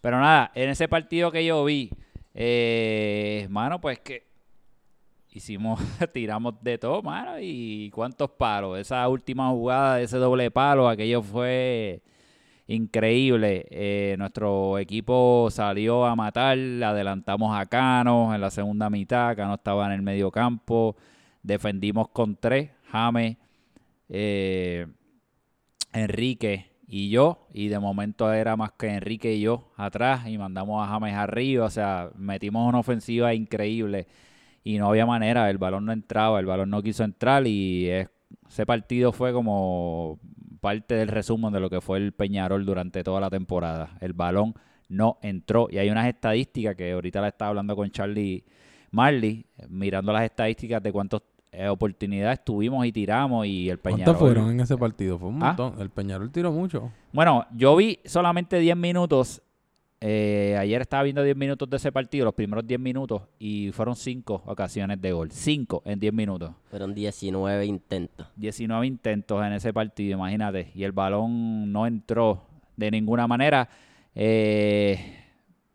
Pero 0.00 0.20
nada, 0.20 0.52
en 0.54 0.70
ese 0.70 0.88
partido 0.88 1.32
que 1.32 1.44
yo 1.44 1.64
vi, 1.64 1.90
eh, 2.40 3.48
mano, 3.50 3.80
pues 3.80 3.98
que 3.98 4.28
hicimos, 5.32 5.80
tiramos 6.14 6.54
de 6.62 6.78
todo, 6.78 7.02
mano, 7.02 7.32
y 7.40 7.90
cuántos 7.90 8.30
palos. 8.30 8.78
Esa 8.78 9.08
última 9.08 9.48
jugada 9.50 9.96
de 9.96 10.04
ese 10.04 10.18
doble 10.18 10.48
palo, 10.52 10.88
aquello 10.88 11.20
fue 11.20 12.00
increíble. 12.68 13.66
Eh, 13.70 14.14
nuestro 14.18 14.78
equipo 14.78 15.48
salió 15.50 16.06
a 16.06 16.14
matar, 16.14 16.56
adelantamos 16.56 17.58
a 17.58 17.66
Cano 17.66 18.32
en 18.32 18.40
la 18.40 18.50
segunda 18.50 18.88
mitad, 18.88 19.34
Cano 19.34 19.54
estaba 19.54 19.86
en 19.86 19.92
el 19.94 20.02
medio 20.02 20.30
campo, 20.30 20.94
defendimos 21.42 22.08
con 22.10 22.36
tres, 22.36 22.70
James, 22.92 23.36
eh, 24.08 24.86
Enrique 25.92 26.67
y 26.88 27.10
yo, 27.10 27.46
y 27.52 27.68
de 27.68 27.78
momento 27.78 28.32
era 28.32 28.56
más 28.56 28.72
que 28.72 28.88
Enrique 28.88 29.34
y 29.34 29.42
yo 29.42 29.68
atrás, 29.76 30.26
y 30.26 30.38
mandamos 30.38 30.82
a 30.82 30.90
James 30.90 31.14
arriba, 31.14 31.66
o 31.66 31.70
sea, 31.70 32.10
metimos 32.16 32.66
una 32.68 32.78
ofensiva 32.78 33.34
increíble 33.34 34.06
y 34.64 34.78
no 34.78 34.88
había 34.88 35.06
manera, 35.06 35.50
el 35.50 35.58
balón 35.58 35.84
no 35.86 35.92
entraba, 35.92 36.40
el 36.40 36.46
balón 36.46 36.70
no 36.70 36.82
quiso 36.82 37.04
entrar 37.04 37.46
y 37.46 37.88
es- 37.88 38.08
ese 38.48 38.66
partido 38.66 39.12
fue 39.12 39.32
como 39.32 40.18
parte 40.60 40.94
del 40.94 41.08
resumen 41.08 41.52
de 41.52 41.60
lo 41.60 41.70
que 41.70 41.80
fue 41.80 41.98
el 41.98 42.12
Peñarol 42.12 42.64
durante 42.66 43.04
toda 43.04 43.20
la 43.20 43.30
temporada. 43.30 43.96
El 44.00 44.12
balón 44.14 44.54
no 44.88 45.18
entró 45.22 45.68
y 45.70 45.78
hay 45.78 45.90
unas 45.90 46.06
estadísticas 46.08 46.74
que 46.74 46.92
ahorita 46.92 47.20
la 47.20 47.28
estaba 47.28 47.50
hablando 47.50 47.76
con 47.76 47.90
Charlie 47.90 48.44
Marley, 48.90 49.46
mirando 49.68 50.12
las 50.12 50.24
estadísticas 50.24 50.82
de 50.82 50.92
cuántas 50.92 51.22
eh, 51.60 51.68
oportunidades 51.68 52.44
tuvimos 52.44 52.86
y 52.86 52.92
tiramos 52.92 53.44
y 53.46 53.68
el 53.68 53.78
Peñarol... 53.78 54.04
¿Cuántos 54.04 54.20
fueron 54.20 54.50
en 54.50 54.60
ese 54.60 54.76
partido? 54.76 55.18
Fue 55.18 55.28
un 55.28 55.42
Ah. 55.42 55.46
montón. 55.56 55.74
El 55.80 55.90
Peñarol 55.90 56.30
tiró 56.30 56.52
mucho. 56.52 56.92
Bueno, 57.12 57.44
yo 57.56 57.74
vi 57.74 57.98
solamente 58.04 58.58
10 58.60 58.76
minutos. 58.76 59.42
eh, 60.00 60.56
ayer 60.56 60.80
estaba 60.80 61.02
viendo 61.02 61.24
10 61.24 61.36
minutos 61.36 61.68
de 61.68 61.76
ese 61.76 61.90
partido, 61.90 62.26
los 62.26 62.34
primeros 62.34 62.64
10 62.64 62.78
minutos, 62.78 63.22
y 63.40 63.72
fueron 63.72 63.96
5 63.96 64.44
ocasiones 64.46 65.00
de 65.02 65.10
gol. 65.10 65.32
5 65.32 65.82
en 65.84 65.98
10 65.98 66.12
minutos. 66.14 66.52
Fueron 66.70 66.94
19 66.94 67.66
intentos. 67.66 68.28
19 68.36 68.86
intentos 68.86 69.44
en 69.44 69.54
ese 69.54 69.72
partido, 69.72 70.16
imagínate. 70.16 70.70
Y 70.76 70.84
el 70.84 70.92
balón 70.92 71.72
no 71.72 71.84
entró 71.88 72.44
de 72.76 72.92
ninguna 72.92 73.26
manera. 73.26 73.68
Eh, 74.14 75.16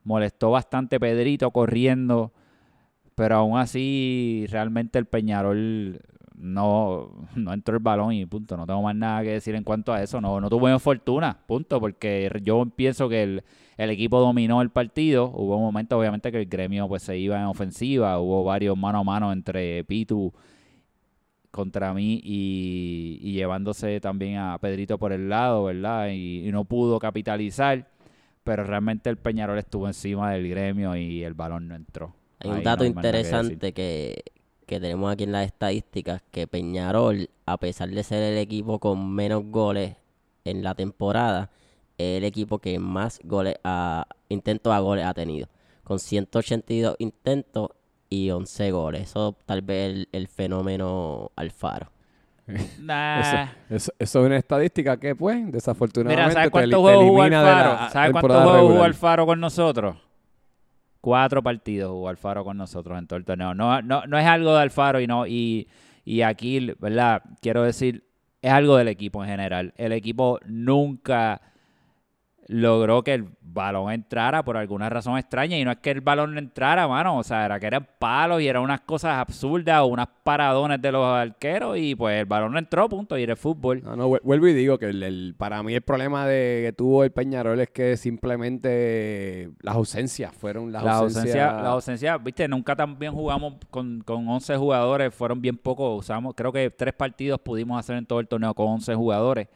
molestó 0.05 0.51
bastante 0.51 1.01
Pedrito 1.01 1.51
corriendo. 1.51 2.31
Pero 3.15 3.35
aún 3.37 3.57
así, 3.57 4.45
realmente 4.49 4.99
el 4.99 5.05
Peñarol 5.05 5.99
no, 6.35 7.27
no 7.35 7.53
entró 7.53 7.75
el 7.75 7.83
balón 7.83 8.13
y 8.13 8.25
punto. 8.25 8.57
No 8.57 8.65
tengo 8.65 8.81
más 8.81 8.95
nada 8.95 9.23
que 9.23 9.31
decir 9.31 9.55
en 9.55 9.63
cuanto 9.63 9.93
a 9.93 10.01
eso. 10.03 10.21
No, 10.21 10.39
no 10.41 10.49
tuvimos 10.49 10.81
fortuna, 10.81 11.39
punto, 11.47 11.79
porque 11.79 12.29
yo 12.43 12.65
pienso 12.75 13.09
que 13.09 13.23
el, 13.23 13.43
el 13.77 13.89
equipo 13.89 14.19
dominó 14.19 14.61
el 14.61 14.69
partido. 14.69 15.31
Hubo 15.33 15.57
un 15.57 15.63
momento, 15.63 15.97
obviamente, 15.97 16.31
que 16.31 16.39
el 16.39 16.47
gremio 16.47 16.87
pues 16.87 17.03
se 17.03 17.17
iba 17.17 17.39
en 17.39 17.45
ofensiva. 17.45 18.19
Hubo 18.19 18.43
varios 18.43 18.77
mano 18.77 18.99
a 18.99 19.03
mano 19.03 19.31
entre 19.31 19.83
Pitu 19.85 20.33
contra 21.51 21.93
mí 21.93 22.19
y, 22.23 23.31
llevándose 23.31 23.99
también 24.01 24.37
a 24.37 24.57
Pedrito 24.59 24.97
por 24.97 25.13
el 25.13 25.29
lado, 25.29 25.65
¿verdad? 25.65 26.09
Y 26.11 26.49
no 26.51 26.65
pudo 26.65 26.99
capitalizar. 26.99 27.87
Pero 28.43 28.63
realmente 28.65 29.09
el 29.09 29.17
Peñarol 29.17 29.57
estuvo 29.57 29.87
encima 29.87 30.31
del 30.31 30.49
gremio 30.49 30.95
y 30.97 31.23
el 31.23 31.33
balón 31.33 31.67
no 31.69 31.75
entró. 31.75 32.13
Hay 32.43 32.49
un 32.51 32.63
dato 32.63 32.83
no 32.83 32.87
hay 32.87 32.93
que 32.93 32.97
interesante 32.99 33.73
que, 33.73 34.23
que 34.65 34.79
tenemos 34.79 35.11
aquí 35.11 35.23
en 35.23 35.31
las 35.31 35.45
estadísticas, 35.45 36.21
que 36.31 36.47
Peñarol, 36.47 37.29
a 37.45 37.57
pesar 37.57 37.89
de 37.89 38.03
ser 38.03 38.23
el 38.23 38.37
equipo 38.37 38.79
con 38.79 39.13
menos 39.13 39.43
goles 39.45 39.95
en 40.45 40.63
la 40.63 40.75
temporada, 40.75 41.49
es 41.97 42.17
el 42.17 42.23
equipo 42.23 42.59
que 42.59 42.79
más 42.79 43.19
goles 43.23 43.55
a, 43.63 44.05
intentos 44.29 44.73
a 44.73 44.79
goles 44.79 45.05
ha 45.05 45.13
tenido, 45.13 45.47
con 45.83 45.99
182 45.99 46.95
intentos 46.99 47.69
y 48.09 48.29
11 48.29 48.71
goles. 48.71 49.01
Eso 49.03 49.35
tal 49.45 49.61
vez 49.61 49.91
el, 49.93 50.09
el 50.11 50.27
fenómeno 50.27 51.31
Alfaro. 51.35 51.91
Nah. 52.79 53.19
Eso, 53.21 53.53
eso- 53.75 53.93
eso 53.97 54.19
es 54.19 54.25
una 54.25 54.37
estadística 54.37 54.97
que, 54.97 55.15
pues, 55.15 55.49
desafortunadamente 55.51 56.21
Mira, 56.29 56.33
¿sabes 56.33 56.51
cuántos 56.51 56.79
juegos 56.81 57.03
jugó 57.05 57.21
Alfaro? 57.23 57.89
¿Sabes 57.91 58.11
cuántos 58.11 58.43
juegos 58.43 58.71
jugó. 58.71 58.83
Alfaro 58.83 59.25
con 59.25 59.39
nosotros? 59.39 59.95
Cuatro 61.03 61.43
partidos 61.43 61.91
jugó 61.91 62.07
Alfaro 62.07 62.45
con 62.45 62.55
nosotros 62.55 62.97
en 62.97 63.07
todo 63.07 63.17
el 63.17 63.25
torneo. 63.25 63.53
No, 63.53 63.81
no, 63.81 64.05
no 64.07 64.17
es 64.17 64.25
algo 64.25 64.55
de 64.55 64.61
Alfaro 64.61 65.01
y 65.01 65.05
no 65.05 65.27
y, 65.27 65.67
y 66.05 66.21
aquí, 66.21 66.73
¿verdad? 66.79 67.21
Quiero 67.41 67.63
decir, 67.63 68.05
es 68.41 68.49
algo 68.49 68.77
del 68.77 68.87
equipo 68.87 69.21
en 69.21 69.29
general. 69.29 69.73
El 69.75 69.91
equipo 69.91 70.39
nunca 70.45 71.41
logró 72.47 73.03
que 73.03 73.13
el 73.13 73.27
balón 73.41 73.91
entrara 73.91 74.43
por 74.43 74.57
alguna 74.57 74.89
razón 74.89 75.17
extraña 75.17 75.57
y 75.57 75.63
no 75.63 75.71
es 75.71 75.77
que 75.77 75.91
el 75.91 76.01
balón 76.01 76.33
no 76.33 76.39
entrara, 76.39 76.87
mano, 76.87 77.17
o 77.17 77.23
sea, 77.23 77.45
era 77.45 77.59
que 77.59 77.67
eran 77.67 77.87
palos 77.99 78.41
y 78.41 78.47
eran 78.47 78.63
unas 78.63 78.81
cosas 78.81 79.17
absurdas 79.17 79.79
o 79.81 79.85
unas 79.85 80.07
paradones 80.23 80.81
de 80.81 80.91
los 80.91 81.05
arqueros 81.05 81.77
y 81.77 81.95
pues 81.95 82.19
el 82.19 82.25
balón 82.25 82.51
no 82.53 82.59
entró, 82.59 82.89
punto, 82.89 83.17
y 83.17 83.23
era 83.23 83.33
el 83.33 83.37
fútbol. 83.37 83.81
No, 83.83 83.95
no, 83.95 84.09
vuel- 84.09 84.21
vuelvo 84.23 84.47
y 84.47 84.53
digo 84.53 84.77
que 84.77 84.87
el, 84.87 85.01
el- 85.03 85.35
para 85.37 85.63
mí 85.63 85.73
el 85.73 85.81
problema 85.81 86.25
de 86.25 86.61
que 86.65 86.73
tuvo 86.73 87.03
el 87.03 87.11
Peñarol 87.11 87.59
es 87.61 87.69
que 87.69 87.95
simplemente 87.95 89.49
las 89.61 89.75
ausencias 89.75 90.33
fueron 90.33 90.71
las 90.71 90.83
La 90.83 90.93
ausencias. 90.97 91.25
ausencia, 91.35 91.61
la 91.63 91.69
ausencia, 91.69 92.17
viste, 92.17 92.47
nunca 92.47 92.75
también 92.75 93.13
jugamos 93.13 93.55
con, 93.69 94.01
con 94.01 94.27
11 94.27 94.57
jugadores, 94.57 95.13
fueron 95.13 95.41
bien 95.41 95.57
pocos, 95.57 95.99
usamos, 95.99 96.33
creo 96.35 96.51
que 96.51 96.69
tres 96.69 96.93
partidos 96.93 97.39
pudimos 97.39 97.79
hacer 97.79 97.95
en 97.97 98.05
todo 98.05 98.19
el 98.19 98.27
torneo 98.27 98.53
con 98.53 98.67
11 98.67 98.95
jugadores, 98.95 99.47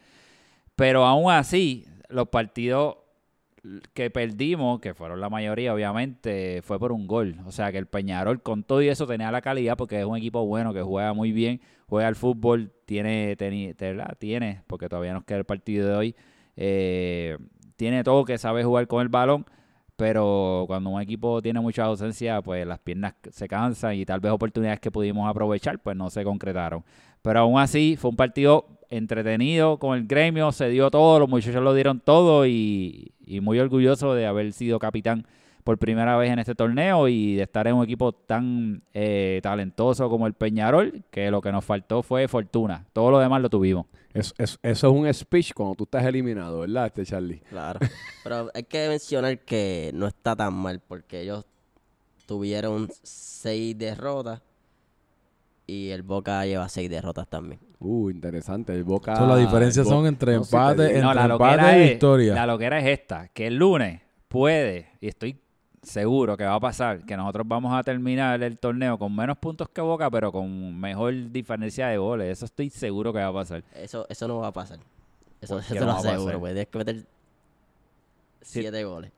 pero 0.75 1.05
aún 1.05 1.31
así, 1.31 1.85
los 2.09 2.27
partidos 2.29 2.97
que 3.93 4.09
perdimos, 4.09 4.79
que 4.79 4.93
fueron 4.93 5.19
la 5.19 5.29
mayoría 5.29 5.73
obviamente, 5.73 6.61
fue 6.63 6.79
por 6.79 6.91
un 6.91 7.07
gol, 7.07 7.37
o 7.45 7.51
sea 7.51 7.71
que 7.71 7.77
el 7.77 7.87
Peñarol 7.87 8.41
con 8.41 8.63
todo 8.63 8.81
y 8.81 8.87
eso 8.87 9.07
tenía 9.07 9.31
la 9.31 9.41
calidad 9.41 9.75
porque 9.77 9.99
es 9.99 10.05
un 10.05 10.17
equipo 10.17 10.45
bueno 10.45 10.73
que 10.73 10.81
juega 10.81 11.13
muy 11.13 11.31
bien, 11.31 11.59
juega 11.87 12.07
al 12.07 12.15
fútbol, 12.15 12.71
tiene, 12.85 13.35
¿verdad? 13.37 14.15
tiene, 14.17 14.61
porque 14.67 14.87
todavía 14.87 15.13
nos 15.13 15.25
queda 15.25 15.39
el 15.39 15.45
partido 15.45 15.87
de 15.87 15.95
hoy, 15.95 16.15
eh, 16.55 17.37
tiene 17.75 18.03
todo 18.03 18.25
que 18.25 18.37
sabe 18.37 18.63
jugar 18.63 18.87
con 18.87 19.01
el 19.01 19.09
balón, 19.09 19.45
pero 19.95 20.65
cuando 20.67 20.91
un 20.91 21.01
equipo 21.01 21.41
tiene 21.41 21.59
mucha 21.59 21.85
ausencia, 21.85 22.41
pues 22.41 22.65
las 22.65 22.79
piernas 22.79 23.15
se 23.31 23.47
cansan 23.47 23.95
y 23.95 24.05
tal 24.05 24.19
vez 24.19 24.31
oportunidades 24.31 24.79
que 24.79 24.91
pudimos 24.91 25.29
aprovechar, 25.29 25.79
pues 25.79 25.97
no 25.97 26.09
se 26.09 26.23
concretaron. 26.23 26.83
Pero 27.23 27.39
aún 27.39 27.59
así 27.59 27.97
fue 27.97 28.11
un 28.11 28.15
partido 28.15 28.76
entretenido 28.89 29.77
con 29.77 29.97
el 29.97 30.07
gremio, 30.07 30.51
se 30.51 30.69
dio 30.69 30.89
todo, 30.91 31.19
los 31.19 31.29
muchachos 31.29 31.61
lo 31.63 31.73
dieron 31.73 31.99
todo 31.99 32.45
y, 32.45 33.11
y 33.25 33.41
muy 33.41 33.59
orgulloso 33.59 34.13
de 34.13 34.25
haber 34.25 34.53
sido 34.53 34.79
capitán 34.79 35.25
por 35.63 35.77
primera 35.77 36.15
vez 36.15 36.31
en 36.31 36.39
este 36.39 36.55
torneo 36.55 37.09
y 37.09 37.35
de 37.35 37.43
estar 37.43 37.67
en 37.67 37.75
un 37.75 37.83
equipo 37.83 38.13
tan 38.13 38.81
eh, 38.93 39.41
talentoso 39.43 40.09
como 40.09 40.25
el 40.25 40.33
Peñarol, 40.33 41.03
que 41.11 41.29
lo 41.29 41.41
que 41.41 41.51
nos 41.51 41.65
faltó 41.65 42.01
fue 42.03 42.27
fortuna. 42.29 42.85
Todo 42.93 43.11
lo 43.11 43.19
demás 43.19 43.41
lo 43.41 43.49
tuvimos. 43.49 43.85
Es- 44.13 44.33
es- 44.37 44.57
eso 44.63 44.87
es 44.87 44.93
un 44.93 45.13
speech 45.13 45.51
cuando 45.53 45.75
tú 45.75 45.83
estás 45.83 46.05
eliminado, 46.05 46.61
¿verdad, 46.61 46.85
este 46.87 47.05
Charlie? 47.05 47.41
Claro. 47.49 47.81
Pero 48.23 48.49
hay 48.53 48.63
que 48.63 48.87
mencionar 48.87 49.39
que 49.39 49.91
no 49.93 50.07
está 50.07 50.35
tan 50.37 50.53
mal 50.53 50.79
porque 50.87 51.21
ellos 51.21 51.45
tuvieron 52.25 52.87
seis 53.03 53.77
derrotas 53.77 54.41
y 55.67 55.89
el 55.89 56.01
Boca 56.01 56.45
lleva 56.45 56.67
seis 56.69 56.89
derrotas 56.89 57.27
también. 57.27 57.59
Uh, 57.79 58.09
interesante. 58.09 58.73
El 58.73 58.83
Boca. 58.85 59.15
So, 59.17 59.27
la 59.27 59.35
diferencia 59.37 59.81
el 59.81 59.85
Bo- 59.85 59.91
son 59.91 60.07
entre 60.07 60.33
No, 60.35 60.43
empate, 60.43 60.81
digo. 60.83 60.95
entre 60.95 61.01
No, 61.01 61.13
la 61.13 61.25
empate 61.25 61.77
y 61.85 61.89
victoria. 61.89 62.33
la 62.33 62.45
loquera 62.47 62.79
es 62.79 62.87
esta, 62.99 63.27
que 63.27 63.47
el 63.47 63.55
lunes 63.57 64.01
puede, 64.27 64.89
y 65.01 65.07
estoy 65.09 65.37
seguro 65.83 66.35
que 66.35 66.43
va 66.43 66.55
a 66.55 66.59
pasar, 66.59 67.05
que 67.05 67.15
nosotros 67.15 67.47
vamos 67.47 67.73
a 67.77 67.83
terminar 67.83 68.41
el 68.41 68.57
torneo 68.57 68.97
con 68.97 69.15
menos 69.15 69.37
puntos 69.37 69.69
que 69.69 69.79
Boca, 69.81 70.09
pero 70.09 70.31
con 70.31 70.77
mejor 70.79 71.13
diferencia 71.31 71.87
de 71.87 71.97
goles. 71.97 72.29
Eso 72.37 72.45
estoy 72.45 72.69
seguro 72.69 73.13
que 73.13 73.19
va 73.19 73.27
a 73.27 73.33
pasar. 73.33 73.63
Eso, 73.75 74.05
eso 74.09 74.27
no 74.27 74.39
va 74.39 74.47
a 74.47 74.53
pasar. 74.53 74.79
Eso, 75.39 75.55
¿Por 75.55 75.63
eso 75.63 75.75
no 75.75 75.81
lo 75.81 75.85
va 75.87 75.93
a 75.93 75.95
pasar? 75.97 76.11
aseguro. 76.15 76.39
Pues 76.39 76.53
tienes 76.53 76.67
que 76.69 76.77
meter 76.79 77.05
siete 78.41 78.83
goles. 78.83 79.11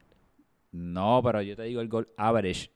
No, 0.71 1.21
pero 1.23 1.41
yo 1.41 1.55
te 1.55 1.63
digo 1.63 1.81
el 1.81 1.87
gol 1.89 2.07
average. 2.17 2.69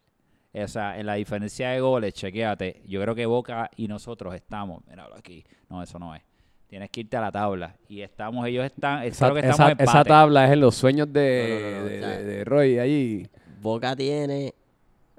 O 0.56 0.68
sea, 0.68 1.00
en 1.00 1.06
la 1.08 1.16
diferencia 1.16 1.70
de 1.70 1.80
goles, 1.80 2.14
chequéate. 2.14 2.82
Yo 2.86 3.02
creo 3.02 3.16
que 3.16 3.26
Boca 3.26 3.70
y 3.76 3.88
nosotros 3.88 4.36
estamos. 4.36 4.86
Míralo 4.88 5.16
aquí. 5.16 5.44
No, 5.70 5.82
eso 5.82 5.98
no 5.98 6.14
es. 6.14 6.22
Tienes 6.68 6.90
que 6.90 7.02
irte 7.02 7.18
a 7.18 7.22
la 7.22 7.32
tabla. 7.32 7.76
Y 7.90 8.02
estamos, 8.02 8.48
ellos 8.48 8.66
están. 8.66 9.04
Esa, 9.04 9.26
creo 9.32 9.34
que 9.36 9.40
estamos 9.50 9.60
esa- 9.60 9.72
empate. 9.72 9.84
esa 9.84 10.04
tabla 10.04 10.46
es 10.46 10.52
en 10.52 10.60
los 10.62 10.76
sueños 10.76 11.12
de, 11.12 11.60
No, 11.60 11.70
no, 11.72 11.78
no, 11.80 11.86
de, 11.90 11.98
o 11.98 12.00
sea- 12.02 12.18
de- 12.18 12.24
de 12.24 12.44
Roy 12.46 12.80
allí. 12.80 13.28
Boca 13.62 13.96
tiene 13.96 14.54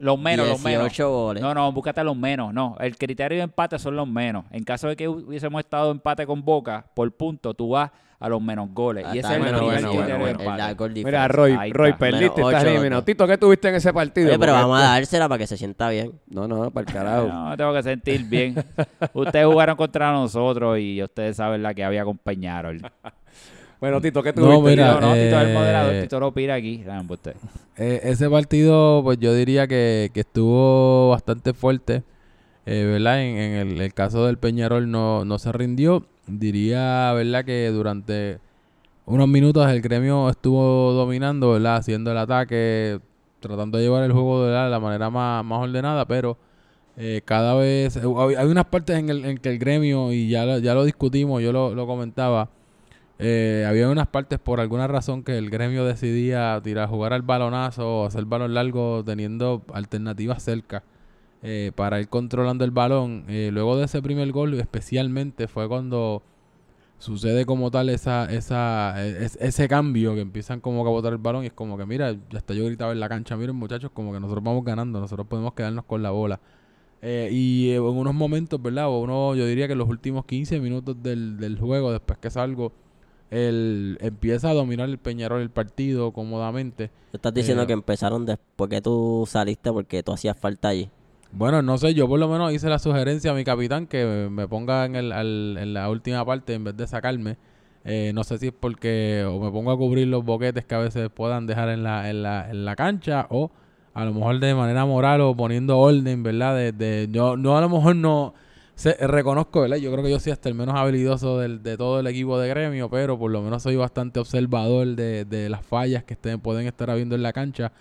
Los 0.04 0.18
menos, 0.18 0.46
los 0.46 0.62
menos. 0.62 0.82
18 0.82 1.10
goles. 1.10 1.42
No, 1.42 1.54
no, 1.54 1.72
búscate 1.72 2.04
los 2.04 2.14
menos. 2.14 2.52
No, 2.52 2.76
el 2.78 2.94
criterio 2.98 3.38
de 3.38 3.44
empate 3.44 3.78
son 3.78 3.96
los 3.96 4.06
menos. 4.06 4.44
En 4.50 4.62
caso 4.62 4.86
de 4.88 4.96
que 4.96 5.08
hubiésemos 5.08 5.58
estado 5.60 5.90
empate 5.90 6.26
con 6.26 6.44
Boca 6.44 6.84
por 6.94 7.10
punto, 7.12 7.54
tú 7.54 7.70
vas 7.70 7.90
a 8.20 8.28
los 8.28 8.42
menos 8.42 8.68
goles. 8.74 9.06
Ah, 9.08 9.16
y 9.16 9.20
ese 9.20 9.28
es 9.28 9.34
el 9.34 9.40
bueno, 9.40 9.58
primer 9.60 9.74
bueno, 9.74 9.88
criterio 9.88 10.18
bueno, 10.18 10.38
de 10.38 10.44
empate. 10.44 11.04
Mira. 11.04 11.28
Roy, 11.28 11.52
Ahí 11.58 11.72
Roy, 11.72 11.88
está. 11.88 11.98
perdiste, 11.98 12.36
Menos 12.36 12.52
estás 12.52 12.64
eliminado. 12.64 13.02
Tito, 13.04 13.26
¿qué 13.26 13.38
tuviste 13.38 13.68
en 13.70 13.74
ese 13.76 13.94
partido? 13.94 14.28
Oye, 14.28 14.38
pero 14.38 14.52
Porque 14.52 14.62
vamos 14.62 14.78
a 14.78 14.82
dársela 14.82 15.26
para 15.26 15.38
que 15.38 15.46
se 15.46 15.56
sienta 15.56 15.88
bien. 15.88 16.12
No, 16.26 16.46
no, 16.46 16.70
para 16.70 16.86
el 16.86 16.92
carajo. 16.92 17.28
No, 17.32 17.48
me 17.48 17.56
tengo 17.56 17.72
que 17.72 17.82
sentir 17.82 18.24
bien. 18.24 18.62
ustedes 19.14 19.46
jugaron 19.46 19.74
contra 19.74 20.12
nosotros 20.12 20.78
y 20.80 21.02
ustedes 21.02 21.36
saben 21.38 21.62
la 21.62 21.72
que 21.72 21.82
había 21.82 22.04
con 22.04 22.18
Peñarol. 22.18 22.82
Bueno, 23.84 24.00
Tito, 24.00 24.22
¿qué 24.22 24.32
No, 24.32 24.42
tuviste? 24.60 24.70
mira, 24.70 24.94
no, 24.94 25.00
no, 25.08 25.12
Tito 25.12 25.36
es 25.36 25.42
el 25.42 25.50
eh, 25.50 25.54
moderador, 25.54 26.00
Tito 26.00 26.20
no 26.20 26.32
pira 26.32 26.54
aquí. 26.54 26.82
Dame, 26.84 27.06
usted. 27.06 27.36
Eh, 27.76 28.00
ese 28.04 28.30
partido, 28.30 29.02
pues 29.04 29.18
yo 29.18 29.34
diría 29.34 29.66
que, 29.66 30.10
que 30.14 30.20
estuvo 30.20 31.10
bastante 31.10 31.52
fuerte, 31.52 32.02
eh, 32.64 32.84
¿verdad? 32.84 33.20
En, 33.22 33.36
en 33.36 33.52
el, 33.68 33.80
el 33.82 33.92
caso 33.92 34.24
del 34.24 34.38
Peñarol 34.38 34.90
no, 34.90 35.26
no 35.26 35.38
se 35.38 35.52
rindió. 35.52 36.06
Diría, 36.26 37.12
¿verdad? 37.12 37.44
Que 37.44 37.68
durante 37.68 38.38
unos 39.04 39.28
minutos 39.28 39.68
el 39.68 39.82
gremio 39.82 40.30
estuvo 40.30 40.92
dominando, 40.94 41.50
¿verdad? 41.52 41.76
Haciendo 41.76 42.10
el 42.10 42.16
ataque, 42.16 43.00
tratando 43.40 43.76
de 43.76 43.84
llevar 43.84 44.02
el 44.04 44.12
juego 44.12 44.46
de 44.46 44.70
la 44.70 44.80
manera 44.80 45.10
más, 45.10 45.44
más 45.44 45.60
ordenada, 45.60 46.06
pero 46.06 46.38
eh, 46.96 47.20
cada 47.22 47.54
vez... 47.54 47.98
hay, 47.98 48.34
hay 48.34 48.46
unas 48.46 48.64
partes 48.64 48.96
en, 48.98 49.10
el, 49.10 49.26
en 49.26 49.36
que 49.36 49.50
el 49.50 49.58
gremio, 49.58 50.10
y 50.10 50.30
ya 50.30 50.46
lo, 50.46 50.58
ya 50.58 50.72
lo 50.72 50.84
discutimos, 50.84 51.42
yo 51.42 51.52
lo, 51.52 51.74
lo 51.74 51.86
comentaba, 51.86 52.48
eh, 53.18 53.64
había 53.68 53.88
unas 53.88 54.08
partes 54.08 54.38
por 54.38 54.60
alguna 54.60 54.86
razón 54.88 55.22
que 55.22 55.38
el 55.38 55.50
gremio 55.50 55.84
decidía 55.84 56.60
tirar, 56.62 56.88
jugar 56.88 57.12
al 57.12 57.22
balonazo 57.22 58.02
o 58.02 58.06
hacer 58.06 58.24
balón 58.24 58.54
largo 58.54 59.02
teniendo 59.04 59.62
alternativas 59.72 60.42
cerca 60.42 60.82
eh, 61.42 61.72
para 61.76 62.00
ir 62.00 62.08
controlando 62.08 62.64
el 62.64 62.70
balón. 62.72 63.24
Eh, 63.28 63.50
luego 63.52 63.76
de 63.76 63.86
ese 63.86 64.02
primer 64.02 64.32
gol, 64.32 64.54
especialmente 64.54 65.48
fue 65.48 65.68
cuando 65.68 66.22
sucede 66.98 67.44
como 67.46 67.70
tal 67.70 67.90
esa, 67.90 68.26
esa, 68.32 68.94
e- 69.04 69.24
es- 69.24 69.36
ese 69.40 69.68
cambio 69.68 70.14
que 70.14 70.20
empiezan 70.20 70.60
como 70.60 70.86
a 70.86 70.90
botar 70.90 71.12
el 71.12 71.18
balón 71.18 71.44
y 71.44 71.48
es 71.48 71.52
como 71.52 71.76
que 71.76 71.86
mira, 71.86 72.14
hasta 72.34 72.54
yo 72.54 72.64
gritaba 72.66 72.92
en 72.92 73.00
la 73.00 73.08
cancha, 73.08 73.36
miren 73.36 73.56
muchachos, 73.56 73.90
como 73.92 74.12
que 74.12 74.20
nosotros 74.20 74.42
vamos 74.44 74.64
ganando, 74.64 75.00
nosotros 75.00 75.26
podemos 75.26 75.54
quedarnos 75.54 75.84
con 75.84 76.02
la 76.02 76.10
bola. 76.10 76.40
Eh, 77.02 77.28
y 77.32 77.72
en 77.72 77.82
unos 77.82 78.14
momentos, 78.14 78.60
¿verdad? 78.62 78.88
Uno, 78.90 79.34
yo 79.34 79.46
diría 79.46 79.68
que 79.68 79.74
los 79.74 79.88
últimos 79.88 80.24
15 80.26 80.60
minutos 80.60 81.02
del, 81.02 81.38
del 81.38 81.58
juego, 81.58 81.92
después 81.92 82.18
que 82.18 82.30
salgo, 82.30 82.72
él 83.30 83.98
empieza 84.00 84.50
a 84.50 84.54
dominar 84.54 84.88
el 84.88 84.98
Peñarol 84.98 85.40
el 85.42 85.50
partido 85.50 86.12
cómodamente. 86.12 86.88
Tú 87.10 87.16
estás 87.16 87.34
diciendo 87.34 87.64
Eh, 87.64 87.66
que 87.66 87.72
empezaron 87.72 88.26
después 88.26 88.70
que 88.70 88.80
tú 88.80 89.24
saliste 89.26 89.72
porque 89.72 90.02
tú 90.02 90.12
hacías 90.12 90.38
falta 90.38 90.68
allí. 90.68 90.88
Bueno, 91.32 91.62
no 91.62 91.78
sé, 91.78 91.94
yo 91.94 92.06
por 92.06 92.20
lo 92.20 92.28
menos 92.28 92.52
hice 92.52 92.68
la 92.68 92.78
sugerencia 92.78 93.32
a 93.32 93.34
mi 93.34 93.42
capitán 93.44 93.86
que 93.88 94.28
me 94.30 94.46
ponga 94.46 94.84
en, 94.84 94.94
el, 94.94 95.10
al- 95.12 95.56
en 95.58 95.74
la 95.74 95.90
última 95.90 96.24
parte 96.24 96.54
en 96.54 96.62
vez 96.64 96.76
de 96.76 96.86
sacarme. 96.86 97.36
Eh, 97.84 98.12
no 98.14 98.22
sé 98.24 98.38
si 98.38 98.46
es 98.46 98.52
porque 98.58 99.24
o 99.28 99.40
me 99.40 99.50
pongo 99.50 99.70
a 99.72 99.76
cubrir 99.76 100.06
los 100.06 100.24
boquetes 100.24 100.64
que 100.64 100.74
a 100.74 100.78
veces 100.78 101.10
puedan 101.12 101.46
dejar 101.46 101.68
en 101.70 101.82
la, 101.82 102.08
en 102.08 102.22
la, 102.22 102.48
en 102.50 102.64
la 102.64 102.76
cancha 102.76 103.26
o 103.30 103.50
a 103.94 104.04
lo 104.04 104.14
mejor 104.14 104.38
de 104.40 104.54
manera 104.54 104.84
moral 104.86 105.20
o 105.22 105.36
poniendo 105.36 105.78
orden, 105.78 106.22
¿verdad? 106.22 106.54
De, 106.56 106.72
de- 106.72 107.08
yo, 107.10 107.36
no 107.36 107.58
a 107.58 107.60
lo 107.60 107.68
mejor 107.68 107.96
no, 107.96 108.32
sé- 108.74 108.96
reconozco, 109.06 109.60
¿verdad? 109.62 109.76
Yo 109.78 109.90
creo 109.92 110.04
que 110.04 110.10
yo 110.10 110.20
soy 110.20 110.32
hasta 110.32 110.48
el 110.48 110.54
menos 110.54 110.74
habilidoso 110.76 111.38
del- 111.38 111.62
de 111.62 111.76
todo 111.76 112.00
el 112.00 112.06
equipo 112.06 112.38
de 112.38 112.48
gremio, 112.48 112.88
pero 112.90 113.18
por 113.18 113.30
lo 113.30 113.42
menos 113.42 113.62
soy 113.62 113.76
bastante 113.76 114.20
observador 114.20 114.86
de, 114.96 115.24
de 115.24 115.48
las 115.48 115.64
fallas 115.64 116.04
que 116.04 116.14
estén, 116.14 116.40
pueden 116.40 116.66
estar 116.66 116.90
habiendo 116.90 117.14
en 117.14 117.22
la 117.22 117.32
cancha. 117.32 117.72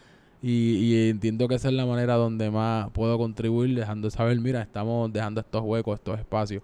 Y, 0.41 0.76
y 0.78 1.10
entiendo 1.10 1.48
que 1.48 1.56
esa 1.56 1.70
es 1.70 1.74
la 1.74 1.86
manera 1.86 2.16
donde 2.16 2.52
más 2.52 2.89
puedo 2.91 3.18
contribuir, 3.18 3.76
dejando 3.76 4.10
saber, 4.10 4.39
mira, 4.41 4.62
estamos 4.62 5.12
dejando 5.14 5.39
estos 5.41 5.62
huecos, 5.64 5.96
estos 6.00 6.20
espacios. 6.20 6.62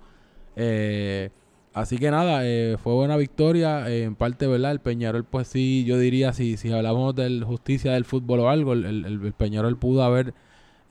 Eh, 0.56 1.30
así 1.74 1.98
que 1.98 2.12
nada, 2.12 2.42
eh, 2.46 2.78
fue 2.82 2.94
buena 2.94 3.18
victoria. 3.18 3.90
eh, 3.90 4.04
en 4.04 4.16
parte, 4.16 4.48
¿verdad? 4.48 4.72
El 4.72 4.80
Peñarol, 4.80 5.24
pues 5.26 5.48
sí, 5.48 5.84
yo 5.86 5.98
diría, 5.98 6.34
si, 6.34 6.58
si 6.58 6.72
hablamos 6.72 7.16
de 7.16 7.42
justicia 7.46 7.94
del 7.94 8.06
fútbol 8.06 8.42
o 8.42 8.50
algo, 8.50 8.74
el, 8.74 8.86
el- 8.86 9.06
el 9.06 9.34
Peñarol 9.34 9.78
pudo 9.78 10.04
haber 10.04 10.34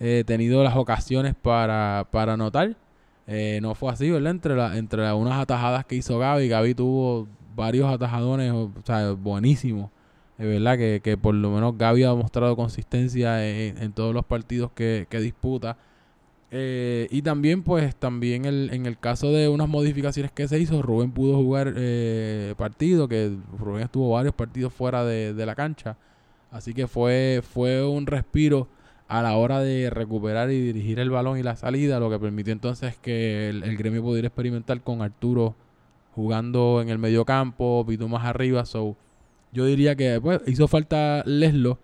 eh, 0.01 0.24
tenido 0.26 0.62
las 0.64 0.76
ocasiones 0.76 1.34
para, 1.34 2.09
para 2.12 2.34
anotar. 2.34 2.76
Eh, 3.31 3.59
no 3.61 3.74
fue 3.74 3.93
así, 3.93 4.11
¿verdad? 4.11 4.31
Entre, 4.31 4.57
la, 4.57 4.79
entre 4.79 5.12
unas 5.12 5.39
atajadas 5.39 5.85
que 5.85 5.97
hizo 5.97 6.18
Gaby, 6.18 6.49
Gaby 6.49 6.74
tuvo 6.74 7.29
varios 7.55 7.87
atajadones, 7.93 8.51
o 8.53 8.72
sea, 8.85 9.12
buenísimos. 9.12 9.91
Es 10.39 10.47
verdad 10.47 10.79
que, 10.79 11.01
que 11.05 11.18
por 11.18 11.35
lo 11.35 11.51
menos 11.51 11.76
Gaby 11.76 12.05
ha 12.05 12.14
mostrado 12.14 12.57
consistencia 12.57 13.47
en, 13.47 13.76
en 13.83 13.93
todos 13.93 14.14
los 14.14 14.24
partidos 14.24 14.70
que, 14.74 15.07
que 15.11 15.20
disputa. 15.20 15.76
Eh, 16.51 17.07
y 17.11 17.20
también, 17.20 17.62
pues, 17.62 17.95
también 17.97 18.47
el, 18.47 18.70
en 18.72 18.87
el 18.87 18.99
caso 18.99 19.31
de 19.31 19.49
unas 19.49 19.68
modificaciones 19.68 20.33
que 20.33 20.49
se 20.49 20.59
hizo, 20.59 20.81
Rubén 20.81 21.11
pudo 21.11 21.37
jugar 21.37 21.74
eh, 21.76 22.55
partido, 22.57 23.09
que 23.09 23.37
Rubén 23.59 23.83
estuvo 23.83 24.11
varios 24.11 24.33
partidos 24.33 24.72
fuera 24.72 25.05
de, 25.05 25.35
de 25.35 25.45
la 25.45 25.55
cancha. 25.55 25.99
Así 26.51 26.72
que 26.72 26.87
fue, 26.87 27.43
fue 27.43 27.87
un 27.87 28.07
respiro 28.07 28.68
a 29.09 29.22
la 29.22 29.36
hora 29.36 29.61
de 29.61 29.88
recuperar 29.90 30.50
y 30.50 30.61
dirigir 30.61 31.00
el 31.00 31.11
balón 31.11 31.38
y 31.38 31.42
la 31.42 31.56
salida, 31.56 31.98
lo 31.98 32.11
que 32.11 32.18
permitió 32.18 32.52
entonces 32.52 32.96
que 33.00 33.48
el, 33.48 33.76
gremio 33.76 34.02
pudiera 34.02 34.28
experimentar 34.28 34.82
con 34.82 35.00
Arturo 35.00 35.56
jugando 36.14 36.80
en 36.82 36.90
el 36.90 36.98
medio 36.98 37.24
campo, 37.24 37.84
Pitu 37.88 38.06
más 38.06 38.26
arriba. 38.26 38.66
So, 38.66 38.96
yo 39.52 39.64
diría 39.64 39.96
que 39.96 40.20
pues, 40.20 40.42
hizo 40.46 40.68
falta 40.68 41.22
Leslo, 41.24 41.78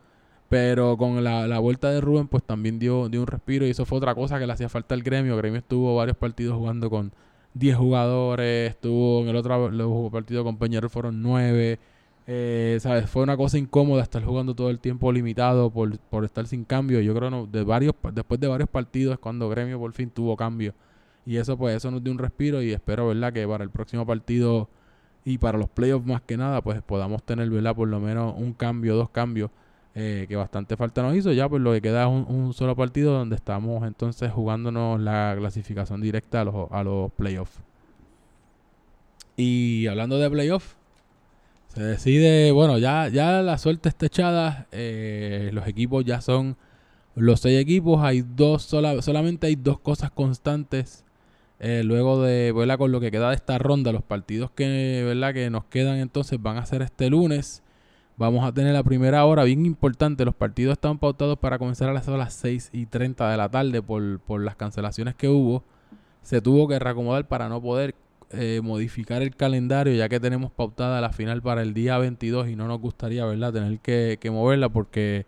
pero 0.50 0.98
con 0.98 1.24
la, 1.24 1.46
la 1.46 1.58
vuelta 1.60 1.90
de 1.90 2.02
Rubén, 2.02 2.28
pues 2.28 2.42
también 2.44 2.78
dio, 2.78 3.04
un 3.04 3.26
respiro 3.26 3.66
y 3.66 3.70
eso 3.70 3.86
fue 3.86 3.98
otra 3.98 4.14
cosa 4.14 4.38
que 4.38 4.46
le 4.46 4.52
hacía 4.52 4.68
falta 4.68 4.94
al 4.94 5.02
gremio. 5.02 5.32
El 5.32 5.38
gremio 5.38 5.60
estuvo 5.60 5.96
varios 5.96 6.18
partidos 6.18 6.58
jugando 6.58 6.90
con 6.90 7.12
10 7.54 7.76
jugadores, 7.76 8.70
estuvo 8.70 9.22
en 9.22 9.28
el 9.28 9.36
otro 9.36 10.10
partido 10.10 10.44
con 10.44 10.58
Peñarol 10.58 10.90
fueron 10.90 11.22
9. 11.22 11.78
Eh, 12.26 12.78
¿sabes? 12.80 13.08
Fue 13.10 13.22
una 13.22 13.36
cosa 13.36 13.58
incómoda 13.58 14.02
estar 14.02 14.24
jugando 14.24 14.54
todo 14.54 14.70
el 14.70 14.80
tiempo 14.80 15.12
limitado 15.12 15.70
por, 15.70 15.98
por 15.98 16.24
estar 16.24 16.46
sin 16.46 16.64
cambio. 16.64 17.00
Yo 17.00 17.14
creo 17.14 17.30
no, 17.30 17.46
de 17.46 17.64
varios 17.64 17.94
después 18.12 18.40
de 18.40 18.48
varios 18.48 18.68
partidos 18.68 19.14
es 19.14 19.18
cuando 19.18 19.48
Gremio 19.48 19.78
por 19.78 19.92
fin 19.92 20.10
tuvo 20.10 20.36
cambio. 20.36 20.74
Y 21.26 21.36
eso 21.36 21.56
pues 21.56 21.76
eso 21.76 21.90
nos 21.90 22.02
dio 22.02 22.12
un 22.12 22.18
respiro 22.18 22.62
y 22.62 22.72
espero, 22.72 23.08
¿verdad? 23.08 23.32
Que 23.32 23.46
para 23.46 23.64
el 23.64 23.70
próximo 23.70 24.06
partido 24.06 24.68
y 25.24 25.38
para 25.38 25.58
los 25.58 25.68
playoffs 25.68 26.06
más 26.06 26.22
que 26.22 26.36
nada, 26.36 26.62
pues 26.62 26.82
podamos 26.82 27.22
tener, 27.22 27.48
¿verdad? 27.50 27.74
Por 27.74 27.88
lo 27.88 28.00
menos 28.00 28.34
un 28.36 28.52
cambio, 28.52 28.94
dos 28.96 29.10
cambios, 29.10 29.50
eh, 29.94 30.26
que 30.28 30.36
bastante 30.36 30.76
falta 30.76 31.02
nos 31.02 31.16
hizo. 31.16 31.32
Ya 31.32 31.48
pues 31.48 31.62
lo 31.62 31.72
que 31.72 31.80
queda 31.82 32.02
es 32.04 32.08
un, 32.08 32.26
un 32.28 32.52
solo 32.54 32.76
partido 32.76 33.12
donde 33.14 33.36
estamos 33.36 33.86
entonces 33.86 34.30
jugándonos 34.32 35.00
la 35.00 35.34
clasificación 35.38 36.00
directa 36.00 36.42
a 36.42 36.44
los, 36.44 36.70
a 36.70 36.82
los 36.84 37.12
playoffs. 37.12 37.60
Y 39.36 39.86
hablando 39.88 40.18
de 40.18 40.30
playoffs, 40.30 40.76
se 41.74 41.82
decide, 41.82 42.52
bueno, 42.52 42.78
ya, 42.78 43.08
ya 43.08 43.42
la 43.42 43.58
suerte 43.58 43.88
está 43.88 44.06
echada, 44.06 44.66
eh, 44.72 45.50
los 45.52 45.66
equipos 45.66 46.04
ya 46.04 46.20
son 46.20 46.56
los 47.14 47.40
seis 47.40 47.60
equipos, 47.60 48.02
hay 48.02 48.22
dos, 48.22 48.62
sola, 48.62 49.00
solamente 49.02 49.46
hay 49.46 49.56
dos 49.56 49.80
cosas 49.80 50.10
constantes 50.10 51.04
eh, 51.60 51.82
luego 51.84 52.22
de, 52.22 52.52
¿verdad? 52.52 52.78
Con 52.78 52.92
lo 52.92 53.00
que 53.00 53.10
queda 53.10 53.30
de 53.30 53.36
esta 53.36 53.58
ronda, 53.58 53.92
los 53.92 54.02
partidos 54.02 54.50
que, 54.50 55.02
¿verdad? 55.06 55.32
Que 55.32 55.50
nos 55.50 55.64
quedan 55.64 55.96
entonces 55.98 56.40
van 56.42 56.58
a 56.58 56.66
ser 56.66 56.82
este 56.82 57.08
lunes. 57.10 57.62
Vamos 58.16 58.44
a 58.44 58.52
tener 58.52 58.74
la 58.74 58.82
primera 58.82 59.24
hora, 59.24 59.44
bien 59.44 59.66
importante. 59.66 60.24
Los 60.24 60.34
partidos 60.34 60.74
están 60.74 60.98
pautados 60.98 61.38
para 61.38 61.58
comenzar 61.58 61.88
a 61.88 61.92
las, 61.92 62.06
a 62.08 62.16
las 62.16 62.34
6 62.34 62.70
y 62.72 62.86
30 62.86 63.30
de 63.30 63.36
la 63.36 63.48
tarde 63.48 63.82
por, 63.82 64.20
por 64.20 64.40
las 64.42 64.56
cancelaciones 64.56 65.14
que 65.14 65.28
hubo. 65.28 65.64
Se 66.22 66.40
tuvo 66.40 66.68
que 66.68 66.78
reacomodar 66.78 67.26
para 67.28 67.48
no 67.48 67.60
poder 67.62 67.94
eh, 68.36 68.60
modificar 68.62 69.22
el 69.22 69.34
calendario, 69.36 69.94
ya 69.94 70.08
que 70.08 70.20
tenemos 70.20 70.50
pautada 70.50 71.00
la 71.00 71.10
final 71.10 71.42
para 71.42 71.62
el 71.62 71.74
día 71.74 71.98
22 71.98 72.48
y 72.48 72.56
no 72.56 72.66
nos 72.68 72.80
gustaría, 72.80 73.24
¿verdad?, 73.24 73.52
tener 73.52 73.78
que, 73.80 74.18
que 74.20 74.30
moverla 74.30 74.68
porque 74.68 75.26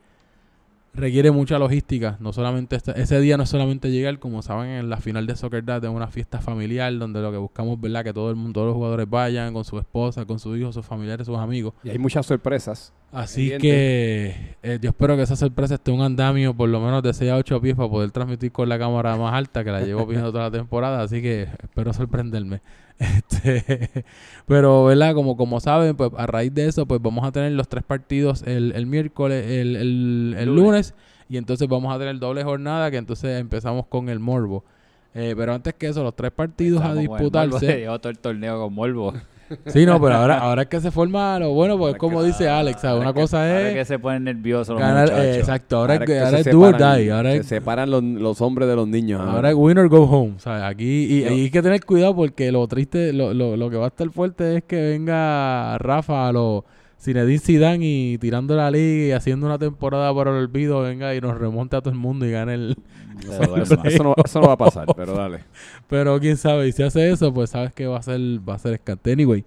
requiere 0.95 1.31
mucha 1.31 1.59
logística. 1.59 2.17
No 2.21 2.33
solamente 2.33 2.75
esta- 2.75 2.93
ese 2.93 3.21
día 3.21 3.37
no 3.37 3.43
es 3.43 3.51
solamente 3.51 3.91
llegar, 3.91 4.19
como 4.19 4.41
saben, 4.41 4.71
en 4.71 4.89
la 4.89 4.97
final 4.97 5.27
de 5.27 5.37
Soccer 5.37 5.63
Dad 5.63 5.85
es 5.85 5.91
una 5.91 6.07
fiesta 6.09 6.41
familiar 6.41 6.97
donde 6.97 7.21
lo 7.21 7.31
que 7.31 7.37
buscamos, 7.37 7.79
¿verdad?, 7.79 8.03
que 8.03 8.15
todo 8.15 8.31
el 8.31 8.37
mundo, 8.37 8.55
todos 8.55 8.69
los 8.69 8.77
jugadores 8.77 9.09
vayan 9.09 9.53
con 9.53 9.63
su 9.65 9.79
esposa, 9.79 10.25
con 10.25 10.39
sus 10.39 10.57
hijos, 10.59 10.75
sus 10.75 10.87
familiares, 10.87 11.27
sus 11.27 11.37
amigos. 11.37 11.75
Y 11.85 11.91
hay 11.91 11.99
muchas 11.99 12.25
sorpresas. 12.25 12.95
Así 13.13 13.51
Pendiente. 13.51 13.61
que 13.61 14.57
eh, 14.63 14.79
yo 14.81 14.89
espero 14.91 15.17
que 15.17 15.23
esa 15.23 15.37
sorpresa 15.37 15.75
esté 15.75 15.91
un 15.91 16.01
andamio 16.01 16.55
por 16.55 16.69
lo 16.69 16.81
menos 16.81 17.03
de 17.03 17.13
6 17.15 17.31
a 17.31 17.37
8 17.37 17.61
pies 17.61 17.75
para 17.77 17.89
poder 17.89 18.11
transmitir 18.11 18.51
con 18.51 18.69
la 18.69 18.79
cámara 18.79 19.17
más 19.17 19.33
alta 19.35 19.63
que 19.65 19.71
la 19.71 19.81
llevo 19.83 20.07
viendo 20.07 20.33
toda 20.33 20.45
la 20.45 20.51
temporada. 20.51 21.03
Así 21.03 21.21
que 21.23 21.43
espero 21.63 21.93
sorprenderme. 21.93 22.61
Este, 22.99 24.05
pero, 24.47 24.85
¿verdad? 24.87 25.15
Como, 25.15 25.37
como 25.37 25.61
saben, 25.61 25.97
pues 25.97 26.11
a 26.17 26.27
raíz 26.27 26.55
de 26.55 26.67
eso, 26.67 26.87
pues 26.87 27.01
vamos 27.03 27.25
a 27.27 27.33
tener 27.33 27.53
los 27.53 27.69
tres 27.69 27.85
partidos 27.85 28.43
el, 28.47 28.73
el 28.75 28.87
miércoles, 28.87 29.45
el, 29.47 29.77
el- 29.77 30.37
el 30.39 30.47
Lunes. 30.47 30.65
lunes. 30.65 30.95
Y 31.29 31.37
entonces 31.37 31.69
vamos 31.69 31.95
a 31.95 31.99
tener 31.99 32.19
doble 32.19 32.43
jornada 32.45 32.91
que 32.91 32.97
entonces 32.97 33.39
empezamos 33.41 33.87
con 33.87 34.09
el 34.09 34.19
morbo. 34.21 34.65
Eh, 35.15 35.35
pero 35.37 35.55
antes 35.55 35.75
que 35.75 35.89
eso, 35.89 36.03
los 36.03 36.15
tres 36.15 36.31
partidos 36.31 36.81
a 36.83 36.89
Estamos 36.89 36.95
con 36.95 37.03
el 37.03 37.09
Morbo, 37.09 37.59
disputarse. 37.59 37.87
todo 38.01 38.09
el 38.11 38.19
torneo 38.19 38.61
con 38.61 38.73
Morbo. 38.75 39.15
Sí, 39.67 39.87
no, 39.87 40.01
pero 40.01 40.15
ahora, 40.17 40.39
ahora 40.39 40.63
es 40.63 40.69
que 40.69 40.81
se 40.81 40.91
forma 40.91 41.39
lo 41.39 41.53
bueno, 41.53 41.75
porque 41.75 41.85
Ahora 41.89 41.97
es 41.97 42.01
como 42.01 42.21
que- 42.21 42.27
dice 42.27 42.49
Alex, 42.49 42.83
Una 42.85 43.13
que- 43.13 43.21
cosa 43.21 43.43
Ahora 43.43 43.69
es 43.69 43.75
que 43.75 43.85
se 43.85 43.99
ponen 43.99 44.25
nerviosos 44.25 44.71
los 44.71 44.81
ganar, 44.81 45.05
muchachos. 45.11 45.37
exacto, 45.37 45.77
ahora, 45.77 45.95
es 45.97 46.01
ahora 46.23 46.39
es 46.41 46.51
do 46.51 46.61
or 46.61 46.77
die, 46.77 47.11
ahora 47.13 47.31
se 47.33 47.37
es, 47.39 47.47
separan 47.47 47.91
los, 47.91 48.03
los 48.03 48.41
hombres 48.41 48.69
de 48.69 48.77
los 48.77 48.89
niños. 48.89 49.21
ahora. 49.21 49.33
ahora 49.33 49.49
es 49.51 49.55
win 49.57 49.79
or 49.79 49.89
go 49.89 50.03
home, 50.05 50.35
¿sabes? 50.39 50.63
Aquí, 50.65 51.05
y, 51.09 51.21
y 51.21 51.25
hay 51.25 51.51
que 51.51 51.63
tener 51.63 51.85
cuidado 51.85 52.15
porque 52.17 52.51
lo 52.51 52.67
triste, 52.67 53.13
lo, 53.13 53.33
lo, 53.35 53.57
lo 53.57 53.71
que 53.71 53.77
va 53.77 53.85
a 53.85 53.89
estar 53.89 54.09
fuerte 54.11 54.57
es 54.57 54.65
que 54.65 54.77
venga 54.91 55.79
Rafa 55.79 56.29
a 56.29 56.33
los 56.33 56.65
Zinedine 56.99 57.39
Zidane 57.39 57.85
y 57.87 58.19
tirando 58.19 58.57
la 58.57 58.71
liga 58.71 59.07
y 59.09 59.13
haciendo 59.13 59.47
una 59.47 59.59
temporada 59.59 60.13
para 60.15 60.31
el 60.31 60.37
olvido, 60.39 60.81
venga 60.81 61.15
y 61.15 61.21
nos 61.21 61.37
remonte 61.39 61.77
a 61.77 61.81
todo 61.81 61.91
el 61.93 61.99
mundo 61.99 62.27
y 62.27 62.31
gane 62.33 62.55
el... 62.55 62.77
Eso, 63.85 64.03
no, 64.05 64.15
eso 64.25 64.41
no 64.41 64.47
va 64.49 64.53
a 64.55 64.57
pasar, 64.59 64.87
pero 64.97 65.15
dale. 65.15 65.41
Pero 65.89 66.19
quién 66.21 66.37
sabe, 66.37 66.69
y 66.69 66.73
si 66.73 66.83
hace 66.83 67.11
eso, 67.11 67.33
pues 67.33 67.51
sabes 67.51 67.73
que 67.73 67.87
va 67.87 67.99
a 67.99 68.03
ser, 68.03 68.21
va 68.47 68.55
a 68.55 68.59
ser 68.59 68.75
escante. 68.75 69.13
Anyway, 69.13 69.45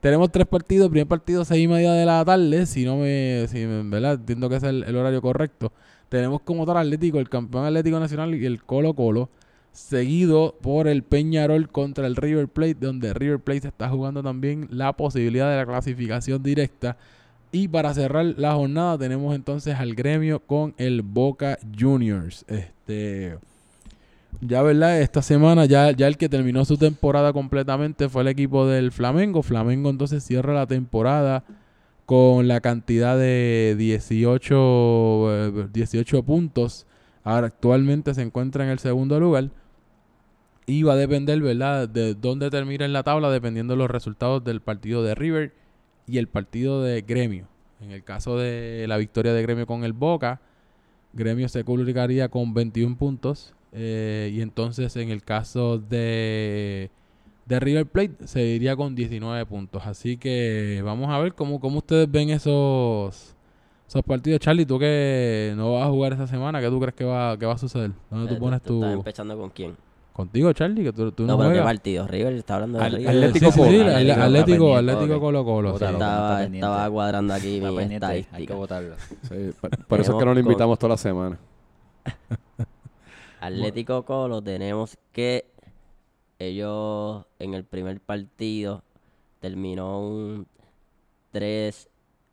tenemos 0.00 0.30
tres 0.32 0.46
partidos. 0.46 0.88
Primer 0.90 1.06
partido, 1.06 1.44
seis 1.44 1.64
y 1.64 1.68
media 1.68 1.92
de 1.92 2.04
la 2.04 2.24
tarde. 2.24 2.66
Si 2.66 2.84
no 2.84 2.96
me, 2.96 3.46
si 3.48 3.64
me- 3.66 3.82
¿verdad? 3.88 4.14
Entiendo 4.14 4.48
que 4.48 4.56
es 4.56 4.62
el, 4.64 4.82
el 4.84 4.96
horario 4.96 5.22
correcto. 5.22 5.72
Tenemos 6.08 6.40
como 6.42 6.66
tal 6.66 6.76
Atlético, 6.78 7.18
el 7.20 7.28
campeón 7.28 7.64
Atlético 7.64 8.00
Nacional 8.00 8.34
y 8.34 8.44
el 8.44 8.62
Colo 8.64 8.94
Colo. 8.94 9.30
Seguido 9.72 10.54
por 10.60 10.86
el 10.86 11.02
Peñarol 11.02 11.68
contra 11.68 12.06
el 12.06 12.16
River 12.16 12.48
Plate, 12.48 12.74
donde 12.74 13.14
River 13.14 13.40
Plate 13.40 13.68
está 13.68 13.88
jugando 13.88 14.22
también 14.22 14.68
la 14.70 14.92
posibilidad 14.92 15.50
de 15.50 15.56
la 15.56 15.66
clasificación 15.66 16.42
directa. 16.42 16.96
Y 17.52 17.68
para 17.68 17.92
cerrar 17.92 18.24
la 18.36 18.54
jornada 18.54 18.98
tenemos 18.98 19.34
entonces 19.34 19.74
al 19.76 19.94
gremio 19.94 20.40
con 20.40 20.74
el 20.78 21.02
Boca 21.02 21.58
Juniors. 21.78 22.44
Este, 22.48 23.36
ya 24.40 24.62
verdad, 24.62 25.00
esta 25.00 25.22
semana 25.22 25.66
ya, 25.66 25.90
ya 25.92 26.06
el 26.06 26.16
que 26.16 26.28
terminó 26.28 26.64
su 26.64 26.76
temporada 26.76 27.32
completamente 27.32 28.08
fue 28.08 28.22
el 28.22 28.28
equipo 28.28 28.66
del 28.66 28.90
Flamengo. 28.90 29.42
Flamengo 29.42 29.90
entonces 29.90 30.24
cierra 30.24 30.54
la 30.54 30.66
temporada 30.66 31.44
con 32.06 32.48
la 32.48 32.60
cantidad 32.60 33.16
de 33.16 33.74
18, 33.78 34.54
eh, 35.30 35.68
18 35.72 36.22
puntos. 36.22 36.86
Ahora 37.24 37.46
actualmente 37.48 38.14
se 38.14 38.22
encuentra 38.22 38.64
en 38.64 38.70
el 38.70 38.78
segundo 38.78 39.20
lugar. 39.20 39.50
Y 40.66 40.84
va 40.84 40.92
a 40.92 40.96
depender, 40.96 41.40
¿verdad?, 41.40 41.88
de 41.88 42.14
dónde 42.14 42.48
termine 42.50 42.84
en 42.84 42.92
la 42.92 43.02
tabla, 43.02 43.30
dependiendo 43.30 43.74
de 43.74 43.78
los 43.78 43.90
resultados 43.90 44.44
del 44.44 44.60
partido 44.60 45.02
de 45.02 45.14
River 45.14 45.52
y 46.06 46.18
el 46.18 46.28
partido 46.28 46.82
de 46.82 47.02
Gremio. 47.02 47.48
En 47.80 47.90
el 47.90 48.04
caso 48.04 48.36
de 48.38 48.84
la 48.88 48.96
victoria 48.96 49.32
de 49.32 49.42
Gremio 49.42 49.66
con 49.66 49.82
el 49.84 49.92
Boca, 49.92 50.40
Gremio 51.12 51.48
se 51.48 51.64
publicaría 51.64 52.28
con 52.28 52.54
21 52.54 52.96
puntos. 52.96 53.54
eh, 53.72 54.30
y 54.34 54.40
entonces 54.42 54.94
en 54.96 55.08
el 55.10 55.22
caso 55.22 55.78
de, 55.78 56.90
de 57.46 57.60
River 57.60 57.86
Plate 57.86 58.26
se 58.26 58.42
iría 58.44 58.76
con 58.76 58.94
19 58.94 59.44
puntos. 59.46 59.82
Así 59.86 60.16
que 60.16 60.80
vamos 60.84 61.10
a 61.10 61.18
ver 61.18 61.34
cómo, 61.34 61.58
cómo 61.60 61.78
ustedes 61.78 62.10
ven 62.10 62.30
esos, 62.30 63.34
esos 63.88 64.02
partidos. 64.04 64.40
Charlie, 64.40 64.66
tú 64.66 64.78
que 64.78 65.54
no 65.56 65.72
vas 65.74 65.86
a 65.86 65.90
jugar 65.90 66.12
esta 66.12 66.26
semana, 66.28 66.60
¿qué 66.60 66.68
tú 66.68 66.78
crees 66.80 66.94
que 66.94 67.04
va, 67.04 67.36
que 67.38 67.46
va 67.46 67.54
a 67.54 67.58
suceder? 67.58 67.92
¿Dónde 68.10 68.28
tú 68.28 68.38
pones 68.38 68.62
¿tú 68.62 68.74
estás 68.74 68.90
tu... 68.92 68.98
empezando 68.98 69.36
con 69.36 69.50
quién? 69.50 69.76
Contigo, 70.12 70.52
Charlie, 70.52 70.84
que 70.84 70.92
tú, 70.92 71.10
tú 71.12 71.22
no, 71.22 71.28
No, 71.32 71.38
pero 71.38 71.48
¿qué 71.50 71.54
juegas. 71.56 71.64
partido? 71.74 72.06
River 72.06 72.34
está 72.34 72.54
hablando 72.56 72.78
de 72.78 72.84
Al- 72.84 72.92
River. 72.96 73.08
Atlético 73.08 73.46
Sí, 73.46 73.52
sí, 73.52 73.68
sí, 73.68 73.78
Colo. 73.78 74.22
Atlético, 74.22 74.76
Atlético, 74.76 75.20
Colo 75.20 75.44
Colo. 75.44 75.74
estaba, 75.74 76.90
cuadrando 76.90 77.32
aquí 77.34 77.60
mi 77.60 77.98
hay 78.32 78.46
que 78.46 78.52
votarlo. 78.52 78.94
Sí, 79.22 79.52
por, 79.88 80.00
eso 80.00 80.12
es 80.12 80.18
que 80.18 80.24
no 80.26 80.34
lo 80.34 80.40
invitamos 80.40 80.78
toda 80.78 80.90
la 80.90 80.96
semana. 80.98 81.38
Atlético 83.40 84.04
Colo 84.04 84.42
tenemos 84.42 84.98
que 85.12 85.46
ellos 86.38 87.24
en 87.38 87.54
el 87.54 87.64
primer 87.64 88.00
partido 88.00 88.82
terminó 89.40 90.00
un 90.00 90.46
3, 91.32 91.88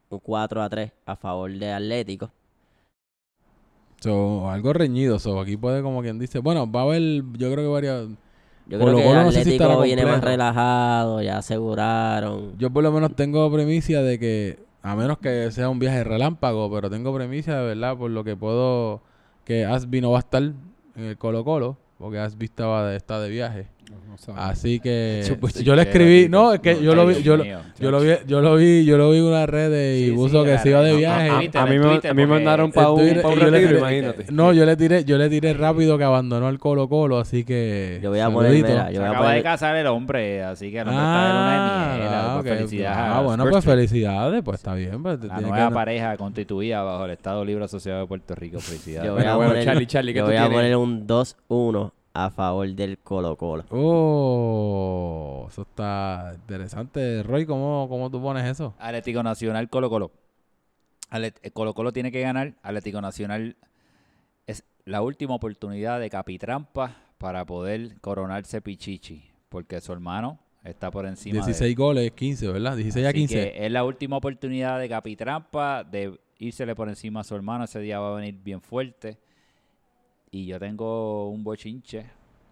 un 0.10 0.20
4 0.20 0.62
a 0.62 0.70
3 0.70 0.92
a 1.06 1.16
favor 1.16 1.52
de 1.52 1.72
Atlético. 1.72 2.32
So, 4.02 4.50
algo 4.50 4.72
reñido, 4.72 5.20
so, 5.20 5.40
aquí 5.40 5.58
puede 5.58 5.82
como 5.82 6.02
quien 6.02 6.20
dice, 6.20 6.40
bueno, 6.40 6.72
va 6.72 6.82
a 6.82 6.84
haber, 6.84 7.02
yo 7.34 7.52
creo 7.52 7.56
que 7.56 7.68
varias, 7.68 8.08
Yo 8.68 8.80
creo 8.80 8.96
que 8.96 9.04
Colo 9.04 9.24
no 9.24 9.32
sé 9.32 9.44
si 9.44 9.56
Atlético 9.56 9.82
viene 9.82 10.06
más 10.06 10.22
relajado, 10.22 11.22
ya 11.22 11.40
aseguraron. 11.40 12.58
yo 12.58 12.72
por 12.72 12.84
lo 12.84 12.92
menos 12.92 13.16
tengo 13.16 13.52
premicia 13.52 14.02
de 14.02 14.18
que, 14.18 14.60
a 14.82 14.96
menos 14.96 15.18
que 15.18 15.52
sea 15.52 15.70
un 15.70 15.80
viaje 15.80 16.04
relámpago, 16.06 16.72
pero 16.72 16.90
tengo 16.90 17.14
premicia 17.14 17.58
de 17.58 17.66
verdad, 17.66 17.98
por 17.98 18.10
lo 18.12 18.24
que 18.24 18.38
puedo, 18.38 19.02
que 19.44 19.66
Asby 19.66 20.00
no 20.00 20.12
va 20.12 20.20
a 20.20 20.22
estar 20.22 20.44
en 20.44 21.04
el 21.04 21.18
Colo 21.18 21.44
Colo, 21.44 21.78
porque 21.98 22.20
Asby 22.20 22.46
estaba 22.46 22.90
de, 22.90 22.96
está 22.96 23.20
de 23.20 23.30
viaje. 23.30 23.68
No, 23.90 23.96
no. 24.36 24.42
Así 24.42 24.80
que 24.80 25.24
yo 25.64 25.76
le 25.76 25.82
escribí, 25.84 26.28
no, 26.30 26.54
es 26.54 26.60
que 26.60 26.76
No, 26.76 26.82
yo 26.82 26.94
lo 26.96 27.08
vi, 27.08 27.24
yo 27.24 27.38
lo, 27.38 27.44
mío, 27.44 27.60
yo 27.80 27.90
lo 27.92 28.00
vi, 28.02 28.10
yo 28.28 28.42
lo 28.42 28.56
vi, 28.56 28.86
yo 28.86 28.98
lo 28.98 29.10
vi 29.12 29.18
en 29.18 29.24
una 29.24 29.46
red 29.46 29.96
y 29.96 30.06
Sí, 30.08 30.12
puso 30.12 30.42
sí, 30.42 30.46
que 30.46 30.52
la 30.54 30.60
se 30.60 30.70
iba 30.70 30.82
de 30.82 30.96
viaje. 30.96 31.30
Ah, 31.32 31.38
Twitter, 31.40 31.62
a 31.62 31.66
mí 31.66 31.76
en 31.76 31.82
me, 31.82 31.88
Twitter, 31.88 32.12
a 32.12 32.14
mí 32.14 32.22
me 32.22 32.28
mandaron 32.28 32.72
para 32.72 32.92
un, 32.92 33.22
pa' 33.22 33.28
un 33.30 33.40
retiro, 33.40 33.52
tiré- 33.70 33.78
imagínate. 33.80 34.26
No, 34.32 34.54
yo 34.54 34.66
le 34.66 34.76
tiré, 34.78 35.04
yo 35.06 35.18
le 35.18 35.30
tiré 35.30 35.54
rápido 35.54 35.98
que 35.98 36.04
abandonó 36.04 36.50
el 36.50 36.60
Colo 36.60 36.88
Colo, 36.90 37.18
así 37.18 37.44
que 37.44 38.00
Yo 38.04 38.10
voy 38.12 38.20
a 38.20 38.30
poner, 38.30 38.52
mira, 38.52 38.92
yo 38.92 39.00
voy 39.00 39.08
a 39.08 39.12
acaba 39.12 39.34
de 39.34 39.42
casar 39.44 39.76
el 39.78 39.88
hombre, 39.88 40.44
así 40.44 40.70
que 40.70 40.80
el 40.80 40.88
hombre 40.88 41.04
está 41.04 41.24
de 41.24 41.34
luna 41.34 41.92
de 41.94 41.98
miel. 41.98 42.10
Ah, 42.12 42.40
pues, 42.42 42.52
ok. 42.52 42.58
felicidades 42.58 42.98
Ah, 43.00 43.18
a 43.18 43.22
bueno, 43.22 43.46
pues 43.50 43.66
felicidades, 43.66 44.42
pues 44.44 44.58
está 44.60 44.74
bien. 44.76 45.02
Pues, 45.02 45.24
La 45.24 45.40
nueva 45.42 45.68
que- 45.70 45.74
pareja 45.74 46.18
constituida 46.18 46.84
bajo 46.84 47.06
el 47.06 47.12
Estado 47.12 47.44
Libre 47.46 47.66
Asociado 47.66 48.02
de 48.02 48.06
Puerto 48.08 48.36
Rico. 48.36 48.60
Felicidades. 48.60 49.08
yo 49.08 49.14
voy 49.14 49.22
a 49.24 49.36
Bueno, 49.36 49.38
bueno, 49.38 49.52
poner, 49.52 49.66
Charlie, 49.66 49.88
Charlie, 49.88 50.14
¿qué 50.14 50.20
yo 50.20 50.26
tú 50.26 50.32
voy 50.32 50.38
a 50.38 50.50
poner 50.50 50.76
un 50.76 51.08
2-1 51.08 51.92
a 52.26 52.30
favor 52.32 52.68
del 52.70 52.98
Colo 53.00 53.36
Colo. 53.38 53.64
Oh, 53.70 55.48
eso 55.50 55.62
está 55.64 56.34
interesante. 56.36 57.24
Roy, 57.24 57.46
¿cómo, 57.46 57.88
cómo 57.90 58.10
tú 58.10 58.22
pones 58.22 58.46
eso? 58.46 58.74
Atlético 58.80 59.24
Nacional 59.24 59.70
Colo 59.70 59.90
Colo. 59.90 60.12
Atlet- 61.12 61.52
Colo 61.54 61.74
Colo 61.74 61.92
tiene 61.94 62.12
que 62.12 62.22
ganar. 62.22 62.54
Atlético 62.62 63.02
Nacional 63.02 63.56
es 64.48 64.64
la 64.86 65.02
última 65.02 65.36
oportunidad 65.36 66.00
de 66.00 66.10
Capitrampa 66.10 66.96
para 67.18 67.46
poder 67.46 68.00
coronarse 68.02 68.62
Pichichi. 68.62 69.24
Porque 69.50 69.82
su 69.82 69.92
hermano 69.94 70.40
está 70.64 70.92
por 70.92 71.06
encima 71.06 71.40
de 71.40 71.46
16 71.46 71.76
goles, 71.76 72.12
15, 72.12 72.48
¿verdad? 72.50 72.76
16 72.76 73.06
a 73.06 73.10
Así 73.10 73.18
15. 73.20 73.34
que 73.36 73.66
es 73.66 73.72
la 73.72 73.84
última 73.84 74.18
oportunidad 74.18 74.80
de 74.80 74.88
Capitrampa 74.90 75.84
de 75.84 76.20
írsele 76.38 76.76
por 76.76 76.88
encima 76.90 77.22
a 77.22 77.24
su 77.24 77.36
hermano. 77.36 77.64
Ese 77.64 77.80
día 77.80 78.00
va 78.00 78.12
a 78.12 78.16
venir 78.20 78.36
bien 78.44 78.62
fuerte. 78.62 79.18
Y 80.32 80.46
yo 80.46 80.60
tengo 80.60 81.30
un 81.30 81.44
bochinche, 81.44 82.06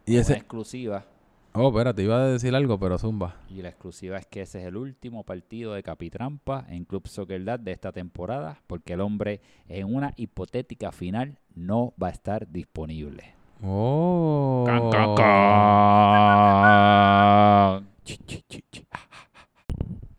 Y 0.05 0.13
una 0.13 0.21
ese, 0.21 0.34
exclusiva. 0.34 1.05
oh, 1.53 1.69
espérate, 1.69 2.03
iba 2.03 2.17
a 2.17 2.28
decir 2.28 2.55
algo, 2.55 2.80
pero 2.80 2.97
zumba. 2.97 3.36
Y 3.49 3.61
la 3.61 3.69
exclusiva 3.69 4.17
es 4.17 4.25
que 4.25 4.41
ese 4.41 4.61
es 4.61 4.67
el 4.67 4.78
último 4.78 5.23
partido 5.23 5.73
de 5.73 5.84
Capitrampa 5.84 6.65
en 6.69 6.86
Club 6.86 7.07
Soccer 7.07 7.43
Dad 7.43 7.59
de 7.59 7.71
esta 7.71 7.91
temporada, 7.91 8.61
porque 8.67 8.93
el 8.93 9.01
hombre 9.01 9.41
en 9.67 9.93
una 9.93 10.13
hipotética 10.17 10.91
final 10.91 11.39
no 11.55 11.93
va 12.01 12.07
a 12.07 12.11
estar 12.11 12.47
disponible. 12.51 13.34
Oh. 13.63 14.65
Chi. 18.03 18.19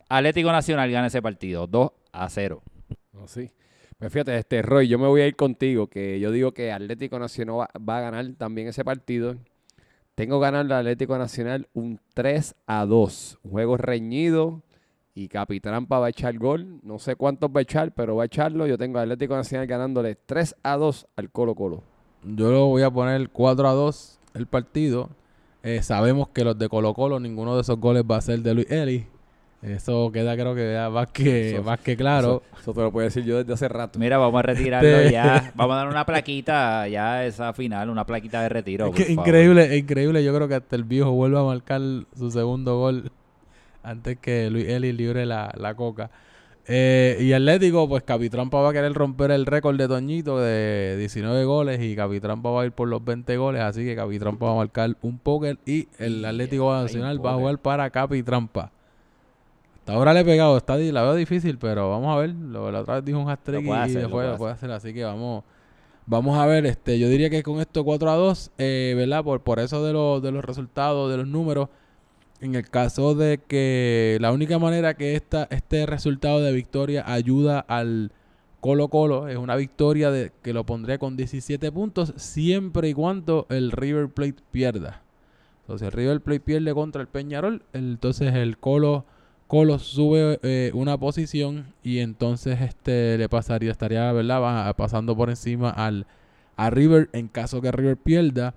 Atlético 0.09 0.51
Nacional 0.51 0.91
gana 0.91 1.07
ese 1.07 1.21
partido 1.21 1.67
2 1.67 1.91
a 2.11 2.29
0. 2.29 2.61
No, 3.13 3.27
sí. 3.27 3.51
Pues 3.99 4.13
fíjate, 4.13 4.37
este 4.37 4.61
Roy, 4.61 4.87
yo 4.87 4.97
me 4.97 5.07
voy 5.07 5.19
a 5.19 5.27
ir 5.27 5.35
contigo, 5.35 5.87
que 5.87 6.21
yo 6.21 6.31
digo 6.31 6.53
que 6.53 6.71
Atlético 6.71 7.19
Nacional 7.19 7.67
va, 7.77 7.97
a 7.97 8.01
ganar 8.01 8.25
también 8.37 8.69
ese 8.69 8.85
partido. 8.85 9.35
Tengo 10.15 10.39
ganar 10.39 10.65
el 10.65 10.71
Atlético 10.71 11.17
Nacional 11.17 11.67
un 11.73 11.99
3 12.13 12.55
a 12.65 12.85
2. 12.85 13.39
Un 13.43 13.51
juego 13.51 13.75
reñido 13.75 14.61
y 15.13 15.27
Capitrampa 15.27 15.99
va 15.99 16.05
a 16.05 16.09
echar 16.11 16.37
gol. 16.37 16.79
No 16.81 16.97
sé 16.97 17.17
cuántos 17.17 17.49
va 17.49 17.59
a 17.59 17.63
echar, 17.63 17.91
pero 17.93 18.15
va 18.15 18.23
a 18.23 18.27
echarlo. 18.27 18.67
Yo 18.67 18.77
tengo 18.77 18.99
Atlético 18.99 19.35
Nacional 19.35 19.67
ganándole 19.67 20.15
3 20.15 20.55
a 20.63 20.77
2 20.77 21.07
al 21.17 21.29
Colo 21.29 21.53
Colo. 21.53 21.83
Yo 22.23 22.51
lo 22.51 22.67
voy 22.67 22.83
a 22.83 22.91
poner 22.91 23.29
4 23.29 23.67
a 23.67 23.73
2 23.73 24.19
el 24.35 24.47
partido. 24.47 25.09
Eh, 25.61 25.83
sabemos 25.83 26.29
que 26.29 26.45
los 26.45 26.57
de 26.57 26.69
Colo 26.69 26.93
Colo, 26.93 27.19
ninguno 27.19 27.55
de 27.55 27.63
esos 27.63 27.77
goles 27.77 28.03
va 28.09 28.15
a 28.15 28.21
ser 28.21 28.39
de 28.39 28.53
Luis 28.53 28.71
Eli. 28.71 29.07
Eso 29.61 30.09
queda 30.13 30.35
creo 30.35 30.55
que 30.55 30.71
ya 30.73 30.89
más 30.89 31.07
que, 31.09 31.55
Eso- 31.55 31.63
más 31.63 31.79
que 31.79 31.97
claro. 31.97 32.41
Eso, 32.47 32.61
eso 32.61 32.73
te 32.73 32.81
lo 32.81 32.91
puedo 32.91 33.03
decir 33.05 33.25
yo 33.25 33.37
desde 33.37 33.53
hace 33.53 33.67
rato. 33.67 33.99
Mira, 33.99 34.17
vamos 34.17 34.39
a 34.39 34.41
retirarlo 34.43 34.87
Este- 34.89 35.11
ya. 35.11 35.51
Vamos 35.55 35.73
a 35.73 35.77
dar 35.79 35.87
una 35.89 36.05
plaquita 36.05 36.87
ya 36.87 37.15
a 37.15 37.25
esa 37.25 37.51
final, 37.53 37.89
una 37.89 38.05
plaquita 38.05 38.41
de 38.41 38.49
retiro. 38.49 38.87
Es 38.87 38.93
que 39.05 39.11
increíble, 39.11 39.77
increíble. 39.77 40.23
Yo 40.23 40.33
creo 40.33 40.47
que 40.47 40.55
hasta 40.55 40.75
el 40.77 40.85
viejo 40.85 41.11
vuelva 41.11 41.41
a 41.41 41.43
marcar 41.43 41.81
su 42.17 42.31
segundo 42.31 42.77
gol 42.79 43.11
antes 43.83 44.17
que 44.19 44.49
Luis 44.49 44.67
Eli 44.69 44.93
libre 44.93 45.25
la, 45.25 45.51
la 45.57 45.73
coca. 45.73 46.09
Eh, 46.71 47.17
y 47.19 47.33
Atlético, 47.33 47.89
pues 47.89 48.03
Capitrampa 48.03 48.61
va 48.61 48.69
a 48.69 48.73
querer 48.73 48.93
romper 48.93 49.31
el 49.31 49.47
récord 49.47 49.75
de 49.75 49.87
Toñito 49.87 50.39
de 50.39 50.95
19 50.99 51.43
goles 51.43 51.81
y 51.81 51.95
Capitrampa 51.95 52.51
va 52.51 52.61
a 52.61 52.65
ir 52.65 52.71
por 52.73 52.87
los 52.87 53.03
20 53.03 53.35
goles, 53.37 53.61
así 53.63 53.83
que 53.83 53.95
Capitrampa 53.95 54.45
va 54.45 54.51
a 54.51 54.55
marcar 54.55 54.95
un 55.01 55.17
póker 55.17 55.57
y 55.65 55.87
el 55.97 56.23
Atlético 56.23 56.71
Nacional 56.71 57.25
va 57.25 57.31
a 57.33 57.35
jugar 57.37 57.57
para 57.57 57.89
Capitrampa. 57.89 58.71
Hasta 59.89 59.97
ahora 59.97 60.13
le 60.13 60.19
he 60.19 60.25
pegado, 60.25 60.55
está, 60.55 60.77
la 60.77 61.01
veo 61.01 61.15
difícil, 61.15 61.57
pero 61.57 61.89
vamos 61.89 62.15
a 62.15 62.19
ver. 62.19 62.29
Lo, 62.29 62.71
la 62.71 62.81
otra 62.81 62.95
vez 62.95 63.05
dijo 63.05 63.17
un 63.17 63.27
Lo 63.27 63.37
puede 63.37 63.63
y 63.63 63.71
hacer, 63.71 63.95
lo 63.95 64.01
después 64.01 64.29
lo 64.29 64.37
puede 64.37 64.53
hacer, 64.53 64.69
así 64.69 64.93
que 64.93 65.03
vamos 65.03 65.43
Vamos 66.05 66.37
a 66.37 66.45
ver, 66.45 66.67
este, 66.67 66.99
yo 66.99 67.09
diría 67.09 67.31
que 67.31 67.41
con 67.41 67.59
esto 67.59 67.83
4 67.83 68.11
a 68.11 68.15
2, 68.15 68.51
eh, 68.59 68.93
¿verdad? 68.95 69.23
Por, 69.23 69.41
por 69.41 69.59
eso 69.59 69.83
de, 69.83 69.93
los 69.93 70.21
de 70.21 70.31
los 70.31 70.45
resultados, 70.45 71.09
de 71.09 71.17
los 71.17 71.27
números, 71.27 71.69
en 72.39 72.53
el 72.53 72.69
caso 72.69 73.15
de 73.15 73.39
que 73.47 74.19
la 74.21 74.31
única 74.31 74.59
manera 74.59 74.93
que 74.93 75.15
esta, 75.15 75.47
este 75.49 75.87
resultado 75.87 76.39
de 76.39 76.51
victoria 76.51 77.03
ayuda 77.11 77.59
al 77.59 78.11
Colo 78.59 78.89
Colo 78.89 79.27
es 79.27 79.37
una 79.37 79.55
victoria 79.55 80.11
de, 80.11 80.31
que 80.43 80.53
lo 80.53 80.65
pondría 80.65 80.99
con 80.99 81.17
17 81.17 81.71
puntos 81.71 82.13
siempre 82.15 82.89
y 82.89 82.93
cuando 82.93 83.47
el 83.49 83.71
River 83.71 84.09
Plate 84.09 84.43
pierda. 84.51 85.01
Entonces 85.61 85.87
el 85.87 85.93
River 85.93 86.21
Plate 86.21 86.41
pierde 86.41 86.73
contra 86.75 87.01
el 87.01 87.07
Peñarol, 87.07 87.63
entonces 87.73 88.35
el 88.35 88.59
Colo 88.59 89.05
Colo 89.49 89.79
sube 89.79 90.37
eh, 90.43 90.69
una 90.75 90.99
posición 90.99 91.73
y 91.81 91.97
entonces 91.99 92.61
este 92.61 93.17
le 93.17 93.27
pasaría, 93.29 93.71
estaría, 93.71 94.11
¿verdad? 94.11 94.75
Pasando 94.75 95.17
por 95.17 95.31
encima 95.31 95.71
al 95.71 96.05
a 96.55 96.69
River 96.69 97.09
en 97.13 97.27
caso 97.27 97.59
que 97.59 97.71
River 97.71 97.97
pierda. 97.97 98.53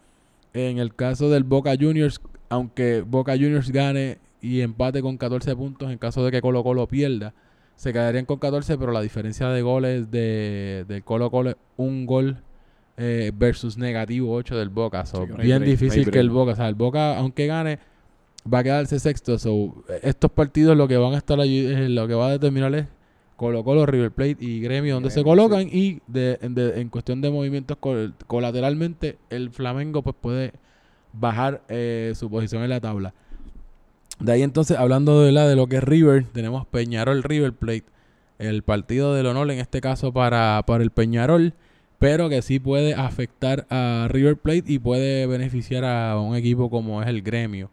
En 0.53 0.77
el 0.77 0.95
caso 0.95 1.31
del 1.31 1.45
Boca 1.45 1.73
Juniors, 1.81 2.21
aunque 2.51 3.01
Boca 3.01 3.33
Juniors 3.33 3.71
gane 3.71 4.19
y 4.43 4.61
empate 4.61 5.01
con 5.01 5.17
14 5.17 5.57
puntos, 5.57 5.91
en 5.91 5.97
caso 5.97 6.23
de 6.27 6.31
que 6.31 6.43
Colo 6.43 6.63
Colo 6.63 6.87
pierda, 6.87 7.33
se 7.75 7.95
quedarían 7.95 8.27
con 8.27 8.39
14, 8.39 8.77
pero 8.77 8.93
la 8.93 9.01
diferencia 9.01 9.49
de 9.49 9.63
goles 9.63 10.11
de, 10.11 10.85
de 10.87 11.01
Colo 11.01 11.31
Colo 11.31 11.51
es 11.51 11.57
un 11.79 12.05
gol 12.05 12.43
eh, 12.99 13.33
versus 13.35 13.79
negativo 13.79 14.35
8 14.35 14.59
del 14.59 14.69
Boca. 14.69 15.07
So, 15.07 15.27
Sí, 15.27 15.33
bien 15.41 15.61
break, 15.61 15.71
difícil 15.71 16.11
que 16.11 16.19
el. 16.19 16.29
Boca, 16.29 16.53
o 16.53 16.57
sea, 16.57 16.69
el 16.69 16.75
Boca, 16.75 17.17
aunque 17.17 17.47
gane, 17.47 17.79
va 18.51 18.59
a 18.61 18.63
quedarse 18.65 18.99
sexto. 18.99 19.39
So, 19.39 19.85
estos 20.03 20.31
partidos 20.31 20.77
lo 20.77 20.89
que 20.89 20.97
van 20.97 21.15
a 21.15 21.19
estar 21.19 21.39
allí, 21.41 21.67
eh, 21.67 21.89
lo 21.89 22.07
que 22.09 22.15
va 22.15 22.29
a 22.29 22.31
determinar 22.33 22.75
es 22.75 22.87
Colo 23.37 23.65
Colo, 23.65 23.87
River 23.87 24.11
Plate 24.13 24.37
y 24.41 24.61
Gremio, 24.61 24.95
donde 24.95 25.11
se 25.11 25.25
colocan 25.25 25.69
y 25.71 26.01
de, 26.07 26.39
de- 26.43 26.81
en 26.81 26.89
cuestión 26.89 27.21
de 27.21 27.31
movimientos 27.31 27.77
col- 27.79 28.15
colateralmente 28.27 29.19
el 29.31 29.51
Flamengo 29.51 30.03
pues 30.03 30.15
puede 30.21 30.53
bajar 31.13 31.63
eh, 31.69 32.13
su 32.15 32.31
posición 32.31 32.63
en 32.63 32.71
la 32.71 32.81
tabla. 32.81 33.15
De 34.21 34.31
ahí 34.33 34.43
entonces, 34.43 34.77
hablando 34.79 35.23
de, 35.23 35.33
la, 35.33 35.49
de 35.49 35.57
lo 35.57 35.67
que 35.67 35.77
es 35.79 35.83
River, 35.85 36.27
tenemos 36.33 36.67
Peñarol 36.67 37.23
River 37.25 37.53
Plate, 37.53 37.85
el 38.39 38.63
partido 38.63 39.15
del 39.15 39.27
honor 39.27 39.51
en 39.51 39.59
este 39.59 39.81
caso 39.81 40.13
para, 40.13 40.63
para 40.67 40.85
el 40.85 40.91
Peñarol, 40.91 41.55
pero 41.99 42.29
que 42.29 42.43
sí 42.43 42.61
puede 42.61 42.95
afectar 42.95 43.67
a 43.71 44.07
River 44.11 44.37
Plate 44.37 44.65
y 44.67 44.79
puede 44.79 45.27
beneficiar 45.27 45.85
a 45.85 46.21
un 46.21 46.37
equipo 46.37 46.71
como 46.71 47.03
es 47.03 47.09
el 47.09 47.23
Gremio. 47.23 47.71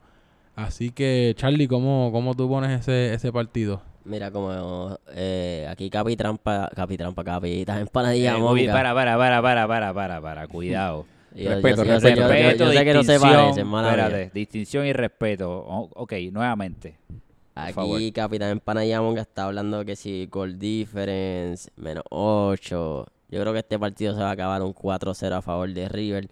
Así 0.66 0.92
que, 0.92 1.34
Charlie, 1.38 1.68
¿cómo, 1.68 2.10
cómo 2.12 2.36
tú 2.36 2.48
pones 2.50 2.82
ese, 2.82 3.14
ese 3.14 3.32
partido? 3.32 3.82
Mira, 4.06 4.32
como 4.32 4.98
eh, 5.14 5.68
aquí 5.70 5.90
Capitrampa, 5.90 6.70
Capitrampa, 6.76 7.24
Capitas 7.24 7.80
Empanadilla 7.82 8.36
Eh, 8.36 8.40
muy 8.40 8.56
bien, 8.62 8.72
Monga. 8.72 8.80
para, 8.80 8.94
para, 8.94 9.18
para, 9.18 9.42
para, 9.42 9.68
para, 9.68 9.94
para, 9.94 10.22
para, 10.22 10.48
cuidado. 10.48 11.06
Yo- 11.36 11.50
Respeto, 11.52 11.84
yo 11.84 11.94
yo- 11.94 12.00
respeto, 12.00 12.66
yo 12.66 12.72
sé 12.74 12.84
que 12.84 12.94
no 12.94 13.04
se 13.04 13.12
distinción, 13.14 13.42
parecen, 13.44 13.68
mala 13.68 13.92
mía. 13.94 14.06
espérate, 14.08 14.32
distinción 14.34 14.86
y 14.88 14.94
respeto. 14.94 15.60
O- 15.60 15.90
ok, 15.94 16.14
nuevamente. 16.32 16.98
Aquí 17.54 18.12
Capitán 18.12 18.50
Empanadilla 18.50 19.00
Monga 19.02 19.22
está 19.22 19.46
hablando 19.46 19.86
que 19.86 19.96
si 19.96 20.26
goal 20.32 20.58
difference, 20.58 21.70
menos 21.76 22.04
8. 22.10 23.06
Yo 23.30 23.42
creo 23.42 23.54
que 23.54 23.60
este 23.60 23.78
partido 23.78 24.16
se 24.16 24.22
va 24.22 24.30
a 24.30 24.32
acabar 24.32 24.64
un 24.64 24.74
4-0 24.74 25.32
a 25.34 25.42
favor 25.44 25.72
de 25.72 25.88
River. 25.88 26.30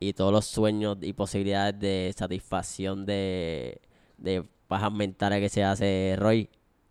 Y 0.00 0.12
todos 0.12 0.32
los 0.32 0.44
sueños 0.46 0.98
y 1.00 1.12
posibilidades 1.12 1.78
de 1.80 2.14
satisfacción 2.16 3.04
de, 3.04 3.80
de 4.16 4.44
pajas 4.68 4.92
mentales 4.92 5.40
que 5.40 5.48
se 5.48 5.64
hace 5.64 6.14
Roy 6.18 6.48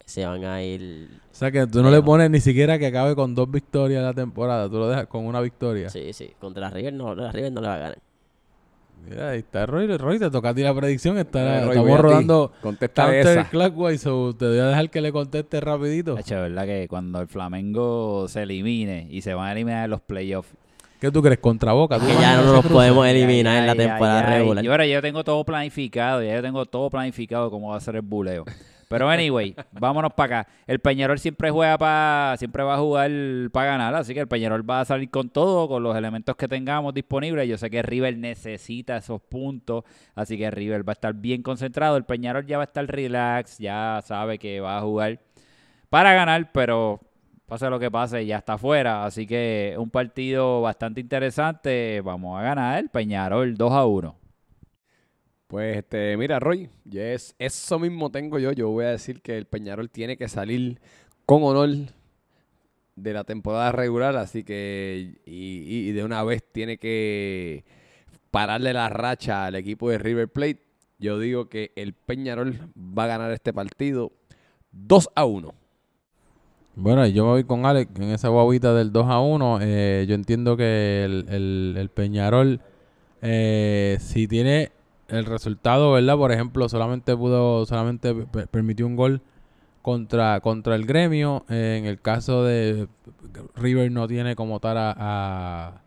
se 0.07 0.25
van 0.25 0.45
a 0.45 0.63
ir. 0.63 1.09
O 1.31 1.35
sea 1.35 1.51
que 1.51 1.67
tú 1.67 1.83
no 1.83 1.91
le 1.91 2.01
pones 2.01 2.31
ni 2.31 2.39
siquiera 2.39 2.79
que 2.79 2.87
acabe 2.87 3.13
con 3.13 3.35
dos 3.35 3.51
victorias 3.51 4.01
la 4.01 4.13
temporada, 4.13 4.69
tú 4.69 4.77
lo 4.77 4.87
dejas 4.87 5.07
con 5.07 5.25
una 5.25 5.41
victoria. 5.41 5.89
Sí, 5.89 6.13
sí. 6.13 6.31
Contra 6.39 6.69
River 6.69 6.93
no, 6.93 7.13
la 7.13 7.31
River 7.31 7.51
no 7.51 7.61
le 7.61 7.67
va 7.67 7.75
a 7.75 7.77
ganar. 7.77 7.97
Mira, 9.05 9.29
ahí 9.31 9.39
está 9.39 9.65
Roy. 9.65 9.85
Roy, 9.97 10.17
te 10.17 10.31
toca 10.31 10.49
a 10.49 10.53
ti 10.53 10.63
la 10.63 10.73
predicción. 10.73 11.17
Está, 11.17 11.61
Roy, 11.65 11.77
estamos 11.77 11.99
rodando 11.99 12.51
Contesta 12.61 13.15
esa. 13.15 13.33
counterclockwise, 13.33 14.01
so 14.01 14.33
te 14.33 14.47
voy 14.47 14.59
a 14.59 14.67
dejar 14.67 14.89
que 14.89 15.01
le 15.01 15.11
conteste 15.11 15.59
rapidito. 15.59 16.17
Hacho, 16.17 16.35
¿verdad? 16.35 16.65
Que 16.65 16.87
cuando 16.89 17.19
el 17.21 17.27
Flamengo 17.27 18.27
se 18.29 18.43
elimine 18.43 19.07
y 19.09 19.21
se 19.21 19.33
van 19.33 19.49
a 19.49 19.51
eliminar 19.51 19.85
en 19.85 19.91
los 19.91 20.01
playoffs. 20.01 20.49
¿Qué 20.99 21.11
tú 21.11 21.21
crees? 21.21 21.39
¿Contra 21.39 21.73
Boca? 21.73 21.99
¿Tú 21.99 22.07
Que 22.07 22.13
ya 22.13 22.37
no 22.37 22.53
nos 22.53 22.65
podemos 22.65 23.05
Ay, 23.05 23.17
eliminar 23.17 23.57
en 23.57 23.65
la 23.67 23.73
ay, 23.73 23.77
temporada 23.77 24.27
ay. 24.27 24.39
regular. 24.39 24.63
Yo 24.63 24.71
ahora 24.71 24.87
yo 24.87 25.01
tengo 25.01 25.23
todo 25.23 25.43
planificado, 25.43 26.23
ya 26.23 26.35
yo 26.35 26.41
tengo 26.41 26.65
todo 26.65 26.89
planificado 26.89 27.51
cómo 27.51 27.69
va 27.69 27.77
a 27.77 27.79
ser 27.79 27.95
el 27.97 28.01
buleo. 28.01 28.45
Pero 28.89 29.09
anyway, 29.09 29.53
vámonos 29.73 30.13
para 30.13 30.39
acá. 30.39 30.49
El 30.65 30.79
Peñarol 30.79 31.19
siempre 31.19 31.51
juega 31.51 31.77
para, 31.77 32.35
siempre 32.37 32.63
va 32.63 32.75
a 32.75 32.77
jugar 32.79 33.11
para 33.51 33.71
ganar, 33.71 33.93
así 33.95 34.13
que 34.13 34.21
el 34.21 34.27
Peñarol 34.27 34.67
va 34.67 34.81
a 34.81 34.85
salir 34.85 35.09
con 35.11 35.29
todo, 35.29 35.67
con 35.67 35.83
los 35.83 35.95
elementos 35.95 36.35
que 36.35 36.47
tengamos 36.47 36.93
disponibles. 36.95 37.47
Yo 37.47 37.57
sé 37.59 37.69
que 37.69 37.83
River 37.83 38.17
necesita 38.17 38.97
esos 38.97 39.21
puntos, 39.21 39.83
así 40.15 40.37
que 40.37 40.49
River 40.49 40.87
va 40.87 40.93
a 40.93 40.95
estar 40.95 41.13
bien 41.13 41.43
concentrado. 41.43 41.97
El 41.97 42.05
Peñarol 42.05 42.45
ya 42.47 42.57
va 42.57 42.63
a 42.63 42.65
estar 42.65 42.87
relax, 42.87 43.59
ya 43.59 44.01
sabe 44.03 44.39
que 44.39 44.61
va 44.61 44.77
a 44.77 44.81
jugar 44.81 45.19
para 45.89 46.13
ganar, 46.13 46.51
pero 46.51 46.99
pase 47.47 47.69
lo 47.69 47.79
que 47.79 47.89
pase, 47.89 48.25
ya 48.25 48.37
está 48.37 48.53
afuera. 48.53 49.05
Así 49.05 49.25
que 49.25 49.75
un 49.79 49.89
partido 49.89 50.61
bastante 50.61 51.01
interesante. 51.01 52.01
Vamos 52.01 52.39
a 52.39 52.43
ganar 52.43 52.77
el 52.77 52.89
Peñarol 52.89 53.55
2 53.55 53.71
a 53.71 53.85
1. 53.85 54.15
Pues, 55.47 55.77
este, 55.77 56.17
mira, 56.17 56.39
Roy, 56.39 56.69
yes, 56.83 57.33
eso 57.39 57.79
mismo 57.79 58.11
tengo 58.11 58.37
yo. 58.37 58.51
Yo 58.51 58.69
voy 58.69 58.85
a 58.85 58.89
decir 58.89 59.21
que 59.21 59.37
el 59.37 59.45
Peñarol 59.45 59.89
tiene 59.89 60.17
que 60.17 60.27
salir 60.27 60.81
con 61.25 61.41
honor 61.43 61.69
de 62.97 63.13
la 63.13 63.23
temporada 63.23 63.71
regular, 63.71 64.17
así 64.17 64.43
que, 64.43 65.21
y, 65.25 65.89
y 65.89 65.91
de 65.93 66.03
una 66.03 66.23
vez 66.23 66.43
tiene 66.51 66.77
que 66.77 67.63
pararle 68.29 68.73
la 68.73 68.89
racha 68.89 69.45
al 69.45 69.55
equipo 69.55 69.89
de 69.89 69.99
River 69.99 70.27
Plate. 70.27 70.63
Yo 70.99 71.17
digo 71.17 71.47
que 71.47 71.71
el 71.77 71.93
Peñarol 71.93 72.59
va 72.77 73.05
a 73.05 73.07
ganar 73.07 73.31
este 73.31 73.53
partido 73.53 74.11
2 74.71 75.11
a 75.15 75.23
1. 75.23 75.66
Bueno, 76.79 77.07
yo 77.07 77.23
me 77.25 77.31
voy 77.31 77.43
con 77.43 77.65
Alex 77.65 77.91
en 77.99 78.11
esa 78.11 78.27
guaguita 78.29 78.71
del 78.73 78.91
2 78.91 79.07
a 79.07 79.19
1. 79.19 79.57
Eh, 79.61 80.05
yo 80.07 80.13
entiendo 80.13 80.55
que 80.55 81.03
el, 81.05 81.25
el- 81.75 81.89
Peñarol, 81.89 82.61
eh, 83.23 83.97
si 83.99 84.27
tiene 84.27 84.71
el 85.07 85.25
resultado, 85.25 85.93
¿verdad? 85.93 86.17
Por 86.17 86.31
ejemplo, 86.31 86.69
solamente 86.69 87.15
pudo, 87.17 87.65
solamente 87.65 88.13
per- 88.13 88.47
permitió 88.47 88.85
un 88.85 88.95
gol 88.95 89.21
contra, 89.81 90.39
contra 90.41 90.75
el 90.75 90.85
gremio. 90.85 91.45
Eh, 91.49 91.77
en 91.79 91.85
el 91.85 91.99
caso 92.01 92.43
de 92.43 92.87
River 93.55 93.91
no 93.91 94.07
tiene 94.07 94.35
como 94.35 94.59
tal 94.59 94.77
a, 94.77 94.91
a- 94.97 95.81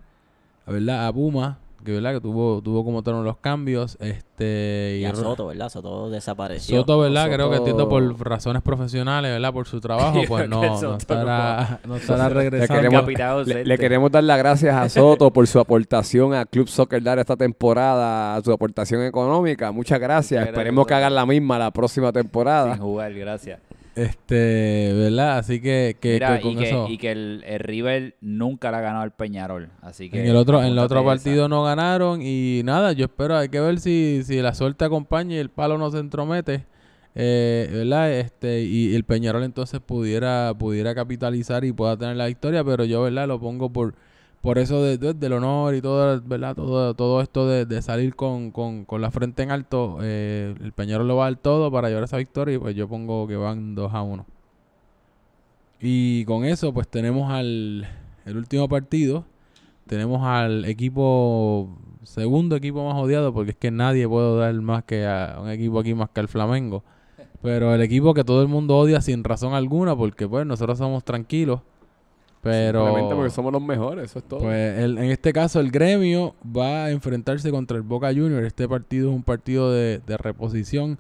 a, 0.67 0.73
¿verdad? 0.73 1.07
a 1.07 1.13
Puma, 1.13 1.59
que 1.85 1.93
verdad 1.93 2.13
que 2.15 2.21
tuvo, 2.21 2.61
tuvo 2.63 2.85
como 2.85 3.03
tal 3.03 3.23
los 3.25 3.37
cambios. 3.39 3.97
Este 4.01 4.99
Y 5.01 5.05
a 5.05 5.15
Soto, 5.15 5.49
¿verdad? 5.49 5.69
Soto 5.69 6.11
desapareció. 6.11 6.79
Soto, 6.81 6.99
¿verdad? 6.99 7.31
Creo 7.31 7.51
que 7.51 7.57
entiendo 7.57 7.89
por 7.89 8.19
razones 8.27 8.63
profesionales, 8.63 9.31
¿verdad? 9.33 9.53
Por 9.53 9.67
su 9.67 9.81
trabajo, 9.81 10.21
pues 10.29 10.49
no, 10.49 10.61
Que 10.61 10.69
no 10.69 10.97
estará, 10.97 11.81
no 11.87 11.97
estará 11.97 12.29
Le 12.29 12.35
regresando. 12.35 12.75
queremos, 12.83 13.07
le- 13.07 13.23
ausente. 13.23 13.65
le 13.65 13.79
queremos 13.79 14.11
dar 14.11 14.25
las 14.25 14.39
gracias 14.39 14.75
a 14.75 14.89
Soto 14.89 15.33
por 15.33 15.47
su 15.47 15.59
aportación 15.61 16.35
a 16.35 16.45
Club 16.47 16.69
Soccer 16.69 17.03
Dar 17.03 17.19
esta 17.19 17.37
temporada, 17.37 18.41
su 18.43 18.53
aportación 18.53 19.03
económica. 19.05 19.73
Muchas 19.73 19.99
gracias. 20.01 20.41
Muchas 20.41 20.53
Esperemos 20.55 20.87
que 20.87 20.95
hagan 20.95 21.15
la 21.15 21.27
misma 21.27 21.59
la 21.59 21.71
próxima 21.71 22.13
temporada. 22.13 22.75
Sin 22.75 22.83
jugar, 22.83 23.13
gracias. 23.15 23.61
Este, 24.01 24.95
¿verdad? 24.95 25.37
Así 25.37 25.61
que, 25.61 25.97
que, 26.01 26.15
Mira, 26.15 26.37
que 26.37 26.43
con 26.43 26.53
y 26.53 26.57
que, 26.57 26.69
eso. 26.69 26.87
y 26.89 26.97
que 26.97 27.11
el, 27.11 27.45
el 27.47 27.59
River 27.61 28.17
nunca 28.23 28.71
le 28.71 28.79
ha 28.79 28.81
ganado 28.81 29.03
al 29.03 29.13
Peñarol. 29.13 29.69
Así 29.83 30.09
que 30.09 30.21
en 30.21 30.27
el 30.29 30.37
otro, 30.37 30.61
en 30.63 30.69
el 30.69 30.79
otro 30.79 31.01
esa. 31.01 31.07
partido 31.07 31.49
no 31.49 31.65
ganaron 31.65 32.23
y 32.23 32.63
nada, 32.65 32.93
yo 32.93 33.05
espero, 33.05 33.37
hay 33.37 33.51
que 33.51 33.61
ver 33.61 33.79
si, 33.79 34.23
si 34.25 34.41
la 34.41 34.55
suerte 34.55 34.87
acompaña 34.87 35.37
y 35.37 35.39
el 35.39 35.51
palo 35.51 35.77
no 35.77 35.91
se 35.91 35.99
entromete, 35.99 36.65
eh, 37.15 37.69
¿verdad? 37.71 38.11
Este, 38.13 38.63
y 38.63 38.95
el 38.95 39.05
Peñarol 39.05 39.45
entonces 39.45 39.81
pudiera, 39.81 40.55
pudiera 40.59 40.95
capitalizar 40.95 41.65
y 41.67 41.73
pueda 41.73 41.97
tener 41.99 42.17
la 42.17 42.27
victoria, 42.27 42.65
pero 42.65 42.85
yo, 42.85 43.03
¿verdad? 43.03 43.29
Lo 43.29 43.39
pongo 43.39 43.71
por, 43.71 43.95
por 44.43 44.59
eso 44.59 44.83
de, 44.83 44.99
de- 44.99 45.15
del 45.15 45.33
honor 45.35 45.75
y 45.75 45.83
todo, 45.83 46.21
¿verdad? 46.23 46.55
Todo, 46.57 46.95
todo 46.95 47.21
esto 47.23 47.47
de, 47.49 47.67
de 47.67 47.83
salir 47.83 48.15
con, 48.17 48.51
con, 48.53 48.85
con 48.85 49.01
la 49.03 49.11
frente 49.11 49.43
en 49.43 49.51
alto, 49.51 49.99
eh, 50.03 50.55
el 50.63 50.73
Peñarol 50.73 51.09
lo 51.09 51.17
va 51.17 51.27
a 51.27 51.31
dar 51.31 51.39
todo 51.41 51.71
para 51.71 51.89
llevar 51.89 52.05
esa 52.05 52.17
victoria 52.19 52.57
y 52.57 52.59
pues 52.59 52.75
yo 52.77 52.89
pongo 52.89 53.27
que 53.29 53.37
van 53.37 53.75
2 53.75 53.93
a 53.95 54.03
1. 54.03 54.27
Y 55.81 56.25
con 56.27 56.45
eso, 56.45 56.73
pues 56.75 56.89
tenemos 56.89 57.31
al 57.31 57.87
el 58.27 58.37
último 58.37 58.69
partido. 58.69 59.25
Tenemos 59.87 60.23
al 60.25 60.65
equipo, 60.67 61.71
segundo 62.05 62.57
equipo 62.57 62.87
más 62.89 62.97
odiado, 63.03 63.35
porque 63.35 63.53
es 63.53 63.57
que 63.59 63.71
nadie 63.71 64.09
puede 64.09 64.39
dar 64.39 64.55
más 64.57 64.85
que 64.85 65.07
a 65.07 65.39
un 65.43 65.51
equipo 65.51 65.81
aquí 65.81 65.95
más 65.95 66.11
que 66.11 66.21
al 66.21 66.29
Flamengo. 66.29 66.85
Pero 67.43 67.75
el 67.75 67.83
equipo 67.83 68.15
que 68.15 68.25
todo 68.25 68.43
el 68.43 68.49
mundo 68.49 68.79
odia 68.79 69.01
sin 69.03 69.25
razón 69.25 69.55
alguna, 69.55 69.97
porque 69.97 70.29
pues 70.29 70.47
nosotros 70.47 70.79
somos 70.79 71.05
tranquilos. 71.05 71.61
Pero 72.43 72.85
Simplemente 72.87 73.15
porque 73.15 73.31
somos 73.31 73.53
los 73.53 73.63
mejores, 73.63 74.07
eso 74.07 74.19
es 74.21 74.25
todo. 74.27 74.41
pues 74.41 74.79
el- 74.79 74.97
en 74.99 75.11
este 75.11 75.33
caso 75.33 75.61
el 75.61 75.71
gremio 75.71 76.35
va 76.57 76.87
a 76.87 76.91
enfrentarse 76.91 77.51
contra 77.51 77.77
el 77.77 77.83
Boca 77.83 78.09
Juniors. 78.09 78.47
Este 78.47 78.67
partido 78.67 79.11
es 79.11 79.15
un 79.17 79.23
partido 79.23 79.71
de, 79.73 80.01
de 80.07 80.17
reposición. 80.17 80.99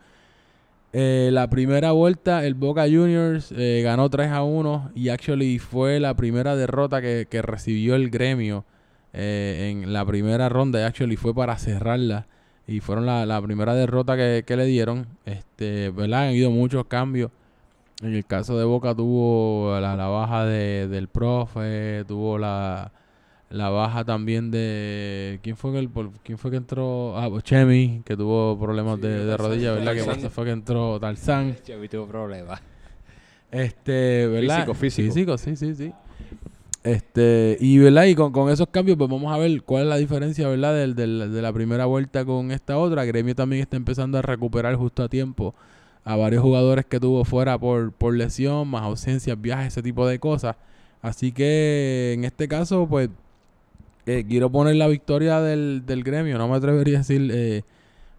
Eh, 0.93 1.31
la 1.33 1.49
primera 1.49 1.93
vuelta 1.93 2.45
el 2.45 2.55
Boca 2.55 2.83
Juniors 2.83 3.53
eh, 3.57 3.81
ganó 3.85 4.11
3 4.11 4.29
a 4.33 4.43
1 4.43 4.91
y 4.95 5.09
actually 5.11 5.59
fue 5.61 6.01
la 6.01 6.15
primera 6.15 6.57
derrota 6.57 7.01
que, 7.01 7.27
que 7.31 7.43
recibió 7.43 7.95
el 7.95 8.11
gremio 8.11 8.65
eh, 9.13 9.69
en 9.71 9.93
la 9.93 10.05
primera 10.05 10.49
ronda. 10.49 10.81
y 10.81 10.83
Actually 10.83 11.17
fue 11.17 11.33
para 11.35 11.57
cerrarla 11.59 12.27
y 12.67 12.81
fueron 12.81 13.07
la, 13.07 13.25
la 13.25 13.41
primera 13.41 13.75
derrota 13.75 14.17
que, 14.17 14.43
que 14.47 14.57
le 14.57 14.67
dieron. 14.67 15.07
Este, 15.25 15.91
¿verdad? 15.91 16.23
Han 16.25 16.29
habido 16.31 16.51
muchos 16.51 16.85
cambios. 16.87 17.31
En 18.03 18.15
el 18.15 18.25
caso 18.25 18.57
de 18.59 18.65
Boca 18.65 18.95
tuvo 18.95 19.79
la, 19.81 19.95
la 19.97 20.07
baja 20.09 20.45
de, 20.47 20.89
del 20.89 21.09
profe, 21.09 22.05
tuvo 22.09 22.39
la, 22.39 22.93
la 23.51 23.69
baja 23.69 24.05
también 24.05 24.51
de 24.51 25.39
quién 25.43 25.57
fue 25.57 25.73
que 25.73 25.79
el, 25.81 25.91
quién 26.23 26.39
fue 26.39 26.51
que 26.51 26.57
entró 26.57 27.17
ah 27.19 27.29
pues 27.29 27.45
Chemi 27.45 28.01
que 28.05 28.17
tuvo 28.17 28.59
problemas 28.59 28.97
Sí, 28.97 29.03
de, 29.03 29.25
de 29.27 29.37
rodilla 29.37 29.73
verdad 29.73 29.95
que 29.95 30.31
fue 30.31 30.45
que 30.47 30.51
entró 30.51 30.99
Tarzán. 30.99 31.57
Yo 31.67 31.89
tuvo 31.91 32.07
problemas. 32.07 32.63
este 33.51 34.27
verdad 34.29 34.57
Físico, 34.67 34.75
físico. 34.75 35.13
físico 35.13 35.39
sí 35.39 35.57
sí 35.57 35.75
sí. 35.75 35.93
Este 36.83 37.59
y 37.61 37.77
verdad 37.79 38.05
y 38.05 38.15
con, 38.15 38.33
con 38.33 38.49
esos 38.51 38.69
cambios 38.69 38.97
pues 38.97 39.11
vamos 39.11 39.31
a 39.31 39.37
ver 39.37 39.63
cuál 39.65 39.83
es 39.83 39.89
la 39.91 39.97
diferencia 39.99 40.49
verdad 40.49 40.75
del, 40.75 40.95
del- 40.95 41.31
de 41.33 41.43
la 41.43 41.53
primera 41.53 41.85
vuelta 41.85 42.25
con 42.25 42.51
esta 42.53 42.79
otra. 42.79 43.05
Gremio 43.05 43.35
también 43.35 43.61
está 43.61 43.77
empezando 43.77 44.17
a 44.17 44.23
recuperar 44.23 44.75
justo 44.77 45.03
a 45.03 45.09
tiempo 45.11 45.55
a 46.05 46.17
varios 46.17 46.43
jugadores 46.43 46.87
que 46.87 46.99
tuvo 47.01 47.25
fuera 47.25 47.59
por, 47.59 47.93
por 47.93 48.15
lesión 48.15 48.69
más 48.69 48.83
ausencias 48.83 49.41
viajes 49.41 49.69
ese 49.69 49.83
tipo 49.83 50.07
de 50.07 50.19
cosas 50.19 50.57
así 51.03 51.33
que 51.33 52.13
en 52.15 52.25
este 52.25 52.49
caso 52.49 52.87
pues 52.89 53.11
eh, 54.07 54.25
quiero 54.29 54.51
poner 54.51 54.77
la 54.77 54.89
victoria 54.89 55.41
del, 55.41 55.85
del 55.87 56.03
gremio. 56.03 56.39
No 56.39 56.49
me 56.49 56.57
atrevería 56.57 56.97
a 56.97 56.99
decir 56.99 57.31
eh, 57.33 57.63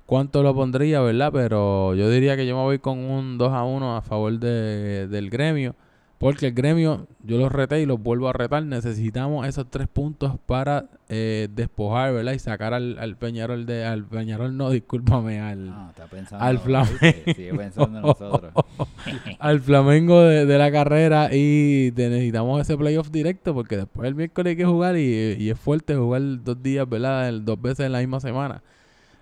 cuánto 0.06 0.44
lo 0.44 0.54
pondría, 0.54 1.02
¿verdad? 1.02 1.32
Pero 1.34 1.96
yo 1.96 2.10
diría 2.10 2.38
que 2.38 2.46
yo 2.46 2.56
me 2.56 2.64
voy 2.64 2.80
con 2.80 3.00
un 3.00 3.38
2 3.38 3.52
a 3.52 3.64
1 3.64 3.98
a 3.98 4.02
favor 4.02 4.40
de, 4.40 5.08
del 5.08 5.30
gremio. 5.30 5.76
Porque 6.22 6.48
el 6.48 6.54
gremio, 6.54 7.08
yo 7.24 7.38
los 7.38 7.52
reté 7.52 7.82
y 7.82 7.86
los 7.86 8.02
vuelvo 8.02 8.30
a 8.30 8.34
retar. 8.34 8.64
Necesitamos 8.64 9.46
esos 9.48 9.70
tres 9.70 9.88
puntos 9.90 10.36
para 10.46 10.86
eh, 11.10 11.50
despojar, 11.54 12.14
¿verdad? 12.14 12.32
Y 12.34 12.40
sacar 12.40 12.74
al, 12.74 12.98
al 13.00 13.18
Peñarol 13.18 13.66
de. 13.66 13.84
Al 13.84 14.06
Peñarol, 14.06 14.56
no, 14.56 14.70
discúlpame, 14.70 15.40
al, 15.42 15.66
No, 15.66 15.90
está 15.90 16.06
pensando. 16.06 16.46
Al. 16.46 16.60
Flamengo. 16.60 16.98
Sigue 17.26 17.54
pensando 17.56 17.98
en 18.00 18.06
nosotros. 18.06 18.54
al 19.40 19.60
Flamengo 19.62 20.22
de, 20.22 20.46
de 20.46 20.58
la 20.58 20.72
carrera. 20.72 21.34
Y 21.36 21.92
necesitamos 21.96 22.62
ese 22.62 22.78
playoff 22.78 23.10
directo. 23.12 23.54
Porque 23.54 23.76
después 23.78 24.08
el 24.08 24.16
miércoles 24.16 24.52
hay 24.52 24.58
que 24.58 24.66
jugar. 24.66 24.98
Y, 24.98 25.36
y 25.40 25.50
es 25.50 25.60
fuerte 25.60 25.96
jugar 25.96 26.22
dos 26.44 26.62
días, 26.62 26.88
¿verdad? 26.88 27.28
El- 27.30 27.44
dos 27.44 27.60
veces 27.62 27.86
en 27.88 27.92
la 27.92 28.00
misma 28.00 28.20
semana. 28.20 28.62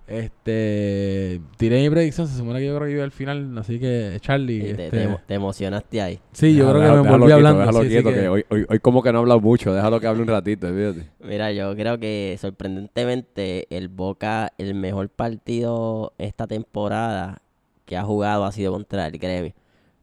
Este. 0.10 1.42
Tiré 1.58 1.82
mi 1.82 1.90
predicción. 1.90 2.28
Se 2.28 2.38
supone 2.38 2.60
que 2.60 2.66
yo 2.68 2.76
creo 2.76 2.88
que 2.88 2.94
iba 2.94 3.04
al 3.04 3.12
final. 3.12 3.58
Así 3.58 3.80
que, 3.80 4.18
Charlie. 4.22 4.60
Te, 4.74 4.86
este, 4.86 4.90
te- 4.90 5.18
te 5.28 5.34
emocionaste 5.36 6.02
ahí. 6.02 6.20
sí, 6.32 6.56
yo 6.56 6.70
creo 6.70 6.82
que 6.82 6.90
me 6.90 6.98
envolví 7.00 7.26
quieto, 7.26 7.36
hablando. 7.36 7.60
Déjalo 7.60 7.80
sí, 7.80 7.86
sí 7.86 7.90
quieto, 7.92 8.10
que- 8.10 8.16
que 8.16 8.28
hoy, 8.30 8.46
hoy, 8.50 8.66
hoy 8.70 8.80
como 8.80 9.02
que 9.04 9.12
no 9.12 9.20
ha 9.20 9.22
hablado 9.22 9.40
mucho. 9.42 9.74
Déjalo 9.74 10.00
que 10.00 10.08
hable 10.08 10.22
un 10.22 10.28
ratito, 10.28 10.68
fíjate. 10.68 11.10
Mira, 11.24 11.52
yo 11.52 11.76
creo 11.76 12.00
que 12.00 12.38
sorprendentemente 12.40 13.68
el 13.76 13.90
Boca, 13.90 14.52
el 14.58 14.74
mejor 14.76 15.10
partido 15.10 16.14
esta 16.18 16.48
temporada 16.48 17.42
que 17.86 17.98
ha 17.98 18.04
jugado 18.04 18.46
ha 18.46 18.52
sido 18.52 18.72
contra 18.74 19.08
el 19.08 19.18
Gremio, 19.18 19.54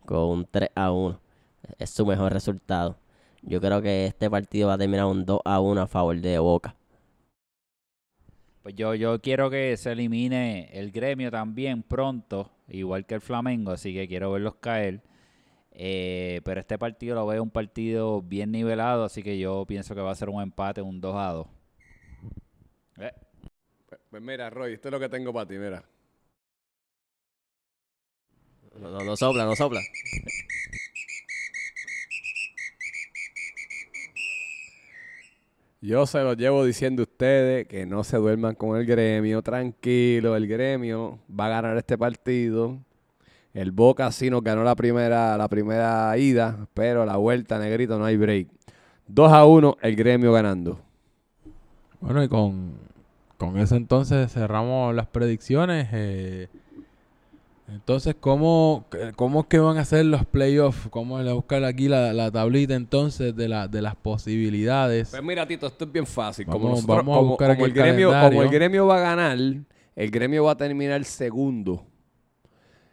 con 0.04 0.18
un 0.28 0.46
3 0.50 0.70
a 0.74 0.90
1. 0.92 1.20
Es 1.78 1.90
su 1.90 2.04
mejor 2.06 2.32
resultado. 2.32 2.98
Yo 3.42 3.60
creo 3.60 3.80
que 3.82 4.06
este 4.06 4.28
partido 4.28 4.68
va 4.68 4.74
a 4.74 4.78
terminar 4.78 5.06
un 5.06 5.24
2 5.24 5.40
a 5.44 5.60
1 5.60 5.80
a 5.82 5.86
favor 5.86 6.20
de 6.20 6.38
Boca. 6.38 6.74
Pues 8.66 8.74
yo, 8.74 8.96
yo 8.96 9.20
quiero 9.20 9.48
que 9.48 9.76
se 9.76 9.92
elimine 9.92 10.70
el 10.72 10.90
gremio 10.90 11.30
también 11.30 11.84
pronto, 11.84 12.50
igual 12.66 13.06
que 13.06 13.14
el 13.14 13.20
Flamengo, 13.20 13.70
así 13.70 13.94
que 13.94 14.08
quiero 14.08 14.32
verlos 14.32 14.56
caer. 14.56 15.02
Eh, 15.70 16.40
pero 16.44 16.58
este 16.58 16.76
partido 16.76 17.14
lo 17.14 17.28
veo 17.28 17.44
un 17.44 17.52
partido 17.52 18.22
bien 18.22 18.50
nivelado, 18.50 19.04
así 19.04 19.22
que 19.22 19.38
yo 19.38 19.64
pienso 19.66 19.94
que 19.94 20.00
va 20.00 20.10
a 20.10 20.16
ser 20.16 20.30
un 20.30 20.42
empate, 20.42 20.82
un 20.82 21.00
2 21.00 21.14
a 21.14 21.30
2. 21.30 21.46
Eh, 22.98 23.12
Pues 24.10 24.20
mira, 24.20 24.50
Roy, 24.50 24.72
esto 24.72 24.88
es 24.88 24.92
lo 24.92 24.98
que 24.98 25.10
tengo 25.10 25.32
para 25.32 25.46
ti, 25.46 25.54
mira. 25.58 25.84
No, 28.80 28.90
no, 28.90 28.98
no 29.04 29.16
sopla, 29.16 29.44
no 29.44 29.54
sopla. 29.54 29.80
Yo 35.80 36.06
se 36.06 36.22
lo 36.22 36.32
llevo 36.32 36.64
diciendo 36.64 37.02
a 37.02 37.04
ustedes 37.04 37.68
que 37.68 37.84
no 37.84 38.02
se 38.02 38.16
duerman 38.16 38.54
con 38.54 38.78
el 38.78 38.86
gremio, 38.86 39.42
tranquilo, 39.42 40.34
el 40.34 40.46
gremio 40.48 41.18
va 41.28 41.46
a 41.46 41.50
ganar 41.50 41.76
este 41.76 41.98
partido. 41.98 42.78
El 43.52 43.72
Boca 43.72 44.10
sí 44.10 44.30
nos 44.30 44.42
ganó 44.42 44.64
la 44.64 44.74
primera, 44.74 45.36
la 45.36 45.48
primera 45.48 46.16
ida, 46.18 46.66
pero 46.74 47.04
la 47.04 47.16
vuelta, 47.16 47.58
negrito, 47.58 47.98
no 47.98 48.04
hay 48.04 48.16
break. 48.16 48.48
2 49.06 49.32
a 49.32 49.44
1, 49.44 49.76
el 49.82 49.96
gremio 49.96 50.32
ganando. 50.32 50.80
Bueno, 52.00 52.22
y 52.22 52.28
con, 52.28 52.72
con 53.36 53.58
eso 53.58 53.76
entonces 53.76 54.32
cerramos 54.32 54.94
las 54.94 55.06
predicciones. 55.06 55.88
eh, 55.92 56.48
entonces, 57.68 58.14
¿cómo, 58.20 58.86
¿cómo 59.16 59.40
es 59.40 59.46
que 59.46 59.58
van 59.58 59.76
a 59.78 59.84
ser 59.84 60.04
los 60.06 60.24
playoffs? 60.24 60.88
¿Cómo 60.90 61.20
le 61.20 61.32
buscar 61.32 61.64
aquí 61.64 61.88
la, 61.88 62.12
la 62.12 62.30
tablita 62.30 62.74
entonces 62.74 63.34
de, 63.34 63.48
la, 63.48 63.66
de 63.68 63.82
las 63.82 63.96
posibilidades? 63.96 65.10
Pues 65.10 65.22
mira, 65.22 65.46
Tito, 65.46 65.66
esto 65.66 65.84
es 65.84 65.92
bien 65.92 66.06
fácil. 66.06 66.46
Como, 66.46 66.58
Vamos- 66.58 66.70
nosotros- 66.82 66.96
vamos 66.98 67.14
a 67.14 67.18
como- 67.18 67.28
buscar 67.30 67.48
como 67.56 67.64
aquí 67.64 67.72
el 67.72 67.78
el 67.78 67.82
gremio, 67.84 68.08
calendario. 68.10 68.38
como 68.38 68.42
el 68.42 68.54
gremio 68.54 68.86
va 68.86 68.96
a 68.96 69.00
ganar, 69.00 69.38
el 69.38 70.10
gremio 70.10 70.44
va 70.44 70.52
a 70.52 70.56
terminar 70.56 71.04
segundo 71.04 71.84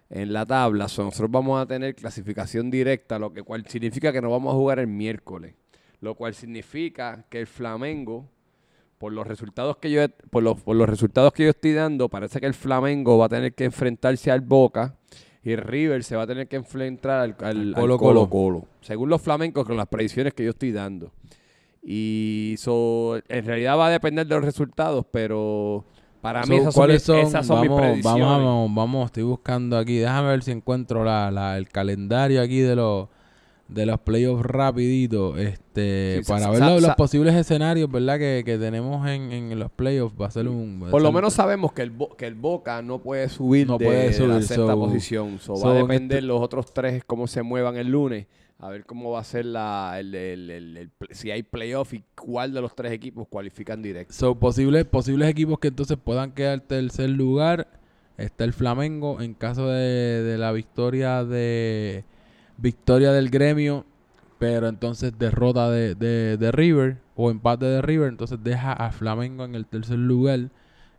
en 0.09 0.33
la 0.33 0.45
tabla. 0.45 0.87
So, 0.87 1.03
nosotros 1.03 1.29
vamos 1.31 1.61
a 1.61 1.65
tener 1.67 1.95
clasificación 1.95 2.69
directa, 2.71 3.19
lo 3.19 3.33
que 3.33 3.43
cual 3.43 3.65
significa 3.67 4.11
que 4.11 4.21
no 4.21 4.29
vamos 4.31 4.53
a 4.53 4.57
jugar 4.57 4.79
el 4.79 4.87
miércoles. 4.87 5.53
Lo 6.01 6.15
cual 6.15 6.33
significa 6.33 7.25
que 7.29 7.39
el 7.39 7.47
Flamengo, 7.47 8.29
por 9.03 9.11
los 9.11 9.27
resultados 9.27 9.75
que 9.77 9.91
yo 9.91 9.99
por 10.31 10.43
los, 10.43 10.61
por 10.61 10.77
los 10.77 10.87
resultados 10.87 11.33
que 11.33 11.43
yo 11.43 11.49
estoy 11.49 11.73
dando, 11.73 12.07
parece 12.07 12.39
que 12.39 12.45
el 12.45 12.53
Flamengo 12.53 13.17
va 13.17 13.25
a 13.25 13.29
tener 13.29 13.53
que 13.53 13.65
enfrentarse 13.65 14.31
al 14.31 14.39
Boca 14.39 14.95
y 15.43 15.57
River 15.57 16.05
se 16.05 16.15
va 16.15 16.21
a 16.23 16.27
tener 16.27 16.47
que 16.47 16.55
enfrentar 16.55 17.19
al, 17.19 17.35
al- 17.41 17.57
al 17.57 17.73
Colo-Colo. 17.75 18.29
Colo-Colo. 18.29 18.65
Según 18.79 19.09
los 19.09 19.21
flamencos, 19.21 19.65
con 19.67 19.75
las 19.75 19.87
predicciones 19.87 20.33
que 20.33 20.45
yo 20.45 20.51
estoy 20.51 20.71
dando. 20.71 21.11
Y 21.83 22.55
so, 22.59 23.17
en 23.27 23.45
realidad 23.45 23.77
va 23.77 23.87
a 23.87 23.89
depender 23.89 24.25
de 24.25 24.35
los 24.35 24.45
resultados, 24.45 25.05
pero 25.11 25.83
para 26.21 26.43
mí 26.45 26.47
So, 26.47 26.53
esas 26.61 26.73
son, 26.73 26.79
¿Cuáles 26.81 26.95
mis, 26.95 27.03
son? 27.03 27.17
esas 27.17 27.45
son 27.45 27.59
mis 27.59 27.69
vamos, 27.69 27.81
predicciones. 27.81 28.21
vamos, 28.25 28.45
vamos, 28.45 28.75
vamos, 28.75 29.05
estoy 29.07 29.23
buscando 29.23 29.77
aquí. 29.77 29.97
Déjame 29.97 30.29
ver 30.29 30.43
si 30.43 30.51
encuentro 30.51 31.03
la, 31.03 31.29
la- 31.29 31.57
el 31.57 31.67
calendario 31.67 32.41
aquí 32.41 32.61
de 32.61 32.77
los 32.77 33.09
de 33.73 33.85
los 33.85 33.99
playoffs 33.99 34.45
rapidito, 34.45 35.37
este, 35.37 36.21
Sí, 36.23 36.31
para 36.31 36.49
ver 36.51 36.81
los, 36.81 36.95
posibles 36.95 37.33
escenarios, 37.35 37.89
¿verdad? 37.91 38.19
Que, 38.19 38.43
que 38.45 38.57
tenemos 38.57 39.07
en, 39.07 39.31
en 39.31 39.57
los 39.59 39.71
playoffs. 39.71 40.15
Va 40.19 40.27
a 40.27 40.31
ser 40.31 40.47
un... 40.47 40.81
va 40.83 40.87
a 40.87 40.91
Por 40.91 41.01
lo 41.01 41.11
menos 41.11 41.33
sabemos 41.33 41.73
que 41.73 41.81
el, 41.81 41.89
Bo- 41.91 42.15
que 42.15 42.27
el 42.27 42.35
Boca 42.35 42.81
no 42.81 42.99
puede 42.99 43.29
subir 43.29 43.67
No 43.67 43.77
de, 43.77 43.85
puede 43.85 43.97
de 43.99 44.09
la 44.09 44.13
subir, 44.15 44.43
sexta 44.43 44.67
so- 44.73 44.79
posición. 44.79 45.39
So, 45.39 45.55
so 45.55 45.65
va 45.67 45.73
a 45.73 45.79
en 45.79 45.87
depender 45.87 46.17
este- 46.19 46.27
los 46.27 46.41
otros 46.41 46.73
tres 46.73 47.03
cómo 47.05 47.27
se 47.27 47.41
muevan 47.41 47.75
el 47.77 47.87
lunes. 47.89 48.27
A 48.59 48.69
ver 48.69 48.85
cómo 48.85 49.11
va 49.11 49.19
a 49.19 49.23
ser 49.25 49.45
la, 49.45 49.95
el, 49.99 50.13
el- 50.15 50.49
el- 50.51 50.89
si 51.11 51.31
hay 51.31 51.43
playoff 51.43 51.93
y 51.95 52.03
cuál 52.15 52.53
de 52.53 52.61
los 52.61 52.73
tres 52.75 52.91
equipos 52.93 53.27
cualifican 53.27 53.81
directo. 53.81 54.13
So, 54.13 54.35
posibles, 54.35 54.85
posibles 54.85 55.27
equipos 55.27 55.59
que 55.59 55.67
entonces 55.69 55.97
puedan 56.01 56.31
quedar 56.31 56.61
tercer 56.61 57.09
lugar. 57.09 57.67
Está 58.17 58.43
el 58.43 58.53
Flamengo. 58.53 59.19
En 59.21 59.33
caso 59.33 59.67
de, 59.67 60.21
de 60.23 60.37
la 60.37 60.51
victoria 60.51 61.25
de 61.25 62.05
victoria 62.63 63.11
del 63.11 63.29
gremio, 63.29 63.85
pero 64.39 64.69
entonces 64.69 65.19
derrota 65.19 65.69
de, 65.69 65.95
de, 65.95 66.51
River 66.51 66.97
o 67.15 67.29
empate 67.29 67.65
de 67.65 67.81
River, 67.81 68.07
entonces 68.07 68.39
deja 68.41 68.71
a 68.73 68.91
Flamengo 68.91 69.43
en 69.45 69.53
el 69.53 69.65
tercer 69.65 69.99
lugar. 69.99 70.49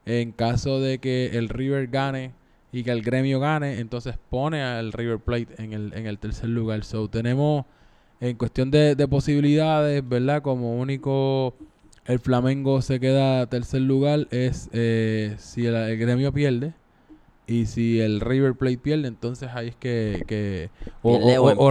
En 0.07 0.33
caso 0.33 0.81
de 0.81 0.99
que 0.99 1.31
el 1.39 1.49
River 1.49 1.89
gane 1.89 2.33
y 2.71 2.85
que 2.85 2.91
el 2.91 3.03
gremio 3.03 3.41
gane, 3.41 3.81
entonces 3.81 4.17
pone 4.29 4.63
al 4.63 4.93
River 4.93 5.19
Plate 5.19 5.63
en 5.63 5.73
el, 5.73 5.95
en 5.95 6.07
el 6.07 6.19
tercer 6.19 6.51
lugar. 6.51 6.85
So, 6.85 7.09
tenemos 7.09 7.65
en 8.21 8.37
cuestión 8.37 8.71
de, 8.71 8.95
de 8.95 9.09
posibilidades, 9.09 10.07
¿verdad? 10.07 10.43
Como 10.43 10.79
único 10.79 11.55
el 12.05 12.19
Flamengo 12.19 12.83
se 12.83 13.01
queda 13.01 13.47
tercer 13.47 13.81
lugar 13.81 14.29
es 14.31 14.69
eh, 14.75 15.37
si 15.39 15.65
el 15.67 15.97
gremio 15.97 16.33
pierde 16.33 16.75
y 17.47 17.67
si 17.67 18.01
el 18.01 18.21
River 18.21 18.55
Plate 18.55 18.79
pierde, 18.79 19.09
entonces 19.09 19.51
ahí 19.55 19.69
es 19.69 19.77
que, 19.77 20.25
que 20.27 20.71
o, 21.03 21.19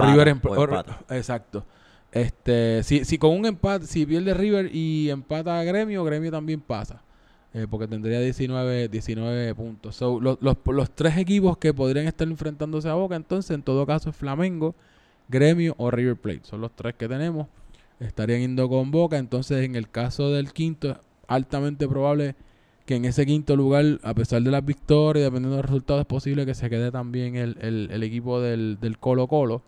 River 0.00 0.28
emp- 0.28 0.56
empata. 0.56 1.04
exacto. 1.10 1.64
Este, 2.12 2.82
si, 2.84 3.04
si 3.04 3.18
con 3.18 3.32
un 3.32 3.44
empate, 3.46 3.86
si 3.86 4.06
pierde 4.06 4.34
River 4.34 4.70
y 4.74 5.10
empata 5.10 5.58
a 5.58 5.64
Gremio, 5.64 6.04
Gremio 6.04 6.30
también 6.30 6.60
pasa. 6.60 7.02
eh, 7.52 7.66
porque 7.70 7.88
tendría 7.88 8.20
19, 8.20 8.88
19 8.88 9.54
puntos. 9.54 9.96
So, 9.96 10.20
los, 10.20 10.38
los, 10.40 10.56
los 10.66 10.90
tres 10.94 11.16
equipos 11.18 11.56
que 11.58 11.72
podrían 11.74 12.06
estar 12.06 12.26
enfrentándose 12.28 12.88
a 12.88 12.94
Boca, 12.94 13.16
entonces 13.16 13.52
en 13.52 13.62
todo 13.62 13.86
caso 13.86 14.10
es 14.10 14.16
Flamengo, 14.16 14.74
Gremio 15.28 15.74
o 15.78 15.90
River 15.90 16.16
Plate. 16.16 16.40
Son 16.44 16.60
los 16.60 16.72
tres 16.76 16.94
que 16.96 17.08
tenemos. 17.08 17.48
Estarían 18.00 18.40
yendo 18.40 18.68
con 18.68 18.90
Boca. 18.90 19.18
Entonces, 19.18 19.64
en 19.64 19.74
el 19.76 19.88
caso 19.90 20.30
del 20.32 20.52
quinto, 20.52 21.00
altamente 21.28 21.88
probable 21.88 22.34
que 22.86 22.96
en 22.96 23.04
ese 23.06 23.24
quinto 23.24 23.56
lugar, 23.56 23.84
a 24.02 24.12
pesar 24.14 24.42
de 24.42 24.50
las 24.50 24.64
victorias, 24.64 25.24
dependiendo 25.24 25.56
de 25.56 25.62
los 25.62 25.70
resultados, 25.70 26.00
es 26.02 26.06
posible 26.06 26.44
que 26.46 26.54
se 26.54 26.68
quede 26.68 26.90
también 26.92 27.34
el, 27.36 27.56
el- 27.60 27.88
el 27.92 28.02
equipo 28.02 28.40
del, 28.40 28.78
del 28.80 28.98
Colo 28.98 29.26
Colo. 29.26 29.62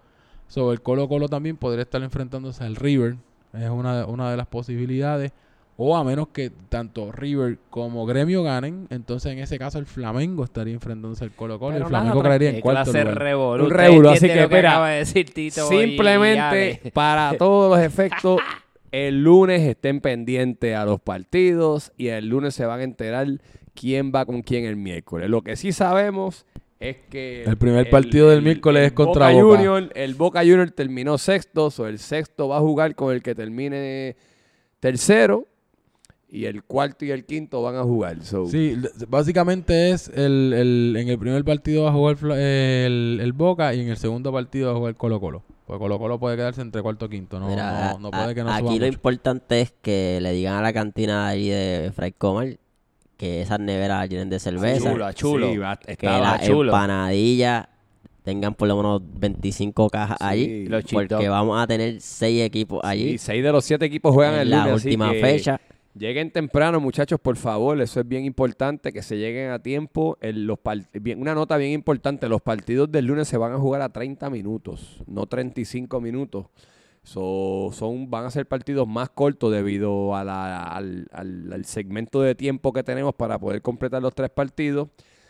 So, 0.49 0.71
el 0.73 0.81
Colo 0.83 1.09
Colo 1.09 1.29
también 1.29 1.57
podría 1.57 1.83
estar 1.83 2.03
enfrentándose 2.03 2.63
al 2.65 2.77
River. 2.77 3.17
Es 3.55 3.71
una, 3.71 3.99
de- 4.01 4.05
una 4.05 4.31
de 4.31 4.37
las 4.37 4.47
posibilidades. 4.47 5.33
O 5.79 5.95
a 5.95 6.03
menos 6.05 6.29
que 6.29 6.51
tanto 6.71 7.13
River 7.13 7.59
como 7.69 8.07
Gremio 8.07 8.43
ganen, 8.43 8.87
entonces 8.89 9.31
en 9.33 9.41
ese 9.41 9.59
caso 9.59 9.79
el 9.79 9.85
Flamengo 9.85 10.43
estaría 10.45 10.73
enfrentándose 10.73 11.23
al 11.25 11.33
Colo 11.33 11.59
Colo 11.59 11.77
el 11.77 11.83
Flamengo 11.91 12.23
quedaría 12.23 12.49
en 12.49 12.55
cuarto 12.63 12.93
lugar. 13.05 13.15
Un 13.65 13.71
revolú, 13.71 14.09
así 14.09 14.27
que, 14.27 14.43
espera, 14.45 14.87
de 14.87 14.99
decir 15.01 15.31
Tito 15.35 15.69
Simplemente 15.69 16.91
para 16.95 17.35
todos 17.39 17.77
los 17.77 17.85
efectos, 17.87 18.41
el 18.93 19.23
lunes 19.23 19.63
estén 19.63 20.01
pendientes 20.01 20.75
a 20.77 20.85
los 20.85 21.01
partidos 21.01 21.93
y 21.97 22.09
el 22.09 22.29
lunes 22.29 22.55
se 22.55 22.65
van 22.67 22.81
a 22.81 22.85
enterar 22.85 23.27
quién 23.75 24.13
va 24.15 24.25
con 24.25 24.43
quién 24.43 24.65
el 24.65 24.77
miércoles. 24.77 25.29
Lo 25.29 25.43
que 25.43 25.57
sí 25.57 25.73
sabemos 25.73 26.47
es 26.79 26.97
que 27.11 27.43
El 27.45 27.57
primer 27.57 27.89
partido 27.91 28.29
del 28.31 28.43
miércoles 28.43 28.87
es 28.87 28.93
contra 28.93 29.31
Boca. 29.31 29.57
Junior, 29.57 29.91
el 29.95 30.15
Boca 30.15 30.41
Junior 30.41 30.71
terminó 30.71 31.17
sexto, 31.19 31.69
o 31.77 31.87
el 31.87 31.99
sexto 31.99 32.49
va 32.49 32.59
a 32.59 32.61
jugar 32.61 32.95
con 32.95 33.15
el 33.15 33.23
que 33.23 33.35
termine 33.35 34.17
tercero 34.81 35.47
y 36.29 36.45
el 36.47 36.65
cuarto 36.65 37.05
y 37.05 37.11
el 37.13 37.25
quinto 37.25 37.63
van 37.63 37.77
a 37.77 37.83
jugar. 37.83 38.23
So, 38.25 38.47
Sí, 38.47 38.77
básicamente 39.09 39.91
es 39.91 40.09
el, 40.09 40.53
el- 40.55 40.97
en 40.99 41.09
el 41.09 41.19
primer 41.19 41.45
partido 41.45 41.85
va 41.85 41.91
a 41.91 41.93
jugar 41.93 42.17
el, 42.39 43.21
el 43.23 43.33
Boca 43.33 43.75
y 43.75 43.81
en 43.81 43.89
el 43.89 43.97
segundo 43.97 44.33
partido 44.33 44.69
va 44.69 44.75
a 44.75 44.79
jugar 44.79 44.95
Colo 44.97 45.21
Colo. 45.21 45.43
Porque 45.67 45.79
Colo 45.81 45.99
Colo 45.99 46.19
puede 46.21 46.37
quedarse 46.37 46.61
entre 46.61 46.81
cuarto 46.81 47.07
y 47.07 47.09
quinto, 47.11 47.41
no, 47.41 47.49
Mira, 47.49 47.95
no, 47.95 47.99
no 47.99 48.09
a- 48.09 48.23
puede 48.23 48.35
que 48.37 48.45
no 48.45 48.51
aquí 48.51 48.61
suba 48.61 48.71
lo 48.73 48.77
mucho. 48.79 48.87
importante 48.87 49.61
es 49.61 49.75
que 49.83 50.19
le 50.23 50.33
digan 50.33 50.55
a 50.57 50.63
la 50.63 50.73
cantina 50.73 51.27
ahí 51.27 51.49
de 51.49 51.91
Fray 51.95 52.13
Comal 52.13 52.59
que 53.17 53.41
esas 53.43 53.59
neveras 53.59 54.09
llenen 54.09 54.29
de 54.31 54.39
cerveza, 54.39 54.91
Chulo, 54.93 55.13
chulo. 55.13 55.51
Sí, 55.51 55.57
va- 55.59 55.77
que 55.77 55.93
estaba 55.93 56.19
las 56.21 56.47
chulo. 56.47 56.71
empanadillas 56.73 57.67
tengan 58.23 58.55
por 58.55 58.69
lo 58.69 58.77
menos 58.77 59.03
25 59.19 59.89
cajas 59.89 60.19
allí, 60.21 60.67
Sí, 60.67 60.71
cheat 60.85 61.09
porque 61.09 61.29
vamos 61.29 61.61
a 61.61 61.67
tener 61.67 62.01
seis 62.01 62.43
equipos 62.43 62.81
allí 62.85 63.13
sí, 63.13 63.19
seis 63.19 63.43
de 63.43 63.53
los 63.53 63.65
siete 63.65 63.87
equipos 63.87 64.13
juegan 64.13 64.35
en 64.35 64.41
el 64.41 64.51
la 64.51 64.57
lunes. 64.65 64.75
así 64.77 64.89
última 64.89 65.13
que 65.13 65.21
fecha. 65.21 65.61
Lleguen 65.99 66.31
temprano, 66.31 66.79
muchachos, 66.79 67.19
por 67.19 67.37
favor. 67.37 67.81
Eso 67.81 68.01
es 68.01 68.09
bien 68.09 68.25
importante, 68.25 68.93
que 68.93 69.03
se 69.03 69.17
lleguen 69.17 69.51
a 69.51 69.61
tiempo. 69.61 70.19
Una 71.17 71.35
nota 71.35 71.57
bien 71.57 71.73
importante, 71.73 72.29
los 72.29 72.43
partidos 72.43 72.93
del 72.93 73.07
lunes 73.07 73.29
se 73.29 73.39
van 73.39 73.53
a 73.53 73.59
jugar 73.59 73.81
a 73.81 73.89
30 73.89 74.29
minutos, 74.29 75.03
no 75.07 75.27
35 75.27 76.01
minutos. 76.01 76.47
So, 77.03 77.71
son, 77.73 78.11
van 78.11 78.25
a 78.27 78.31
ser 78.31 78.47
partidos 78.47 78.87
más 78.89 79.09
cortos 79.11 79.53
debido 79.53 80.15
al- 80.17 81.09
al 81.13 81.65
segmento 81.65 82.21
de 82.21 82.35
tiempo 82.35 82.73
que 82.73 82.83
tenemos 82.83 83.15
para 83.15 83.39
poder 83.39 83.63
completar 83.63 84.03
los 84.03 84.13
tres 84.15 84.29
partidos. 84.29 84.89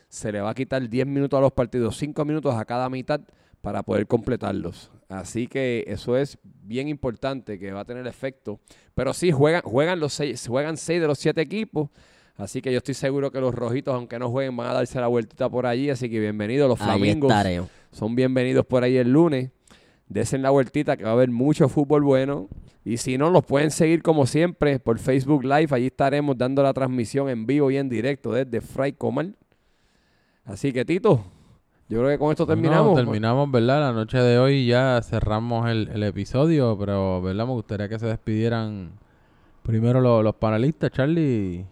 Se 0.08 0.32
le 0.32 0.40
va 0.40 0.50
a 0.50 0.54
quitar 0.54 0.88
10 0.88 1.06
minutos 1.06 1.36
a 1.36 1.40
los 1.42 1.52
partidos, 1.52 1.96
5 1.98 2.24
minutos 2.24 2.54
a 2.54 2.64
cada 2.64 2.88
mitad 2.88 3.20
para 3.60 3.82
poder 3.82 4.06
completarlos. 4.06 4.90
Así 5.08 5.46
que 5.46 5.84
eso 5.86 6.16
es 6.16 6.38
bien 6.42 6.88
importante 6.88 7.58
que 7.58 7.72
va 7.72 7.80
a 7.80 7.84
tener 7.84 8.06
efecto. 8.06 8.60
Pero 8.94 9.14
sí, 9.14 9.30
juegan, 9.30 9.62
juegan 9.62 10.00
los 10.00 10.14
seis, 10.14 10.46
juegan 10.48 10.76
seis 10.76 11.00
de 11.00 11.06
los 11.06 11.18
siete 11.18 11.40
equipos. 11.40 11.90
Así 12.36 12.60
que 12.60 12.70
yo 12.70 12.78
estoy 12.78 12.94
seguro 12.94 13.30
que 13.30 13.40
los 13.40 13.54
rojitos, 13.54 13.94
aunque 13.94 14.18
no 14.18 14.30
jueguen, 14.30 14.56
van 14.56 14.68
a 14.68 14.74
darse 14.74 15.00
la 15.00 15.06
vueltita 15.06 15.48
por 15.48 15.64
allí. 15.64 15.90
Así 15.90 16.10
que 16.10 16.20
bienvenidos 16.20 16.68
los 16.68 16.78
flamingos. 16.78 17.32
Son 17.92 18.14
bienvenidos 18.14 18.66
por 18.66 18.82
ahí 18.82 18.96
el 18.96 19.10
lunes. 19.10 19.50
Desen 20.08 20.42
la 20.42 20.50
vueltita 20.50 20.96
que 20.96 21.04
va 21.04 21.10
a 21.10 21.12
haber 21.14 21.30
mucho 21.30 21.68
fútbol 21.68 22.02
bueno. 22.02 22.48
Y 22.84 22.98
si 22.98 23.16
no, 23.16 23.30
los 23.30 23.44
pueden 23.44 23.70
seguir 23.70 24.02
como 24.02 24.26
siempre 24.26 24.78
por 24.78 24.98
Facebook 24.98 25.44
Live. 25.44 25.68
Allí 25.70 25.86
estaremos 25.86 26.36
dando 26.36 26.62
la 26.62 26.74
transmisión 26.74 27.28
en 27.28 27.46
vivo 27.46 27.70
y 27.70 27.78
en 27.78 27.88
directo 27.88 28.32
desde 28.32 28.60
Fray 28.60 28.92
Comal. 28.92 29.34
Así 30.44 30.72
que 30.72 30.84
Tito, 30.84 31.24
yo 31.88 31.98
creo 32.00 32.08
que 32.10 32.18
con 32.18 32.30
esto 32.32 32.46
Bueno, 32.46 32.62
terminamos. 32.62 32.94
terminamos, 32.96 33.50
¿verdad? 33.50 33.80
La 33.80 33.92
noche 33.92 34.18
de 34.18 34.38
hoy 34.38 34.66
ya 34.66 35.00
cerramos 35.02 35.68
el, 35.70 35.88
el 35.92 36.02
episodio, 36.02 36.76
pero, 36.78 37.22
¿verdad? 37.22 37.46
Me 37.46 37.52
gustaría 37.52 37.88
que 37.88 37.98
se 37.98 38.06
despidieran 38.06 38.92
primero 39.62 40.00
lo- 40.00 40.22
los 40.22 40.34
panelistas, 40.34 40.90
Charlie. 40.90 41.64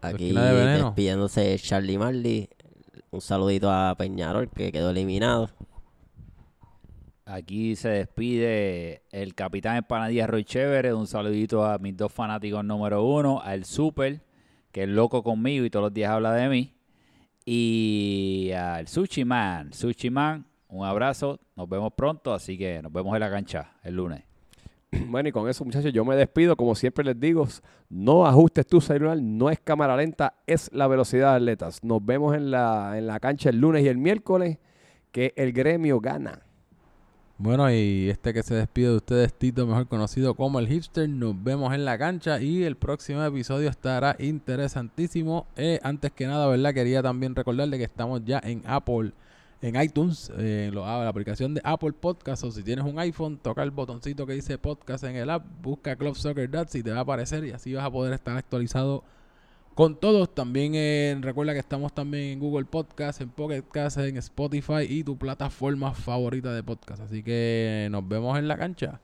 Aquí 0.00 0.32
de 0.32 0.52
veneno. 0.52 0.86
despidiéndose 0.86 1.58
Charlie 1.58 1.98
Marley. 1.98 2.48
Un 3.10 3.20
saludito 3.20 3.70
a 3.70 3.94
Peñarol 3.96 4.48
que 4.50 4.70
quedó 4.70 4.90
eliminado. 4.90 5.48
Aquí 7.24 7.76
se 7.76 7.88
despide 7.90 9.02
el 9.10 9.34
capitán 9.34 9.76
Empanadilla 9.76 10.26
Roy 10.26 10.44
Chévere. 10.44 10.94
Un 10.94 11.06
saludito 11.06 11.64
a 11.64 11.78
mis 11.78 11.96
dos 11.96 12.12
fanáticos 12.12 12.64
número 12.64 13.04
uno, 13.04 13.40
al 13.42 13.64
Super, 13.64 14.22
que 14.72 14.84
es 14.84 14.88
loco 14.88 15.22
conmigo 15.22 15.64
y 15.64 15.70
todos 15.70 15.84
los 15.84 15.94
días 15.94 16.10
habla 16.10 16.32
de 16.32 16.48
mí. 16.48 16.72
Y 17.50 18.50
al 18.52 18.88
Sushi 18.88 19.24
Man. 19.24 19.72
Sushi 19.72 20.10
Man, 20.10 20.44
un 20.68 20.84
abrazo. 20.84 21.40
Nos 21.56 21.66
vemos 21.66 21.94
pronto, 21.94 22.34
así 22.34 22.58
que 22.58 22.82
nos 22.82 22.92
vemos 22.92 23.14
en 23.14 23.20
la 23.20 23.30
cancha 23.30 23.72
el 23.82 23.96
lunes. 23.96 24.22
Bueno, 25.06 25.30
y 25.30 25.32
con 25.32 25.48
eso, 25.48 25.64
muchachos, 25.64 25.90
yo 25.94 26.04
me 26.04 26.14
despido. 26.14 26.56
Como 26.56 26.74
siempre 26.74 27.06
les 27.06 27.18
digo, 27.18 27.48
no 27.88 28.26
ajustes 28.26 28.66
tu 28.66 28.82
celular, 28.82 29.16
no 29.22 29.48
es 29.48 29.60
cámara 29.60 29.96
lenta, 29.96 30.34
es 30.46 30.70
la 30.74 30.88
velocidad 30.88 31.30
de 31.30 31.36
atletas. 31.36 31.82
Nos 31.82 32.04
vemos 32.04 32.36
en 32.36 32.50
la, 32.50 32.98
en 32.98 33.06
la 33.06 33.18
cancha 33.18 33.48
el 33.48 33.58
lunes 33.58 33.82
y 33.82 33.88
el 33.88 33.96
miércoles, 33.96 34.58
que 35.10 35.32
el 35.34 35.54
gremio 35.54 36.00
gana. 36.00 36.42
Bueno, 37.40 37.70
y 37.72 38.08
este 38.10 38.34
que 38.34 38.42
se 38.42 38.54
despide 38.56 38.88
de 38.88 38.96
ustedes, 38.96 39.32
Tito, 39.32 39.64
mejor 39.64 39.86
conocido 39.86 40.34
como 40.34 40.58
el 40.58 40.66
hipster. 40.66 41.08
Nos 41.08 41.40
vemos 41.40 41.72
en 41.72 41.84
la 41.84 41.96
cancha 41.96 42.40
y 42.40 42.64
el 42.64 42.76
próximo 42.76 43.22
episodio 43.22 43.70
estará 43.70 44.16
interesantísimo. 44.18 45.46
Eh, 45.56 45.78
antes 45.84 46.10
que 46.10 46.26
nada, 46.26 46.48
¿verdad? 46.48 46.74
Quería 46.74 47.00
también 47.00 47.36
recordarle 47.36 47.78
que 47.78 47.84
estamos 47.84 48.24
ya 48.24 48.40
en 48.42 48.62
Apple, 48.66 49.12
en 49.62 49.80
iTunes, 49.80 50.32
eh, 50.36 50.66
en 50.68 50.74
lo- 50.74 50.84
ah, 50.84 51.04
la 51.04 51.10
aplicación 51.10 51.54
de 51.54 51.60
Apple 51.62 51.92
Podcast. 51.92 52.42
O 52.42 52.50
si 52.50 52.64
tienes 52.64 52.84
un 52.84 52.98
iPhone, 52.98 53.38
toca 53.40 53.62
el 53.62 53.70
botoncito 53.70 54.26
que 54.26 54.32
dice 54.32 54.58
podcast 54.58 55.04
en 55.04 55.14
el 55.14 55.30
app, 55.30 55.44
busca 55.62 55.94
Club 55.94 56.16
Soccer 56.16 56.50
Dads 56.50 56.74
y 56.74 56.82
te 56.82 56.90
va 56.90 56.98
a 56.98 57.02
aparecer 57.02 57.44
y 57.44 57.52
así 57.52 57.72
vas 57.72 57.84
a 57.84 57.90
poder 57.90 58.14
estar 58.14 58.36
actualizado 58.36 59.04
con 59.78 59.94
todos. 59.94 60.34
También 60.34 61.22
recuerda 61.22 61.52
que 61.52 61.60
estamos 61.60 61.94
también 61.94 62.24
en 62.24 62.40
Google 62.40 62.64
Podcast, 62.64 63.20
en 63.20 63.28
Pocket 63.28 63.62
Cast, 63.62 63.98
en 63.98 64.16
Spotify 64.16 64.82
y 64.88 65.04
tu 65.04 65.16
plataforma 65.16 65.94
favorita 65.94 66.52
de 66.52 66.64
podcast. 66.64 67.02
Así 67.02 67.22
que 67.22 67.86
nos 67.88 68.08
vemos 68.08 68.36
en 68.40 68.48
la 68.48 68.58
cancha. 68.58 69.00